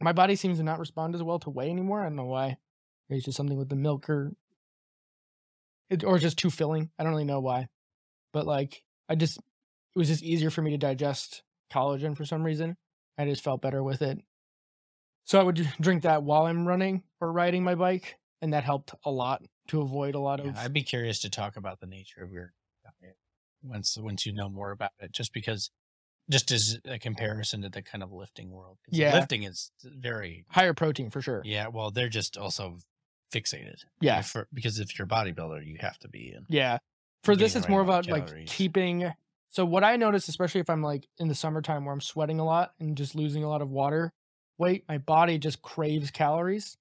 My 0.00 0.12
body 0.12 0.36
seems 0.36 0.58
to 0.58 0.64
not 0.64 0.78
respond 0.78 1.14
as 1.14 1.22
well 1.22 1.38
to 1.40 1.50
whey 1.50 1.70
anymore. 1.70 2.00
I 2.00 2.04
don't 2.04 2.16
know 2.16 2.24
why. 2.24 2.56
Maybe 3.08 3.18
it's 3.18 3.24
just 3.26 3.36
something 3.36 3.56
with 3.56 3.68
the 3.68 3.76
milk 3.76 4.10
or 4.10 4.32
it, 5.90 6.04
or 6.04 6.18
just 6.18 6.38
too 6.38 6.50
filling. 6.50 6.90
I 6.98 7.04
don't 7.04 7.12
really 7.12 7.24
know 7.24 7.40
why. 7.40 7.68
But 8.32 8.46
like 8.46 8.82
I 9.08 9.14
just 9.14 9.38
it 9.38 9.98
was 9.98 10.08
just 10.08 10.22
easier 10.22 10.50
for 10.50 10.62
me 10.62 10.72
to 10.72 10.78
digest 10.78 11.42
collagen 11.72 12.16
for 12.16 12.24
some 12.24 12.42
reason. 12.42 12.76
I 13.16 13.24
just 13.26 13.44
felt 13.44 13.62
better 13.62 13.82
with 13.82 14.02
it. 14.02 14.18
So 15.24 15.40
I 15.40 15.42
would 15.42 15.68
drink 15.80 16.02
that 16.02 16.22
while 16.22 16.46
I'm 16.46 16.66
running 16.66 17.02
or 17.20 17.32
riding 17.32 17.64
my 17.64 17.74
bike, 17.74 18.16
and 18.42 18.52
that 18.52 18.64
helped 18.64 18.94
a 19.04 19.10
lot 19.10 19.42
to 19.68 19.80
avoid 19.80 20.14
a 20.14 20.20
lot 20.20 20.42
Yeah, 20.42 20.50
of 20.50 20.56
I'd 20.58 20.72
be 20.72 20.82
curious 20.82 21.20
to 21.20 21.30
talk 21.30 21.56
about 21.56 21.80
the 21.80 21.86
nature 21.86 22.22
of 22.22 22.32
your 22.32 22.52
diet 22.84 23.16
once 23.62 23.96
once 23.98 24.26
you 24.26 24.32
know 24.32 24.48
more 24.48 24.70
about 24.70 24.90
it. 24.98 25.12
Just 25.12 25.32
because, 25.32 25.70
just 26.30 26.50
as 26.50 26.78
a 26.84 26.98
comparison 26.98 27.62
to 27.62 27.68
the 27.68 27.82
kind 27.82 28.02
of 28.02 28.12
lifting 28.12 28.50
world. 28.50 28.78
Yeah. 28.90 29.14
lifting 29.14 29.42
is 29.44 29.70
very 29.82 30.44
higher 30.48 30.74
protein 30.74 31.10
for 31.10 31.20
sure. 31.22 31.42
yeah. 31.44 31.68
Well, 31.68 31.90
they're 31.90 32.08
just 32.08 32.36
also 32.36 32.78
fixated. 33.32 33.76
Yeah. 34.00 34.20
For, 34.22 34.48
because 34.52 34.78
if 34.78 34.98
you're 34.98 35.06
a 35.06 35.08
bodybuilder, 35.08 35.66
you 35.66 35.76
have 35.80 35.98
to 36.00 36.08
be. 36.08 36.32
in. 36.36 36.44
Yeah. 36.48 36.78
For 37.24 37.34
this, 37.34 37.56
it's 37.56 37.68
more 37.68 37.80
about 37.80 38.06
of 38.06 38.12
like 38.12 38.46
keeping. 38.46 39.10
So 39.48 39.64
what 39.64 39.82
I 39.82 39.96
notice, 39.96 40.28
especially 40.28 40.60
if 40.60 40.68
I'm 40.68 40.82
like 40.82 41.08
in 41.18 41.28
the 41.28 41.34
summertime 41.34 41.84
where 41.84 41.94
I'm 41.94 42.00
sweating 42.00 42.38
a 42.38 42.44
lot 42.44 42.74
and 42.78 42.96
just 42.96 43.14
losing 43.14 43.42
a 43.44 43.48
lot 43.48 43.62
of 43.62 43.70
water 43.70 44.12
weight, 44.58 44.84
my 44.88 44.98
body 44.98 45.38
just 45.38 45.62
craves 45.62 46.10
calories, 46.10 46.76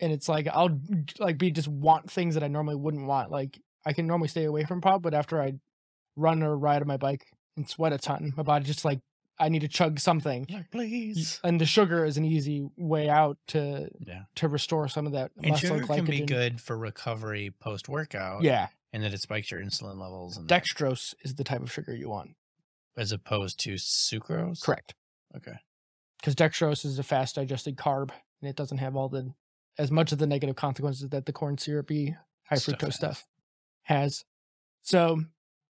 and 0.00 0.12
it's 0.12 0.28
like 0.28 0.46
I'll 0.52 0.78
like 1.18 1.38
be 1.38 1.50
just 1.50 1.68
want 1.68 2.10
things 2.10 2.34
that 2.34 2.42
I 2.44 2.48
normally 2.48 2.76
wouldn't 2.76 3.06
want. 3.06 3.30
Like 3.30 3.58
I 3.86 3.92
can 3.92 4.06
normally 4.06 4.28
stay 4.28 4.44
away 4.44 4.64
from 4.64 4.80
pop, 4.80 5.02
but 5.02 5.14
after 5.14 5.40
I 5.40 5.54
run 6.16 6.42
or 6.42 6.56
ride 6.56 6.82
on 6.82 6.88
my 6.88 6.96
bike 6.96 7.26
and 7.56 7.68
sweat 7.68 7.92
a 7.92 7.98
ton, 7.98 8.32
my 8.36 8.42
body 8.42 8.64
just 8.64 8.84
like 8.84 9.00
I 9.40 9.48
need 9.50 9.60
to 9.60 9.68
chug 9.68 10.00
something. 10.00 10.46
like, 10.50 10.70
please. 10.72 11.38
And 11.44 11.60
the 11.60 11.64
sugar 11.66 12.04
is 12.04 12.16
an 12.16 12.24
easy 12.24 12.68
way 12.76 13.08
out 13.08 13.38
to 13.48 13.88
Yeah. 14.04 14.22
to 14.36 14.48
restore 14.48 14.88
some 14.88 15.06
of 15.06 15.12
that 15.12 15.30
And 15.36 15.50
muscle 15.50 15.78
sugar 15.78 15.86
can 15.86 16.04
be 16.04 16.22
good 16.22 16.60
for 16.60 16.76
recovery 16.76 17.52
post 17.60 17.88
workout. 17.88 18.42
Yeah, 18.42 18.66
And 18.92 19.04
that 19.04 19.14
it 19.14 19.20
spikes 19.20 19.52
your 19.52 19.60
insulin 19.60 20.00
levels 20.00 20.36
and 20.36 20.48
dextrose 20.48 21.14
is 21.22 21.36
the 21.36 21.44
type 21.44 21.60
of 21.62 21.70
sugar 21.72 21.94
you 21.94 22.08
want. 22.08 22.30
as 22.96 23.12
opposed 23.12 23.60
to 23.60 23.74
sucrose. 23.74 24.60
Correct. 24.62 24.94
Okay. 25.36 25.58
because 26.18 26.34
dextrose 26.34 26.84
is 26.84 26.98
a 26.98 27.04
fast 27.04 27.36
digested 27.36 27.76
carb 27.76 28.10
and 28.40 28.50
it 28.50 28.56
doesn't 28.56 28.78
have 28.78 28.96
all 28.96 29.08
the 29.08 29.32
as 29.78 29.90
much 29.90 30.12
of 30.12 30.18
the 30.18 30.26
negative 30.26 30.56
consequences 30.56 31.08
that 31.10 31.26
the 31.26 31.32
corn 31.32 31.58
syrupy 31.58 32.16
high 32.46 32.56
Stuff 32.56 32.80
fructose 32.80 32.94
stuff 32.94 33.26
has. 33.84 34.24
So 34.82 35.22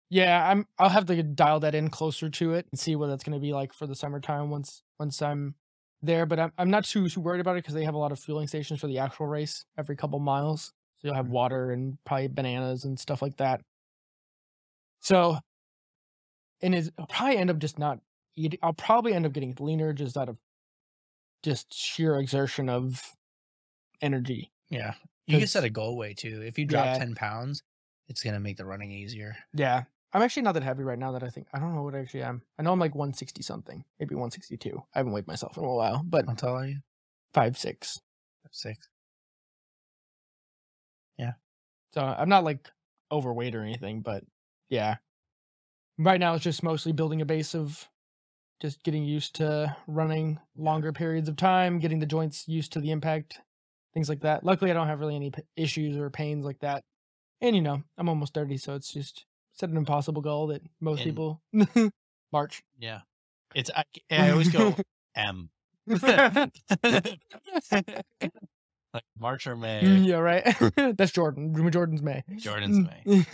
yeah, 0.09 0.49
I'm 0.49 0.67
I'll 0.79 0.89
have 0.89 1.05
to 1.07 1.23
dial 1.23 1.59
that 1.61 1.75
in 1.75 1.89
closer 1.89 2.29
to 2.29 2.53
it 2.53 2.67
and 2.71 2.79
see 2.79 2.95
what 2.95 3.07
that's 3.07 3.23
going 3.23 3.39
to 3.39 3.41
be 3.41 3.53
like 3.53 3.73
for 3.73 3.87
the 3.87 3.95
summertime 3.95 4.49
once 4.49 4.83
once 4.99 5.21
I'm 5.21 5.55
there. 6.01 6.25
But 6.25 6.39
I'm 6.39 6.53
I'm 6.57 6.69
not 6.71 6.85
too 6.85 7.09
too 7.09 7.21
worried 7.21 7.41
about 7.41 7.53
it 7.57 7.63
because 7.63 7.73
they 7.75 7.85
have 7.85 7.95
a 7.95 7.99
lot 7.99 8.11
of 8.11 8.19
fueling 8.19 8.47
stations 8.47 8.79
for 8.81 8.87
the 8.87 8.99
actual 8.99 9.27
race 9.27 9.65
every 9.77 9.95
couple 9.95 10.19
miles. 10.19 10.73
So 10.99 11.07
you'll 11.09 11.15
have 11.15 11.27
Mhm. 11.27 11.31
water 11.31 11.71
and 11.71 11.97
probably 12.05 12.27
bananas 12.27 12.85
and 12.85 12.99
stuff 12.99 13.21
like 13.21 13.37
that. 13.37 13.61
So, 14.99 15.37
and 16.61 16.75
it's, 16.75 16.89
I'll 16.97 17.07
probably 17.07 17.37
end 17.37 17.49
up 17.49 17.57
just 17.59 17.77
not 17.79 17.99
eating. 18.35 18.59
I'll 18.61 18.73
probably 18.73 19.13
end 19.13 19.25
up 19.25 19.33
getting 19.33 19.55
leaner 19.59 19.93
just 19.93 20.17
out 20.17 20.29
of 20.29 20.39
just 21.43 21.73
sheer 21.73 22.17
exertion 22.19 22.69
of 22.69 23.15
energy. 24.01 24.51
Yeah. 24.69 24.93
You 25.27 25.39
can 25.39 25.47
set 25.47 25.63
a 25.63 25.69
goal 25.69 25.97
weight 25.97 26.17
too. 26.17 26.41
If 26.45 26.57
you 26.59 26.65
drop 26.65 26.85
Yeah. 26.85 26.97
10 26.99 27.15
pounds, 27.15 27.63
it's 28.07 28.21
going 28.23 28.33
to 28.35 28.39
make 28.39 28.57
the 28.57 28.65
running 28.65 28.91
easier. 28.91 29.35
Yeah. 29.53 29.83
I'm 30.13 30.21
actually 30.21 30.43
not 30.43 30.53
that 30.53 30.63
heavy 30.63 30.83
right 30.83 30.97
now 30.99 31.11
that 31.13 31.23
I 31.23 31.29
think. 31.29 31.47
I 31.53 31.59
don't 31.59 31.75
know 31.75 31.81
what 31.83 31.95
I 31.95 31.99
actually 31.99 32.23
am. 32.23 32.41
I 32.57 32.63
know 32.63 32.71
I'm 32.71 32.79
like 32.79 32.95
160 32.95 33.41
something, 33.43 33.83
maybe 33.99 34.15
162. 34.15 34.81
I 34.93 34.99
haven't 34.99 35.11
weighed 35.11 35.27
myself 35.27 35.57
in 35.57 35.63
a 35.63 35.67
while, 35.73 36.03
but 36.05 36.25
How 36.27 36.33
tall 36.35 36.55
are 36.57 36.67
you? 36.67 36.77
five 37.33 37.57
six. 37.57 37.99
Six. 38.51 38.87
Yeah. 41.17 41.33
So 41.93 42.01
I'm 42.01 42.29
not 42.29 42.43
like 42.43 42.69
overweight 43.11 43.55
or 43.55 43.61
anything, 43.63 44.01
but 44.01 44.23
yeah. 44.69 44.95
Right 45.97 46.19
now 46.19 46.35
it's 46.35 46.43
just 46.43 46.63
mostly 46.63 46.91
building 46.91 47.21
a 47.21 47.25
base 47.25 47.55
of 47.55 47.89
just 48.61 48.83
getting 48.83 49.03
used 49.03 49.35
to 49.35 49.75
running 49.87 50.39
longer 50.55 50.93
periods 50.93 51.27
of 51.27 51.35
time, 51.35 51.79
getting 51.79 51.99
the 51.99 52.05
joints 52.05 52.47
used 52.47 52.71
to 52.73 52.79
the 52.79 52.91
impact, 52.91 53.39
things 53.95 54.09
like 54.09 54.21
that. 54.21 54.43
Luckily, 54.43 54.69
I 54.69 54.75
don't 54.75 54.87
have 54.87 54.99
really 54.99 55.15
any 55.15 55.31
p- 55.31 55.41
issues 55.55 55.97
or 55.97 56.11
pains 56.11 56.45
like 56.45 56.59
that. 56.59 56.83
And 57.41 57.55
you 57.55 57.61
know, 57.63 57.81
I'm 57.97 58.09
almost 58.09 58.33
30, 58.35 58.57
so 58.57 58.75
it's 58.75 58.93
just 58.93 59.25
set 59.53 59.69
an 59.69 59.77
impossible 59.77 60.21
goal 60.21 60.47
that 60.47 60.61
most 60.79 60.99
And- 61.01 61.09
people 61.09 61.41
March. 62.31 62.61
Yeah. 62.77 62.99
It's, 63.55 63.71
I, 63.75 63.83
I 64.11 64.29
always 64.31 64.49
go 64.49 64.75
M. 65.15 65.49
like 65.87 66.51
March 69.19 69.47
or 69.47 69.55
May. 69.55 69.85
yeah, 69.85 70.17
right. 70.17 70.55
That's 70.75 71.11
Jordan. 71.11 71.53
Jordan's 71.71 72.01
May. 72.01 72.23
Jordan's 72.37 72.87
May. 73.05 73.25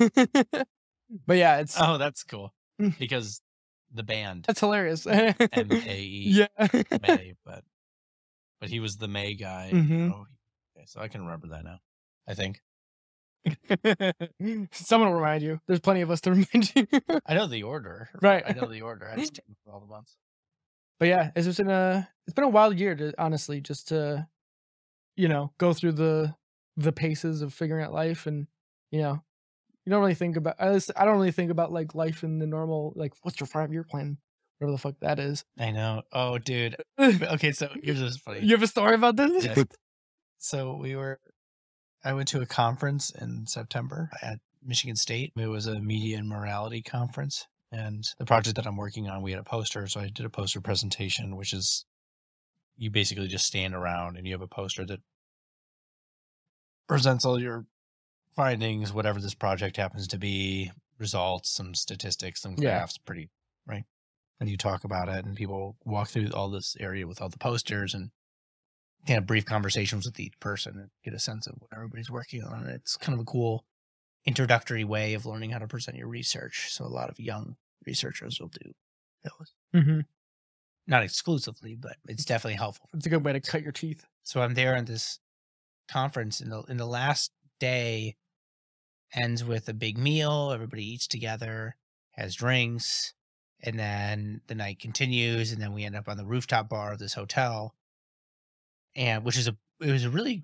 but 1.26 1.38
yeah, 1.38 1.60
it's 1.60 1.76
Oh, 1.80 1.98
that's 1.98 2.24
cool. 2.24 2.54
Because 3.00 3.42
the 3.94 4.04
band, 4.04 4.46
that's 4.48 4.60
hilarious. 4.60 5.06
M 5.06 5.36
A 5.40 6.02
E, 6.02 6.48
yeah. 6.50 6.68
May, 7.08 7.36
but 7.46 7.64
but 8.60 8.70
he 8.70 8.80
was 8.80 8.98
the 8.98 9.08
May 9.08 9.36
guy. 9.36 9.70
Mhm. 9.74 10.12
Oh, 10.12 10.26
okay, 10.82 10.88
so 10.88 11.02
I 11.02 11.08
can 11.08 11.22
remember 11.22 11.48
that 11.48 11.64
now. 11.64 11.80
I 12.28 12.34
think. 12.34 12.62
Someone 14.72 15.10
will 15.10 15.18
remind 15.18 15.44
you. 15.44 15.60
There's 15.68 15.80
plenty 15.80 16.02
of 16.02 16.12
us 16.12 16.22
to 16.22 16.32
remind 16.32 16.76
you. 16.76 16.88
I 17.26 17.34
know 17.34 17.48
the 17.48 17.64
order. 17.64 18.10
Right. 18.22 18.44
I 18.46 18.54
know 18.54 18.68
the 18.68 18.82
order. 18.82 19.10
I 19.10 19.18
just 19.18 19.40
all 19.72 19.80
the 19.80 19.88
months. 19.88 20.18
but 21.00 21.08
yeah, 21.08 21.32
it's 21.36 21.46
just 21.46 21.58
been 21.58 21.70
a 21.70 22.08
it's 22.28 22.34
been 22.34 22.46
a 22.46 22.50
wild 22.50 22.78
year 22.78 22.96
to 22.96 23.14
honestly 23.18 23.62
just 23.62 23.88
to 23.90 24.28
you 25.16 25.28
know 25.28 25.52
go 25.58 25.74
through 25.74 25.94
the 25.94 26.36
the 26.78 26.92
paces 26.92 27.42
of 27.42 27.54
figuring 27.54 27.84
out 27.84 27.94
life 27.94 28.26
and 28.28 28.48
you 28.92 29.02
know 29.02 29.22
you 29.86 29.90
don't 29.90 30.00
really 30.00 30.14
think 30.14 30.38
about 30.38 30.56
least 30.62 30.92
I 30.96 31.06
don't 31.06 31.16
really 31.16 31.32
think 31.32 31.52
about 31.52 31.72
like 31.72 31.96
life 31.96 32.24
in 32.24 32.40
the 32.40 32.48
normal 32.48 32.94
like 32.96 33.14
what's 33.24 33.40
your 33.40 33.48
five 33.48 33.74
year 33.74 33.84
plan 33.84 34.18
whatever 34.62 34.74
the 34.74 34.78
fuck 34.78 34.96
that 35.02 35.20
is. 35.20 35.44
I 35.60 35.72
know. 35.72 36.04
Oh, 36.14 36.38
dude. 36.38 36.76
Okay, 37.00 37.52
so 37.52 37.70
here's 37.82 38.00
what's 38.00 38.18
funny. 38.18 38.42
You 38.42 38.52
have 38.52 38.62
a 38.62 38.68
story 38.68 38.94
about 38.94 39.16
this? 39.16 39.44
Yes. 39.44 39.66
So 40.42 40.76
we 40.76 40.96
were, 40.96 41.20
I 42.04 42.14
went 42.14 42.28
to 42.30 42.42
a 42.42 42.48
conference 42.48 43.12
in 43.12 43.46
September 43.46 44.10
at 44.24 44.40
Michigan 44.66 44.96
State. 44.96 45.34
It 45.38 45.48
was 45.48 45.68
a 45.68 45.80
media 45.80 46.18
and 46.18 46.28
morality 46.28 46.82
conference. 46.82 47.48
And 47.72 48.04
the 48.18 48.26
project 48.26 48.56
that 48.56 48.66
I'm 48.66 48.76
working 48.76 49.08
on, 49.08 49.22
we 49.22 49.32
had 49.32 49.40
a 49.40 49.44
poster. 49.44 49.88
So 49.88 50.00
I 50.02 50.10
did 50.10 50.26
a 50.26 50.30
poster 50.30 50.60
presentation, 50.60 51.36
which 51.38 51.54
is 51.54 51.86
you 52.76 52.90
basically 52.90 53.28
just 53.28 53.46
stand 53.46 53.76
around 53.76 54.18
and 54.18 54.26
you 54.26 54.34
have 54.34 54.42
a 54.42 54.48
poster 54.48 54.84
that 54.88 55.00
presents 56.88 57.24
all 57.24 57.40
your 57.40 57.66
findings, 58.36 58.92
whatever 58.92 59.20
this 59.22 59.36
project 59.36 59.78
happens 59.78 60.08
to 60.08 60.18
be, 60.18 60.72
results, 60.98 61.52
some 61.52 61.76
statistics, 61.76 62.42
some 62.42 62.54
Yeah. 62.54 62.80
graphs, 62.80 62.98
pretty, 62.98 63.30
right? 63.68 63.84
And 64.40 64.50
you 64.50 64.58
talk 64.58 64.84
about 64.84 65.08
it, 65.08 65.24
and 65.24 65.38
people 65.38 65.78
walk 65.86 66.10
through 66.10 66.32
all 66.32 66.50
this 66.50 66.76
area 66.80 67.06
with 67.06 67.22
all 67.22 67.30
the 67.30 67.38
posters 67.38 67.94
and 67.94 68.10
kind 69.08 69.18
of 69.18 69.26
brief 69.26 69.46
conversations 69.46 70.06
with 70.06 70.20
each 70.20 70.40
person 70.40 70.78
and 70.78 70.90
get 71.04 71.14
a 71.14 71.20
sense 71.20 71.48
of 71.48 71.56
what 71.60 71.72
everybody's 71.74 72.12
working 72.12 72.44
on. 72.44 72.68
It's 72.68 72.98
kind 72.98 73.14
of 73.14 73.22
a 73.22 73.26
cool 73.26 73.66
introductory 74.26 74.84
way 74.84 75.14
of 75.14 75.26
learning 75.26 75.52
how 75.52 75.60
to 75.60 75.68
present 75.68 75.98
your 75.98 76.08
research. 76.08 76.68
So 76.70 76.86
a 76.86 76.88
lot 76.88 77.10
of 77.10 77.20
young 77.20 77.56
researchers 77.86 78.40
will 78.40 78.50
do 78.50 78.72
those. 79.24 79.54
Mm-hmm. 79.74 80.00
Not 80.88 81.04
exclusively, 81.04 81.76
but 81.76 81.98
it's 82.08 82.26
definitely 82.26 82.58
helpful. 82.58 82.90
It's 82.94 83.06
a 83.06 83.10
good 83.10 83.26
way 83.26 83.34
to 83.34 83.40
cut 83.40 83.64
your 83.64 83.72
teeth. 83.72 84.06
So 84.24 84.42
I'm 84.42 84.54
there 84.54 84.76
at 84.76 84.86
this 84.86 85.20
conference 85.90 86.40
and 86.40 86.52
the 86.52 86.62
in 86.64 86.78
the 86.78 86.86
last 86.86 87.32
day 87.60 88.16
ends 89.14 89.44
with 89.44 89.68
a 89.68 89.74
big 89.74 89.98
meal, 89.98 90.52
everybody 90.54 90.86
eats 90.86 91.08
together, 91.08 91.76
has 92.12 92.36
drinks, 92.36 93.14
and 93.62 93.78
then 93.78 94.42
the 94.48 94.56
night 94.56 94.80
continues 94.80 95.52
and 95.52 95.62
then 95.62 95.74
we 95.74 95.84
end 95.84 95.96
up 95.96 96.08
on 96.08 96.18
the 96.18 96.26
rooftop 96.26 96.70
bar 96.70 96.94
of 96.94 97.00
this 97.00 97.14
hotel. 97.14 97.76
And 98.96 99.24
which 99.24 99.38
is 99.38 99.48
a 99.48 99.56
it 99.80 99.92
was 99.92 100.04
a 100.06 100.10
really 100.10 100.44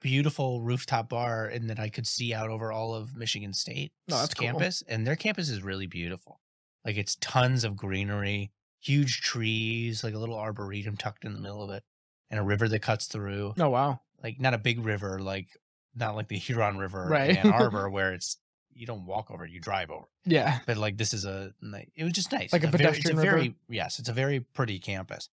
beautiful 0.00 0.60
rooftop 0.60 1.08
bar 1.08 1.46
and 1.46 1.68
that 1.70 1.78
I 1.80 1.88
could 1.88 2.06
see 2.06 2.32
out 2.32 2.50
over 2.50 2.70
all 2.70 2.94
of 2.94 3.16
Michigan 3.16 3.52
State 3.52 3.92
Oh, 4.10 4.20
that's 4.20 4.34
cool. 4.34 4.46
campus 4.46 4.82
and 4.88 5.06
their 5.06 5.16
campus 5.16 5.48
is 5.48 5.62
really 5.62 5.86
beautiful. 5.86 6.40
Like 6.84 6.96
it's 6.96 7.16
tons 7.16 7.64
of 7.64 7.76
greenery, 7.76 8.52
huge 8.80 9.20
trees, 9.22 10.04
like 10.04 10.14
a 10.14 10.18
little 10.18 10.36
arboretum 10.38 10.96
tucked 10.96 11.24
in 11.24 11.32
the 11.34 11.40
middle 11.40 11.62
of 11.62 11.70
it, 11.70 11.82
and 12.30 12.38
a 12.38 12.42
river 12.42 12.68
that 12.68 12.80
cuts 12.80 13.06
through. 13.06 13.54
Oh 13.58 13.68
wow. 13.70 14.00
Like 14.22 14.40
not 14.40 14.54
a 14.54 14.58
big 14.58 14.84
river, 14.84 15.18
like 15.18 15.48
not 15.94 16.14
like 16.14 16.28
the 16.28 16.38
Huron 16.38 16.78
River 16.78 17.06
Right. 17.10 17.36
Ann 17.36 17.52
Arbor, 17.52 17.90
where 17.90 18.12
it's 18.12 18.36
you 18.72 18.86
don't 18.86 19.06
walk 19.06 19.30
over, 19.32 19.44
it, 19.44 19.50
you 19.50 19.60
drive 19.60 19.90
over. 19.90 20.06
Yeah. 20.24 20.60
But 20.66 20.76
like 20.76 20.96
this 20.96 21.12
is 21.12 21.24
a, 21.24 21.52
it 21.96 22.04
was 22.04 22.12
just 22.12 22.30
nice. 22.30 22.52
Like 22.52 22.62
It's 22.62 22.72
a 22.72 22.76
very, 22.78 22.90
pedestrian 22.92 23.18
it's 23.18 23.24
a 23.24 23.26
river? 23.26 23.36
very, 23.36 23.54
yes, 23.68 23.98
it's 23.98 24.08
a 24.08 24.12
very 24.12 24.38
pretty 24.40 24.78
campus. 24.78 25.28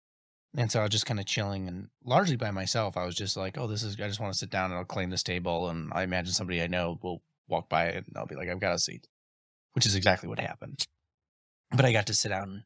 And 0.57 0.71
so 0.71 0.81
I 0.81 0.83
was 0.83 0.91
just 0.91 1.07
kind 1.07 1.21
of 1.21 1.27
chilling 1.27 1.69
and 1.69 1.89
largely 2.05 2.37
by 2.37 2.51
myself. 2.51 2.97
I 2.97 3.05
was 3.05 3.15
just 3.15 3.37
like, 3.37 3.57
oh, 3.57 3.67
this 3.67 3.83
is, 3.83 3.95
I 4.01 4.09
just 4.09 4.21
want 4.21 4.33
to 4.33 4.39
sit 4.39 4.51
down 4.51 4.71
and 4.71 4.79
I'll 4.79 4.85
claim 4.85 5.11
this 5.11 5.23
table. 5.23 5.69
And 5.69 5.93
I 5.95 6.03
imagine 6.03 6.33
somebody 6.33 6.61
I 6.61 6.67
know 6.67 6.99
will 7.03 7.23
walk 7.49 7.69
by 7.69 7.87
and 7.87 8.07
I'll 8.17 8.27
be 8.27 8.35
like, 8.35 8.49
I've 8.49 8.61
got 8.61 8.75
a 8.75 8.79
seat, 8.79 9.07
which 9.75 9.87
is 9.87 9.95
exactly 9.95 10.29
what 10.29 10.41
happened. 10.41 10.85
But 11.71 11.85
I 11.85 11.93
got 11.93 12.09
to 12.09 12.15
sit 12.15 12.31
down 12.31 12.51
and 12.51 12.63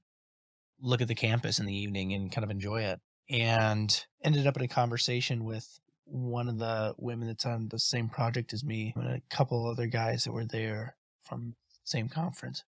look 0.81 1.03
at 1.03 1.09
the 1.09 1.15
campus 1.15 1.59
in 1.59 1.67
the 1.67 1.77
evening 1.77 2.15
and 2.15 2.33
kind 2.33 2.45
of 2.45 2.51
enjoy 2.51 2.83
it. 2.83 3.01
And 3.31 4.05
ended 4.23 4.47
up 4.47 4.57
in 4.57 4.63
a 4.63 4.69
conversation 4.69 5.45
with 5.45 5.79
one 6.07 6.49
of 6.49 6.59
the 6.59 6.95
women 6.99 7.29
that's 7.29 7.47
on 7.47 7.69
the 7.69 7.79
same 7.79 8.09
project 8.09 8.53
as 8.53 8.65
me 8.65 8.93
and 8.97 9.09
a 9.09 9.23
couple 9.35 9.67
other 9.67 9.87
guys 9.87 10.25
that 10.25 10.33
were 10.33 10.45
there 10.45 10.97
from 11.25 11.55
the 11.71 11.81
same 11.85 12.09
conference. 12.09 12.65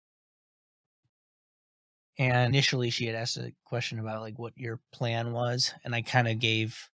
And 2.18 2.54
initially 2.54 2.90
she 2.90 3.06
had 3.06 3.14
asked 3.14 3.36
a 3.36 3.52
question 3.64 3.98
about 3.98 4.20
like 4.22 4.38
what 4.38 4.52
your 4.56 4.80
plan 4.92 5.32
was. 5.32 5.74
And 5.84 5.94
I 5.94 6.02
kind 6.02 6.28
of 6.28 6.38
gave 6.38 6.88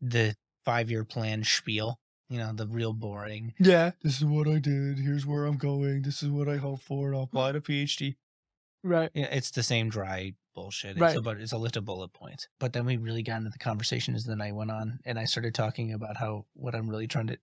the 0.00 0.34
five 0.64 0.90
year 0.90 1.04
plan 1.04 1.44
spiel, 1.44 2.00
you 2.28 2.38
know, 2.38 2.52
the 2.54 2.66
real 2.66 2.92
boring. 2.92 3.54
Yeah. 3.58 3.92
This 4.02 4.16
is 4.16 4.24
what 4.24 4.48
I 4.48 4.58
did. 4.58 4.98
Here's 4.98 5.26
where 5.26 5.44
I'm 5.44 5.58
going. 5.58 6.02
This 6.02 6.22
is 6.22 6.30
what 6.30 6.48
I 6.48 6.56
hope 6.56 6.80
for. 6.80 7.08
And 7.08 7.16
I'll 7.16 7.22
apply 7.24 7.52
to 7.52 7.60
PhD. 7.60 8.16
Right. 8.82 9.10
Yeah, 9.14 9.26
it's 9.30 9.50
the 9.50 9.62
same 9.62 9.88
dry 9.90 10.34
bullshit. 10.54 10.92
It's 10.92 11.00
Right. 11.00 11.16
about 11.16 11.38
it's 11.38 11.52
a 11.52 11.58
list 11.58 11.76
of 11.76 11.84
bullet 11.84 12.12
points. 12.12 12.48
But 12.60 12.72
then 12.72 12.86
we 12.86 12.96
really 12.96 13.22
got 13.22 13.38
into 13.38 13.50
the 13.50 13.58
conversation 13.58 14.14
as 14.14 14.24
the 14.24 14.36
night 14.36 14.54
went 14.54 14.70
on, 14.70 15.00
and 15.04 15.18
I 15.18 15.24
started 15.24 15.54
talking 15.54 15.92
about 15.92 16.16
how 16.16 16.46
what 16.54 16.74
I'm 16.74 16.88
really 16.88 17.06
trying 17.08 17.26
to. 17.28 17.38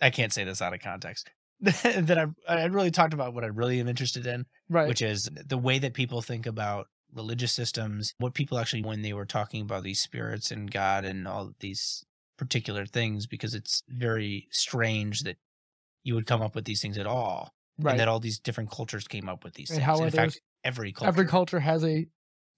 I 0.00 0.10
can't 0.10 0.32
say 0.32 0.42
this 0.44 0.60
out 0.62 0.72
of 0.74 0.80
context. 0.80 1.30
that 1.60 2.18
I 2.18 2.26
I 2.54 2.64
really 2.66 2.90
talked 2.90 3.14
about 3.14 3.34
what 3.34 3.44
I 3.44 3.48
really 3.48 3.80
am 3.80 3.88
interested 3.88 4.26
in, 4.26 4.46
Right. 4.68 4.88
which 4.88 5.02
is 5.02 5.28
the 5.46 5.58
way 5.58 5.78
that 5.78 5.94
people 5.94 6.20
think 6.22 6.46
about 6.46 6.88
religious 7.12 7.52
systems. 7.52 8.12
What 8.18 8.34
people 8.34 8.58
actually 8.58 8.82
when 8.82 9.02
they 9.02 9.12
were 9.12 9.24
talking 9.26 9.62
about 9.62 9.82
these 9.82 10.00
spirits 10.00 10.50
and 10.50 10.70
God 10.70 11.04
and 11.04 11.26
all 11.26 11.52
these 11.60 12.04
particular 12.36 12.84
things, 12.84 13.26
because 13.26 13.54
it's 13.54 13.82
very 13.88 14.48
strange 14.50 15.20
that 15.20 15.36
you 16.04 16.14
would 16.14 16.26
come 16.26 16.42
up 16.42 16.54
with 16.54 16.66
these 16.66 16.82
things 16.82 16.98
at 16.98 17.06
all, 17.06 17.54
right. 17.78 17.92
and 17.92 18.00
that 18.00 18.08
all 18.08 18.20
these 18.20 18.38
different 18.38 18.70
cultures 18.70 19.08
came 19.08 19.28
up 19.28 19.42
with 19.42 19.54
these 19.54 19.70
And 19.70 19.78
things. 19.78 19.86
how 19.86 20.04
In 20.04 20.10
fact, 20.10 20.40
every 20.62 20.92
culture 20.92 21.08
Every 21.08 21.26
culture 21.26 21.60
has 21.60 21.82
a 21.84 22.06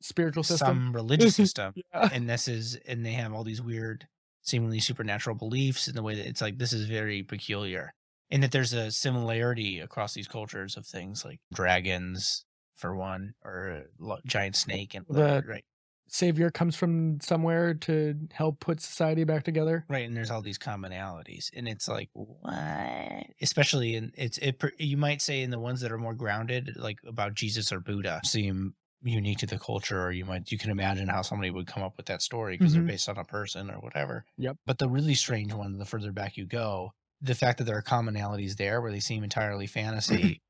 spiritual 0.00 0.42
system. 0.42 0.66
some 0.66 0.92
religious 0.94 1.36
system 1.36 1.74
Yeah. 1.76 2.08
and 2.12 2.28
this 2.28 2.48
is 2.48 2.76
and 2.86 3.04
they 3.06 3.12
have 3.12 3.32
all 3.32 3.44
these 3.44 3.62
weird 3.62 4.06
seemingly 4.42 4.80
supernatural 4.80 5.36
beliefs 5.36 5.88
in 5.88 5.94
the 5.94 6.02
way 6.02 6.14
that 6.14 6.26
it's 6.26 6.40
like 6.40 6.58
this 6.58 6.72
is 6.72 6.84
very 6.86 7.22
peculiar 7.22 7.94
and 8.30 8.42
that 8.42 8.52
there's 8.52 8.72
a 8.72 8.90
similarity 8.90 9.80
across 9.80 10.14
these 10.14 10.28
cultures 10.28 10.76
of 10.76 10.86
things 10.86 11.24
like 11.24 11.40
dragons 11.52 12.44
for 12.76 12.94
one 12.96 13.34
or 13.44 13.84
giant 14.26 14.56
snake 14.56 14.94
and 14.94 15.04
The- 15.08 15.42
right 15.46 15.64
Savior 16.10 16.50
comes 16.50 16.74
from 16.74 17.20
somewhere 17.20 17.74
to 17.74 18.14
help 18.32 18.60
put 18.60 18.80
society 18.80 19.24
back 19.24 19.44
together. 19.44 19.84
right 19.90 20.06
and 20.06 20.16
there's 20.16 20.30
all 20.30 20.40
these 20.40 20.58
commonalities 20.58 21.50
and 21.54 21.68
it's 21.68 21.86
like 21.86 22.08
what 22.14 23.26
especially 23.40 23.94
in 23.94 24.12
it's 24.16 24.38
it 24.38 24.62
you 24.78 24.96
might 24.96 25.20
say 25.20 25.42
in 25.42 25.50
the 25.50 25.58
ones 25.58 25.80
that 25.80 25.92
are 25.92 25.98
more 25.98 26.14
grounded 26.14 26.72
like 26.76 26.98
about 27.06 27.34
jesus 27.34 27.70
or 27.72 27.80
buddha 27.80 28.20
seem 28.24 28.74
unique 29.02 29.38
to 29.38 29.46
the 29.46 29.58
culture 29.58 30.02
or 30.02 30.10
you 30.10 30.24
might 30.24 30.50
you 30.50 30.58
can 30.58 30.70
imagine 30.70 31.08
how 31.08 31.22
somebody 31.22 31.50
would 31.50 31.66
come 31.66 31.82
up 31.82 31.96
with 31.96 32.06
that 32.06 32.20
story 32.22 32.56
because 32.56 32.72
Mhm. 32.72 32.76
they're 32.76 32.82
based 32.84 33.08
on 33.08 33.16
a 33.18 33.24
person 33.24 33.70
or 33.70 33.78
whatever 33.80 34.24
Yep. 34.38 34.56
but 34.66 34.78
the 34.78 34.88
really 34.88 35.14
strange 35.14 35.52
one 35.52 35.78
the 35.78 35.84
further 35.84 36.10
back 36.10 36.36
you 36.36 36.46
go 36.46 36.92
the 37.20 37.34
fact 37.34 37.58
that 37.58 37.64
there 37.64 37.76
are 37.76 37.82
commonalities 37.82 38.56
there 38.56 38.80
where 38.80 38.92
they 38.92 39.00
seem 39.00 39.24
entirely 39.24 39.66
fantasy 39.66 40.42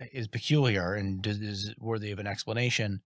mm-hmm. 0.00 0.04
is 0.12 0.28
peculiar 0.28 0.94
and 0.94 1.26
is- 1.26 1.74
worthy 1.78 2.10
of 2.10 2.18
an 2.18 2.26
explanation 2.26 3.02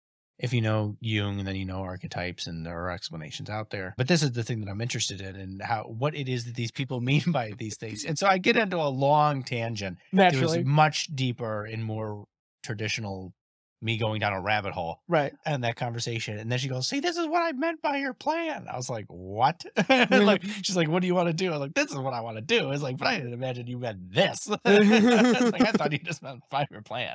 if 0.41 0.53
you 0.53 0.61
know 0.61 0.97
Jung 0.99 1.37
and 1.37 1.47
then 1.47 1.55
you 1.55 1.65
know 1.65 1.81
archetypes 1.81 2.47
and 2.47 2.65
there 2.65 2.77
are 2.77 2.89
explanations 2.89 3.49
out 3.49 3.69
there. 3.69 3.93
But 3.95 4.07
this 4.07 4.23
is 4.23 4.31
the 4.31 4.43
thing 4.43 4.59
that 4.61 4.69
I'm 4.69 4.81
interested 4.81 5.21
in 5.21 5.35
and 5.35 5.61
how 5.61 5.83
what 5.83 6.15
it 6.15 6.27
is 6.27 6.45
that 6.45 6.55
these 6.55 6.71
people 6.71 6.99
mean 7.11 7.31
by 7.31 7.53
these 7.57 7.77
things. 7.77 8.03
And 8.03 8.17
so 8.17 8.27
I 8.27 8.39
get 8.39 8.57
into 8.57 8.77
a 8.77 8.89
long 8.89 9.43
tangent. 9.43 9.99
It 10.11 10.15
was 10.15 10.33
Naturally. 10.33 10.63
much 10.63 11.15
deeper 11.15 11.65
and 11.65 11.85
more 11.85 12.25
traditional 12.63 13.33
me 13.81 13.97
going 13.97 14.19
down 14.19 14.33
a 14.33 14.41
rabbit 14.41 14.73
hole 14.73 14.99
Right. 15.07 15.33
and 15.45 15.63
that 15.63 15.75
conversation. 15.75 16.37
And 16.37 16.51
then 16.51 16.59
she 16.59 16.67
goes, 16.67 16.87
See, 16.87 16.99
this 16.99 17.17
is 17.17 17.27
what 17.27 17.41
I 17.41 17.51
meant 17.53 17.81
by 17.81 17.97
your 17.97 18.13
plan. 18.13 18.67
I 18.71 18.75
was 18.77 18.89
like, 18.89 19.05
What? 19.07 19.63
like 19.89 20.43
she's 20.63 20.75
like, 20.75 20.87
What 20.87 21.01
do 21.01 21.07
you 21.07 21.15
want 21.15 21.27
to 21.27 21.33
do? 21.33 21.51
I'm 21.51 21.59
like, 21.59 21.73
This 21.73 21.91
is 21.91 21.97
what 21.97 22.13
I 22.13 22.21
want 22.21 22.37
to 22.37 22.41
do. 22.41 22.71
It's 22.71 22.83
like, 22.83 22.97
but 22.97 23.07
I 23.07 23.17
didn't 23.17 23.33
imagine 23.33 23.67
you 23.67 23.79
meant 23.79 24.13
this. 24.13 24.47
Like 24.65 25.61
I 25.61 25.71
thought 25.71 25.91
you 25.91 25.99
just 25.99 26.21
meant 26.23 26.41
five 26.49 26.67
year 26.71 26.81
plan. 26.81 27.13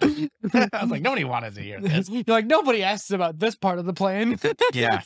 I 0.52 0.82
was 0.82 0.90
like, 0.90 1.02
nobody 1.02 1.24
wanted 1.24 1.54
to 1.54 1.62
hear 1.62 1.80
this. 1.80 2.08
You're 2.08 2.24
like 2.26 2.46
nobody 2.46 2.82
asks 2.82 3.10
about 3.10 3.38
this 3.38 3.54
part 3.54 3.78
of 3.78 3.86
the 3.86 3.94
plan. 3.94 4.38
yeah 4.72 5.02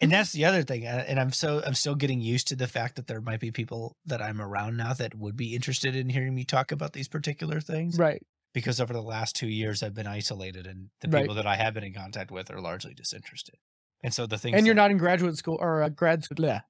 and 0.00 0.10
that's 0.10 0.32
the 0.32 0.44
other 0.46 0.62
thing 0.62 0.86
uh, 0.86 1.04
and 1.06 1.20
i'm 1.20 1.30
so 1.32 1.62
i'm 1.66 1.74
still 1.74 1.94
getting 1.94 2.20
used 2.22 2.48
to 2.48 2.56
the 2.56 2.66
fact 2.66 2.96
that 2.96 3.06
there 3.06 3.20
might 3.20 3.38
be 3.40 3.50
people 3.50 3.94
that 4.06 4.22
i'm 4.22 4.40
around 4.40 4.76
now 4.76 4.94
that 4.94 5.14
would 5.14 5.36
be 5.36 5.54
interested 5.54 5.94
in 5.94 6.08
hearing 6.08 6.34
me 6.34 6.42
talk 6.44 6.72
about 6.72 6.92
these 6.94 7.08
particular 7.08 7.60
things 7.60 7.98
right. 7.98 8.22
Because 8.52 8.80
over 8.80 8.92
the 8.92 9.02
last 9.02 9.34
two 9.36 9.48
years 9.48 9.82
i've 9.82 9.94
been 9.94 10.06
isolated 10.06 10.66
and 10.66 10.90
the 11.00 11.08
Right. 11.08 11.22
people 11.22 11.34
that 11.36 11.46
i 11.46 11.56
have 11.56 11.74
been 11.74 11.84
in 11.84 11.94
contact 11.94 12.30
with 12.30 12.50
are 12.50 12.60
largely 12.60 12.94
disinterested 12.94 13.56
and 14.02 14.12
so 14.14 14.26
the 14.26 14.38
things 14.38 14.56
And 14.56 14.66
you're 14.66 14.74
that- 14.74 14.82
not 14.82 14.90
in 14.90 14.98
graduate 14.98 15.36
school 15.36 15.58
or 15.60 15.82
uh, 15.82 15.88
grad 15.90 16.24
school. 16.24 16.36
Bleh. 16.36 16.62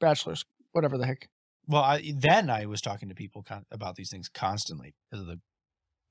Bachelor's, 0.00 0.44
whatever 0.72 0.98
the 0.98 1.06
heck. 1.06 1.28
well 1.66 1.82
I, 1.82 2.12
then 2.16 2.50
i 2.50 2.66
was 2.66 2.80
talking 2.80 3.08
to 3.08 3.14
people 3.14 3.42
con- 3.42 3.64
about 3.70 3.96
these 3.96 4.10
things 4.10 4.28
constantly 4.28 4.94
because 5.10 5.22
of 5.22 5.26
the 5.28 5.40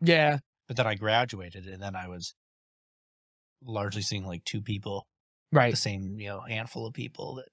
Yeah. 0.02 0.40
but 0.68 0.78
then 0.78 0.88
i 0.88 0.96
graduated 0.96 1.66
and 1.68 1.82
then 1.82 1.96
i 1.96 2.08
was 2.08 2.34
largely 3.64 4.02
seeing 4.02 4.26
like 4.26 4.44
two 4.46 4.62
people 4.62 5.08
Right. 5.52 5.72
the 5.72 5.78
same 5.78 6.20
you 6.20 6.30
know 6.30 6.42
handful 6.42 6.88
of 6.88 6.94
people 6.94 7.36
that 7.36 7.50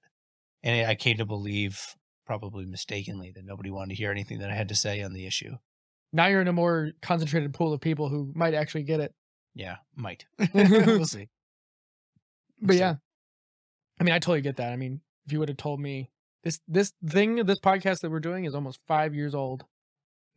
and 0.63 0.87
i 0.87 0.95
came 0.95 1.17
to 1.17 1.25
believe 1.25 1.95
probably 2.25 2.65
mistakenly 2.65 3.31
that 3.35 3.45
nobody 3.45 3.69
wanted 3.69 3.89
to 3.89 3.95
hear 3.95 4.09
anything 4.11 4.39
that 4.39 4.49
I 4.49 4.55
had 4.55 4.69
to 4.69 4.75
say 4.75 5.01
on 5.01 5.11
the 5.11 5.25
issue. 5.25 5.55
Now 6.13 6.27
you're 6.27 6.41
in 6.41 6.47
a 6.47 6.53
more 6.53 6.91
concentrated 7.01 7.53
pool 7.53 7.73
of 7.73 7.81
people 7.81 8.09
who 8.09 8.31
might 8.35 8.53
actually 8.53 8.83
get 8.83 8.99
it. 8.99 9.13
Yeah, 9.55 9.77
might. 9.95 10.25
we'll 10.53 11.05
see. 11.05 11.29
But 12.61 12.73
So- 12.73 12.79
yeah, 12.79 12.95
I 13.99 14.03
mean, 14.03 14.13
I 14.13 14.19
totally 14.19 14.41
get 14.41 14.57
that. 14.57 14.71
I 14.73 14.75
mean, 14.75 15.01
if 15.25 15.31
you 15.31 15.39
would 15.39 15.49
have 15.49 15.57
told 15.57 15.79
me 15.79 16.09
this 16.43 16.59
this 16.67 16.93
thing, 17.05 17.35
this 17.45 17.59
podcast 17.59 17.99
that 18.01 18.11
we're 18.11 18.19
doing 18.19 18.45
is 18.45 18.55
almost 18.55 18.79
five 18.87 19.13
years 19.13 19.35
old 19.35 19.65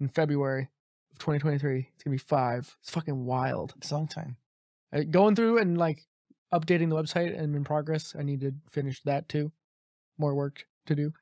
in 0.00 0.08
February 0.08 0.68
of 1.12 1.18
2023. 1.18 1.90
It's 1.94 2.02
gonna 2.04 2.14
be 2.14 2.18
five. 2.18 2.76
It's 2.80 2.90
fucking 2.90 3.24
wild. 3.24 3.74
It's 3.78 3.90
a 3.90 3.94
long 3.94 4.08
time. 4.08 4.36
Uh, 4.92 5.02
going 5.10 5.34
through 5.34 5.58
and 5.58 5.78
like 5.78 6.04
updating 6.52 6.88
the 6.88 6.96
website 6.96 7.36
and 7.38 7.54
in 7.56 7.64
progress. 7.64 8.14
I 8.18 8.22
need 8.22 8.40
to 8.42 8.52
finish 8.70 9.02
that 9.04 9.28
too. 9.28 9.50
More 10.18 10.34
work 10.34 10.66
to 10.86 10.94
do. 10.94 11.12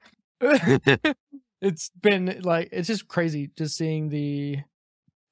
it's 1.63 1.91
been 2.03 2.41
like 2.43 2.69
it's 2.73 2.89
just 2.89 3.09
crazy 3.09 3.51
just 3.57 3.77
seeing 3.77 4.11
the 4.11 4.59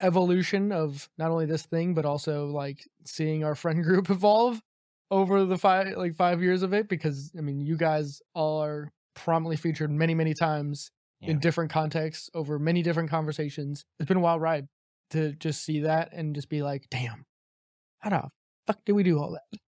evolution 0.00 0.72
of 0.72 1.10
not 1.18 1.30
only 1.30 1.44
this 1.44 1.64
thing 1.64 1.92
but 1.92 2.06
also 2.06 2.46
like 2.46 2.88
seeing 3.04 3.44
our 3.44 3.54
friend 3.54 3.84
group 3.88 4.08
evolve 4.08 4.62
over 5.10 5.44
the 5.44 5.58
five 5.58 5.96
like 5.96 6.14
five 6.14 6.40
years 6.40 6.62
of 6.62 6.72
it 6.72 6.88
because 6.88 7.32
I 7.36 7.42
mean 7.42 7.60
you 7.60 7.76
guys 7.76 8.22
all 8.34 8.62
are 8.62 8.90
prominently 9.14 9.56
featured 9.56 9.90
many 9.90 10.14
many 10.14 10.32
times 10.32 10.90
Yeah. 11.20 11.30
in 11.32 11.40
different 11.40 11.70
contexts 11.70 12.30
over 12.32 12.58
many 12.58 12.82
different 12.82 13.10
conversations. 13.10 13.84
It's 13.98 14.08
been 14.08 14.16
a 14.16 14.20
wild 14.20 14.40
ride 14.40 14.68
to 15.10 15.32
just 15.32 15.62
see 15.64 15.80
that 15.80 16.12
and 16.12 16.34
just 16.36 16.48
be 16.48 16.62
like, 16.62 16.86
damn, 16.90 17.26
how 17.98 18.10
the 18.10 18.28
fuck 18.68 18.84
did 18.86 18.92
we 18.92 19.02
do 19.02 19.18
all 19.18 19.32
that? 19.32 19.58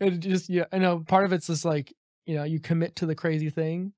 It 0.00 0.18
just 0.20 0.50
yeah, 0.50 0.64
I 0.72 0.78
know 0.78 0.98
part 1.06 1.24
of 1.24 1.32
it's 1.32 1.46
just 1.46 1.64
like, 1.64 1.94
you 2.26 2.34
know, 2.34 2.44
you 2.44 2.60
commit 2.60 2.96
to 2.96 3.06
the 3.06 3.14
crazy 3.14 3.48
thing 3.48 3.92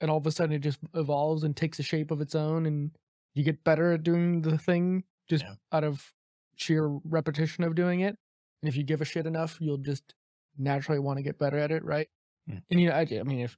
and 0.00 0.10
all 0.10 0.18
of 0.18 0.26
a 0.26 0.32
sudden 0.32 0.54
it 0.54 0.60
just 0.60 0.78
evolves 0.94 1.44
and 1.44 1.56
takes 1.56 1.78
a 1.78 1.82
shape 1.82 2.10
of 2.10 2.20
its 2.20 2.34
own 2.34 2.66
and 2.66 2.96
you 3.34 3.42
get 3.44 3.64
better 3.64 3.92
at 3.92 4.02
doing 4.02 4.42
the 4.42 4.58
thing 4.58 5.04
just 5.28 5.44
Yeah. 5.44 5.54
out 5.72 5.84
of 5.84 6.12
sheer 6.56 6.86
repetition 7.04 7.64
of 7.64 7.74
doing 7.74 8.00
it. 8.00 8.16
And 8.62 8.68
if 8.68 8.76
you 8.76 8.82
give 8.84 9.00
a 9.00 9.04
shit 9.04 9.26
enough, 9.26 9.58
you'll 9.60 9.78
just 9.78 10.14
naturally 10.56 11.00
want 11.00 11.18
to 11.18 11.22
get 11.22 11.38
better 11.38 11.58
at 11.58 11.70
it, 11.72 11.84
right? 11.84 12.08
Hmm. 12.48 12.58
And 12.70 12.80
you 12.80 12.88
know, 12.88 12.94
I, 12.94 13.00
I 13.20 13.22
mean, 13.24 13.40
if 13.40 13.56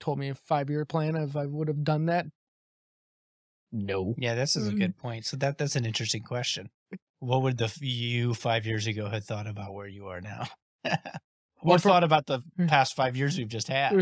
told 0.00 0.18
me 0.18 0.28
a 0.30 0.34
five 0.34 0.70
year 0.70 0.84
plan, 0.84 1.16
if 1.16 1.36
I 1.36 1.46
would 1.46 1.68
have 1.68 1.84
done 1.84 2.06
that, 2.06 2.26
no. 3.70 4.14
Yeah, 4.18 4.34
this 4.34 4.56
is 4.56 4.66
a 4.68 4.72
Mm. 4.72 4.78
good 4.78 4.96
point. 4.96 5.26
So 5.26 5.36
that 5.38 5.58
that's 5.58 5.76
an 5.76 5.84
interesting 5.84 6.22
question. 6.22 6.70
What 7.20 7.42
would 7.42 7.58
the 7.58 7.72
you 7.80 8.34
five 8.34 8.64
years 8.66 8.86
ago 8.86 9.08
had 9.08 9.24
thought 9.24 9.46
about 9.46 9.74
where 9.74 9.88
you 9.88 10.06
are 10.06 10.20
now? 10.20 10.46
What 11.60 11.80
for- 11.82 11.88
thought 11.88 12.04
about 12.04 12.26
the 12.26 12.40
Mm. 12.58 12.68
past 12.68 12.94
five 12.94 13.16
years 13.16 13.36
we've 13.36 13.48
just 13.48 13.68
had? 13.68 13.92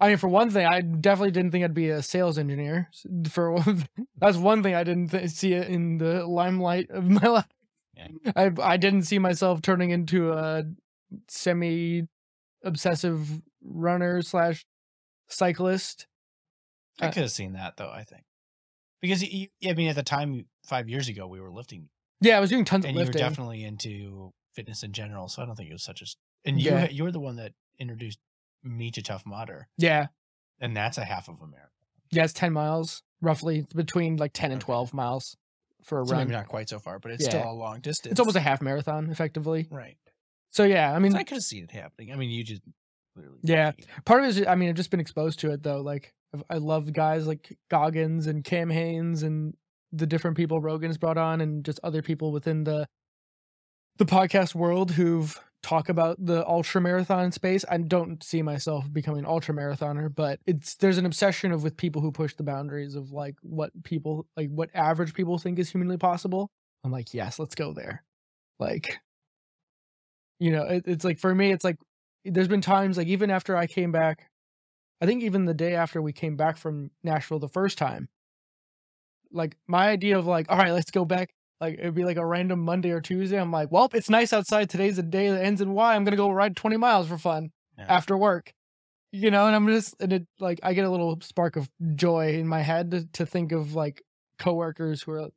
I 0.00 0.08
mean, 0.08 0.16
for 0.18 0.28
one 0.28 0.50
thing, 0.50 0.66
I 0.66 0.80
definitely 0.82 1.32
didn't 1.32 1.50
think 1.50 1.64
I'd 1.64 1.74
be 1.74 1.90
a 1.90 2.02
sales 2.02 2.38
engineer. 2.38 2.88
For 3.28 3.56
that's 4.18 4.36
one 4.36 4.62
thing 4.62 4.74
I 4.74 4.84
didn't 4.84 5.10
th- 5.10 5.30
see 5.30 5.52
it 5.54 5.68
in 5.68 5.98
the 5.98 6.26
limelight 6.26 6.90
of 6.90 7.04
my 7.08 7.20
life. 7.28 7.48
Yeah. 7.94 8.08
I 8.36 8.50
I 8.62 8.76
didn't 8.76 9.02
see 9.02 9.18
myself 9.18 9.62
turning 9.62 9.90
into 9.90 10.32
a 10.32 10.64
semi 11.28 12.02
obsessive 12.62 13.40
runner 13.62 14.22
slash 14.22 14.66
cyclist. 15.28 16.06
I 17.00 17.06
Uh, 17.08 17.12
could 17.12 17.22
have 17.22 17.32
seen 17.32 17.52
that 17.54 17.76
though. 17.76 17.90
I 17.90 18.04
think 18.04 18.24
because 19.00 19.22
you, 19.22 19.48
I 19.66 19.72
mean, 19.74 19.88
at 19.88 19.96
the 19.96 20.02
time 20.02 20.46
five 20.64 20.88
years 20.88 21.08
ago, 21.08 21.26
we 21.26 21.40
were 21.40 21.50
lifting, 21.50 21.88
Yeah, 22.20 22.36
I 22.36 22.40
was 22.40 22.50
doing 22.50 22.64
tons 22.64 22.84
and 22.84 22.96
of 22.96 23.00
you 23.00 23.06
were 23.06 23.12
definitely 23.12 23.64
into 23.64 24.32
fitness 24.54 24.82
in 24.82 24.92
general. 24.92 25.28
So 25.28 25.42
I 25.42 25.46
don't 25.46 25.56
think 25.56 25.68
it 25.70 25.72
was 25.74 25.82
such 25.84 26.02
a. 26.02 26.06
And 26.46 26.60
you 26.60 26.70
Yeah. 26.70 26.88
you 26.88 27.02
were 27.04 27.12
the 27.12 27.20
one 27.20 27.36
that 27.36 27.52
introduced 27.78 28.18
me 28.62 28.90
to 28.92 29.02
Tough 29.02 29.26
Mudder, 29.26 29.68
yeah, 29.76 30.06
and 30.60 30.76
that's 30.76 30.96
a 30.98 31.04
half 31.04 31.28
of 31.28 31.40
a 31.42 31.46
marathon. 31.46 31.70
yeah, 32.10 32.24
it's 32.24 32.32
ten 32.32 32.52
miles 32.52 33.02
roughly. 33.20 33.66
Between 33.74 34.16
like 34.16 34.32
ten 34.32 34.52
and 34.52 34.60
Okay. 34.62 34.66
twelve 34.66 34.94
miles 34.94 35.36
for 35.82 36.00
a 36.00 36.06
So 36.06 36.12
run. 36.12 36.20
maybe 36.26 36.32
not 36.32 36.46
quite 36.48 36.68
so 36.68 36.78
far, 36.78 36.98
but 36.98 37.10
it's 37.12 37.24
Yeah. 37.24 37.30
still 37.30 37.50
a 37.50 37.52
long 37.52 37.80
distance. 37.80 38.12
It's 38.12 38.20
almost 38.20 38.36
a 38.36 38.40
half 38.40 38.60
marathon, 38.62 39.10
effectively. 39.10 39.66
right. 39.70 39.98
So 40.50 40.64
yeah, 40.64 40.92
I 40.94 40.98
mean, 40.98 41.14
I 41.14 41.22
could 41.22 41.34
have 41.36 41.42
seen 41.44 41.64
it 41.64 41.70
happening. 41.72 42.12
I 42.12 42.16
mean, 42.16 42.30
you 42.30 42.42
just 42.42 42.62
literally 43.14 43.40
Yeah. 43.42 43.72
part 44.04 44.22
of 44.22 44.26
it 44.26 44.40
is 44.40 44.46
I 44.46 44.54
mean 44.54 44.68
I've 44.70 44.74
just 44.76 44.90
been 44.90 45.00
exposed 45.00 45.38
to 45.40 45.50
it 45.50 45.62
though. 45.62 45.80
Like 45.82 46.14
I 46.50 46.56
love 46.58 46.92
guys 46.92 47.26
like 47.26 47.56
Goggins 47.68 48.26
and 48.26 48.42
Cam 48.44 48.70
Hanes 48.70 49.22
and 49.22 49.56
the 49.92 50.06
different 50.06 50.36
people 50.36 50.60
Rogan's 50.60 50.98
brought 50.98 51.16
on 51.18 51.40
and 51.40 51.64
just 51.64 51.80
other 51.82 52.02
people 52.02 52.32
within 52.32 52.64
the 52.64 52.88
the 53.98 54.04
podcast 54.04 54.54
world 54.54 54.92
who've 54.92 55.40
talk 55.66 55.88
about 55.88 56.16
the 56.24 56.46
ultra 56.46 56.80
marathon 56.80 57.32
space. 57.32 57.64
I 57.68 57.78
don't 57.78 58.22
see 58.22 58.40
myself 58.40 58.90
becoming 58.92 59.20
an 59.20 59.26
ultra 59.26 59.52
marathoner, 59.52 60.14
but 60.14 60.38
it's 60.46 60.76
there's 60.76 60.98
an 60.98 61.06
obsession 61.06 61.50
of 61.50 61.64
with 61.64 61.76
people 61.76 62.00
who 62.00 62.12
push 62.12 62.34
the 62.34 62.44
boundaries 62.44 62.94
of 62.94 63.10
like 63.10 63.34
what 63.42 63.72
people 63.82 64.26
like 64.36 64.48
what 64.50 64.70
average 64.74 65.12
people 65.12 65.38
think 65.38 65.58
is 65.58 65.70
humanly 65.70 65.96
possible. 65.96 66.50
I'm 66.84 66.92
like, 66.92 67.12
yes, 67.12 67.40
let's 67.40 67.56
go 67.56 67.72
there. 67.72 68.04
Like, 68.60 69.00
you 70.38 70.52
know, 70.52 70.62
it, 70.62 70.84
it's 70.86 71.04
like 71.04 71.18
for 71.18 71.34
me, 71.34 71.50
it's 71.50 71.64
like 71.64 71.78
there's 72.24 72.48
been 72.48 72.60
times 72.60 72.96
like 72.96 73.08
even 73.08 73.30
after 73.30 73.56
I 73.56 73.66
came 73.66 73.90
back, 73.90 74.30
I 75.00 75.06
think 75.06 75.24
even 75.24 75.46
the 75.46 75.54
day 75.54 75.74
after 75.74 76.00
we 76.00 76.12
came 76.12 76.36
back 76.36 76.58
from 76.58 76.92
Nashville 77.02 77.40
the 77.40 77.48
first 77.48 77.76
time, 77.76 78.08
like 79.32 79.56
my 79.66 79.88
idea 79.88 80.16
of 80.16 80.26
like, 80.26 80.46
all 80.48 80.58
right, 80.58 80.72
let's 80.72 80.92
go 80.92 81.04
back. 81.04 81.30
Like 81.60 81.78
it'd 81.78 81.94
be 81.94 82.04
like 82.04 82.16
a 82.18 82.26
random 82.26 82.60
Monday 82.60 82.90
or 82.90 83.00
Tuesday. 83.00 83.40
I'm 83.40 83.50
like, 83.50 83.70
well, 83.72 83.88
it's 83.94 84.10
nice 84.10 84.32
outside. 84.32 84.68
Today's 84.68 84.96
the 84.96 85.02
day 85.02 85.30
that 85.30 85.44
ends 85.44 85.60
in 85.60 85.72
Y. 85.72 85.94
I'm 85.94 86.04
gonna 86.04 86.16
go 86.16 86.30
ride 86.30 86.56
20 86.56 86.76
miles 86.76 87.08
for 87.08 87.18
fun 87.18 87.50
Yeah. 87.78 87.86
after 87.88 88.16
work. 88.16 88.52
You 89.12 89.30
know, 89.30 89.46
and 89.46 89.56
I'm 89.56 89.66
just 89.68 89.94
and 90.00 90.12
it 90.12 90.26
like 90.40 90.60
I 90.62 90.74
get 90.74 90.84
a 90.84 90.90
little 90.90 91.18
spark 91.22 91.56
of 91.56 91.68
joy 91.94 92.34
in 92.34 92.46
my 92.46 92.60
head 92.60 92.90
to, 92.90 93.06
to 93.14 93.24
think 93.26 93.52
of 93.52 93.74
like 93.74 94.02
coworkers 94.38 95.02
who 95.02 95.12
are 95.12 95.28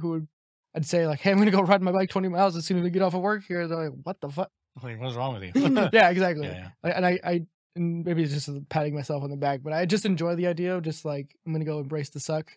who 0.00 0.08
would 0.10 0.28
I'd 0.76 0.84
say 0.84 1.06
like, 1.06 1.20
hey, 1.20 1.30
I'm 1.30 1.38
gonna 1.38 1.50
go 1.50 1.62
ride 1.62 1.80
my 1.82 1.92
bike 1.92 2.10
20 2.10 2.28
miles 2.28 2.56
as 2.56 2.66
soon 2.66 2.78
as 2.78 2.82
we 2.82 2.90
get 2.90 3.00
off 3.02 3.14
of 3.14 3.20
work 3.22 3.44
here. 3.46 3.66
They're 3.68 3.84
like, 3.88 3.98
what 4.02 4.20
the 4.20 4.28
fuck? 4.28 4.50
Like, 4.82 5.00
what's 5.00 5.14
wrong 5.14 5.34
with 5.34 5.44
you? 5.44 5.52
yeah, 5.92 6.10
exactly. 6.10 6.48
yeah, 6.48 6.70
Like, 6.82 6.94
and 6.96 7.06
I, 7.06 7.20
I, 7.24 7.42
and 7.76 8.04
maybe 8.04 8.24
it's 8.24 8.32
just 8.32 8.68
patting 8.68 8.92
myself 8.94 9.22
on 9.22 9.30
the 9.30 9.36
back, 9.36 9.60
but 9.62 9.72
I 9.72 9.86
just 9.86 10.04
enjoy 10.04 10.34
the 10.34 10.48
idea 10.48 10.76
of 10.76 10.82
just 10.82 11.04
like 11.04 11.34
I'm 11.46 11.52
gonna 11.52 11.64
go 11.64 11.78
embrace 11.78 12.10
the 12.10 12.18
suck, 12.20 12.50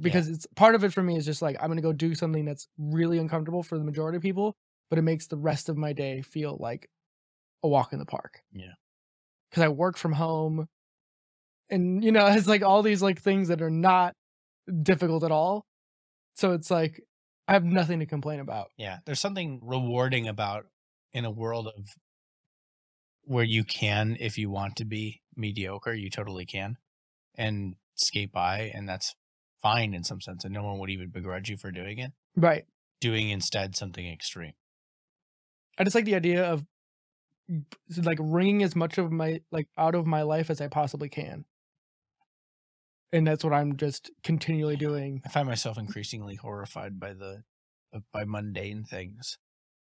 because 0.00 0.28
it's 0.28 0.46
part 0.56 0.74
of 0.74 0.84
it 0.84 0.92
for 0.92 1.02
me 1.02 1.16
is 1.16 1.26
just 1.26 1.42
like 1.42 1.56
I'm 1.60 1.68
gonna 1.68 1.82
go 1.82 1.92
do 1.92 2.14
something 2.14 2.44
that's 2.44 2.68
really 2.78 3.18
uncomfortable 3.18 3.62
for 3.62 3.78
the 3.78 3.84
majority 3.84 4.16
of 4.16 4.22
people, 4.22 4.56
but 4.88 4.98
it 4.98 5.02
makes 5.02 5.26
the 5.26 5.36
rest 5.36 5.68
of 5.68 5.76
my 5.76 5.92
day 5.92 6.22
feel 6.22 6.56
like 6.58 6.88
a 7.62 7.68
walk 7.68 7.92
in 7.92 7.98
the 7.98 8.06
park. 8.06 8.40
Yeah. 8.52 8.72
because 9.50 9.62
I 9.62 9.68
work 9.68 9.96
from 9.96 10.12
home, 10.12 10.68
and 11.68 12.02
you 12.02 12.12
know 12.12 12.26
it's 12.30 12.46
like 12.46 12.62
all 12.62 12.82
these 12.82 13.02
like 13.02 13.20
things 13.20 13.48
that 13.48 13.62
are 13.62 13.70
not 13.70 14.14
difficult 14.82 15.24
at 15.24 15.32
all, 15.32 15.66
so 16.34 16.52
it's 16.52 16.70
like 16.70 17.02
I 17.48 17.52
have 17.54 17.64
nothing 17.64 17.98
to 18.00 18.06
complain 18.06 18.40
about. 18.40 18.68
Yeah, 18.76 18.98
there's 19.06 19.20
something 19.20 19.60
rewarding 19.62 20.28
about 20.28 20.66
in 21.12 21.24
a 21.24 21.30
world 21.30 21.66
of 21.66 21.88
where 23.24 23.44
you 23.44 23.64
can, 23.64 24.16
if 24.20 24.38
you 24.38 24.50
want 24.50 24.76
to 24.76 24.84
be 24.84 25.20
mediocre, 25.36 25.92
you 25.92 26.10
totally 26.10 26.46
can, 26.46 26.76
and 27.36 27.74
skate 27.94 28.32
by, 28.32 28.70
and 28.74 28.88
that's 28.88 29.14
fine 29.62 29.94
in 29.94 30.04
some 30.04 30.20
sense, 30.20 30.44
and 30.44 30.54
no 30.54 30.62
one 30.62 30.78
would 30.78 30.90
even 30.90 31.10
begrudge 31.10 31.48
you 31.50 31.56
for 31.56 31.70
doing 31.70 31.98
it. 31.98 32.12
Right. 32.36 32.64
Doing 33.00 33.30
instead 33.30 33.76
something 33.76 34.06
extreme. 34.06 34.52
I 35.78 35.84
just 35.84 35.94
like 35.94 36.04
the 36.04 36.14
idea 36.14 36.44
of 36.44 36.66
like 37.96 38.18
wringing 38.20 38.62
as 38.62 38.76
much 38.76 38.98
of 38.98 39.10
my 39.10 39.40
like 39.50 39.68
out 39.76 39.94
of 39.94 40.06
my 40.06 40.22
life 40.22 40.50
as 40.50 40.60
I 40.60 40.68
possibly 40.68 41.08
can. 41.08 41.44
And 43.12 43.26
that's 43.26 43.42
what 43.42 43.52
I'm 43.52 43.76
just 43.76 44.10
continually 44.22 44.76
doing. 44.76 45.20
I 45.26 45.30
find 45.30 45.48
myself 45.48 45.78
increasingly 45.78 46.36
horrified 46.36 47.00
by 47.00 47.12
the 47.14 47.42
uh, 47.92 48.00
by 48.12 48.24
mundane 48.24 48.84
things, 48.84 49.36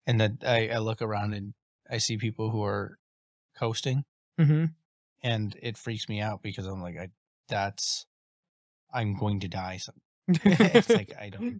and 0.07 0.19
that 0.19 0.31
I, 0.44 0.69
I 0.69 0.77
look 0.80 1.02
around 1.02 1.34
and 1.34 1.53
I 1.90 1.99
see 1.99 2.18
people 2.18 2.49
who 2.49 2.64
are 2.64 2.98
coasting, 3.56 4.03
Mm-hmm. 4.40 4.65
and 5.22 5.56
it 5.61 5.77
freaks 5.77 6.10
me 6.10 6.22
out 6.22 6.41
because 6.41 6.65
I'm 6.65 6.81
like, 6.81 6.98
I 6.98 7.10
that's 7.49 8.07
I'm 8.94 9.15
going 9.15 9.40
to 9.41 9.48
die. 9.48 9.78
Some 9.78 9.95
it's 10.28 10.90
like 10.90 11.11
I 11.20 11.30
don't 11.30 11.44
you 11.44 11.60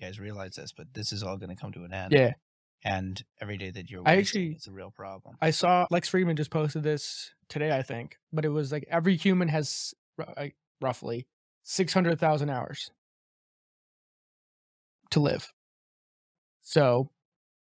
guys 0.00 0.20
realize 0.20 0.54
this, 0.56 0.72
but 0.76 0.86
this 0.94 1.12
is 1.12 1.22
all 1.22 1.36
going 1.38 1.48
to 1.54 1.56
come 1.60 1.72
to 1.72 1.84
an 1.84 1.92
end. 1.94 2.12
yeah. 2.12 2.32
and 2.84 3.22
every 3.40 3.56
day 3.56 3.70
that 3.70 3.90
you're 3.90 4.02
I 4.06 4.16
actually- 4.16 4.52
is 4.52 4.66
a 4.66 4.72
real 4.72 4.90
problem. 4.90 5.36
I 5.40 5.50
saw 5.50 5.86
Lex 5.90 6.10
Fridman 6.10 6.36
just 6.36 6.50
posted 6.50 6.82
this 6.82 7.30
today, 7.48 7.74
I 7.76 7.82
think, 7.82 8.16
but 8.32 8.44
it 8.44 8.50
was 8.50 8.70
like 8.72 8.84
every 8.90 9.16
human 9.16 9.48
has 9.48 9.94
like, 10.36 10.54
roughly 10.80 11.26
600,000 11.62 12.50
hours 12.50 12.90
to 15.10 15.20
live. 15.20 15.52
So, 16.62 17.10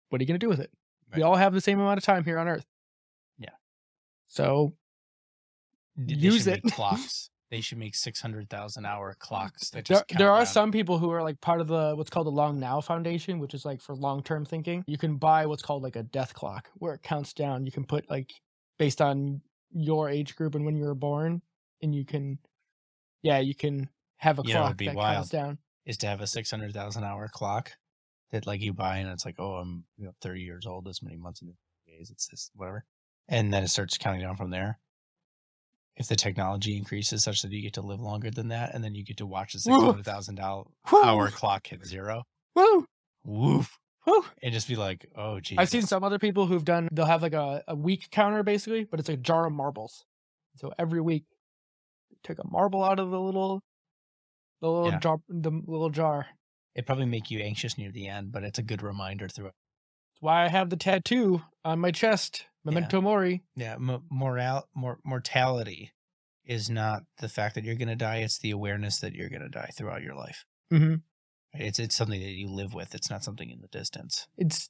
what 0.09 0.19
are 0.19 0.23
you 0.23 0.27
going 0.27 0.39
to 0.39 0.43
do 0.45 0.49
with 0.49 0.59
it? 0.59 0.71
We 1.15 1.21
all 1.21 1.35
have 1.35 1.53
the 1.53 1.61
same 1.61 1.79
amount 1.79 1.97
of 1.99 2.03
time 2.03 2.23
here 2.25 2.37
on 2.37 2.47
Earth. 2.47 2.65
Yeah. 3.37 3.49
So, 4.27 4.73
They 5.95 6.15
use 6.15 6.47
it. 6.47 6.63
clocks. 6.71 7.29
They 7.55 7.61
should 7.61 7.77
make 7.77 7.95
six 7.95 8.19
hundred 8.21 8.49
thousand 8.49 8.85
hour 8.85 9.15
clocks 9.17 9.69
that 9.69 9.85
there, 9.85 9.95
just 9.95 10.07
count 10.09 10.19
there 10.19 10.31
are 10.31 10.45
some 10.45 10.71
people 10.71 10.97
who 10.97 11.09
are 11.11 11.23
like 11.23 11.39
part 11.39 11.61
of 11.61 11.67
the 11.67 11.93
what's 11.95 12.09
called 12.09 12.27
the 12.27 12.31
long 12.31 12.59
now 12.59 12.81
foundation 12.81 13.39
which 13.39 13.53
is 13.53 13.63
like 13.63 13.81
for 13.81 13.95
long 13.95 14.21
term 14.21 14.43
thinking 14.43 14.83
you 14.87 14.97
can 14.97 15.15
buy 15.15 15.45
what's 15.45 15.61
called 15.63 15.81
like 15.81 15.95
a 15.95 16.03
death 16.03 16.33
clock 16.33 16.69
where 16.75 16.93
it 16.95 17.01
counts 17.01 17.31
down 17.33 17.65
you 17.65 17.71
can 17.71 17.85
put 17.85 18.09
like 18.09 18.33
based 18.77 19.01
on 19.01 19.41
your 19.71 20.09
age 20.09 20.35
group 20.35 20.55
and 20.55 20.65
when 20.65 20.75
you 20.75 20.83
were 20.85 20.95
born 20.95 21.41
and 21.81 21.93
you 21.93 22.05
can, 22.05 22.39
yeah, 23.21 23.39
you 23.39 23.53
can 23.55 23.89
have 24.17 24.39
a 24.39 24.43
You 24.45 24.53
know, 24.53 24.61
clock 24.61 24.77
be 24.77 24.85
that 24.87 24.95
wild. 24.95 25.15
counts 25.15 25.29
down. 25.29 25.57
is 25.85 25.97
to 25.99 26.07
have 26.07 26.21
a 26.21 26.27
six 26.27 26.49
hundred 26.49 26.73
thousand 26.73 27.03
hour 27.03 27.27
clock 27.27 27.71
that 28.31 28.47
like 28.47 28.61
you 28.61 28.73
buy 28.73 28.97
and 28.97 29.09
it's 29.09 29.25
like, 29.25 29.35
oh, 29.37 29.55
I'm 29.55 29.85
you 29.97 30.05
know, 30.05 30.13
thirty 30.21 30.41
years 30.41 30.65
old. 30.65 30.85
This 30.85 31.03
many 31.03 31.17
months 31.17 31.41
and 31.41 31.53
days. 31.87 32.09
It's 32.09 32.27
this 32.27 32.51
whatever, 32.55 32.85
and 33.27 33.53
then 33.53 33.63
it 33.63 33.67
starts 33.69 33.97
counting 33.97 34.21
down 34.21 34.37
from 34.37 34.49
there. 34.49 34.79
If 35.97 36.07
the 36.07 36.15
technology 36.15 36.75
increases 36.75 37.23
such 37.23 37.41
that 37.41 37.51
you 37.51 37.61
get 37.61 37.73
to 37.73 37.81
live 37.81 38.01
longer 38.01 38.29
than 38.29 38.49
that, 38.49 38.73
and 38.73 38.83
then 38.83 38.95
you 38.95 39.03
get 39.03 39.17
to 39.17 39.25
watch 39.25 39.53
the 39.53 39.59
six 39.59 39.75
hundred 39.75 40.03
thousand 40.03 40.39
hour 40.39 40.65
clock 41.31 41.67
hit 41.67 41.85
zero, 41.85 42.23
Woo! 42.53 42.85
woof, 43.23 43.77
Woo! 44.05 44.25
and 44.43 44.53
just 44.53 44.67
be 44.67 44.75
like, 44.75 45.05
oh, 45.15 45.39
geez. 45.39 45.57
I've 45.57 45.69
seen 45.69 45.83
some 45.83 46.03
other 46.03 46.19
people 46.19 46.47
who've 46.47 46.65
done. 46.65 46.89
They'll 46.91 47.05
have 47.05 47.21
like 47.21 47.33
a, 47.33 47.63
a 47.67 47.75
week 47.75 48.09
counter 48.11 48.43
basically, 48.43 48.83
but 48.83 48.99
it's 48.99 49.07
a 49.09 49.15
jar 49.15 49.45
of 49.47 49.53
marbles. 49.53 50.03
So 50.57 50.73
every 50.77 50.99
week, 50.99 51.23
take 52.23 52.39
a 52.39 52.47
marble 52.47 52.83
out 52.83 52.99
of 52.99 53.09
the 53.09 53.19
little, 53.19 53.61
the 54.61 54.69
little 54.69 54.91
Yeah. 54.91 54.99
jar, 54.99 55.17
the 55.29 55.51
little 55.51 55.89
jar. 55.89 56.27
It 56.75 56.85
probably 56.85 57.05
make 57.05 57.31
you 57.31 57.39
anxious 57.39 57.77
near 57.77 57.91
the 57.91 58.07
end, 58.07 58.33
but 58.33 58.43
it's 58.43 58.59
a 58.59 58.63
good 58.63 58.81
reminder 58.81 59.29
throughout. 59.29 59.53
That's 60.13 60.21
why 60.21 60.43
I 60.43 60.49
have 60.49 60.69
the 60.69 60.75
tattoo 60.77 61.43
on 61.63 61.79
my 61.79 61.91
chest, 61.91 62.47
memento 62.65 62.99
mori. 63.01 63.43
Yeah, 63.55 63.77
mo- 63.77 64.03
moral, 64.09 64.67
mor- 64.75 64.99
mortality 65.05 65.91
is 66.43 66.69
not 66.69 67.03
the 67.19 67.29
fact 67.29 67.55
that 67.55 67.63
you're 67.63 67.75
going 67.75 67.87
to 67.87 67.95
die; 67.95 68.17
it's 68.17 68.39
the 68.39 68.51
awareness 68.51 68.99
that 68.99 69.13
you're 69.13 69.29
going 69.29 69.41
to 69.41 69.49
die 69.49 69.69
throughout 69.75 70.01
your 70.01 70.15
life. 70.15 70.45
Mm-hmm. 70.73 70.95
It's 71.53 71.79
it's 71.79 71.95
something 71.95 72.19
that 72.19 72.31
you 72.31 72.49
live 72.49 72.73
with. 72.73 72.93
It's 72.95 73.09
not 73.09 73.23
something 73.23 73.49
in 73.49 73.61
the 73.61 73.67
distance. 73.67 74.27
It's 74.37 74.69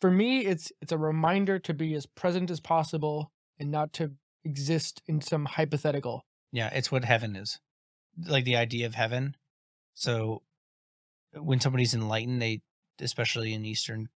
for 0.00 0.10
me. 0.10 0.46
It's 0.46 0.72
it's 0.80 0.92
a 0.92 0.98
reminder 0.98 1.58
to 1.60 1.74
be 1.74 1.94
as 1.94 2.06
present 2.06 2.50
as 2.50 2.60
possible 2.60 3.32
and 3.58 3.70
not 3.70 3.92
to 3.94 4.12
exist 4.44 5.02
in 5.06 5.20
some 5.20 5.44
hypothetical. 5.44 6.24
Yeah, 6.52 6.70
it's 6.72 6.90
what 6.90 7.04
heaven 7.04 7.36
is. 7.36 7.60
Like 8.26 8.44
the 8.44 8.56
idea 8.56 8.86
of 8.86 8.94
heaven. 8.94 9.36
So 9.94 10.42
when 11.34 11.60
somebody's 11.60 11.94
enlightened, 11.94 12.40
they 12.42 12.62
especially 13.00 13.54
in 13.54 13.64
Eastern 13.64 14.08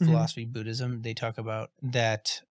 Mhm. 0.00 0.06
philosophy, 0.06 0.44
Buddhism, 0.44 1.02
they 1.02 1.14
talk 1.14 1.38
about 1.38 1.70
that 1.82 2.42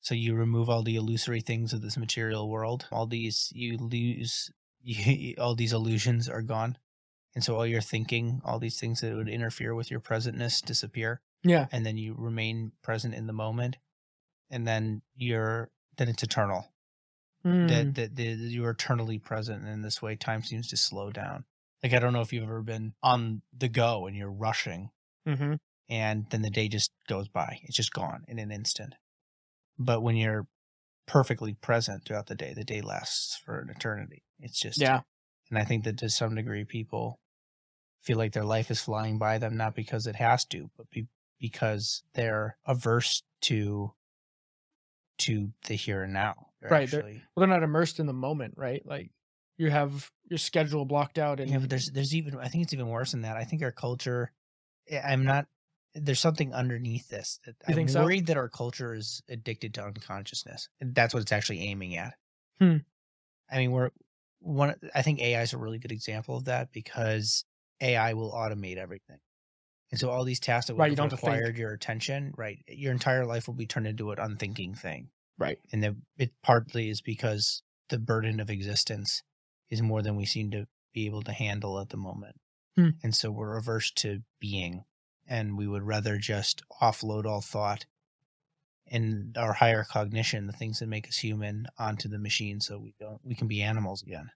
so 0.00 0.14
you 0.14 0.34
remove 0.34 0.68
all 0.68 0.82
the 0.82 0.96
illusory 0.96 1.40
things 1.40 1.72
of 1.72 1.80
this 1.80 1.96
material 1.96 2.48
world. 2.50 2.86
All 2.92 3.06
these 3.06 3.50
you 3.54 3.78
lose 3.78 4.50
you, 4.82 5.34
all 5.38 5.54
these 5.54 5.72
illusions 5.72 6.28
are 6.28 6.42
gone. 6.42 6.76
And 7.34 7.42
so 7.42 7.56
all 7.56 7.66
your 7.66 7.80
thinking, 7.80 8.40
all 8.44 8.58
these 8.58 8.78
things 8.78 9.00
that 9.00 9.14
would 9.16 9.28
interfere 9.28 9.74
with 9.74 9.90
your 9.90 10.00
presentness 10.00 10.62
disappear. 10.64 11.20
Yeah. 11.46 11.66
and 11.72 11.84
then 11.84 11.98
you 11.98 12.14
remain 12.16 12.72
present 12.82 13.12
in 13.14 13.26
the 13.26 13.32
moment 13.34 13.76
and 14.50 14.66
then 14.66 15.02
you're 15.14 15.70
then 15.96 16.08
it's 16.08 16.22
eternal 16.22 16.70
Mm. 17.44 17.68
that, 17.68 17.94
that, 17.96 18.16
that 18.16 18.22
you're 18.24 18.70
eternally 18.70 19.18
present 19.18 19.60
and 19.62 19.70
in 19.70 19.82
this 19.82 20.00
way 20.00 20.16
time 20.16 20.42
seems 20.42 20.68
to 20.68 20.78
slow 20.78 21.10
down 21.12 21.44
like 21.82 21.92
i 21.92 21.98
don't 21.98 22.14
know 22.14 22.22
if 22.22 22.32
you've 22.32 22.44
ever 22.44 22.62
been 22.62 22.94
on 23.02 23.42
the 23.54 23.68
go 23.68 24.06
and 24.06 24.16
you're 24.16 24.32
rushing 24.32 24.90
Mm-hmm. 25.28 25.56
And 25.88 26.26
then 26.30 26.42
the 26.42 26.50
day 26.50 26.68
just 26.68 26.90
goes 27.08 27.28
by. 27.28 27.60
It's 27.64 27.76
just 27.76 27.92
gone 27.92 28.24
in 28.28 28.38
an 28.38 28.50
instant. 28.50 28.94
But 29.78 30.02
when 30.02 30.16
you're 30.16 30.46
perfectly 31.06 31.54
present 31.54 32.04
throughout 32.04 32.26
the 32.28 32.34
day 32.34 32.54
the 32.54 32.64
day 32.64 32.80
lasts 32.80 33.36
for 33.44 33.58
an 33.60 33.68
eternity. 33.68 34.22
It's 34.40 34.58
just 34.58 34.80
Yeah. 34.80 35.00
and 35.50 35.58
i 35.58 35.64
think 35.64 35.84
that 35.84 35.98
to 35.98 36.08
some 36.08 36.34
degree 36.34 36.64
people 36.64 37.20
feel 38.02 38.16
like 38.16 38.32
their 38.32 38.44
life 38.44 38.70
is 38.70 38.80
flying 38.80 39.18
by 39.18 39.36
them 39.36 39.56
not 39.58 39.74
because 39.74 40.06
it 40.06 40.16
has 40.16 40.46
to 40.46 40.70
but 40.78 40.88
be, 40.88 41.06
because 41.38 42.02
they're 42.14 42.56
averse 42.66 43.22
to 43.42 43.92
to 45.18 45.52
the 45.66 45.74
here 45.74 46.02
and 46.02 46.12
now. 46.12 46.48
They're 46.60 46.70
Right, 46.70 46.90
they're- 46.90 47.02
Well, 47.02 47.20
they're 47.36 47.46
not 47.46 47.62
immersed 47.62 48.00
in 48.00 48.06
the 48.06 48.12
moment, 48.14 48.54
right? 48.56 48.84
Like 48.86 49.10
you 49.58 49.70
have 49.70 50.10
your 50.30 50.38
schedule 50.38 50.84
blocked 50.86 51.18
out, 51.18 51.38
and 51.38 51.50
yeah 51.50 51.58
but 51.58 51.68
there's 51.70 51.90
there's 51.90 52.14
even 52.14 52.36
i 52.38 52.48
think 52.48 52.64
it's 52.64 52.72
even 52.72 52.88
worse 52.88 53.12
than 53.12 53.20
that. 53.22 53.36
I 53.36 53.44
think 53.44 53.62
our 53.62 53.72
culture 53.72 54.32
i'm 55.04 55.24
not 55.24 55.46
there's 55.94 56.20
something 56.20 56.52
underneath 56.52 57.08
this 57.08 57.38
that 57.44 57.54
You 57.60 57.64
i'm 57.68 57.74
think 57.74 57.90
so? 57.90 58.02
worried 58.02 58.26
that 58.26 58.36
our 58.36 58.48
culture 58.48 58.94
is 58.94 59.22
addicted 59.28 59.74
to 59.74 59.84
unconsciousness 59.84 60.68
that's 60.80 61.14
what 61.14 61.22
it's 61.22 61.32
actually 61.32 61.60
aiming 61.60 61.96
at 61.96 62.14
Hmm. 62.60 62.78
i 63.50 63.58
mean 63.58 63.70
we're 63.72 63.90
one 64.40 64.74
i 64.94 65.02
think 65.02 65.20
ai 65.20 65.42
is 65.42 65.52
a 65.52 65.58
really 65.58 65.78
good 65.78 65.92
example 65.92 66.36
of 66.36 66.44
that 66.46 66.72
because 66.72 67.44
ai 67.80 68.14
will 68.14 68.32
automate 68.32 68.76
everything 68.76 69.18
and 69.90 70.00
so 70.00 70.10
all 70.10 70.24
these 70.24 70.40
tasks 70.40 70.66
that 70.68 70.74
would 70.74 70.80
Right, 70.80 70.90
you 70.90 70.96
don't 70.96 71.12
required 71.12 71.56
your 71.56 71.72
attention 71.72 72.32
right 72.36 72.58
your 72.68 72.92
entire 72.92 73.24
life 73.26 73.46
will 73.46 73.54
be 73.54 73.66
turned 73.66 73.86
into 73.86 74.10
an 74.10 74.18
unthinking 74.18 74.74
thing 74.74 75.08
right. 75.38 75.58
and 75.72 75.82
that 75.82 75.94
it 76.18 76.32
partly 76.42 76.88
is 76.88 77.00
because 77.00 77.62
the 77.88 77.98
burden 77.98 78.40
of 78.40 78.50
existence 78.50 79.22
is 79.70 79.82
more 79.82 80.02
than 80.02 80.16
we 80.16 80.24
seem 80.26 80.50
to 80.50 80.66
be 80.92 81.06
able 81.06 81.22
to 81.22 81.32
handle 81.32 81.78
at 81.80 81.88
the 81.90 81.96
moment 81.96 82.36
Hmm. 82.76 82.90
and 83.04 83.14
so 83.14 83.30
we're 83.30 83.56
averse 83.56 83.90
to 83.92 84.22
being 84.40 84.84
and 85.26 85.56
we 85.56 85.66
would 85.66 85.82
rather 85.82 86.18
just 86.18 86.62
offload 86.82 87.24
all 87.24 87.40
thought 87.40 87.86
and 88.86 89.36
our 89.38 89.54
higher 89.54 89.84
cognition 89.88 90.46
the 90.46 90.52
things 90.52 90.78
that 90.78 90.88
make 90.88 91.08
us 91.08 91.16
human 91.18 91.66
onto 91.78 92.08
the 92.08 92.18
machine 92.18 92.60
so 92.60 92.78
we 92.78 92.94
don't 93.00 93.20
we 93.24 93.34
can 93.34 93.48
be 93.48 93.62
animals 93.62 94.02
again 94.02 94.30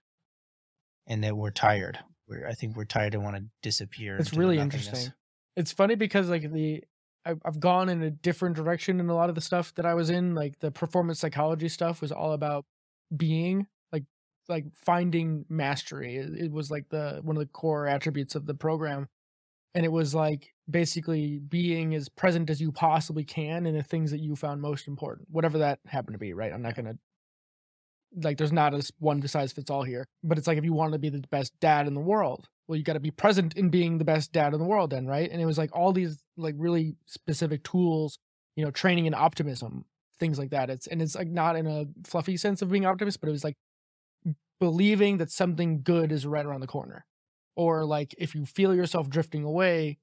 and 1.07 1.23
that 1.23 1.37
we're 1.37 1.51
tired 1.51 1.99
we're 2.27 2.47
i 2.47 2.53
think 2.53 2.75
we're 2.75 2.85
tired 2.85 3.13
and 3.13 3.23
want 3.23 3.35
to 3.35 3.43
disappear 3.61 4.17
It's 4.17 4.33
really 4.33 4.57
interesting. 4.57 5.13
It's 5.55 5.71
funny 5.73 5.95
because 5.95 6.29
like 6.29 6.51
the 6.51 6.83
I've, 7.25 7.41
I've 7.45 7.59
gone 7.59 7.89
in 7.89 8.01
a 8.01 8.09
different 8.09 8.55
direction 8.55 8.99
in 8.99 9.09
a 9.09 9.15
lot 9.15 9.29
of 9.29 9.35
the 9.35 9.41
stuff 9.41 9.73
that 9.75 9.85
I 9.85 9.93
was 9.93 10.09
in. 10.09 10.35
Like 10.35 10.59
the 10.59 10.71
performance 10.71 11.19
psychology 11.19 11.69
stuff 11.69 12.01
was 12.01 12.11
all 12.11 12.31
about 12.31 12.65
being 13.15 13.67
like 13.91 14.05
like 14.47 14.65
finding 14.73 15.45
mastery. 15.49 16.17
It, 16.17 16.45
it 16.45 16.51
was 16.51 16.71
like 16.71 16.89
the 16.89 17.19
one 17.23 17.35
of 17.35 17.41
the 17.41 17.47
core 17.47 17.87
attributes 17.87 18.35
of 18.35 18.45
the 18.45 18.53
program, 18.53 19.09
and 19.75 19.85
it 19.85 19.91
was 19.91 20.15
like 20.15 20.53
basically 20.69 21.39
being 21.39 21.95
as 21.95 22.09
present 22.09 22.49
as 22.49 22.61
you 22.61 22.71
possibly 22.71 23.23
can 23.23 23.65
in 23.65 23.75
the 23.75 23.83
things 23.83 24.11
that 24.11 24.19
you 24.19 24.35
found 24.35 24.61
most 24.61 24.87
important, 24.87 25.27
whatever 25.31 25.57
that 25.59 25.79
happened 25.87 26.15
to 26.15 26.19
be. 26.19 26.33
Right? 26.33 26.53
I'm 26.53 26.61
not 26.61 26.75
gonna 26.75 26.95
like 28.21 28.37
there's 28.37 28.51
not 28.51 28.73
a 28.73 28.91
one 28.99 29.25
size 29.27 29.51
fits 29.51 29.69
all 29.69 29.83
here, 29.83 30.07
but 30.23 30.37
it's 30.37 30.47
like 30.47 30.57
if 30.57 30.63
you 30.63 30.73
want 30.73 30.93
to 30.93 30.99
be 30.99 31.09
the 31.09 31.23
best 31.29 31.53
dad 31.59 31.87
in 31.87 31.93
the 31.93 31.99
world, 31.99 32.47
well, 32.67 32.77
you 32.77 32.83
got 32.83 32.93
to 32.93 32.99
be 32.99 33.11
present 33.11 33.55
in 33.55 33.69
being 33.69 33.97
the 33.97 34.05
best 34.05 34.31
dad 34.31 34.53
in 34.53 34.59
the 34.59 34.65
world, 34.65 34.91
then, 34.91 35.07
right? 35.07 35.29
And 35.31 35.41
it 35.41 35.45
was 35.45 35.57
like 35.57 35.75
all 35.75 35.91
these 35.91 36.23
like 36.37 36.55
really 36.57 36.95
specific 37.05 37.63
tools, 37.63 38.19
you 38.55 38.63
know, 38.63 38.71
training 38.71 39.05
in 39.05 39.13
optimism, 39.13 39.85
things 40.19 40.37
like 40.37 40.51
that. 40.51 40.69
It's 40.69 40.87
and 40.87 41.01
it's 41.01 41.15
like 41.15 41.29
not 41.29 41.55
in 41.55 41.67
a 41.67 41.85
fluffy 42.07 42.37
sense 42.37 42.61
of 42.61 42.71
being 42.71 42.85
optimist, 42.85 43.19
but 43.21 43.29
it 43.29 43.33
was 43.33 43.43
like 43.43 43.57
believing 44.59 45.17
that 45.17 45.31
something 45.31 45.81
good 45.81 46.11
is 46.11 46.25
right 46.25 46.45
around 46.45 46.61
the 46.61 46.67
corner, 46.67 47.05
or 47.55 47.85
like 47.85 48.13
if 48.17 48.35
you 48.35 48.45
feel 48.45 48.75
yourself 48.75 49.09
drifting 49.09 49.43
away. 49.43 49.97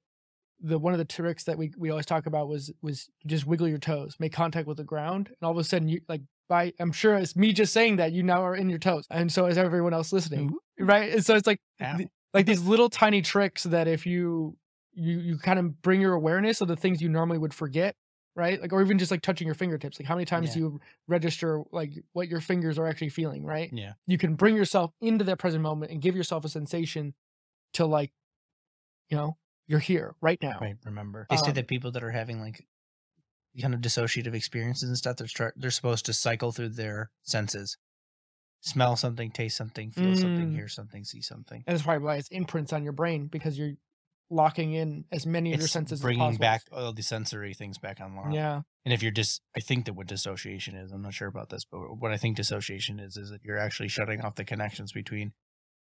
The 0.60 0.78
one 0.78 0.94
of 0.94 0.98
the 0.98 1.04
tricks 1.04 1.44
that 1.44 1.58
we, 1.58 1.72
we 1.76 1.90
always 1.90 2.06
talk 2.06 2.26
about 2.26 2.48
was 2.48 2.72
was 2.82 3.08
just 3.26 3.46
wiggle 3.46 3.68
your 3.68 3.78
toes, 3.78 4.16
make 4.18 4.32
contact 4.32 4.66
with 4.66 4.78
the 4.78 4.84
ground, 4.84 5.28
and 5.28 5.36
all 5.42 5.50
of 5.52 5.58
a 5.58 5.64
sudden 5.64 5.88
you 5.88 6.00
like 6.08 6.22
by 6.48 6.72
I'm 6.80 6.92
sure 6.92 7.14
it's 7.16 7.36
me 7.36 7.52
just 7.52 7.72
saying 7.72 7.96
that 7.96 8.12
you 8.12 8.22
now 8.22 8.42
are 8.42 8.56
in 8.56 8.70
your 8.70 8.78
toes, 8.78 9.06
and 9.10 9.30
so 9.30 9.46
is 9.46 9.58
everyone 9.58 9.92
else 9.92 10.12
listening, 10.12 10.54
right? 10.78 11.12
And 11.12 11.24
so 11.24 11.34
it's 11.34 11.46
like 11.46 11.60
th- 11.98 12.08
like 12.32 12.46
these 12.46 12.62
little 12.62 12.88
tiny 12.88 13.20
tricks 13.22 13.64
that 13.64 13.86
if 13.86 14.06
you 14.06 14.56
you 14.94 15.18
you 15.18 15.38
kind 15.38 15.58
of 15.58 15.82
bring 15.82 16.00
your 16.00 16.14
awareness 16.14 16.60
of 16.62 16.68
the 16.68 16.76
things 16.76 17.02
you 17.02 17.08
normally 17.10 17.38
would 17.38 17.52
forget, 17.52 17.94
right? 18.34 18.60
Like 18.62 18.72
or 18.72 18.80
even 18.80 18.98
just 18.98 19.10
like 19.10 19.20
touching 19.20 19.46
your 19.46 19.54
fingertips. 19.54 20.00
Like 20.00 20.06
how 20.06 20.14
many 20.14 20.24
times 20.24 20.48
Yeah. 20.48 20.54
do 20.54 20.60
you 20.60 20.80
register 21.06 21.62
like 21.70 21.92
what 22.12 22.28
your 22.28 22.40
fingers 22.40 22.78
are 22.78 22.86
actually 22.86 23.10
feeling, 23.10 23.44
right? 23.44 23.68
yeah 23.72 23.92
You 24.06 24.16
can 24.16 24.36
bring 24.36 24.56
yourself 24.56 24.92
into 25.02 25.24
that 25.24 25.38
present 25.38 25.62
moment 25.62 25.92
and 25.92 26.00
give 26.00 26.16
yourself 26.16 26.44
a 26.46 26.48
sensation 26.48 27.12
to 27.74 27.84
like, 27.84 28.10
you 29.10 29.16
know, 29.18 29.36
you're 29.66 29.80
here 29.80 30.14
right 30.20 30.38
now. 30.43 30.59
Right. 30.60 30.76
Remember, 30.84 31.26
they 31.30 31.36
say 31.36 31.48
Um, 31.48 31.55
that 31.55 31.68
people 31.68 31.90
that 31.93 32.02
are 32.02 32.10
having 32.10 32.40
like 32.40 32.66
kind 33.60 33.74
of 33.74 33.80
dissociative 33.80 34.34
experiences 34.34 34.88
and 34.88 34.97
stuff, 34.98 35.16
they're 35.16 35.28
start, 35.28 35.55
they're 35.56 35.70
supposed 35.70 36.06
to 36.06 36.12
cycle 36.12 36.52
through 36.52 36.68
their 36.70 37.10
senses, 37.22 37.78
smell 38.60 38.97
something, 38.97 39.30
taste 39.30 39.56
something, 39.56 39.90
feel 39.93 40.14
something, 40.16 40.51
Mm. 40.51 40.55
hear 40.55 40.68
something, 40.68 41.05
see 41.05 41.22
something. 41.22 41.62
And 41.66 41.74
that's 41.74 41.84
probably 41.84 42.05
why 42.05 42.16
it's 42.16 42.28
imprints 42.28 42.72
on 42.72 42.84
your 42.84 42.93
brain 42.93 43.28
because 43.28 43.59
you're 43.59 43.74
locking 44.28 44.72
in 44.72 45.05
as 45.12 45.24
many 45.24 45.52
of 45.55 45.60
your 45.60 45.68
senses 45.68 46.01
bringing 46.01 46.30
as 46.30 46.36
back 46.38 46.62
all 46.72 46.93
the 46.93 47.02
sensory 47.02 47.55
things 47.55 47.78
back 47.78 48.01
online. 48.01 48.32
Yeah. 48.32 48.62
And 48.84 48.93
if 48.93 49.02
you're 49.02 49.12
just 49.12 49.40
I 49.56 49.60
think 49.60 49.84
that 49.86 49.94
what 49.94 50.09
dissociation 50.09 50.74
is, 50.74 50.93
I'm 50.93 51.02
not 51.02 51.14
sure 51.14 51.28
about 51.28 51.48
this, 51.48 51.64
but 51.64 51.78
what 51.97 52.12
I 52.12 52.16
think 52.16 52.36
dissociation 52.36 52.98
is, 52.98 53.16
is 53.16 53.30
that 53.30 53.43
you're 53.44 53.59
actually 53.59 53.88
shutting 53.88 54.20
off 54.20 54.34
the 54.34 54.44
connections 54.44 54.93
between 54.93 55.32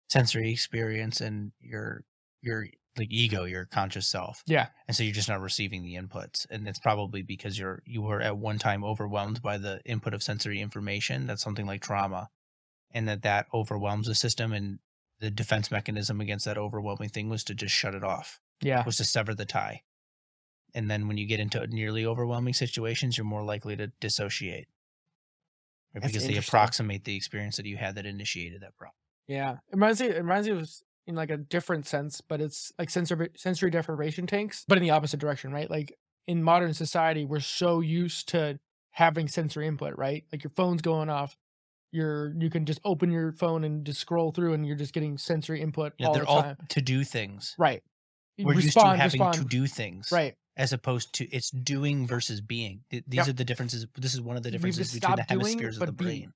sensory 0.10 0.52
experience 0.52 1.22
and 1.22 1.54
your 1.60 2.04
your 2.42 2.68
like 2.98 3.12
ego, 3.12 3.44
your 3.46 3.66
conscious 3.66 4.08
self. 4.08 4.44
Yeah. 4.46 4.68
and 4.88 4.96
so 4.96 5.04
you're 5.04 5.14
just 5.14 5.30
not 5.30 5.42
receiving 5.42 5.82
the 5.84 5.96
inputs 5.96 6.46
and 6.50 6.68
it's 6.68 6.80
probably 6.80 7.22
because 7.24 7.58
you're 7.58 7.82
you 7.86 8.02
were 8.02 8.22
at 8.22 8.38
one 8.38 8.60
time 8.60 8.84
overwhelmed 8.84 9.42
by 9.42 9.58
the 9.58 9.82
input 9.86 10.14
of 10.14 10.22
sensory 10.22 10.62
information 10.62 11.26
that's 11.28 11.42
something 11.42 11.66
like 11.66 11.82
trauma 11.82 12.30
and 12.92 13.08
that 13.08 13.24
that 13.24 13.48
overwhelms 13.54 14.08
the 14.08 14.14
system 14.16 14.54
and 14.54 14.80
the 15.20 15.32
defense 15.32 15.72
mechanism 15.72 16.22
against 16.22 16.46
that 16.46 16.58
overwhelming 16.58 17.10
thing 17.10 17.30
was 17.30 17.44
to 17.46 17.56
just 17.56 17.74
shut 17.74 17.96
it 17.96 18.04
off 18.04 18.40
Yeah. 18.62 18.84
was 18.86 18.98
to 18.98 19.04
sever 19.06 19.34
the 19.34 19.46
tie 19.46 19.82
and 20.76 20.90
then 20.92 21.08
when 21.08 21.18
you 21.18 21.26
get 21.26 21.40
into 21.40 21.66
nearly 21.68 22.06
overwhelming 22.06 22.54
situations 22.54 23.18
you're 23.18 23.26
more 23.26 23.44
likely 23.44 23.76
to 23.76 23.88
dissociate 24.00 24.68
right? 25.96 26.04
Because 26.04 26.28
they 26.28 26.38
approximate 26.38 27.06
the 27.06 27.16
experience 27.16 27.58
that 27.58 27.66
you 27.66 27.78
had 27.78 27.96
that 27.96 28.06
initiated 28.06 28.62
that 28.62 28.76
problem. 28.78 28.96
Yeah, 29.28 29.54
it 29.54 29.60
reminds 29.74 30.02
me. 30.02 30.08
It 30.08 30.18
reminds 30.18 30.48
me 30.48 30.54
of 30.56 30.62
s- 30.64 30.84
in 31.08 31.16
like 31.16 31.30
a 31.30 31.38
different 31.38 31.86
sense, 31.86 32.22
but 32.22 32.40
it's 32.42 32.72
like 32.80 32.90
sensory 32.90 33.30
sensory 33.36 33.70
deprivation 33.70 34.26
tanks, 34.28 34.64
but 34.68 34.78
in 34.78 34.84
the 34.84 34.90
opposite 34.92 35.20
direction, 35.20 35.52
right? 35.52 35.70
Like 35.70 35.98
in 36.28 36.42
modern 36.44 36.74
society, 36.74 37.26
we're 37.26 37.40
so 37.42 37.80
used 37.82 38.30
to 38.30 38.60
having 38.92 39.28
sensory 39.28 39.68
input, 39.68 39.98
right? 39.98 40.24
Like 40.32 40.44
your 40.44 40.52
phone's 40.56 40.82
going 40.82 41.10
off, 41.10 41.36
you're 41.92 42.34
you 42.40 42.50
can 42.50 42.66
just 42.66 42.80
open 42.86 43.12
your 43.12 43.32
phone 43.34 43.64
and 43.64 43.86
just 43.86 44.00
scroll 44.00 44.32
through, 44.32 44.54
and 44.54 44.66
you're 44.66 44.76
just 44.78 44.94
getting 44.94 45.18
sensory 45.18 45.62
input 45.62 45.94
Yeah, 45.98 46.08
all 46.08 46.14
they're 46.14 46.24
the 46.24 46.30
all 46.30 46.42
time. 46.44 46.58
to 46.70 46.82
do 46.82 47.04
things. 47.04 47.56
right. 47.58 47.84
We're 48.40 48.54
used 48.56 48.74
to 48.74 48.86
having 48.88 49.22
respond. 49.22 49.34
to 49.36 49.44
do 49.46 49.68
things, 49.68 50.10
Right. 50.12 50.36
As 50.58 50.74
opposed 50.74 51.14
to 51.16 51.26
it's 51.30 51.50
doing 51.52 52.08
versus 52.08 52.42
being. 52.42 52.84
These 52.90 53.04
Yep. 53.12 53.28
are 53.28 53.34
the 53.34 53.46
differences. 53.46 53.86
This 53.96 54.14
is 54.16 54.22
one 54.22 54.38
of 54.38 54.44
the 54.44 54.50
We 54.50 54.54
have 54.54 54.62
to 54.62 54.68
differences 54.70 54.94
between 54.94 55.16
the 55.18 55.24
doing, 55.24 55.40
hemispheres 55.42 55.78
of 55.78 55.82
the 55.82 55.92
but 55.92 55.98
be. 55.98 56.06
brain. 56.06 56.34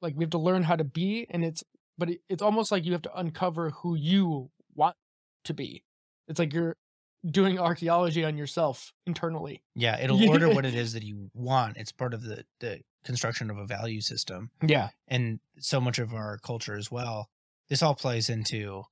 Like 0.00 0.14
we 0.16 0.22
have 0.24 0.30
to 0.30 0.38
learn 0.38 0.62
how 0.64 0.76
to 0.76 0.84
be, 0.84 1.26
and 1.30 1.44
it's 1.44 1.64
but 1.98 2.10
it, 2.10 2.20
it's 2.28 2.42
almost 2.42 2.70
like 2.72 2.84
you 2.84 2.92
have 2.92 3.02
to 3.02 3.18
uncover 3.18 3.70
who 3.70 3.94
you 3.94 4.50
want 4.74 4.96
to 5.44 5.54
be. 5.54 5.84
It's 6.28 6.38
like 6.38 6.52
you're 6.52 6.76
doing 7.24 7.58
archaeology 7.58 8.24
on 8.24 8.36
yourself 8.36 8.92
internally. 9.06 9.62
Yeah, 9.74 9.98
it'll 10.02 10.28
order 10.28 10.48
what 10.48 10.64
it 10.66 10.74
is 10.74 10.92
that 10.94 11.02
you 11.02 11.30
want. 11.34 11.76
It's 11.76 11.92
part 11.92 12.14
of 12.14 12.22
the 12.22 12.44
the 12.60 12.80
construction 13.04 13.50
of 13.50 13.58
a 13.58 13.66
value 13.66 14.00
system. 14.00 14.50
Yeah. 14.64 14.90
and 15.08 15.40
so 15.58 15.80
much 15.80 15.98
of 15.98 16.14
our 16.14 16.38
culture 16.38 16.76
as 16.76 16.90
well. 16.90 17.28
This 17.68 17.82
all 17.82 17.94
plays 17.96 18.28
into 18.30 18.84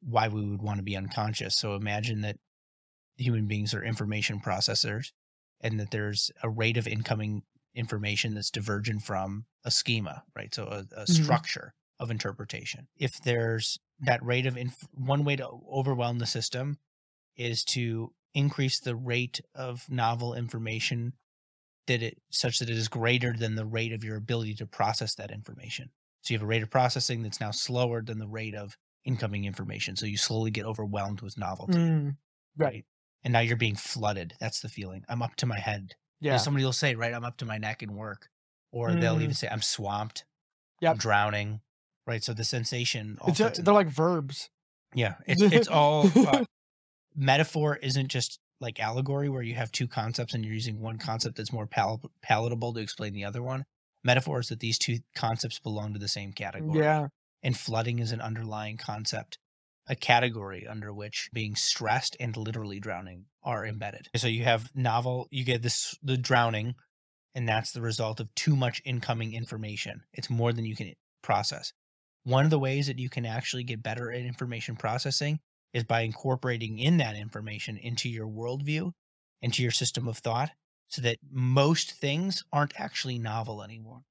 why 0.00 0.28
we 0.28 0.44
would 0.44 0.62
want 0.62 0.78
to 0.78 0.82
be 0.84 0.96
unconscious. 0.96 1.56
So 1.56 1.74
imagine 1.74 2.20
that 2.22 2.36
human 3.16 3.46
beings 3.46 3.74
are 3.74 3.82
information 3.84 4.40
processors 4.40 5.12
and 5.60 5.78
that 5.80 5.90
there's 5.90 6.30
a 6.42 6.48
rate 6.48 6.76
of 6.76 6.86
incoming 6.88 7.42
information 7.74 8.34
that's 8.34 8.50
divergent 8.50 9.02
from 9.02 9.46
a 9.64 9.70
schema, 9.70 10.24
right? 10.36 10.54
So 10.54 10.64
a, 10.66 10.78
a 11.00 11.04
Mhm. 11.04 11.08
structure 11.08 11.74
of 12.02 12.10
interpretation. 12.10 12.88
If 12.98 13.20
there's 13.22 13.78
that 14.00 14.22
rate 14.24 14.46
of 14.46 14.56
inf- 14.56 14.88
one 14.92 15.24
way 15.24 15.36
to 15.36 15.48
overwhelm 15.72 16.18
the 16.18 16.26
system 16.26 16.78
is 17.36 17.64
to 17.64 18.12
increase 18.34 18.80
the 18.80 18.96
rate 18.96 19.40
of 19.54 19.88
novel 19.88 20.34
information 20.34 21.12
that 21.86 22.02
it 22.02 22.18
such 22.30 22.58
that 22.58 22.68
it 22.70 22.76
is 22.76 22.88
greater 22.88 23.32
than 23.32 23.54
the 23.54 23.64
rate 23.64 23.92
of 23.92 24.04
your 24.04 24.16
ability 24.16 24.54
to 24.54 24.66
process 24.66 25.14
that 25.14 25.30
information. 25.30 25.90
So 26.22 26.32
you 26.34 26.38
have 26.38 26.44
a 26.44 26.46
rate 26.46 26.62
of 26.62 26.70
processing 26.70 27.22
that's 27.22 27.40
now 27.40 27.50
slower 27.50 28.02
than 28.02 28.18
the 28.18 28.28
rate 28.28 28.54
of 28.54 28.76
incoming 29.04 29.44
information. 29.44 29.96
So 29.96 30.06
you 30.06 30.16
slowly 30.16 30.50
get 30.50 30.64
overwhelmed 30.66 31.20
with 31.20 31.36
novelty. 31.38 31.74
Mm, 31.78 32.16
right. 32.56 32.84
And 33.24 33.32
now 33.32 33.40
you're 33.40 33.56
being 33.56 33.74
flooded. 33.76 34.34
That's 34.40 34.60
the 34.60 34.68
feeling. 34.68 35.04
I'm 35.08 35.22
up 35.22 35.36
to 35.36 35.46
my 35.46 35.58
head. 35.58 35.94
Yeah. 36.20 36.36
somebody 36.36 36.64
will 36.64 36.72
say, 36.72 36.94
right, 36.94 37.12
I'm 37.12 37.24
up 37.24 37.36
to 37.38 37.44
my 37.44 37.58
neck 37.58 37.82
in 37.82 37.94
work. 37.94 38.28
Or 38.70 38.92
they'll 38.92 39.16
Mm. 39.16 39.22
even 39.22 39.34
say, 39.34 39.48
I'm 39.48 39.60
swamped. 39.62 40.24
Yep. 40.80 40.90
I'm 40.92 40.98
drowning. 40.98 41.60
Right. 42.06 42.22
So 42.22 42.34
the 42.34 42.44
sensation, 42.44 43.18
all 43.20 43.30
a, 43.32 43.50
they're 43.62 43.74
like 43.74 43.88
verbs. 43.88 44.50
Yeah, 44.94 45.14
it's 45.26 45.40
it's 45.40 45.68
all 45.68 46.10
uh, 46.14 46.44
metaphor. 47.16 47.76
Isn't 47.76 48.08
just 48.08 48.38
like 48.60 48.80
allegory 48.80 49.28
where 49.28 49.42
you 49.42 49.54
have 49.54 49.72
two 49.72 49.88
concepts 49.88 50.34
and 50.34 50.44
you're 50.44 50.54
using 50.54 50.80
one 50.80 50.98
concept 50.98 51.36
that's 51.36 51.52
more 51.52 51.66
pal- 51.66 52.00
palatable 52.22 52.72
to 52.74 52.80
explain 52.80 53.12
the 53.12 53.24
other 53.24 53.42
one. 53.42 53.64
Metaphor 54.04 54.40
is 54.40 54.48
that 54.48 54.60
these 54.60 54.78
two 54.78 54.98
concepts 55.14 55.58
belong 55.58 55.92
to 55.92 55.98
the 55.98 56.08
same 56.08 56.32
category. 56.32 56.78
Yeah. 56.80 57.08
and 57.42 57.56
flooding 57.56 57.98
is 57.98 58.12
an 58.12 58.20
underlying 58.20 58.76
concept, 58.76 59.38
a 59.88 59.96
category 59.96 60.66
under 60.66 60.92
which 60.92 61.28
being 61.32 61.54
stressed 61.56 62.16
and 62.20 62.36
literally 62.36 62.78
drowning 62.80 63.26
are 63.42 63.66
embedded. 63.66 64.08
So 64.16 64.28
you 64.28 64.44
have 64.44 64.70
novel, 64.74 65.26
you 65.30 65.44
get 65.44 65.62
this 65.62 65.96
the 66.02 66.16
drowning, 66.16 66.74
and 67.34 67.48
that's 67.48 67.72
the 67.72 67.80
result 67.82 68.20
of 68.20 68.32
too 68.34 68.54
much 68.54 68.80
incoming 68.84 69.34
information. 69.34 70.02
It's 70.12 70.30
more 70.30 70.52
than 70.52 70.64
you 70.64 70.76
can 70.76 70.92
process. 71.22 71.72
One 72.24 72.44
of 72.44 72.50
the 72.50 72.58
ways 72.58 72.86
that 72.86 72.98
you 72.98 73.08
can 73.08 73.26
actually 73.26 73.64
get 73.64 73.82
better 73.82 74.10
at 74.12 74.20
information 74.22 74.76
processing 74.76 75.40
is 75.72 75.84
by 75.84 76.02
incorporating 76.02 76.78
in 76.78 76.98
that 76.98 77.16
information 77.16 77.76
into 77.76 78.08
your 78.08 78.28
worldview, 78.28 78.92
into 79.40 79.62
your 79.62 79.72
system 79.72 80.06
of 80.06 80.18
thought, 80.18 80.50
so 80.88 81.02
that 81.02 81.18
most 81.30 81.92
things 81.92 82.44
aren't 82.52 82.78
actually 82.78 83.18
novel 83.18 83.62
anymore 83.62 84.02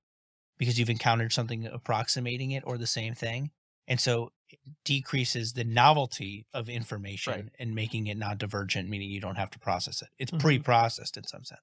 because 0.57 0.77
you've 0.79 0.89
encountered 0.89 1.31
something 1.33 1.65
approximating 1.67 2.51
it 2.51 2.63
or 2.65 2.77
the 2.77 2.87
same 2.87 3.13
thing. 3.13 3.51
And 3.87 3.99
so 3.99 4.31
it 4.49 4.59
decreases 4.83 5.53
the 5.53 5.63
novelty 5.63 6.45
of 6.53 6.69
information 6.69 7.33
Right. 7.33 7.49
and 7.59 7.75
making 7.75 8.07
it 8.07 8.17
not 8.17 8.37
divergent, 8.37 8.89
meaning 8.89 9.09
you 9.09 9.21
don't 9.21 9.37
have 9.37 9.51
to 9.51 9.59
process 9.59 10.01
it. 10.01 10.09
It's 10.19 10.31
Mhm. 10.31 10.39
pre 10.39 10.59
processed 10.59 11.17
in 11.17 11.23
some 11.25 11.43
sense. 11.43 11.61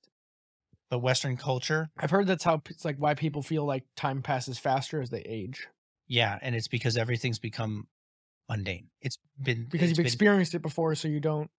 But 0.90 1.00
Western 1.00 1.36
culture, 1.36 1.90
I've 1.98 2.10
heard 2.10 2.26
that's 2.26 2.44
how 2.44 2.62
it's 2.68 2.84
like 2.84 2.96
why 2.96 3.14
people 3.14 3.42
feel 3.42 3.64
like 3.64 3.84
time 3.94 4.22
passes 4.22 4.58
faster 4.58 5.00
as 5.02 5.10
they 5.10 5.20
age 5.22 5.68
yeah, 6.08 6.38
and 6.42 6.54
it's 6.54 6.68
because 6.68 6.96
everything's 6.96 7.38
become 7.38 7.86
mundane. 8.48 8.88
It's 9.02 9.18
been 9.40 9.66
because 9.70 9.90
it's 9.90 9.98
you've 9.98 10.04
been- 10.04 10.06
experienced 10.06 10.54
it 10.54 10.62
before, 10.62 10.94
so 10.94 11.06
you 11.08 11.20
don't. 11.20 11.50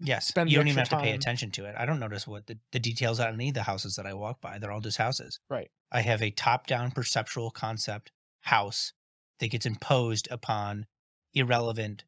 Yes, 0.00 0.26
spend 0.26 0.50
you 0.50 0.56
don't 0.56 0.66
even 0.66 0.78
have 0.78 0.86
extra 0.86 0.98
to 0.98 1.04
pay 1.04 1.12
attention 1.12 1.52
to 1.52 1.64
it. 1.66 1.76
I 1.78 1.86
don't 1.86 2.00
notice 2.00 2.26
what 2.26 2.48
the, 2.48 2.58
the 2.72 2.80
details 2.80 3.20
on 3.20 3.32
any 3.34 3.48
of 3.50 3.54
the 3.54 3.62
houses 3.62 3.94
that 3.94 4.06
I 4.06 4.12
walk 4.14 4.40
by. 4.40 4.58
They're 4.58 4.72
all 4.72 4.80
just 4.80 4.98
houses. 4.98 5.38
Right. 5.48 5.70
I 5.92 6.00
have 6.00 6.20
a 6.20 6.30
top-down 6.32 6.90
perceptual 6.90 7.52
concept 7.52 8.10
house 8.40 8.92
that 9.38 9.52
gets 9.52 9.64
imposed 9.64 10.26
upon 10.32 10.86
irrelevant, 11.32 12.02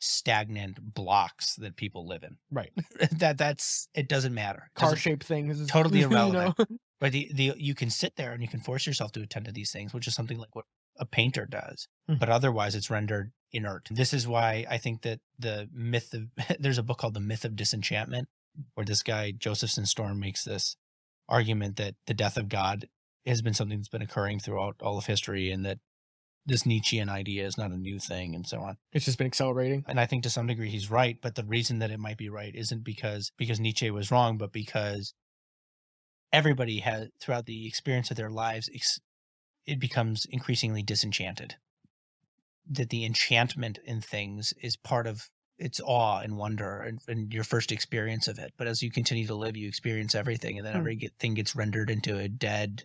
stagnant 0.00 0.94
blocks 0.94 1.54
that 1.56 1.76
people 1.76 2.06
live 2.06 2.22
in. 2.24 2.36
Right. 2.50 2.72
that 3.12 3.38
that's 3.38 3.88
it 3.94 4.08
doesn't 4.08 4.34
matter. 4.34 4.70
Car 4.74 4.90
Doesn't- 4.90 4.98
shaped 4.98 5.24
things. 5.24 5.60
is- 5.60 5.68
totally 5.70 6.00
you 6.00 6.08
know? 6.10 6.28
irrelevant. 6.28 6.80
But 7.00 7.12
the, 7.12 7.30
the 7.32 7.54
you 7.56 7.74
can 7.74 7.90
sit 7.90 8.16
there 8.16 8.32
and 8.32 8.42
you 8.42 8.48
can 8.48 8.60
force 8.60 8.86
yourself 8.86 9.12
to 9.12 9.22
attend 9.22 9.46
to 9.46 9.52
these 9.52 9.72
things, 9.72 9.92
which 9.94 10.06
is 10.06 10.14
something 10.14 10.38
like 10.38 10.54
what 10.54 10.66
a 11.02 11.06
painter 11.06 11.46
does. 11.46 11.88
Mhm. 12.08 12.20
But 12.20 12.30
otherwise, 12.30 12.74
it's 12.76 12.88
rendered 12.90 13.32
inert. 13.50 13.88
This 13.90 14.14
is 14.14 14.26
why 14.26 14.64
I 14.70 14.78
think 14.78 15.02
that 15.02 15.20
the 15.36 15.68
myth 15.72 16.14
of 16.14 16.28
there's 16.60 16.78
a 16.78 16.82
book 16.82 16.98
called 16.98 17.14
The 17.14 17.20
Myth 17.20 17.44
of 17.44 17.56
Disenchantment, 17.56 18.28
where 18.74 18.86
this 18.86 19.02
guy 19.02 19.32
Josephson 19.32 19.84
Storm 19.84 20.20
makes 20.20 20.44
this 20.44 20.76
argument 21.28 21.76
that 21.76 21.96
the 22.06 22.14
death 22.14 22.36
of 22.36 22.48
God 22.48 22.88
has 23.26 23.42
been 23.42 23.54
something 23.54 23.78
that's 23.78 23.88
been 23.88 24.00
occurring 24.02 24.38
throughout 24.38 24.76
all 24.80 24.96
of 24.96 25.06
history, 25.06 25.50
and 25.50 25.66
that 25.66 25.78
this 26.46 26.64
Nietzschean 26.64 27.08
idea 27.08 27.44
is 27.46 27.58
not 27.58 27.70
a 27.72 27.76
new 27.76 27.98
thing, 27.98 28.34
and 28.34 28.46
so 28.46 28.60
on. 28.60 28.76
It's 28.92 29.04
just 29.04 29.18
been 29.18 29.26
accelerating. 29.26 29.84
And 29.88 29.98
I 29.98 30.06
think 30.06 30.22
to 30.22 30.30
some 30.30 30.46
degree 30.46 30.70
he's 30.70 30.90
right, 30.90 31.18
but 31.20 31.34
the 31.34 31.44
reason 31.44 31.80
that 31.80 31.90
it 31.90 32.00
might 32.00 32.16
be 32.18 32.28
right 32.28 32.54
isn't 32.54 32.84
because 32.84 33.32
because 33.36 33.58
Nietzsche 33.60 33.90
was 33.90 34.10
wrong, 34.10 34.38
but 34.38 34.52
because 34.52 35.14
everybody 36.32 36.78
has 36.80 37.08
throughout 37.20 37.46
the 37.46 37.66
experience 37.66 38.10
of 38.10 38.16
their 38.16 38.30
lives 38.30 38.70
ex- 38.74 39.00
it 39.66 39.78
becomes 39.78 40.24
increasingly 40.26 40.82
disenchanted. 40.82 41.56
That 42.70 42.90
the 42.90 43.04
enchantment 43.04 43.78
in 43.84 44.00
things 44.00 44.54
is 44.62 44.76
part 44.76 45.06
of 45.06 45.28
its 45.58 45.80
awe 45.84 46.20
and 46.20 46.36
wonder 46.36 46.80
and, 46.80 47.00
and 47.08 47.32
your 47.32 47.44
first 47.44 47.70
experience 47.72 48.28
of 48.28 48.38
it. 48.38 48.52
But 48.56 48.66
as 48.66 48.82
you 48.82 48.90
continue 48.90 49.26
to 49.26 49.34
live, 49.34 49.56
you 49.56 49.68
experience 49.68 50.14
everything, 50.14 50.58
and 50.58 50.66
then 50.66 50.74
Hmm. 50.74 50.80
everything 50.80 51.34
gets 51.34 51.54
rendered 51.56 51.90
into 51.90 52.18
a 52.18 52.28
dead 52.28 52.84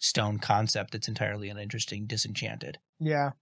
stone 0.00 0.38
concept 0.38 0.92
that's 0.92 1.08
entirely 1.08 1.48
uninteresting, 1.48 2.06
disenchanted 2.06 2.78
Yeah. 3.00 3.32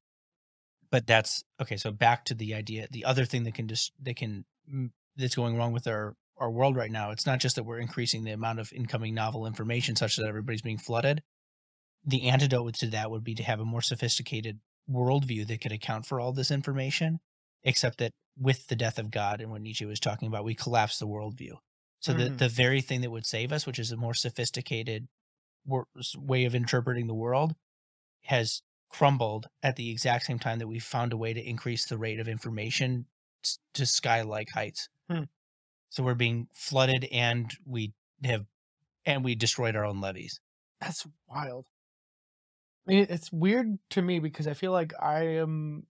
but 0.90 1.06
that's 1.06 1.44
okay 1.60 1.76
so 1.76 1.90
back 1.90 2.24
to 2.24 2.34
the 2.34 2.54
idea 2.54 2.88
the 2.90 3.04
other 3.04 3.24
thing 3.26 3.44
that 3.44 3.54
can 3.54 3.68
just 3.68 3.92
that 4.02 4.16
can 4.16 4.44
mm, 4.72 4.90
that's 5.16 5.34
going 5.34 5.56
wrong 5.56 5.72
with 5.72 5.86
our 5.86 6.16
our 6.38 6.50
world 6.50 6.76
right 6.76 6.90
now 6.90 7.10
it's 7.10 7.26
not 7.26 7.40
just 7.40 7.56
that 7.56 7.64
we're 7.64 7.78
increasing 7.78 8.24
the 8.24 8.30
amount 8.30 8.58
of 8.58 8.72
incoming 8.72 9.14
novel 9.14 9.46
information 9.46 9.96
such 9.96 10.16
that 10.16 10.26
everybody's 10.26 10.62
being 10.62 10.78
flooded 10.78 11.22
the 12.06 12.28
antidote 12.28 12.74
to 12.74 12.86
that 12.88 13.10
would 13.10 13.24
be 13.24 13.34
to 13.34 13.42
have 13.42 13.60
a 13.60 13.64
more 13.64 13.82
sophisticated 13.82 14.60
worldview 14.90 15.46
that 15.46 15.60
could 15.60 15.72
account 15.72 16.06
for 16.06 16.20
all 16.20 16.32
this 16.32 16.50
information 16.50 17.18
except 17.64 17.98
that 17.98 18.12
with 18.38 18.66
the 18.68 18.76
death 18.76 18.98
of 18.98 19.10
god 19.10 19.40
and 19.40 19.50
what 19.50 19.60
nietzsche 19.60 19.84
was 19.84 19.98
talking 20.00 20.28
about 20.28 20.44
we 20.44 20.54
collapse 20.54 20.98
the 20.98 21.06
worldview 21.06 21.52
so 21.98 22.12
the, 22.12 22.24
Mhm. 22.30 22.38
the 22.38 22.48
very 22.48 22.80
thing 22.80 23.00
that 23.00 23.10
would 23.10 23.26
save 23.26 23.50
us 23.52 23.66
which 23.66 23.78
is 23.80 23.90
a 23.90 23.96
more 23.96 24.14
sophisticated 24.14 25.08
wor- 25.64 25.88
way 26.16 26.44
of 26.44 26.54
interpreting 26.54 27.06
the 27.08 27.14
world 27.14 27.56
has 28.22 28.62
crumbled 28.88 29.48
at 29.62 29.74
the 29.76 29.90
exact 29.90 30.24
same 30.26 30.38
time 30.38 30.58
that 30.60 30.68
we 30.68 30.78
found 30.78 31.12
a 31.12 31.16
way 31.16 31.32
to 31.32 31.42
increase 31.42 31.86
the 31.86 31.98
rate 31.98 32.20
of 32.20 32.28
information 32.28 33.06
to 33.74 33.84
sky 33.86 34.22
like 34.22 34.50
heights. 34.50 34.88
Hmm. 35.10 35.24
So 35.90 36.02
we're 36.02 36.14
being 36.14 36.48
flooded 36.52 37.04
and 37.12 37.52
we 37.64 37.92
have 38.24 38.46
and 39.04 39.24
we 39.24 39.34
destroyed 39.34 39.76
our 39.76 39.84
own 39.84 40.00
levees. 40.00 40.40
That's 40.80 41.06
wild. 41.28 41.66
It's 42.86 43.32
weird 43.32 43.78
to 43.90 44.02
me 44.02 44.18
because 44.20 44.46
I 44.46 44.54
feel 44.54 44.72
like 44.72 44.92
I 45.00 45.38
am 45.38 45.86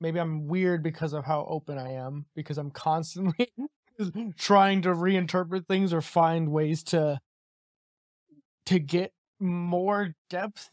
maybe 0.00 0.18
I'm 0.18 0.48
weird 0.48 0.82
because 0.82 1.12
of 1.12 1.24
how 1.24 1.46
open 1.48 1.78
I 1.78 1.92
am 1.92 2.26
because 2.34 2.58
I'm 2.58 2.70
constantly 2.70 3.52
trying 4.36 4.82
to 4.82 4.88
reinterpret 4.88 5.66
things 5.66 5.92
or 5.92 6.00
find 6.00 6.50
ways 6.50 6.82
to 6.84 7.20
to 8.66 8.78
get 8.78 9.12
more 9.40 10.14
depth 10.30 10.70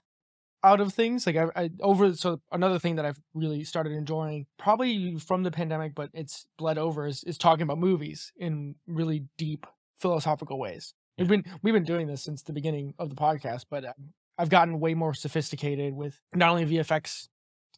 out 0.64 0.82
of 0.82 0.94
things 0.94 1.26
like 1.26 1.38
I, 1.38 1.48
I 1.56 1.70
over 1.80 2.14
so 2.14 2.42
another 2.52 2.80
thing 2.80 2.98
that 2.98 3.06
I've 3.06 3.20
really 3.34 3.64
started 3.64 3.94
enjoying 3.94 4.46
probably 4.58 5.18
from 5.18 5.44
the 5.44 5.52
pandemic 5.52 5.96
but 5.96 6.10
it's 6.14 6.48
bled 6.58 6.78
over 6.78 7.08
is, 7.08 7.24
is 7.24 7.38
talking 7.38 7.64
about 7.64 7.78
movies 7.78 8.34
in 8.38 8.76
really 8.86 9.26
deep 9.38 9.66
philosophical 10.00 10.60
ways. 10.60 10.94
We've 11.18 11.28
been 11.28 11.46
we've 11.62 11.74
been 11.74 11.84
doing 11.84 12.08
this 12.08 12.24
since 12.24 12.42
the 12.42 12.54
beginning 12.54 12.94
of 13.00 13.10
the 13.10 13.16
podcast 13.16 13.66
but 13.70 13.86
uh, 13.86 13.94
I've 14.40 14.50
gotten 14.50 14.80
way 14.80 14.94
more 14.94 15.14
sophisticated 15.14 15.94
with 15.94 16.20
not 16.34 16.50
only 16.50 16.66
VFX, 16.66 17.28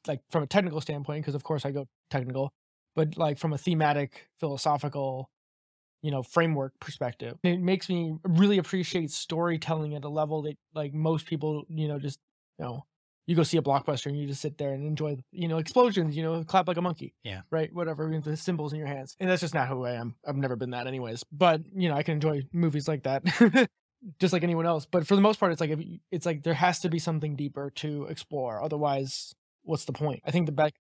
like 0.08 0.22
from 0.30 0.44
a 0.44 0.48
technical 0.48 0.80
standpoint, 0.80 1.24
because 1.24 1.34
of 1.34 1.44
course 1.44 1.66
I 1.66 1.72
go 1.72 1.88
technical, 2.12 2.54
but 2.96 3.18
like 3.18 3.40
from 3.40 3.52
a 3.52 3.58
thematic, 3.58 4.28
philosophical, 4.40 5.32
you 6.04 6.12
know, 6.12 6.22
framework 6.22 6.74
perspective. 6.80 7.38
It 7.44 7.60
makes 7.60 7.90
me 7.90 8.16
really 8.24 8.60
appreciate 8.60 9.10
storytelling 9.10 9.96
at 9.96 10.04
a 10.04 10.10
level 10.10 10.44
that 10.44 10.58
like 10.76 10.94
most 10.94 11.26
people, 11.26 11.66
you 11.68 11.88
know, 11.88 11.98
just 11.98 12.20
you 12.60 12.66
know, 12.66 12.86
you 13.26 13.36
go 13.36 13.44
see 13.44 13.58
a 13.58 13.62
blockbuster 13.62 14.08
and 14.08 14.20
you 14.20 14.28
just 14.28 14.42
sit 14.42 14.58
there 14.60 14.74
and 14.74 14.86
enjoy, 14.86 15.18
you 15.32 15.48
know, 15.48 15.58
explosions, 15.58 16.16
you 16.16 16.22
know, 16.22 16.44
clap 16.44 16.68
like 16.68 16.78
a 16.78 16.82
monkey. 16.82 17.16
Yeah. 17.24 17.42
Right. 17.50 17.74
Whatever. 17.74 18.08
with 18.08 18.24
The 18.24 18.38
cymbals 18.38 18.74
in 18.74 18.78
your 18.80 18.88
hands. 18.88 19.16
And 19.20 19.30
that's 19.30 19.42
just 19.42 19.54
not 19.54 19.68
who 19.68 19.86
I 19.86 19.94
am. 19.94 20.16
I've 20.28 20.36
never 20.36 20.56
been 20.56 20.72
that 20.72 20.86
anyways. 20.86 21.24
But, 21.32 21.62
you 21.76 21.90
know, 21.90 21.96
I 21.96 22.04
can 22.04 22.16
enjoy 22.16 22.44
movies 22.52 22.88
like 22.88 23.04
that. 23.04 23.24
just 24.20 24.34
like 24.34 24.44
anyone 24.44 24.66
else. 24.66 24.86
But 24.86 25.06
for 25.08 25.16
the 25.16 25.22
most 25.22 25.40
part, 25.40 25.52
it's 25.52 25.62
like, 25.62 25.70
you, 25.70 26.00
it's 26.12 26.26
like 26.26 26.44
there 26.44 26.54
has 26.56 26.80
to 26.80 26.90
be 26.90 27.00
something 27.00 27.36
deeper 27.36 27.70
to 27.76 28.06
explore. 28.06 28.62
Otherwise, 28.64 29.36
what's 29.64 29.86
the 29.86 29.94
point? 29.94 30.22
I 30.26 30.32
think 30.32 30.46
the 30.48 30.52
back, 30.52 30.74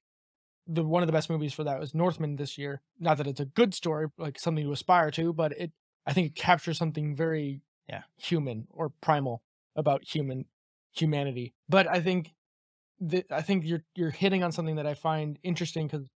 the 0.67 0.83
one 0.83 1.03
of 1.03 1.07
the 1.07 1.13
best 1.13 1.29
movies 1.29 1.53
for 1.53 1.63
that 1.63 1.79
was 1.79 1.93
Northman 1.93 2.35
this 2.35 2.57
year. 2.57 2.81
Not 2.99 3.17
that 3.17 3.27
it's 3.27 3.39
a 3.39 3.45
good 3.45 3.73
story, 3.73 4.07
like 4.17 4.39
something 4.39 4.63
to 4.63 4.71
aspire 4.71 5.11
to, 5.11 5.33
but 5.33 5.51
it, 5.53 5.71
I 6.05 6.13
think 6.13 6.27
it 6.27 6.35
captures 6.35 6.77
something 6.77 7.15
very 7.15 7.61
Yeah. 7.87 8.03
human 8.17 8.67
or 8.71 8.89
primal 9.01 9.43
about 9.75 10.03
human 10.03 10.45
humanity. 10.93 11.53
But 11.69 11.87
I 11.87 12.01
think 12.01 12.33
that 12.99 13.31
I 13.31 13.41
think 13.41 13.65
you're 13.65 13.83
you're 13.95 14.11
hitting 14.11 14.43
on 14.43 14.51
something 14.51 14.75
that 14.75 14.85
I 14.85 14.93
find 14.93 15.39
interesting 15.43 15.87
because 15.87 16.07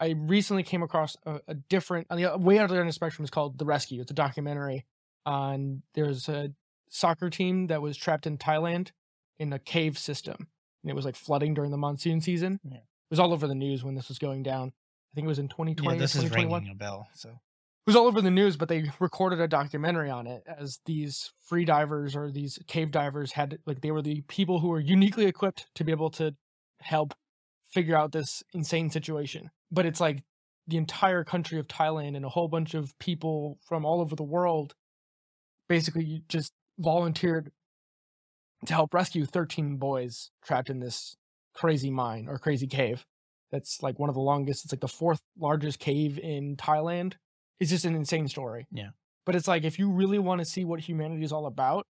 I 0.00 0.14
recently 0.16 0.62
came 0.62 0.82
across 0.82 1.16
a, 1.26 1.40
a 1.46 1.54
different 1.54 2.06
on 2.10 2.18
the 2.20 2.36
way 2.38 2.58
out 2.58 2.70
there 2.70 2.80
on 2.80 2.86
the 2.86 2.92
spectrum 2.92 3.24
is 3.24 3.30
called 3.30 3.58
The 3.58 3.64
Rescue. 3.64 4.00
It's 4.00 4.10
a 4.10 4.14
documentary 4.14 4.86
on 5.26 5.82
there's 5.94 6.28
a 6.28 6.52
soccer 6.88 7.30
team 7.30 7.68
that 7.68 7.82
was 7.82 7.96
trapped 7.96 8.26
in 8.26 8.38
Thailand 8.38 8.90
in 9.38 9.52
a 9.52 9.58
cave 9.58 9.96
system 9.98 10.48
and 10.82 10.90
it 10.90 10.94
was 10.94 11.04
like 11.04 11.16
flooding 11.16 11.54
during 11.54 11.70
the 11.70 11.76
monsoon 11.76 12.20
season. 12.20 12.60
Yeah. 12.64 12.76
It 12.76 13.10
was 13.10 13.20
all 13.20 13.32
over 13.32 13.46
the 13.46 13.54
news 13.54 13.82
when 13.84 13.94
this 13.94 14.08
was 14.08 14.18
going 14.18 14.42
down. 14.42 14.68
I 14.68 15.14
think 15.14 15.24
it 15.24 15.28
was 15.28 15.38
in 15.38 15.48
2020 15.48 15.96
Yeah, 15.96 16.00
this 16.00 16.14
is 16.14 16.22
2021 16.22 16.60
ringing 16.60 16.72
a 16.72 16.76
bell. 16.76 17.08
So 17.14 17.28
it 17.30 17.86
was 17.86 17.96
all 17.96 18.06
over 18.06 18.20
the 18.20 18.30
news, 18.30 18.56
but 18.56 18.68
they 18.68 18.90
recorded 19.00 19.40
a 19.40 19.48
documentary 19.48 20.10
on 20.10 20.26
it 20.26 20.44
as 20.46 20.80
these 20.86 21.32
free 21.40 21.64
divers 21.64 22.14
or 22.14 22.30
these 22.30 22.58
cave 22.66 22.90
divers 22.90 23.32
had 23.32 23.58
like 23.66 23.80
they 23.80 23.90
were 23.90 24.02
the 24.02 24.22
people 24.22 24.60
who 24.60 24.68
were 24.68 24.80
uniquely 24.80 25.26
equipped 25.26 25.66
to 25.74 25.84
be 25.84 25.92
able 25.92 26.10
to 26.10 26.34
help 26.80 27.14
figure 27.68 27.96
out 27.96 28.12
this 28.12 28.42
insane 28.52 28.90
situation. 28.90 29.50
But 29.70 29.86
it's 29.86 30.00
like 30.00 30.22
the 30.66 30.76
entire 30.76 31.24
country 31.24 31.58
of 31.58 31.66
Thailand 31.66 32.16
and 32.16 32.24
a 32.24 32.28
whole 32.28 32.48
bunch 32.48 32.74
of 32.74 32.96
people 32.98 33.58
from 33.66 33.84
all 33.84 34.00
over 34.00 34.14
the 34.14 34.22
world 34.22 34.74
basically 35.70 36.02
you 36.02 36.20
just 36.28 36.52
volunteered 36.80 37.52
to 38.66 38.74
help 38.74 38.92
rescue 38.92 39.24
13 39.24 39.76
boys 39.76 40.32
trapped 40.44 40.68
in 40.68 40.80
this 40.80 41.16
crazy 41.54 41.90
mine 41.90 42.26
or 42.28 42.38
crazy 42.38 42.66
cave. 42.66 43.06
That's 43.52 43.80
like 43.80 43.98
one 43.98 44.08
of 44.08 44.16
the 44.16 44.20
longest. 44.20 44.64
It's 44.64 44.72
like 44.72 44.80
the 44.80 44.88
fourth 44.88 45.20
largest 45.38 45.78
cave 45.78 46.18
in 46.18 46.56
Thailand. 46.56 47.14
It's 47.60 47.70
just 47.70 47.84
an 47.84 47.94
insane 47.94 48.26
story. 48.26 48.66
Yeah. 48.72 48.90
But 49.24 49.36
it's 49.36 49.46
like 49.46 49.62
if 49.62 49.78
you 49.78 49.88
really 49.90 50.18
want 50.18 50.40
to 50.40 50.44
see 50.44 50.64
what 50.64 50.80
humanity 50.80 51.22
is 51.22 51.32
all 51.32 51.46
about, 51.46 51.86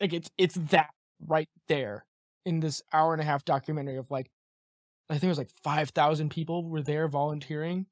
like 0.00 0.12
it's 0.12 0.30
it's 0.36 0.56
that 0.56 0.90
right 1.24 1.48
there 1.68 2.04
in 2.44 2.58
this 2.58 2.82
hour 2.92 3.12
and 3.12 3.22
a 3.22 3.24
half 3.24 3.44
documentary 3.44 3.98
of 3.98 4.10
like 4.10 4.30
I 5.08 5.14
think 5.14 5.24
it 5.24 5.28
was 5.28 5.38
like 5.38 5.50
five 5.62 5.90
thousand 5.90 6.30
people 6.30 6.68
were 6.68 6.82
there 6.82 7.06
volunteering, 7.06 7.86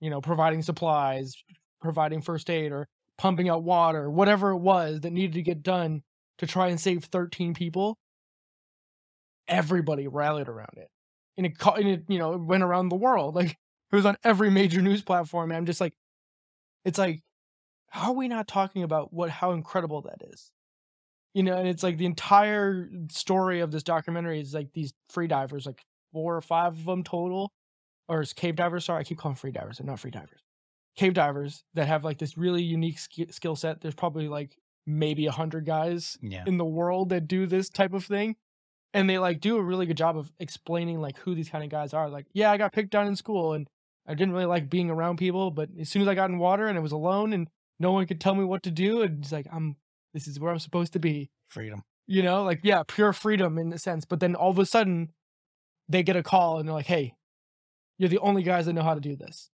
you 0.00 0.08
know, 0.08 0.22
providing 0.22 0.62
supplies, 0.62 1.34
providing 1.80 2.22
first 2.22 2.48
aid 2.48 2.72
or 2.72 2.88
pumping 3.18 3.48
out 3.48 3.62
water, 3.62 4.10
whatever 4.10 4.50
it 4.50 4.58
was 4.58 5.00
that 5.00 5.12
needed 5.12 5.34
to 5.34 5.42
get 5.42 5.62
done 5.62 6.02
to 6.38 6.46
try 6.46 6.68
and 6.68 6.80
save 6.80 7.04
13 7.04 7.54
people. 7.54 7.98
Everybody 9.48 10.08
rallied 10.08 10.48
around 10.48 10.76
it. 10.76 10.88
And 11.36 11.46
it, 11.46 11.54
and 11.60 11.88
it 11.88 12.04
you 12.08 12.18
know, 12.18 12.34
it 12.34 12.40
went 12.40 12.62
around 12.62 12.88
the 12.88 12.96
world. 12.96 13.34
Like 13.34 13.56
it 13.92 13.96
was 13.96 14.06
on 14.06 14.16
every 14.24 14.50
major 14.50 14.80
news 14.80 15.02
platform. 15.02 15.50
And 15.50 15.58
I'm 15.58 15.66
just 15.66 15.80
like, 15.80 15.94
it's 16.84 16.98
like, 16.98 17.22
how 17.88 18.08
are 18.08 18.16
we 18.16 18.26
not 18.26 18.48
talking 18.48 18.82
about 18.82 19.12
what 19.12 19.28
how 19.30 19.52
incredible 19.52 20.02
that 20.02 20.22
is? 20.32 20.50
You 21.34 21.42
know, 21.42 21.56
and 21.56 21.68
it's 21.68 21.82
like 21.82 21.98
the 21.98 22.06
entire 22.06 22.88
story 23.10 23.60
of 23.60 23.70
this 23.70 23.82
documentary 23.82 24.40
is 24.40 24.54
like 24.54 24.72
these 24.72 24.92
free 25.10 25.26
divers, 25.26 25.66
like 25.66 25.82
four 26.12 26.36
or 26.36 26.40
five 26.40 26.78
of 26.78 26.84
them 26.84 27.02
total, 27.04 27.52
or 28.08 28.24
cave 28.24 28.56
divers. 28.56 28.86
Sorry, 28.86 29.00
I 29.00 29.04
keep 29.04 29.18
calling 29.18 29.36
free 29.36 29.52
divers. 29.52 29.78
They're 29.78 29.86
not 29.86 30.00
free 30.00 30.10
divers. 30.10 30.41
Cave 30.96 31.14
divers 31.14 31.64
that 31.74 31.86
have 31.88 32.04
like 32.04 32.18
this 32.18 32.36
really 32.36 32.62
unique 32.62 32.98
sk- 32.98 33.32
skill 33.32 33.56
set. 33.56 33.80
There's 33.80 33.94
probably 33.94 34.28
like 34.28 34.56
maybe 34.86 35.26
a 35.26 35.32
hundred 35.32 35.64
guys 35.64 36.18
yeah, 36.20 36.44
in 36.46 36.58
the 36.58 36.64
world 36.64 37.10
that 37.10 37.28
do 37.28 37.46
this 37.46 37.68
type 37.68 37.92
of 37.92 38.04
thing 38.04 38.36
and 38.94 39.08
they 39.08 39.18
like 39.18 39.40
do 39.40 39.56
a 39.56 39.62
really 39.62 39.86
good 39.86 39.96
job 39.96 40.16
of 40.16 40.32
explaining 40.38 41.00
like 41.00 41.18
who 41.18 41.34
these 41.34 41.48
kind 41.48 41.64
of 41.64 41.70
guys 41.70 41.94
are. 41.94 42.08
Like 42.08 42.26
yeah 42.32 42.50
i 42.50 42.56
got 42.56 42.72
picked 42.72 42.94
on 42.94 43.06
in 43.06 43.16
school 43.16 43.52
and 43.52 43.68
i 44.06 44.14
didn't 44.14 44.34
really 44.34 44.46
like 44.46 44.68
being 44.68 44.90
around 44.90 45.18
people 45.18 45.50
but 45.50 45.68
as 45.80 45.88
soon 45.88 46.02
as 46.02 46.08
i 46.08 46.14
got 46.14 46.30
in 46.30 46.38
water 46.38 46.66
and 46.66 46.76
i 46.76 46.80
was 46.80 46.92
alone 46.92 47.32
and 47.32 47.48
no 47.78 47.92
one 47.92 48.06
could 48.06 48.20
tell 48.20 48.34
me 48.34 48.44
what 48.44 48.62
to 48.64 48.70
do 48.70 49.02
and 49.02 49.22
it's 49.22 49.32
like 49.32 49.46
i'm 49.52 49.76
this 50.14 50.26
is 50.26 50.38
where 50.38 50.52
i'm 50.52 50.58
supposed 50.58 50.92
to 50.92 50.98
be. 50.98 51.30
Freedom. 51.48 51.82
you 52.06 52.22
know? 52.22 52.42
Like 52.44 52.60
yeah 52.62 52.82
pure 52.86 53.12
freedom 53.12 53.58
in 53.58 53.72
a 53.72 53.78
sense 53.78 54.04
but 54.04 54.20
then 54.20 54.34
all 54.34 54.50
of 54.50 54.58
a 54.58 54.66
sudden 54.66 55.10
they 55.88 56.02
get 56.02 56.16
a 56.16 56.22
call 56.22 56.58
and 56.58 56.68
they're 56.68 56.74
like 56.74 56.86
hey 56.86 57.14
you're 57.98 58.08
the 58.08 58.18
only 58.18 58.42
guys 58.42 58.66
that 58.66 58.72
know 58.72 58.82
how 58.82 58.94
to 58.94 59.00
do 59.00 59.16
this 59.16 59.50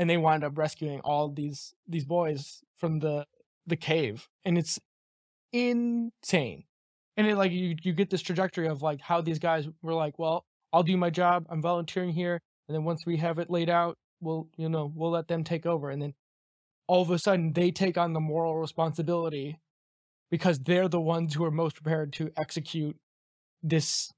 and 0.00 0.08
they 0.08 0.16
wind 0.16 0.42
up 0.42 0.56
rescuing 0.56 1.00
all 1.00 1.28
these 1.28 1.74
these 1.86 2.06
boys 2.06 2.62
from 2.78 3.00
the 3.00 3.26
the 3.66 3.76
cave 3.76 4.26
and 4.46 4.56
it's 4.56 4.80
insane. 5.52 6.64
And 7.18 7.26
it 7.26 7.36
like 7.36 7.52
you 7.52 7.76
you 7.82 7.92
get 7.92 8.08
this 8.08 8.22
trajectory 8.22 8.66
of 8.66 8.80
like 8.80 9.00
how 9.02 9.20
these 9.20 9.38
guys 9.38 9.68
were 9.82 9.92
like 9.94 10.18
well 10.18 10.46
i'll 10.72 10.82
do 10.82 10.96
my 10.96 11.10
job. 11.10 11.46
I'm 11.50 11.60
volunteering 11.60 12.10
here 12.12 12.40
and 12.66 12.74
then 12.74 12.84
once 12.84 13.04
we 13.04 13.18
have 13.18 13.38
it 13.38 13.50
laid 13.50 13.68
out 13.68 13.98
we'll 14.22 14.48
you 14.56 14.70
know 14.70 14.90
we'll 14.94 15.10
let 15.10 15.28
them 15.28 15.44
take 15.44 15.66
over. 15.66 15.90
And 15.90 16.00
then 16.00 16.14
all 16.86 17.02
of 17.02 17.10
a 17.10 17.18
sudden 17.18 17.52
they 17.52 17.70
take 17.70 17.98
on 17.98 18.14
the 18.14 18.20
moral 18.20 18.56
responsibility 18.56 19.58
because 20.30 20.60
they're 20.60 20.88
the 20.88 21.00
ones 21.00 21.34
who 21.34 21.44
are 21.44 21.50
most 21.50 21.76
prepared 21.76 22.12
to 22.14 22.30
execute 22.38 22.96
this 23.62 24.10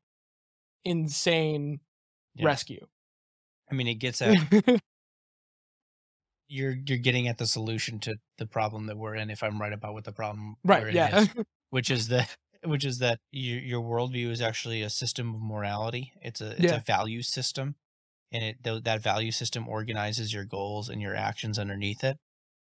insane 0.84 1.80
Yeah. 2.36 2.46
rescue. 2.46 2.86
I 3.70 3.74
mean, 3.74 3.88
it 3.88 3.94
gets 3.94 4.22
at 4.22 4.36
you're 6.48 6.76
you're 6.86 6.98
getting 6.98 7.28
at 7.28 7.38
the 7.38 7.46
solution 7.46 7.98
to 8.00 8.16
the 8.38 8.46
problem 8.46 8.86
that 8.86 8.96
we're 8.96 9.14
in. 9.14 9.30
If 9.30 9.42
I'm 9.42 9.60
right 9.60 9.72
about 9.72 9.94
what 9.94 10.04
the 10.04 10.12
problem 10.12 10.56
right 10.64 10.92
yeah 10.92 11.20
is, 11.20 11.28
which 11.70 11.90
is 11.90 12.08
the 12.08 12.28
which 12.64 12.84
is 12.84 12.98
that 12.98 13.18
your 13.30 13.58
your 13.60 13.82
worldview 13.82 14.30
is 14.30 14.40
actually 14.40 14.82
a 14.82 14.90
system 14.90 15.34
of 15.34 15.40
morality. 15.40 16.12
It's 16.22 16.40
a 16.40 16.50
it's 16.52 16.60
Yeah. 16.64 16.76
a 16.76 16.80
value 16.80 17.22
system, 17.22 17.76
and 18.32 18.44
it 18.44 18.62
tho- 18.62 18.80
that 18.80 19.02
value 19.02 19.32
system 19.32 19.68
organizes 19.68 20.32
your 20.32 20.44
goals 20.44 20.88
and 20.88 21.00
your 21.02 21.16
actions 21.16 21.58
underneath 21.58 22.04
it. 22.04 22.18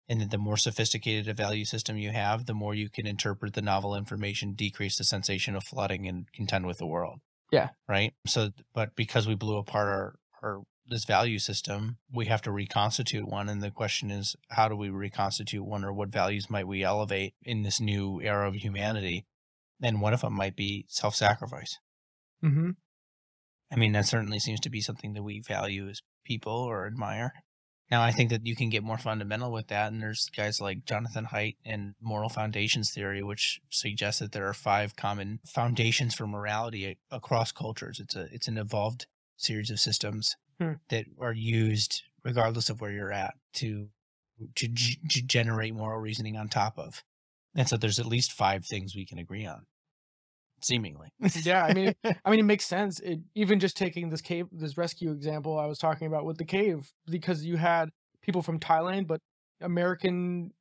And 0.10 0.22
then 0.22 0.30
the 0.30 0.38
more 0.38 0.56
sophisticated 0.56 1.28
a 1.28 1.34
value 1.34 1.66
system 1.66 1.98
you 1.98 2.12
have, 2.12 2.46
the 2.46 2.54
more 2.54 2.74
you 2.74 2.90
can 2.90 3.06
interpret 3.06 3.54
the 3.54 3.62
novel 3.62 3.94
information, 3.94 4.54
decrease 4.54 4.98
the 4.98 5.04
sensation 5.04 5.54
of 5.54 5.66
flooding, 5.66 6.08
and 6.08 6.32
contend 6.32 6.66
with 6.66 6.78
the 6.78 6.86
world. 6.86 7.20
Yeah. 7.52 7.70
Right. 7.90 8.14
So, 8.26 8.52
but 8.74 8.96
because 8.96 9.28
we 9.28 9.36
blew 9.36 9.58
apart 9.58 9.88
our 9.90 10.16
our 10.42 10.62
this 10.90 11.06
value 11.06 11.40
system, 11.40 11.98
we 12.12 12.26
have 12.26 12.42
to 12.44 12.52
reconstitute 12.52 13.28
one. 13.28 13.50
And 13.50 13.62
the 13.62 13.72
question 13.72 14.12
is, 14.12 14.36
how 14.52 14.68
do 14.68 14.76
we 14.76 14.90
reconstitute 14.90 15.66
one, 15.66 15.84
or 15.84 15.94
what 15.94 16.10
values 16.10 16.50
might 16.50 16.68
we 16.68 16.84
elevate 16.84 17.34
in 17.44 17.64
this 17.64 17.80
new 17.80 18.22
era 18.22 18.48
of 18.48 18.56
humanity? 18.56 19.26
And 19.82 20.02
one 20.02 20.14
of 20.14 20.22
them 20.22 20.34
might 20.34 20.56
be 20.56 20.86
self-sacrifice. 20.90 21.78
hmm 22.42 22.72
I 23.70 23.76
mean, 23.76 23.92
that 23.92 24.06
certainly 24.06 24.40
seems 24.40 24.62
to 24.62 24.70
be 24.70 24.80
something 24.80 25.14
that 25.14 25.24
we 25.24 25.42
value 25.42 25.90
as 25.90 26.02
people 26.24 26.54
or 26.54 26.88
admire. 26.88 27.34
Now, 27.92 28.02
I 28.02 28.12
think 28.12 28.30
that 28.30 28.46
you 28.46 28.56
can 28.56 28.70
get 28.70 28.84
more 28.84 28.98
fundamental 28.98 29.52
with 29.52 29.68
that, 29.68 29.92
and 29.92 30.02
there's 30.02 30.30
guys 30.36 30.60
like 30.60 30.86
Jonathan 30.86 31.28
Haidt 31.34 31.58
and 31.66 31.96
moral 32.02 32.30
foundations 32.30 32.92
theory, 32.94 33.24
which 33.24 33.60
suggests 33.70 34.20
that 34.20 34.32
there 34.32 34.48
are 34.48 34.54
five 34.54 34.96
common 34.96 35.40
foundations 35.46 36.14
for 36.14 36.28
morality 36.28 36.98
across 37.12 37.52
cultures. 37.52 38.00
It's 38.00 38.16
a 38.16 38.28
it's 38.32 38.48
an 38.48 38.58
evolved 38.58 39.08
series 39.38 39.70
of 39.70 39.80
systems 39.80 40.36
Hmm. 40.60 40.74
that 40.90 41.06
are 41.20 41.34
used 41.34 42.02
regardless 42.24 42.70
of 42.70 42.82
where 42.82 42.92
you're 42.92 43.12
at 43.12 43.36
to 43.54 43.90
to, 44.56 44.68
g- 44.68 45.00
to 45.10 45.22
generate 45.22 45.74
moral 45.74 46.00
reasoning 46.00 46.38
on 46.38 46.48
top 46.48 46.78
of. 46.78 47.04
And 47.56 47.68
so 47.68 47.76
there's 47.78 48.00
at 48.00 48.06
least 48.06 48.32
five 48.32 48.66
things 48.66 48.96
we 48.96 49.06
can 49.06 49.18
agree 49.18 49.46
on, 49.48 49.66
seemingly. 50.62 51.10
yeah 51.44 51.64
i 51.66 51.74
mean 51.74 51.94
I 52.26 52.30
mean, 52.30 52.40
it 52.40 52.46
makes 52.46 52.66
sense. 52.66 53.00
It, 53.00 53.20
even 53.36 53.60
just 53.60 53.78
taking 53.78 54.10
this 54.10 54.22
cave, 54.22 54.48
this 54.52 54.78
rescue 54.78 55.12
example 55.12 55.60
I 55.60 55.66
was 55.66 55.78
talking 55.80 56.08
about 56.08 56.26
with 56.26 56.38
the 56.38 56.46
cave, 56.46 56.92
because 57.10 57.46
you 57.46 57.58
had 57.58 57.90
people 58.22 58.42
from 58.42 58.60
Thailand, 58.60 59.08
but 59.08 59.22
American 59.62 60.52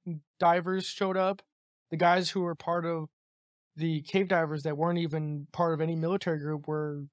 divers 0.40 0.86
showed 0.86 1.16
up. 1.16 1.42
The 1.90 1.96
guys 1.96 2.30
who 2.30 2.40
were 2.42 2.54
part 2.54 2.84
of 2.86 3.08
the 3.76 4.00
cave 4.02 4.28
divers 4.28 4.62
that 4.62 4.76
weren't 4.76 4.98
even 4.98 5.46
part 5.52 5.74
of 5.74 5.80
any 5.80 5.94
military 5.94 6.38
group 6.38 6.66
were 6.66 7.04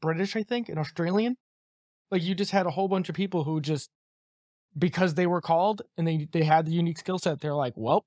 British, 0.00 0.36
I 0.36 0.42
think, 0.42 0.68
and 0.68 0.78
Australian. 0.78 1.36
Like 2.10 2.22
you 2.22 2.34
just 2.34 2.52
had 2.52 2.66
a 2.66 2.70
whole 2.70 2.88
bunch 2.88 3.08
of 3.08 3.14
people 3.14 3.44
who 3.44 3.60
just 3.60 3.90
because 4.76 5.14
they 5.14 5.26
were 5.26 5.40
called 5.40 5.82
and 5.96 6.06
they 6.06 6.28
they 6.30 6.44
had 6.44 6.66
the 6.66 6.72
unique 6.72 6.98
skill 6.98 7.18
set, 7.18 7.40
they're 7.40 7.54
like, 7.54 7.74
well, 7.76 8.04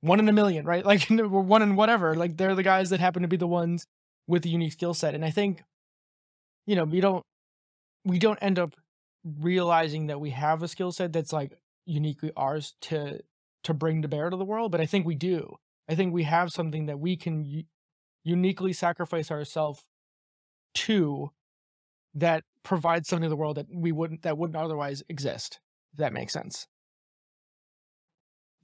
one 0.00 0.20
in 0.20 0.28
a 0.28 0.32
million, 0.32 0.64
right? 0.64 0.84
Like 0.92 1.08
one 1.08 1.62
in 1.62 1.76
whatever. 1.76 2.14
Like 2.14 2.36
they're 2.36 2.54
the 2.54 2.62
guys 2.62 2.90
that 2.90 3.00
happen 3.00 3.22
to 3.22 3.28
be 3.28 3.36
the 3.36 3.46
ones 3.46 3.86
with 4.26 4.42
the 4.42 4.50
unique 4.50 4.72
skill 4.72 4.94
set. 4.94 5.14
And 5.14 5.24
I 5.24 5.30
think, 5.30 5.62
you 6.66 6.76
know, 6.76 6.84
we 6.84 7.00
don't 7.00 7.24
we 8.04 8.18
don't 8.18 8.38
end 8.42 8.58
up 8.58 8.74
realizing 9.24 10.06
that 10.08 10.20
we 10.20 10.30
have 10.30 10.62
a 10.62 10.68
skill 10.68 10.92
set 10.92 11.12
that's 11.12 11.32
like 11.32 11.52
uniquely 11.86 12.30
ours 12.36 12.74
to 12.82 13.20
to 13.64 13.74
bring 13.74 14.02
to 14.02 14.08
bear 14.08 14.28
to 14.30 14.36
the 14.36 14.44
world, 14.44 14.70
but 14.70 14.80
I 14.80 14.86
think 14.86 15.06
we 15.06 15.14
do. 15.14 15.56
I 15.88 15.94
think 15.94 16.12
we 16.12 16.24
have 16.24 16.50
something 16.52 16.86
that 16.86 16.98
we 16.98 17.16
can 17.16 17.44
u- 17.44 17.64
uniquely 18.22 18.72
sacrifice 18.74 19.30
ourselves 19.30 19.84
to 20.74 21.30
that 22.14 22.44
provides 22.64 23.08
something 23.08 23.22
to 23.24 23.28
the 23.28 23.36
world 23.36 23.56
that 23.56 23.66
we 23.72 23.92
wouldn't 23.92 24.22
that 24.22 24.36
wouldn't 24.36 24.56
otherwise 24.56 25.02
exist. 25.08 25.60
If 25.92 25.98
that 25.98 26.12
makes 26.12 26.32
sense. 26.32 26.66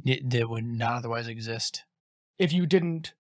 It, 0.04 0.30
that 0.30 0.48
would 0.48 0.64
not 0.64 0.94
otherwise 0.98 1.28
exist 1.28 1.84
If 2.38 2.52
you 2.52 2.66
didn't 2.66 3.12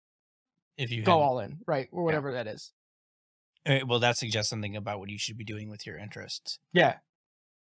if 0.76 0.92
you 0.92 1.02
go 1.02 1.12
hadn't- 1.12 1.24
all 1.28 1.38
in, 1.40 1.58
right, 1.66 1.88
or 1.90 2.04
whatever 2.04 2.32
that 2.32 2.46
is. 2.46 2.72
Uh, 3.66 3.80
Well, 3.86 3.98
that 3.98 4.16
suggests 4.16 4.48
something 4.48 4.76
about 4.76 5.00
what 5.00 5.10
you 5.10 5.18
should 5.18 5.36
be 5.36 5.44
doing 5.44 5.68
with 5.68 5.84
your 5.84 5.98
interests. 5.98 6.60
Yeah. 6.72 6.98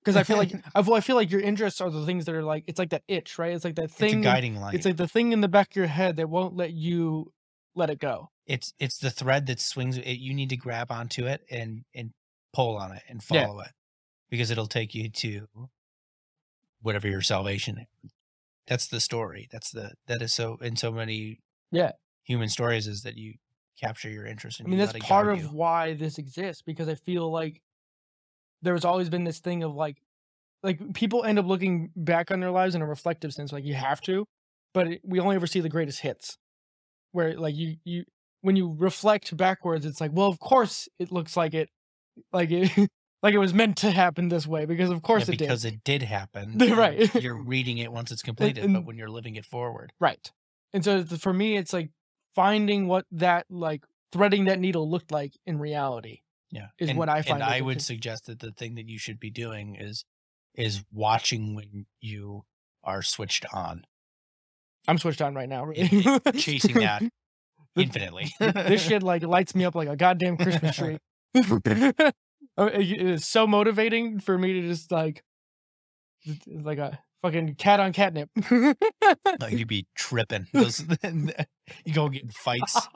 Because 0.04 0.16
I 0.18 0.24
feel 0.24 0.38
like 0.38 0.52
I 0.76 0.82
feel, 0.82 0.94
I 0.96 1.02
feel 1.02 1.16
like 1.16 1.30
your 1.30 1.42
interests 1.42 1.82
are 1.82 1.92
the 1.92 2.04
things 2.06 2.26
that 2.26 2.34
are 2.34 2.44
like 2.44 2.64
it's 2.66 2.80
like 2.80 2.90
that 2.90 3.04
itch, 3.08 3.38
right? 3.38 3.54
It's 3.54 3.64
like 3.64 3.76
that 3.76 3.86
It's 3.86 3.94
a 3.94 3.98
thing. 3.98 4.22
guiding 4.22 4.56
light. 4.60 4.74
It's 4.74 4.86
like 4.88 4.98
the 4.98 5.08
thing 5.08 5.32
in 5.34 5.42
the 5.42 5.48
back 5.48 5.72
of 5.72 5.76
your 5.76 5.88
head 5.88 6.16
that 6.18 6.28
won't 6.30 6.56
let 6.56 6.74
you 6.74 7.32
let 7.76 7.90
it 7.92 8.00
go. 8.00 8.30
it's 8.48 8.74
it's 8.80 8.98
the 8.98 9.12
thread 9.12 9.46
that 9.48 9.60
swings 9.60 9.98
it 9.98 10.14
you 10.20 10.34
need 10.34 10.50
to 10.50 10.58
grab 10.58 10.92
onto 10.92 11.26
it 11.28 11.42
and 11.52 11.84
and 11.94 12.12
pull 12.56 12.78
on 12.78 12.92
it 12.94 13.04
and 13.10 13.22
Yeah. 13.30 13.46
follow 13.46 13.60
it 13.62 13.72
because 14.30 14.50
it'll 14.52 14.68
take 14.68 14.96
you 14.96 15.10
to 15.10 15.48
whatever 16.82 17.08
your 17.08 17.22
salvation 17.22 17.78
is. 17.80 18.12
that's 18.68 18.88
the 18.88 19.00
story 19.00 19.48
that's 19.52 19.72
the 19.72 19.92
that 20.08 20.22
is 20.22 20.34
so 20.34 20.58
in 20.62 20.76
so 20.76 20.92
many 20.92 21.40
Yeah. 21.72 21.92
human 22.24 22.50
stories 22.50 22.88
is 22.88 23.02
that 23.04 23.18
you 23.18 23.34
capture 23.80 24.10
your 24.10 24.26
interest 24.26 24.62
I 24.64 24.68
mean, 24.70 24.80
that's 24.80 24.94
part 25.00 25.30
of 25.30 25.42
you. 25.42 25.48
why 25.50 25.94
this 25.96 26.18
exists 26.18 26.62
because 26.64 26.88
I 26.88 26.96
feel 26.96 27.30
like 27.32 27.62
there's 28.62 28.86
always 28.86 29.10
been 29.10 29.24
this 29.26 29.40
thing 29.40 29.64
of 29.64 29.76
like, 29.76 29.98
like 30.64 30.94
people 30.94 31.24
end 31.24 31.38
up 31.38 31.46
looking 31.46 31.92
back 31.96 32.32
on 32.32 32.40
their 32.40 32.52
lives 32.52 32.74
in 32.74 32.82
a 32.82 32.88
reflective 32.88 33.34
sense, 33.34 33.52
like 33.52 33.66
you 33.66 33.74
have 33.76 34.02
to, 34.02 34.26
but 34.74 34.88
it, 34.88 35.02
we 35.04 35.20
only 35.20 35.36
ever 35.36 35.46
see 35.48 35.60
the 35.60 35.70
greatest 35.70 36.00
hits, 36.00 36.38
where 37.12 37.38
like 37.38 37.56
you 37.56 37.76
you 37.84 38.06
when 38.42 38.56
you 38.56 38.74
reflect 38.78 39.36
backwards, 39.36 39.86
it's 39.86 40.00
like, 40.02 40.12
well, 40.14 40.28
of 40.28 40.40
course 40.40 40.88
it 41.00 41.12
looks 41.12 41.36
like 41.38 41.54
it, 41.54 41.70
like 42.34 42.52
it, 42.52 42.72
like 43.24 43.34
it 43.34 43.38
was 43.40 43.54
meant 43.54 43.78
to 43.78 43.92
happen 43.92 44.30
this 44.30 44.46
way 44.48 44.66
because 44.66 44.90
of 44.90 45.02
course 45.02 45.28
Yeah, 45.28 45.34
it 45.36 45.40
because 45.40 45.62
did, 45.64 45.74
it 45.76 45.84
did 45.84 46.02
happen 46.04 46.58
Right. 46.76 47.14
you're 47.16 47.42
reading 47.44 47.78
it 47.80 47.92
once 47.92 48.12
it's 48.12 48.22
completed 48.22 48.62
but 48.62 48.70
and- 48.78 48.86
when 48.88 48.98
you're 48.98 49.10
living 49.10 49.36
it 49.36 49.46
forward 49.46 49.92
right? 50.00 50.32
And 50.74 50.84
so 50.84 51.04
for 51.06 51.32
me, 51.32 51.56
it's 51.56 51.72
like 51.72 51.90
finding 52.36 52.88
what 52.88 53.06
that 53.12 53.46
like 53.50 53.84
threading 54.12 54.46
that 54.46 54.60
needle 54.60 54.90
looked 54.90 55.12
like 55.12 55.32
in 55.46 55.58
reality. 55.58 56.20
yeah 56.52 56.68
Is 56.78 56.90
and, 56.90 56.98
what 57.00 57.08
I 57.10 57.22
find 57.22 57.42
and 57.42 57.44
i 57.44 57.62
would 57.62 57.82
suggest 57.82 58.26
that 58.28 58.40
the 58.40 58.52
thing 58.52 58.76
that 58.76 58.90
you 58.90 58.98
should 59.00 59.20
be 59.20 59.30
doing 59.30 59.76
is 59.76 60.04
is 60.56 60.84
watching 60.92 61.56
when 61.56 61.86
you 62.02 62.44
are 62.84 63.02
switched 63.02 63.46
on 63.54 63.86
I'm 64.88 64.98
switched 65.00 65.22
on 65.22 65.34
right 65.34 65.50
now. 65.50 65.72
It- 65.74 65.92
Really. 65.92 66.40
chasing 66.40 66.76
that 66.82 67.02
infinitely. 67.76 68.32
this 68.40 68.84
shit 68.84 69.02
like 69.02 69.24
lights 69.24 69.56
me 69.56 69.66
up 69.66 69.74
like 69.76 69.88
a 69.90 69.96
goddamn 69.96 70.38
Christmas 70.38 70.76
tree. 70.76 71.00
Oh, 72.58 72.68
it 72.68 72.90
it 72.90 73.02
is 73.02 73.28
so 73.28 73.46
motivating 73.46 74.20
for 74.22 74.38
me 74.38 74.54
to 74.54 74.62
just 74.62 74.90
like, 74.90 75.24
like 76.48 76.78
a 76.78 76.98
fucking 77.22 77.56
cat 77.56 77.82
on 77.82 77.92
catnip. 77.92 78.30
like 79.42 79.52
you'd 79.52 79.68
be 79.68 79.88
tripping. 79.94 80.48
Those, 80.54 80.82
you 81.04 81.94
go 81.94 82.08
get 82.08 82.24
in 82.24 82.30
fights. 82.30 82.88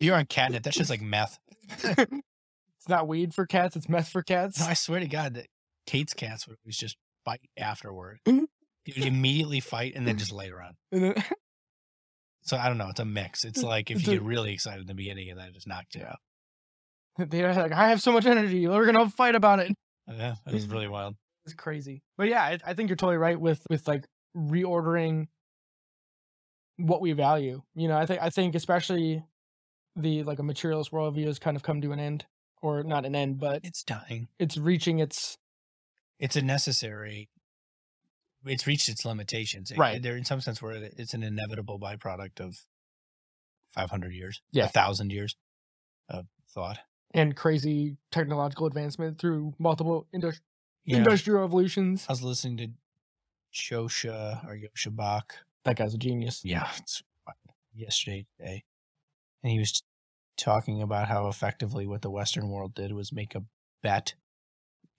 You're 0.00 0.16
on 0.16 0.26
catnip. 0.26 0.64
That's 0.64 0.76
just 0.76 0.90
like 0.90 1.02
meth. 1.02 1.38
it's 1.84 2.88
not 2.88 3.06
weed 3.06 3.32
for 3.32 3.46
cats; 3.46 3.76
it's 3.76 3.88
meth 3.88 4.08
for 4.08 4.22
cats. 4.24 4.58
No, 4.58 4.66
I 4.66 4.74
swear 4.74 4.98
to 4.98 5.06
God 5.06 5.34
that 5.34 5.46
Kate's 5.86 6.12
cats 6.14 6.48
would 6.48 6.56
always 6.64 6.76
just 6.76 6.96
fight 7.24 7.40
afterward. 7.56 8.18
Mhm. 8.26 8.46
You 8.86 8.94
would 8.96 9.06
immediately 9.06 9.60
fight 9.60 9.94
and 9.94 10.04
then 10.06 10.18
just 10.18 10.32
later 10.32 10.60
on. 10.60 10.74
Then- 10.90 11.14
So 12.42 12.56
I 12.56 12.66
don't 12.68 12.78
know. 12.78 12.88
It's 12.88 13.00
a 13.00 13.04
mix. 13.04 13.44
It's 13.44 13.62
like 13.62 13.90
if 13.90 13.98
It's 13.98 14.06
you 14.08 14.14
get 14.14 14.22
really 14.22 14.52
excited 14.52 14.80
in 14.80 14.86
the 14.88 14.94
beginning 14.94 15.30
and 15.30 15.38
then 15.38 15.48
it 15.48 15.54
just 15.54 15.66
knocks 15.68 15.94
you 15.94 16.02
out. 16.04 16.18
they're 17.30 17.54
like, 17.54 17.72
"I 17.72 17.88
have 17.88 18.00
so 18.02 18.12
much 18.12 18.26
energy. 18.26 18.66
We're 18.66 18.86
gonna 18.86 19.08
fight 19.10 19.34
about 19.34 19.60
it." 19.60 19.72
Yeah, 20.08 20.34
it 20.46 20.52
was 20.52 20.66
really 20.66 20.88
wild. 20.88 21.16
It's 21.44 21.54
crazy. 21.54 22.02
But 22.16 22.28
yeah, 22.28 22.42
I, 22.42 22.58
I 22.66 22.74
think 22.74 22.88
you're 22.88 22.96
totally 22.96 23.16
right 23.18 23.40
with 23.40 23.60
with 23.70 23.86
like 23.88 24.06
reordering 24.36 25.28
what 26.76 27.00
we 27.00 27.12
value. 27.12 27.62
You 27.74 27.88
know, 27.88 27.96
I 27.96 28.06
think 28.06 28.22
I 28.22 28.30
think 28.30 28.54
especially 28.54 29.24
the 29.94 30.22
like 30.24 30.38
a 30.38 30.42
materialist 30.42 30.90
worldview 30.92 31.26
has 31.26 31.38
kind 31.38 31.56
of 31.56 31.62
come 31.62 31.80
to 31.82 31.92
an 31.92 31.98
end, 32.00 32.26
or 32.62 32.82
not 32.82 33.04
an 33.06 33.14
end, 33.14 33.38
but 33.38 33.60
It's 33.64 33.82
dying. 33.82 34.28
it's 34.38 34.56
reaching 34.56 34.98
its 34.98 35.38
It's 36.18 36.36
a 36.36 36.42
necessary. 36.42 37.28
It's 38.44 38.66
reached 38.66 38.88
its 38.88 39.04
limitations. 39.04 39.70
It- 39.72 39.78
Right. 39.78 40.00
There, 40.00 40.16
in 40.16 40.24
some 40.24 40.40
sense, 40.40 40.62
where 40.62 40.72
it's 40.96 41.14
an 41.14 41.22
inevitable 41.24 41.80
byproduct 41.80 42.38
of 42.40 42.54
500 43.72 44.12
years, 44.12 44.40
Yeah. 44.52 44.66
a 44.66 44.68
thousand 44.68 45.10
years 45.10 45.34
of 46.08 46.26
thought. 46.54 46.78
And 47.12 47.36
crazy 47.36 47.96
technological 48.10 48.66
advancement 48.66 49.18
through 49.18 49.54
multiple 49.58 50.06
indus- 50.12 50.40
Yeah. 50.84 50.98
industrial 50.98 51.40
revolutions. 51.40 52.06
I 52.08 52.12
was 52.12 52.22
listening 52.22 52.56
to 52.58 52.68
Josha 53.52 54.44
or 54.46 54.56
Yosha 54.56 54.94
Bach. 54.94 55.34
That 55.64 55.76
guy's 55.76 55.94
a 55.94 55.98
genius. 55.98 56.44
Yeah, 56.44 56.68
it's 56.76 57.02
yesterday, 57.74 58.26
today, 58.38 58.64
and 59.42 59.52
he 59.52 59.58
was 59.58 59.82
talking 60.36 60.80
about 60.82 61.08
how 61.08 61.28
effectively 61.28 61.86
what 61.86 62.02
the 62.02 62.10
Western 62.10 62.48
world 62.50 62.74
did 62.74 62.92
was 62.92 63.12
make 63.12 63.34
a 63.34 63.44
bet 63.82 64.14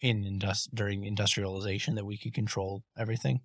in 0.01 0.23
indus- 0.25 0.67
during 0.73 1.03
industrialization 1.03 1.95
that 1.95 2.05
we 2.05 2.17
could 2.17 2.34
control 2.34 2.84
everything, 2.97 3.41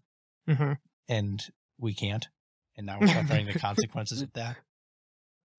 hmm 0.47 0.73
and 1.09 1.51
we 1.79 1.95
can't, 1.95 2.29
and 2.77 2.87
now 2.87 2.99
we're 3.01 3.07
suffering 3.09 3.47
the 3.47 3.55
consequences 3.59 4.23
of 4.23 4.33
that. 4.35 4.57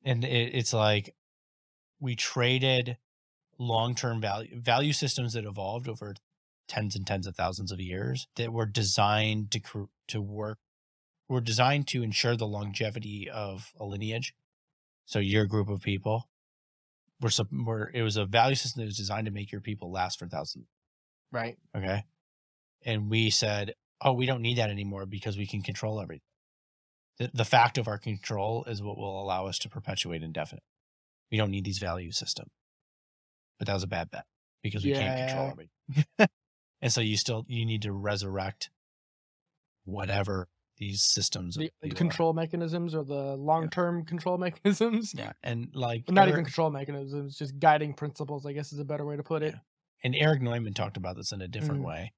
And 0.04 0.24
it, 0.24 0.54
it's 0.56 0.74
like 0.74 1.16
we 2.04 2.16
traded 2.16 2.98
long-term 3.58 4.20
value 4.20 4.60
value 4.60 4.94
systems 4.94 5.34
that 5.34 5.46
evolved 5.46 5.88
over 5.88 6.14
tens 6.68 6.96
and 6.96 7.08
tens 7.08 7.26
of 7.26 7.36
thousands 7.36 7.72
of 7.72 7.80
years 7.80 8.28
that 8.36 8.52
were 8.52 8.66
designed 8.66 9.52
to 9.52 9.90
to 10.08 10.22
work 10.22 10.60
were 11.30 11.42
designed 11.42 11.88
to 11.88 12.04
ensure 12.04 12.36
the 12.36 12.46
longevity 12.46 13.30
of 13.30 13.72
a 13.80 13.86
lineage. 13.86 14.34
So 15.06 15.20
your 15.20 15.46
group 15.46 15.70
of 15.70 15.82
people 15.82 16.28
were, 17.22 17.30
sup- 17.30 17.48
were 17.52 17.90
it 17.94 18.02
was 18.02 18.18
a 18.18 18.26
value 18.26 18.56
system 18.56 18.82
that 18.82 18.88
was 18.88 18.98
designed 18.98 19.26
to 19.26 19.32
make 19.32 19.52
your 19.52 19.62
people 19.62 19.92
last 19.92 20.20
for 20.20 20.28
thousands. 20.28 20.68
Right. 21.32 21.58
okay? 21.76 22.04
And 22.86 23.10
we 23.10 23.30
said 23.30 23.74
oh 24.04 24.14
we 24.14 24.26
don't 24.26 24.42
need 24.42 24.58
that 24.58 24.70
anymore 24.70 25.06
because 25.06 25.38
we 25.38 25.48
can 25.48 25.62
control 25.62 26.02
everything 26.02 26.22
the, 27.18 27.30
the 27.34 27.46
fact 27.46 27.78
of 27.78 27.88
our 27.88 27.98
control 27.98 28.66
is 28.66 28.82
what 28.82 28.98
will 28.98 29.22
allow 29.22 29.48
us 29.48 29.58
to 29.60 29.70
perpetuate 29.70 30.22
indefinite 30.22 30.64
we 31.32 31.38
don't 31.38 31.52
need 31.52 31.64
these 31.66 31.80
value 31.80 32.12
system 32.12 32.48
but 33.60 33.68
that 33.68 33.74
was 33.74 33.84
a 33.84 33.88
bad 33.88 34.10
bet 34.12 34.26
because 34.62 34.84
we 34.84 34.92
can't 34.94 35.30
control 35.30 35.52
everything 35.52 36.28
and 36.82 36.92
so 36.94 37.02
you 37.02 37.18
still 37.18 37.46
you 37.48 37.66
need 37.66 37.82
to 37.82 37.92
resurrect 37.92 38.70
whatever 39.86 40.48
these 40.78 41.04
systems 41.04 41.56
The, 41.56 41.66
the 41.66 41.72
value 41.90 41.94
are. 41.94 41.98
control 41.98 42.34
mechanisms 42.34 42.96
or 42.96 43.04
the 43.04 43.36
long 43.36 43.70
term 43.70 44.06
control 44.06 44.38
mechanisms. 44.48 45.14
yeah 45.16 45.34
and 45.44 45.70
like 45.74 46.10
Not 46.10 46.24
Eric- 46.24 46.34
even 46.34 46.46
control 46.46 46.72
mechanisms, 46.72 47.38
just 47.38 47.60
guiding 47.60 47.94
principles, 47.94 48.46
I 48.46 48.54
guess 48.54 48.74
is 48.74 48.80
a 48.80 48.86
better 48.86 49.06
way 49.06 49.16
to 49.16 49.24
put 49.24 49.44
it. 49.44 49.54
Yeah. 49.54 49.60
and 50.04 50.16
erich 50.16 50.42
neumann 50.42 50.74
talked 50.74 50.98
about 50.98 51.16
this 51.16 51.32
in 51.32 51.42
a 51.42 51.48
different 51.48 51.82
Mm. 51.82 51.88
way 51.88 52.14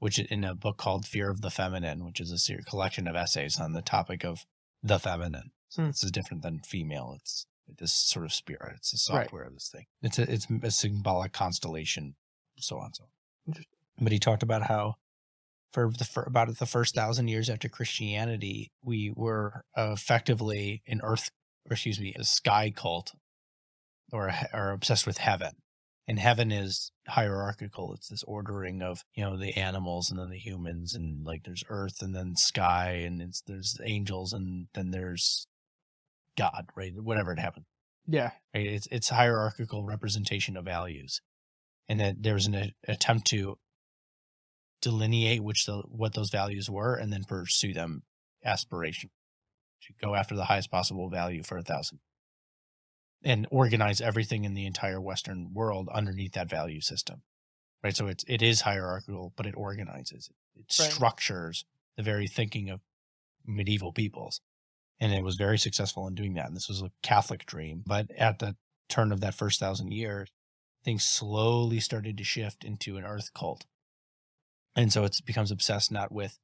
which 0.00 0.18
in 0.18 0.44
a 0.44 0.54
book 0.54 0.76
called 0.76 1.06
fear 1.06 1.30
of 1.30 1.40
the 1.40 1.50
feminine 1.50 2.04
which 2.04 2.20
is 2.20 2.30
a 2.50 2.62
collection 2.62 3.06
of 3.08 3.16
essays 3.16 3.58
on 3.58 3.72
the 3.72 3.82
topic 3.82 4.24
of 4.24 4.44
the 4.82 4.98
feminine 4.98 5.50
so 5.68 5.82
Hmm. 5.82 5.88
this 5.88 6.04
is 6.04 6.10
different 6.10 6.42
than 6.42 6.58
female 6.60 7.14
it's 7.18 7.46
this 7.78 7.92
sort 7.92 8.24
of 8.24 8.32
spirit 8.32 8.74
it's 8.76 8.92
a 8.92 9.12
Right. 9.12 9.24
software 9.24 9.44
of 9.44 9.54
this 9.54 9.68
thing. 9.68 9.86
It's 10.02 10.18
a 10.18 10.30
it's 10.32 10.46
a 10.62 10.70
symbolic 10.70 11.32
constellation 11.32 12.16
so 12.58 12.78
on 12.78 12.92
so 12.94 13.04
Interesting. 13.46 13.78
but 14.00 14.12
he 14.12 14.18
talked 14.18 14.42
about 14.42 14.62
how 14.68 14.94
for 15.72 15.90
the 15.90 16.04
for 16.04 16.22
about 16.24 16.56
the 16.58 16.66
first 16.66 16.94
thousand 16.94 17.28
years 17.28 17.50
after 17.50 17.68
christianity 17.68 18.70
we 18.82 19.12
were 19.14 19.64
effectively 19.76 20.82
an 20.86 21.00
earth 21.02 21.30
or 21.68 21.72
excuse 21.74 21.98
me 21.98 22.14
a 22.18 22.24
sky 22.24 22.70
cult 22.70 23.12
or 24.12 24.28
a- 24.28 24.48
or 24.52 24.70
obsessed 24.70 25.06
with 25.06 25.18
heaven. 25.18 25.56
And 26.06 26.18
heaven 26.18 26.52
is 26.52 26.92
hierarchical. 27.08 27.94
It's 27.94 28.08
this 28.08 28.22
ordering 28.24 28.82
of 28.82 29.02
you 29.14 29.24
know 29.24 29.38
the 29.38 29.56
animals 29.56 30.10
and 30.10 30.20
then 30.20 30.28
the 30.28 30.38
humans 30.38 30.94
and 30.94 31.24
like 31.24 31.44
there's 31.44 31.64
earth 31.70 32.02
and 32.02 32.14
then 32.14 32.36
sky 32.36 32.90
and 33.06 33.22
it's 33.22 33.40
there's 33.40 33.78
angels 33.82 34.34
and 34.34 34.68
then 34.74 34.90
there's 34.90 35.46
god 36.36 36.66
right 36.76 36.92
whatever 37.00 37.32
it 37.32 37.38
happened. 37.38 37.66
Yeah. 38.06 38.32
right? 38.54 38.66
It's 38.66 38.86
it's 38.90 39.08
hierarchical 39.08 39.84
representation 39.84 40.56
of 40.56 40.64
values, 40.64 41.20
and 41.88 41.98
that 42.00 42.22
there 42.22 42.34
was 42.34 42.46
an 42.46 42.54
a- 42.54 42.74
attempt 42.86 43.26
to 43.28 43.58
delineate 44.80 45.42
which 45.42 45.64
the 45.66 45.82
what 45.88 46.14
those 46.14 46.30
values 46.30 46.68
were, 46.68 46.94
and 46.94 47.12
then 47.12 47.24
pursue 47.24 47.72
them 47.72 48.02
aspiration, 48.44 49.10
to 49.82 49.92
go 50.02 50.14
after 50.14 50.34
the 50.34 50.44
highest 50.46 50.70
possible 50.70 51.08
value 51.08 51.42
for 51.42 51.56
a 51.56 51.62
thousand 51.62 52.00
and 53.26 53.46
organize 53.50 54.02
everything 54.02 54.44
in 54.44 54.52
the 54.52 54.66
entire 54.66 55.00
Western 55.00 55.54
world 55.54 55.88
underneath 55.90 56.32
that 56.32 56.50
value 56.50 56.80
system. 56.82 57.22
Right. 57.82 57.96
So 57.96 58.06
it's 58.06 58.24
it 58.28 58.42
is 58.42 58.62
hierarchical, 58.62 59.32
but 59.36 59.46
it 59.46 59.54
organizes, 59.56 60.30
it 60.54 60.66
Right. 60.78 60.90
structures 60.92 61.64
the 61.96 62.02
very 62.02 62.26
thinking 62.26 62.68
of 62.68 62.80
medieval 63.46 63.92
peoples. 63.92 64.40
And 65.04 65.12
it 65.12 65.22
was 65.22 65.36
very 65.36 65.58
successful 65.58 66.06
in 66.08 66.14
doing 66.14 66.34
that. 66.34 66.46
And 66.46 66.56
this 66.56 66.68
was 66.68 66.80
a 66.82 66.90
Catholic 67.02 67.44
dream. 67.46 67.82
But 67.86 68.10
at 68.16 68.38
the 68.38 68.56
turn 68.88 69.12
of 69.12 69.20
that 69.20 69.34
first 69.34 69.60
thousand 69.60 69.92
years, 69.92 70.30
things 70.84 71.04
slowly 71.04 71.80
started 71.80 72.16
to 72.16 72.24
shift 72.24 72.64
into 72.64 72.96
an 72.96 73.04
earth 73.04 73.32
cult. 73.34 73.66
And 74.74 74.92
so 74.92 75.04
it 75.04 75.16
becomes 75.24 75.50
obsessed 75.50 75.92
not 75.92 76.10
with 76.10 76.38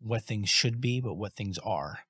what 0.00 0.24
things 0.24 0.48
should 0.48 0.80
be, 0.80 1.00
but 1.00 1.14
what 1.14 1.34
things 1.34 1.58
are 1.58 2.00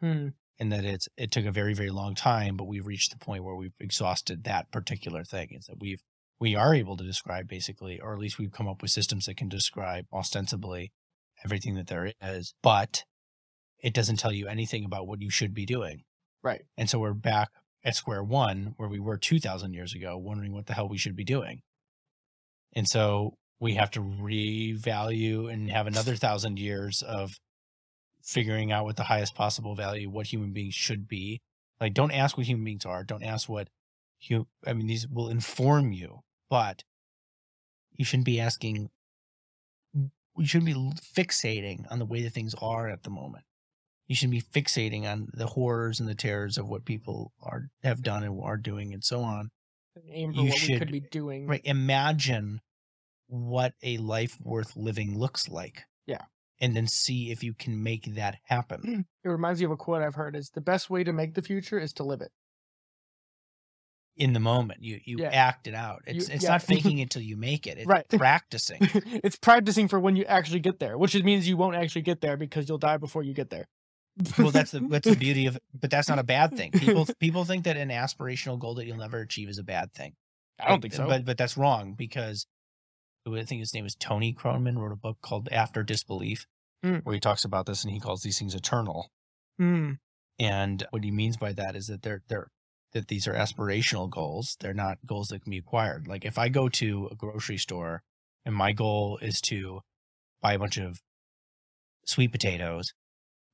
Hmm. 0.00 0.28
and 0.58 0.72
that 0.72 0.84
it's 0.84 1.08
it 1.16 1.30
took 1.30 1.46
a 1.46 1.52
very 1.52 1.72
very 1.72 1.90
long 1.90 2.14
time 2.14 2.56
but 2.56 2.66
we've 2.66 2.86
reached 2.86 3.10
the 3.12 3.24
point 3.24 3.44
where 3.44 3.54
we've 3.54 3.72
exhausted 3.80 4.44
that 4.44 4.70
particular 4.70 5.24
thing 5.24 5.48
is 5.52 5.66
that 5.66 5.80
we've 5.80 6.02
we 6.40 6.54
are 6.54 6.74
able 6.74 6.96
to 6.96 7.04
describe 7.04 7.48
basically 7.48 8.00
or 8.00 8.12
at 8.12 8.18
least 8.18 8.38
we've 8.38 8.52
come 8.52 8.68
up 8.68 8.82
with 8.82 8.90
systems 8.90 9.26
that 9.26 9.36
can 9.36 9.48
describe 9.48 10.06
ostensibly 10.12 10.92
everything 11.44 11.74
that 11.76 11.86
there 11.86 12.12
is 12.20 12.54
but 12.62 13.04
it 13.84 13.92
doesn't 13.92 14.16
tell 14.16 14.32
you 14.32 14.48
anything 14.48 14.84
about 14.84 15.06
what 15.06 15.20
you 15.20 15.30
should 15.30 15.54
be 15.54 15.66
doing. 15.66 16.02
Right. 16.42 16.62
and 16.76 16.90
so 16.90 16.98
we're 16.98 17.14
back 17.14 17.48
at 17.84 17.96
square 17.96 18.22
one 18.22 18.74
where 18.76 18.88
we 18.88 18.98
were 18.98 19.16
2000 19.16 19.72
years 19.72 19.94
ago 19.94 20.18
wondering 20.18 20.52
what 20.52 20.66
the 20.66 20.74
hell 20.74 20.88
we 20.88 20.98
should 20.98 21.16
be 21.16 21.24
doing. 21.24 21.62
And 22.74 22.86
so 22.88 23.38
we 23.60 23.74
have 23.74 23.90
to 23.92 24.00
revalue 24.00 25.50
and 25.50 25.70
have 25.70 25.86
another 25.86 26.16
thousand 26.16 26.58
years 26.58 27.02
of 27.02 27.38
figuring 28.22 28.72
out 28.72 28.84
what 28.84 28.96
the 28.96 29.04
highest 29.04 29.34
possible 29.34 29.74
value 29.74 30.10
what 30.10 30.26
human 30.26 30.52
beings 30.52 30.74
should 30.74 31.06
be. 31.08 31.40
Like 31.80 31.94
don't 31.94 32.10
ask 32.10 32.36
what 32.36 32.46
human 32.46 32.64
beings 32.64 32.84
are. 32.84 33.04
Don't 33.04 33.22
ask 33.24 33.48
what 33.48 33.68
you, 34.20 34.46
i 34.66 34.72
mean 34.72 34.86
these 34.86 35.06
will 35.08 35.28
inform 35.28 35.92
you 35.92 36.20
but 36.48 36.82
you 37.92 38.04
shouldn't 38.04 38.26
be 38.26 38.40
asking 38.40 38.88
you 39.94 40.46
shouldn't 40.46 40.66
be 40.66 40.92
fixating 41.16 41.84
on 41.90 41.98
the 41.98 42.06
way 42.06 42.22
that 42.22 42.32
things 42.32 42.54
are 42.60 42.88
at 42.88 43.02
the 43.02 43.10
moment 43.10 43.44
you 44.06 44.14
shouldn't 44.14 44.32
be 44.32 44.60
fixating 44.60 45.04
on 45.04 45.28
the 45.32 45.46
horrors 45.46 45.98
and 46.00 46.08
the 46.08 46.14
terrors 46.14 46.58
of 46.58 46.68
what 46.68 46.84
people 46.84 47.32
are 47.42 47.68
have 47.82 48.02
done 48.02 48.22
and 48.22 48.40
are 48.42 48.56
doing 48.56 48.92
and 48.92 49.02
so 49.04 49.20
on 49.20 49.50
Aim 50.10 50.34
for 50.34 50.40
You 50.40 50.48
what 50.50 50.68
we 50.68 50.78
could 50.78 50.92
be 50.92 51.00
doing. 51.00 51.46
right 51.46 51.60
imagine 51.64 52.60
what 53.26 53.72
a 53.82 53.96
life 53.98 54.36
worth 54.42 54.76
living 54.76 55.18
looks 55.18 55.48
like 55.48 55.82
Yeah. 56.06 56.22
and 56.60 56.76
then 56.76 56.86
see 56.86 57.30
if 57.30 57.42
you 57.42 57.54
can 57.54 57.82
make 57.82 58.14
that 58.14 58.36
happen 58.44 59.06
It 59.24 59.28
reminds 59.28 59.60
me 59.60 59.66
of 59.66 59.70
a 59.72 59.76
quote 59.76 60.02
I've 60.02 60.14
heard 60.16 60.36
is 60.36 60.50
the 60.50 60.60
best 60.60 60.90
way 60.90 61.04
to 61.04 61.12
make 61.12 61.34
the 61.34 61.42
future 61.42 61.78
is 61.78 61.92
to 61.94 62.02
live 62.04 62.20
it. 62.20 62.30
in 64.16 64.32
the 64.32 64.40
moment 64.40 64.82
you 64.82 65.00
you 65.04 65.16
Yeah. 65.18 65.30
act 65.30 65.66
it 65.66 65.74
out 65.74 66.02
it's 66.06 66.28
You- 66.28 66.34
it's 66.34 66.44
yeah. 66.44 66.50
not 66.50 66.62
faking 66.72 66.98
it 66.98 67.10
till 67.10 67.22
you 67.22 67.36
make 67.36 67.66
it 67.66 67.78
it's 67.78 67.86
Right. 67.86 68.06
practicing 68.24 68.78
it's 69.24 69.36
practicing 69.36 69.88
for 69.88 69.98
when 69.98 70.14
you 70.16 70.24
actually 70.26 70.60
get 70.60 70.78
there, 70.78 70.96
which 70.98 71.14
means 71.22 71.48
you 71.48 71.56
won't 71.56 71.76
actually 71.76 72.02
get 72.02 72.20
there 72.20 72.36
because 72.36 72.68
you'll 72.68 72.78
die 72.78 72.96
before 72.98 73.22
you 73.22 73.32
get 73.34 73.50
there. 73.50 73.66
Well 74.38 74.50
that's 74.50 74.70
the 74.70 74.80
that's 74.80 75.08
the 75.08 75.16
beauty 75.26 75.46
of 75.46 75.58
but 75.78 75.90
that's 75.90 76.08
not 76.08 76.18
a 76.18 76.22
bad 76.22 76.56
thing 76.56 76.70
people 76.70 77.06
people 77.18 77.44
think 77.44 77.64
that 77.64 77.76
an 77.76 77.88
aspirational 77.88 78.58
goal 78.58 78.74
that 78.74 78.86
you'll 78.86 78.96
never 78.96 79.18
achieve 79.18 79.48
is 79.48 79.58
a 79.58 79.64
bad 79.64 79.92
thing 79.92 80.14
I 80.60 80.68
don't 80.68 80.76
But- 80.78 80.82
think 80.82 80.94
so. 80.94 81.08
But 81.08 81.24
but 81.24 81.36
that's 81.36 81.56
wrong 81.56 81.94
because 81.94 82.46
I 83.26 83.42
think 83.42 83.58
his 83.60 83.74
name 83.74 83.86
is 83.86 83.96
Tony 83.96 84.32
Cronin 84.32 84.78
wrote 84.78 84.92
a 84.92 84.96
book 84.96 85.16
called 85.20 85.48
After 85.50 85.82
Disbelief, 85.82 86.46
Mm. 86.84 87.02
where 87.04 87.14
he 87.14 87.18
talks 87.20 87.44
about 87.44 87.64
this 87.66 87.82
and 87.82 87.92
he 87.92 87.98
calls 87.98 88.20
these 88.22 88.38
things 88.38 88.54
eternal. 88.54 89.10
Hmm. 89.58 89.92
And 90.38 90.86
what 90.90 91.02
he 91.02 91.10
means 91.10 91.36
by 91.38 91.52
that 91.54 91.74
is 91.74 91.86
that 91.88 92.02
they're 92.02 92.22
they're 92.28 92.48
that 92.92 93.08
these 93.08 93.26
are 93.26 93.32
aspirational 93.34 94.08
goals. 94.08 94.56
They're 94.60 94.74
not 94.74 94.98
goals 95.06 95.28
that 95.28 95.42
can 95.42 95.50
be 95.50 95.58
acquired. 95.58 96.06
Like 96.06 96.24
if 96.24 96.38
I 96.38 96.48
go 96.50 96.68
to 96.68 97.08
a 97.10 97.16
grocery 97.16 97.58
store 97.58 98.02
and 98.44 98.54
my 98.54 98.70
goal 98.72 99.18
is 99.22 99.40
to 99.46 99.80
buy 100.40 100.52
a 100.52 100.58
bunch 100.60 100.76
of 100.76 101.00
sweet 102.06 102.30
potatoes, 102.30 102.92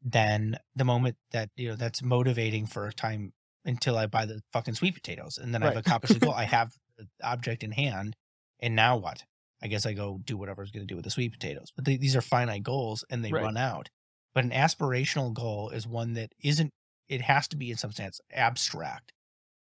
then 0.03 0.59
the 0.75 0.85
moment 0.85 1.17
that 1.33 1.51
you 1.57 1.69
know 1.69 1.77
that's 1.77 2.03
motivating 2.03 2.67
for 2.67 2.87
a 2.87 2.93
time 2.93 3.33
until 3.65 3.99
I 3.99 4.07
buy 4.07 4.25
the 4.25 4.41
fucking 4.53 4.75
sweet 4.75 4.95
potatoes, 4.95 5.39
and 5.39 5.53
then 5.55 5.63
I've 5.63 5.77
accomplished 5.77 6.15
the 6.15 6.21
goal. 6.21 6.33
I 6.33 6.45
have 6.59 6.73
the 6.97 7.07
object 7.23 7.63
in 7.63 7.73
hand, 7.73 8.17
and 8.61 8.75
now 8.75 8.97
what? 8.97 9.25
I 9.63 9.69
guess 9.69 9.85
I 9.85 9.93
go 9.93 10.21
do 10.25 10.39
whatever 10.39 10.63
I 10.63 10.65
was 10.65 10.71
going 10.71 10.87
to 10.87 10.91
do 10.91 10.97
with 10.97 11.05
the 11.05 11.11
sweet 11.11 11.33
potatoes. 11.33 11.69
But 11.77 11.85
th- 11.85 12.01
these 12.01 12.17
are 12.17 12.23
finite 12.23 12.63
goals, 12.63 13.05
and 13.11 13.23
they 13.25 13.31
Right. 13.33 13.45
run 13.45 13.59
out. 13.59 13.91
But 14.35 14.45
an 14.45 14.51
aspirational 14.53 15.35
goal 15.35 15.71
is 15.71 15.87
one 15.87 16.15
that 16.15 16.33
isn't. 16.43 16.71
It 17.09 17.23
has 17.23 17.47
to 17.49 17.57
be 17.57 17.71
in 17.71 17.77
some 17.77 17.93
sense 17.93 18.21
abstract, 18.33 19.13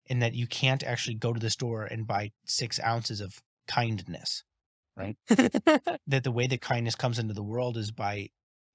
in 0.07 0.19
that 0.19 0.33
you 0.33 0.47
can't 0.47 0.83
actually 0.83 1.15
go 1.15 1.33
to 1.33 1.39
the 1.39 1.49
store 1.49 1.83
and 1.83 2.07
buy 2.07 2.31
six 2.45 2.79
ounces 2.79 3.21
of 3.21 3.41
kindness. 3.67 4.43
Right? 4.97 5.17
that 5.27 6.23
the 6.23 6.31
way 6.31 6.47
that 6.47 6.61
kindness 6.61 6.95
comes 6.95 7.19
into 7.19 7.33
the 7.33 7.43
world 7.43 7.75
is 7.77 7.91
by 7.91 8.29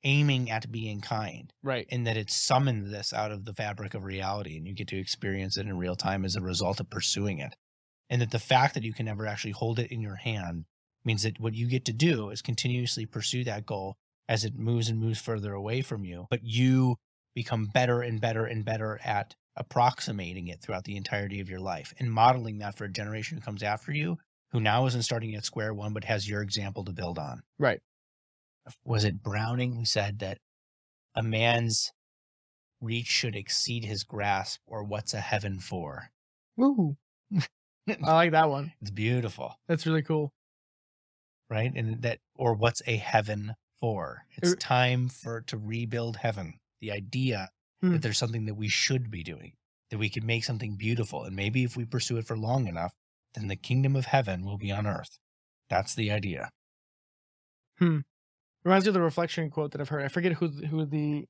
aiming 0.04 0.50
at 0.50 0.70
being 0.70 1.00
kind 1.00 1.52
right. 1.62 1.86
and 1.90 2.06
that 2.06 2.16
it 2.16 2.30
summons 2.30 2.90
this 2.90 3.12
out 3.12 3.30
of 3.30 3.44
the 3.44 3.52
fabric 3.52 3.94
of 3.94 4.04
reality 4.04 4.56
and 4.56 4.66
you 4.66 4.74
get 4.74 4.88
to 4.88 4.98
experience 4.98 5.56
it 5.56 5.66
in 5.66 5.76
real 5.76 5.96
time 5.96 6.24
as 6.24 6.36
a 6.36 6.40
result 6.40 6.80
of 6.80 6.88
pursuing 6.90 7.38
it 7.38 7.54
and 8.08 8.20
that 8.22 8.30
the 8.30 8.38
fact 8.38 8.74
that 8.74 8.82
you 8.82 8.92
can 8.92 9.06
never 9.06 9.26
actually 9.26 9.50
hold 9.50 9.78
it 9.78 9.92
in 9.92 10.00
your 10.00 10.16
hand 10.16 10.64
means 11.04 11.22
that 11.22 11.40
what 11.40 11.54
you 11.54 11.68
get 11.68 11.84
to 11.84 11.92
do 11.92 12.30
is 12.30 12.42
continuously 12.42 13.06
pursue 13.06 13.44
that 13.44 13.66
goal 13.66 13.96
as 14.28 14.44
it 14.44 14.58
moves 14.58 14.88
and 14.88 14.98
moves 14.98 15.20
further 15.20 15.52
away 15.52 15.82
from 15.82 16.04
you 16.04 16.26
but 16.30 16.40
you 16.42 16.96
become 17.34 17.66
better 17.66 18.00
and 18.00 18.20
better 18.20 18.44
and 18.44 18.64
better 18.64 19.00
at 19.04 19.34
approximating 19.56 20.48
it 20.48 20.62
throughout 20.62 20.84
the 20.84 20.96
entirety 20.96 21.40
of 21.40 21.50
your 21.50 21.60
life 21.60 21.92
and 21.98 22.10
modeling 22.10 22.58
that 22.58 22.74
for 22.74 22.84
a 22.84 22.92
generation 22.92 23.36
who 23.36 23.42
comes 23.42 23.62
after 23.62 23.92
you 23.92 24.16
who 24.52 24.60
now 24.60 24.86
isn't 24.86 25.02
starting 25.02 25.34
at 25.34 25.44
square 25.44 25.74
one 25.74 25.92
but 25.92 26.04
has 26.04 26.28
your 26.28 26.40
example 26.40 26.84
to 26.84 26.92
build 26.92 27.18
on 27.18 27.42
Right. 27.58 27.80
Was 28.84 29.04
it 29.04 29.22
Browning 29.22 29.74
who 29.74 29.84
said 29.84 30.18
that 30.20 30.38
a 31.14 31.22
man's 31.22 31.92
reach 32.80 33.06
should 33.08 33.36
exceed 33.36 33.84
his 33.84 34.04
grasp, 34.04 34.60
or 34.66 34.84
what's 34.84 35.14
a 35.14 35.20
heaven 35.20 35.60
for? 35.60 36.10
Woo. 36.56 36.96
I 37.88 38.12
like 38.14 38.32
that 38.32 38.48
one. 38.50 38.72
It's 38.80 38.90
beautiful, 38.90 39.56
That's 39.68 39.86
really 39.86 40.02
cool. 40.02 40.32
right? 41.48 41.72
And 41.74 42.02
that, 42.02 42.20
or 42.34 42.54
what's 42.54 42.82
a 42.86 42.96
heaven 42.96 43.54
for? 43.78 44.24
It's 44.36 44.52
Er- 44.52 44.56
time 44.56 45.08
for 45.08 45.40
to 45.42 45.58
rebuild 45.58 46.16
heaven. 46.18 46.60
The 46.80 46.92
idea 46.92 47.50
Hmm. 47.82 47.92
that 47.92 48.02
there's 48.02 48.18
something 48.18 48.44
that 48.44 48.54
we 48.56 48.68
should 48.68 49.10
be 49.10 49.22
doing, 49.22 49.54
that 49.90 49.98
we 49.98 50.10
can 50.10 50.26
make 50.26 50.44
something 50.44 50.76
beautiful, 50.76 51.24
and 51.24 51.34
maybe 51.34 51.64
if 51.64 51.76
we 51.76 51.86
pursue 51.86 52.18
it 52.18 52.26
for 52.26 52.36
long 52.36 52.66
enough, 52.66 52.92
then 53.34 53.48
the 53.48 53.56
kingdom 53.56 53.96
of 53.96 54.06
heaven 54.06 54.44
will 54.44 54.58
be 54.58 54.70
on 54.70 54.86
earth. 54.86 55.18
That's 55.70 55.94
the 55.94 56.10
idea. 56.10 56.50
Reminds 58.64 58.84
me 58.84 58.88
of 58.88 58.94
the 58.94 59.00
reflection 59.00 59.50
quote 59.50 59.72
that 59.72 59.80
I've 59.80 59.88
heard. 59.88 60.04
I 60.04 60.08
forget 60.08 60.34
who 60.34 60.48
who 60.48 60.84
the, 60.84 61.26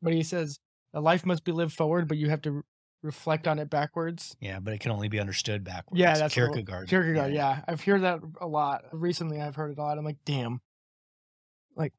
but 0.00 0.12
he 0.12 0.22
says, 0.22 0.58
"A 0.92 1.00
life 1.00 1.26
must 1.26 1.44
be 1.44 1.52
lived 1.52 1.72
forward, 1.72 2.06
but 2.06 2.16
you 2.16 2.30
have 2.30 2.42
to 2.42 2.52
re- 2.52 2.62
reflect 3.02 3.48
on 3.48 3.58
it 3.58 3.68
backwards." 3.68 4.36
Yeah, 4.40 4.60
but 4.60 4.72
it 4.72 4.80
can 4.80 4.92
only 4.92 5.08
be 5.08 5.18
understood 5.18 5.64
backwards. 5.64 5.98
Yeah, 5.98 6.16
that's 6.16 6.34
Kierkegaard. 6.34 6.88
Kierkegaard. 6.88 7.32
Yeah, 7.32 7.62
I've 7.66 7.82
heard 7.82 8.02
that 8.02 8.20
a 8.40 8.46
lot 8.46 8.84
recently. 8.92 9.40
I've 9.40 9.56
heard 9.56 9.72
it 9.72 9.78
a 9.78 9.82
lot. 9.82 9.98
I'm 9.98 10.04
like, 10.04 10.18
damn. 10.24 10.60
Like 11.74 11.92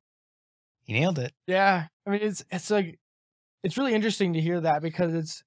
he 0.84 0.94
nailed 0.94 1.20
it. 1.20 1.34
Yeah, 1.48 1.88
I 2.06 2.10
mean, 2.10 2.22
it's 2.22 2.46
it's 2.50 2.72
like, 2.72 2.98
it's 3.62 3.78
really 3.78 3.94
interesting 3.94 4.34
to 4.34 4.42
hear 4.42 4.62
that 4.62 4.82
because 4.82 5.14
it's, 5.14 5.44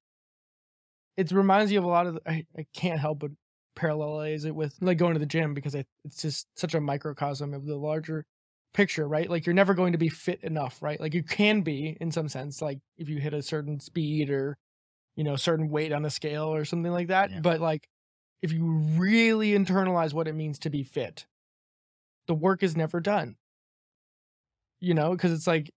it 1.16 1.32
reminds 1.32 1.72
you 1.72 1.78
of 1.78 1.84
a 1.84 1.88
lot 1.88 2.06
of. 2.06 2.14
The, 2.14 2.20
I 2.26 2.46
I 2.58 2.66
can't 2.74 3.00
help 3.00 3.20
but 3.20 3.30
parallelize 3.74 4.44
it 4.44 4.54
with 4.54 4.74
like 4.80 4.98
going 4.98 5.14
to 5.14 5.20
the 5.20 5.24
gym 5.24 5.54
because 5.54 5.74
I, 5.74 5.84
it's 6.04 6.20
just 6.20 6.46
such 6.56 6.74
a 6.74 6.80
microcosm 6.80 7.54
of 7.54 7.64
the 7.64 7.76
larger 7.76 8.26
picture, 8.74 9.06
right? 9.08 9.28
Like 9.28 9.46
you're 9.46 9.54
never 9.54 9.74
going 9.74 9.92
to 9.92 9.98
be 9.98 10.08
fit 10.08 10.42
enough, 10.42 10.82
right? 10.82 11.00
Like 11.00 11.14
you 11.14 11.22
can 11.22 11.62
be 11.62 11.96
in 12.00 12.10
some 12.12 12.28
sense, 12.28 12.62
like 12.62 12.78
if 12.96 13.08
you 13.08 13.18
hit 13.18 13.34
a 13.34 13.42
certain 13.42 13.80
speed 13.80 14.30
or, 14.30 14.56
you 15.16 15.24
know, 15.24 15.36
certain 15.36 15.68
weight 15.70 15.92
on 15.92 16.04
a 16.04 16.10
scale 16.10 16.54
or 16.54 16.64
something 16.64 16.92
like 16.92 17.08
that. 17.08 17.30
Yeah. 17.30 17.40
But 17.40 17.60
like, 17.60 17.88
if 18.42 18.52
you 18.52 18.64
really 18.96 19.50
internalize 19.52 20.12
what 20.12 20.28
it 20.28 20.34
means 20.34 20.60
to 20.60 20.70
be 20.70 20.84
fit, 20.84 21.26
the 22.28 22.34
work 22.34 22.62
is 22.62 22.76
never 22.76 23.00
done 23.00 23.36
you 24.80 24.94
know 24.94 25.10
because 25.10 25.32
it's 25.32 25.46
like 25.46 25.70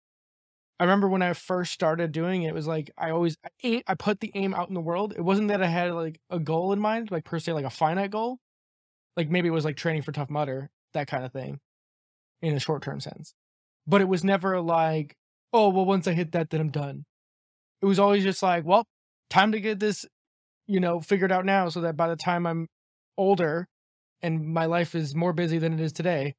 i 0.79 0.85
remember 0.85 1.09
when 1.09 1.23
i 1.23 1.33
first 1.33 1.73
started 1.73 2.13
doing 2.13 2.43
it, 2.43 2.49
it 2.49 2.55
was 2.55 2.67
like 2.67 2.91
i 2.99 3.11
always 3.11 3.37
I, 3.45 3.49
aim, 3.63 3.83
I 3.87 3.95
put 3.95 4.21
the 4.21 4.31
aim 4.35 4.55
out 4.55 4.69
in 4.69 4.75
the 4.75 4.81
world 4.81 5.15
it 5.17 5.23
wasn't 5.23 5.49
that 5.49 5.63
i 5.63 5.67
had 5.67 5.93
like 5.95 6.21
a 6.29 6.39
goal 6.39 6.73
in 6.73 6.81
mind 6.81 7.11
like 7.11 7.25
per 7.25 7.39
se 7.39 7.53
like 7.53 7.65
a 7.65 7.71
finite 7.71 8.11
goal 8.11 8.39
like 9.17 9.31
maybe 9.31 9.49
it 9.49 9.53
was 9.53 9.65
like 9.65 9.77
training 9.77 10.03
for 10.03 10.13
tough 10.13 10.31
mudder 10.31 10.71
that 10.93 11.07
kind 11.07 11.25
of 11.25 11.33
thing 11.33 11.61
in 12.43 12.55
a 12.55 12.61
short 12.61 12.83
term 12.83 13.01
sense 13.01 13.35
but 13.87 14.01
it 14.01 14.09
was 14.09 14.25
never 14.25 14.61
like 14.61 15.17
oh 15.53 15.69
well 15.69 15.85
once 15.85 16.07
i 16.07 16.13
hit 16.13 16.33
that 16.33 16.51
then 16.51 16.61
i'm 16.61 16.71
done 16.71 17.05
it 17.83 17.87
was 17.87 17.99
always 17.99 18.23
just 18.23 18.43
like 18.43 18.65
well 18.65 18.85
time 19.29 19.53
to 19.53 19.61
get 19.61 19.81
this 19.81 20.05
you 20.67 20.81
know 20.81 21.01
figured 21.01 21.33
out 21.33 21.45
now 21.45 21.69
so 21.69 21.81
that 21.81 21.97
by 21.97 22.09
the 22.09 22.17
time 22.17 22.47
i'm 22.47 22.67
older 23.17 23.67
and 24.23 24.47
my 24.47 24.67
life 24.67 24.95
is 24.95 25.15
more 25.15 25.33
busy 25.33 25.59
than 25.59 25.73
it 25.73 25.81
is 25.81 25.93
today 25.93 26.35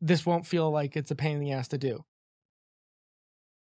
this 0.00 0.24
won't 0.24 0.46
feel 0.46 0.70
like 0.70 0.96
it's 0.96 1.10
a 1.10 1.14
pain 1.14 1.34
in 1.34 1.40
the 1.40 1.52
ass 1.52 1.68
to 1.68 1.78
do. 1.78 2.04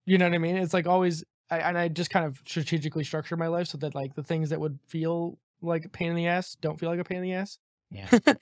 You 0.04 0.18
know 0.18 0.26
what 0.26 0.34
I 0.34 0.38
mean? 0.38 0.56
It's 0.56 0.74
like 0.74 0.86
always 0.86 1.24
I, 1.50 1.58
and 1.58 1.78
I 1.78 1.88
just 1.88 2.10
kind 2.10 2.26
of 2.26 2.40
strategically 2.46 3.04
structure 3.04 3.36
my 3.36 3.46
life 3.46 3.68
so 3.68 3.78
that 3.78 3.94
like 3.94 4.14
the 4.14 4.22
things 4.22 4.50
that 4.50 4.60
would 4.60 4.78
feel 4.88 5.38
like 5.62 5.84
a 5.84 5.88
pain 5.88 6.10
in 6.10 6.16
the 6.16 6.26
ass 6.26 6.56
don't 6.60 6.78
feel 6.78 6.90
like 6.90 7.00
a 7.00 7.04
pain 7.04 7.18
in 7.18 7.24
the 7.24 7.34
ass. 7.34 7.58
Yeah. 7.90 8.08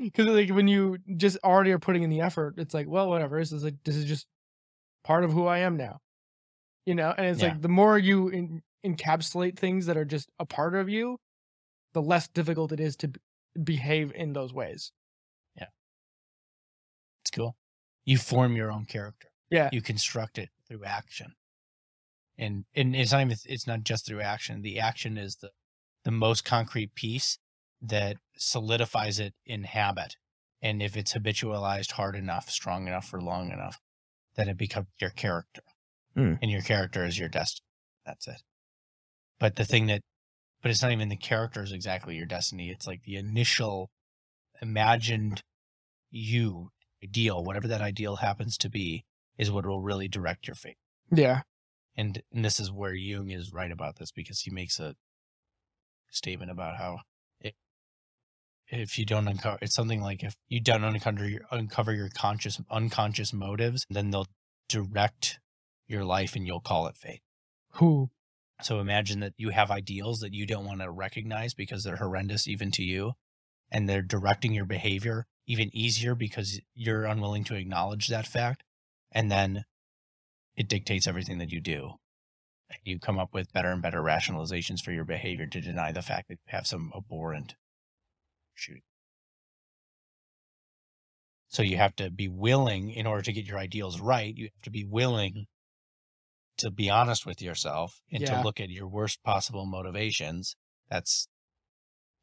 Because 0.00 0.26
like 0.26 0.50
when 0.50 0.68
you 0.68 0.98
just 1.16 1.38
already 1.44 1.70
are 1.72 1.78
putting 1.78 2.02
in 2.02 2.10
the 2.10 2.20
effort, 2.20 2.54
it's 2.58 2.74
like, 2.74 2.88
well, 2.88 3.08
whatever. 3.08 3.38
This 3.38 3.52
is 3.52 3.64
like 3.64 3.76
this 3.84 3.96
is 3.96 4.04
just 4.04 4.26
part 5.04 5.24
of 5.24 5.32
who 5.32 5.46
I 5.46 5.58
am 5.58 5.76
now. 5.76 5.98
You 6.86 6.94
know, 6.94 7.14
and 7.16 7.26
it's 7.26 7.40
Yeah. 7.42 7.48
like 7.50 7.62
the 7.62 7.68
more 7.68 7.98
you 7.98 8.28
in, 8.28 8.62
encapsulate 8.84 9.58
things 9.58 9.86
that 9.86 9.96
are 9.96 10.04
just 10.04 10.30
a 10.38 10.46
part 10.46 10.74
of 10.74 10.88
you, 10.88 11.18
the 11.92 12.02
less 12.02 12.28
difficult 12.28 12.72
it 12.72 12.80
is 12.80 12.96
to 12.96 13.08
b- 13.08 13.20
behave 13.62 14.12
in 14.14 14.32
those 14.32 14.52
ways. 14.52 14.92
Yeah, 15.56 15.66
it's 17.22 17.30
cool. 17.30 17.56
You 18.04 18.18
form 18.18 18.56
your 18.56 18.72
own 18.72 18.84
character. 18.86 19.28
Yeah. 19.50 19.68
You 19.72 19.82
construct 19.82 20.38
it 20.38 20.48
through 20.66 20.84
action. 20.84 21.34
And 22.38 22.64
and 22.74 22.96
it's 22.96 23.12
not 23.12 23.20
even 23.20 23.36
it's 23.44 23.66
not 23.66 23.84
just 23.84 24.06
through 24.06 24.22
action. 24.22 24.62
The 24.62 24.80
action 24.80 25.18
is 25.18 25.36
the 25.36 25.50
the 26.04 26.10
most 26.10 26.44
concrete 26.44 26.94
piece 26.94 27.38
that 27.82 28.16
solidifies 28.36 29.18
it 29.18 29.34
in 29.44 29.64
habit. 29.64 30.16
And 30.60 30.80
if 30.80 30.96
it's 30.96 31.14
habitualized 31.14 31.92
hard 31.92 32.14
enough, 32.14 32.48
strong 32.48 32.86
enough 32.86 33.06
for 33.06 33.20
long 33.20 33.50
enough, 33.50 33.80
then 34.36 34.48
it 34.48 34.56
becomes 34.56 34.86
your 35.00 35.10
character. 35.10 35.62
Hmm. 36.14 36.34
And 36.40 36.50
your 36.50 36.62
character 36.62 37.04
is 37.04 37.18
your 37.18 37.28
destiny. 37.28 37.66
That's 38.06 38.28
it. 38.28 38.42
But 39.38 39.56
the 39.56 39.64
thing 39.64 39.86
that 39.86 40.02
but 40.62 40.70
it's 40.70 40.82
not 40.82 40.92
even 40.92 41.08
the 41.08 41.16
character 41.16 41.62
is 41.62 41.72
exactly 41.72 42.14
your 42.14 42.26
destiny. 42.26 42.70
It's 42.70 42.86
like 42.86 43.02
the 43.02 43.16
initial 43.16 43.90
imagined 44.60 45.42
you 46.08 46.70
ideal, 47.02 47.42
whatever 47.42 47.66
that 47.66 47.80
ideal 47.80 48.16
happens 48.16 48.56
to 48.58 48.70
be, 48.70 49.04
is 49.36 49.50
what 49.50 49.66
will 49.66 49.82
really 49.82 50.06
direct 50.06 50.46
your 50.46 50.54
fate. 50.54 50.76
Yeah. 51.10 51.40
And, 51.96 52.22
and 52.32 52.44
this 52.44 52.60
is 52.60 52.70
where 52.70 52.94
Jung 52.94 53.30
is 53.30 53.52
right 53.52 53.72
about 53.72 53.96
this 53.96 54.12
because 54.12 54.42
he 54.42 54.52
makes 54.52 54.78
a 54.78 54.94
statement 56.10 56.52
about 56.52 56.76
how 56.76 57.00
if 58.72 58.98
you 58.98 59.04
don't 59.04 59.28
uncover, 59.28 59.58
it's 59.60 59.74
something 59.74 60.00
like 60.00 60.22
if 60.22 60.34
you 60.48 60.60
don't 60.60 60.82
uncover 60.82 61.28
your, 61.28 61.42
uncover 61.50 61.92
your 61.92 62.08
conscious, 62.08 62.60
unconscious 62.70 63.32
motives, 63.32 63.84
then 63.90 64.10
they'll 64.10 64.28
direct 64.68 65.38
your 65.86 66.04
life 66.04 66.34
and 66.34 66.46
you'll 66.46 66.60
call 66.60 66.86
it 66.86 66.96
fate. 66.96 67.20
Who? 67.74 68.10
So 68.62 68.80
imagine 68.80 69.20
that 69.20 69.34
you 69.36 69.50
have 69.50 69.70
ideals 69.70 70.20
that 70.20 70.32
you 70.32 70.46
don't 70.46 70.64
want 70.64 70.80
to 70.80 70.90
recognize 70.90 71.52
because 71.52 71.84
they're 71.84 71.96
horrendous 71.96 72.48
even 72.48 72.70
to 72.72 72.82
you, 72.82 73.12
and 73.70 73.88
they're 73.88 74.02
directing 74.02 74.52
your 74.52 74.66
behavior 74.66 75.26
even 75.46 75.74
easier 75.76 76.14
because 76.14 76.60
you're 76.74 77.04
unwilling 77.04 77.44
to 77.44 77.56
acknowledge 77.56 78.08
that 78.08 78.26
fact. 78.26 78.62
And 79.10 79.30
then 79.30 79.64
it 80.56 80.68
dictates 80.68 81.06
everything 81.06 81.38
that 81.38 81.50
you 81.50 81.60
do. 81.60 81.94
You 82.84 82.98
come 82.98 83.18
up 83.18 83.34
with 83.34 83.52
better 83.52 83.68
and 83.68 83.82
better 83.82 84.00
rationalizations 84.00 84.80
for 84.80 84.92
your 84.92 85.04
behavior 85.04 85.46
to 85.46 85.60
deny 85.60 85.92
the 85.92 86.00
fact 86.00 86.28
that 86.28 86.38
you 86.46 86.56
have 86.56 86.66
some 86.66 86.92
abhorrent 86.96 87.54
shoot. 88.54 88.82
So 91.48 91.62
you 91.62 91.76
have 91.76 91.94
to 91.96 92.10
be 92.10 92.28
willing, 92.28 92.90
in 92.90 93.06
order 93.06 93.22
to 93.22 93.32
get 93.32 93.44
your 93.44 93.58
ideals 93.58 94.00
right, 94.00 94.34
you 94.34 94.48
have 94.54 94.62
to 94.62 94.70
be 94.70 94.84
willing 94.84 95.32
mm-hmm. 95.32 96.66
to 96.66 96.70
be 96.70 96.88
honest 96.88 97.26
with 97.26 97.42
yourself 97.42 98.00
and 98.10 98.22
Yeah. 98.22 98.36
to 98.36 98.42
look 98.42 98.58
at 98.58 98.70
your 98.70 98.88
worst 98.88 99.22
possible 99.22 99.66
motivations. 99.66 100.56
That's 100.88 101.28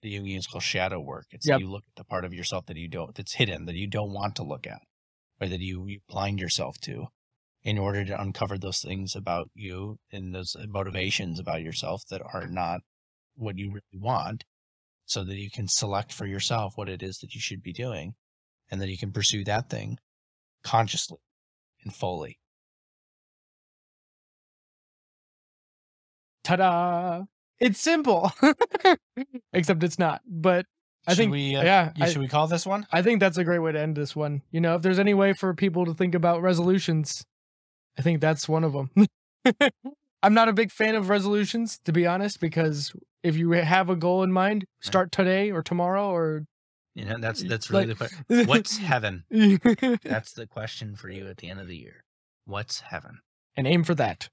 the 0.02 0.16
Jungians 0.16 0.50
call 0.50 0.62
shadow 0.62 1.00
work. 1.00 1.28
It's 1.32 1.48
Yep. 1.48 1.60
you 1.60 1.70
look 1.70 1.84
at 1.90 1.96
the 1.96 2.06
part 2.06 2.26
of 2.26 2.34
yourself 2.34 2.66
that 2.68 2.78
you 2.78 2.88
don't 2.88 3.14
that's 3.14 3.36
hidden, 3.36 3.66
that 3.66 3.76
you 3.76 3.88
don't 3.88 4.14
want 4.14 4.36
to 4.38 4.44
look 4.44 4.66
at, 4.66 4.82
or 5.40 5.48
that 5.48 5.60
you, 5.60 5.86
you 5.88 6.00
blind 6.08 6.40
yourself 6.40 6.80
to 6.82 7.08
in 7.62 7.78
order 7.78 8.06
to 8.06 8.20
uncover 8.20 8.58
those 8.58 8.80
things 8.80 9.16
about 9.16 9.52
you 9.54 10.00
and 10.12 10.34
those 10.34 10.56
uh, 10.56 10.66
motivations 10.68 11.40
about 11.40 11.62
yourself 11.62 12.04
that 12.10 12.22
are 12.34 12.48
not 12.48 12.82
what 13.36 13.58
you 13.58 13.70
really 13.70 14.02
want 14.02 14.46
so 15.10 15.24
that 15.24 15.38
you 15.38 15.50
can 15.50 15.68
select 15.68 16.14
for 16.14 16.28
yourself 16.28 16.74
what 16.76 16.88
it 16.88 17.02
is 17.02 17.18
that 17.18 17.34
you 17.34 17.42
should 17.42 17.64
be 17.64 17.74
doing 17.74 18.14
and 18.70 18.80
then 18.80 18.88
you 18.90 18.98
can 18.98 19.12
pursue 19.12 19.44
that 19.44 19.68
thing 19.68 19.98
consciously 20.64 21.18
and 21.84 21.94
fully. 21.96 22.38
Ta-da! 26.44 27.24
It's 27.60 27.80
simple, 27.82 28.32
except 29.54 29.84
it's 29.84 29.98
not. 30.00 30.22
But 30.28 30.66
I 31.08 31.12
Should 31.12 31.18
think, 31.18 31.32
we, 31.32 31.56
uh, 31.56 31.64
yeah, 31.64 31.92
you- 31.96 32.06
I, 32.06 32.10
should 32.10 32.20
we 32.22 32.28
call 32.28 32.48
this 32.48 32.66
one? 32.66 32.86
I 32.92 33.02
think 33.02 33.20
that's 33.20 33.38
a 33.38 33.44
great 33.44 33.60
way 33.60 33.72
to 33.72 33.80
end 33.80 33.98
this 33.98 34.16
one. 34.16 34.44
You 34.52 34.62
know, 34.62 34.76
if 34.76 34.82
there's 34.84 35.00
any 35.00 35.16
way 35.16 35.34
for 35.34 35.54
people 35.56 35.86
to 35.86 35.94
think 35.94 36.14
about 36.16 36.42
resolutions, 36.42 37.26
I 37.98 38.04
think 38.04 38.22
that's 38.22 38.48
one 38.48 38.64
of 38.64 38.74
them. 38.74 38.92
I'm 40.24 40.34
not 40.34 40.50
a 40.50 40.54
big 40.54 40.72
fan 40.72 40.96
of 40.96 41.10
resolutions, 41.10 41.80
to 41.86 41.92
be 41.92 42.06
honest, 42.06 42.40
because 42.40 42.94
if 43.24 43.36
you 43.36 43.52
have 43.52 43.90
a 43.90 43.96
goal 43.96 44.24
in 44.24 44.32
mind, 44.32 44.66
start 44.82 45.12
today 45.12 45.52
or 45.52 45.62
tomorrow 45.62 46.10
or 46.10 46.46
You 46.96 47.06
know, 47.06 47.18
that's 47.20 47.44
that's 47.44 47.70
Like- 47.70 47.88
really 47.88 47.94
the 47.94 47.98
question. 48.26 48.48
What's 48.48 48.78
heaven? 48.78 49.24
That's 50.04 50.34
the 50.34 50.48
question 50.48 50.96
for 50.96 51.10
you 51.10 51.28
at 51.28 51.38
the 51.38 51.50
end 51.50 51.60
of 51.60 51.68
the 51.68 51.78
year. 51.78 52.04
What's 52.46 52.82
heaven? 52.82 53.20
And 53.56 53.68
aim 53.68 53.84
for 53.84 53.96
that. 53.96 54.28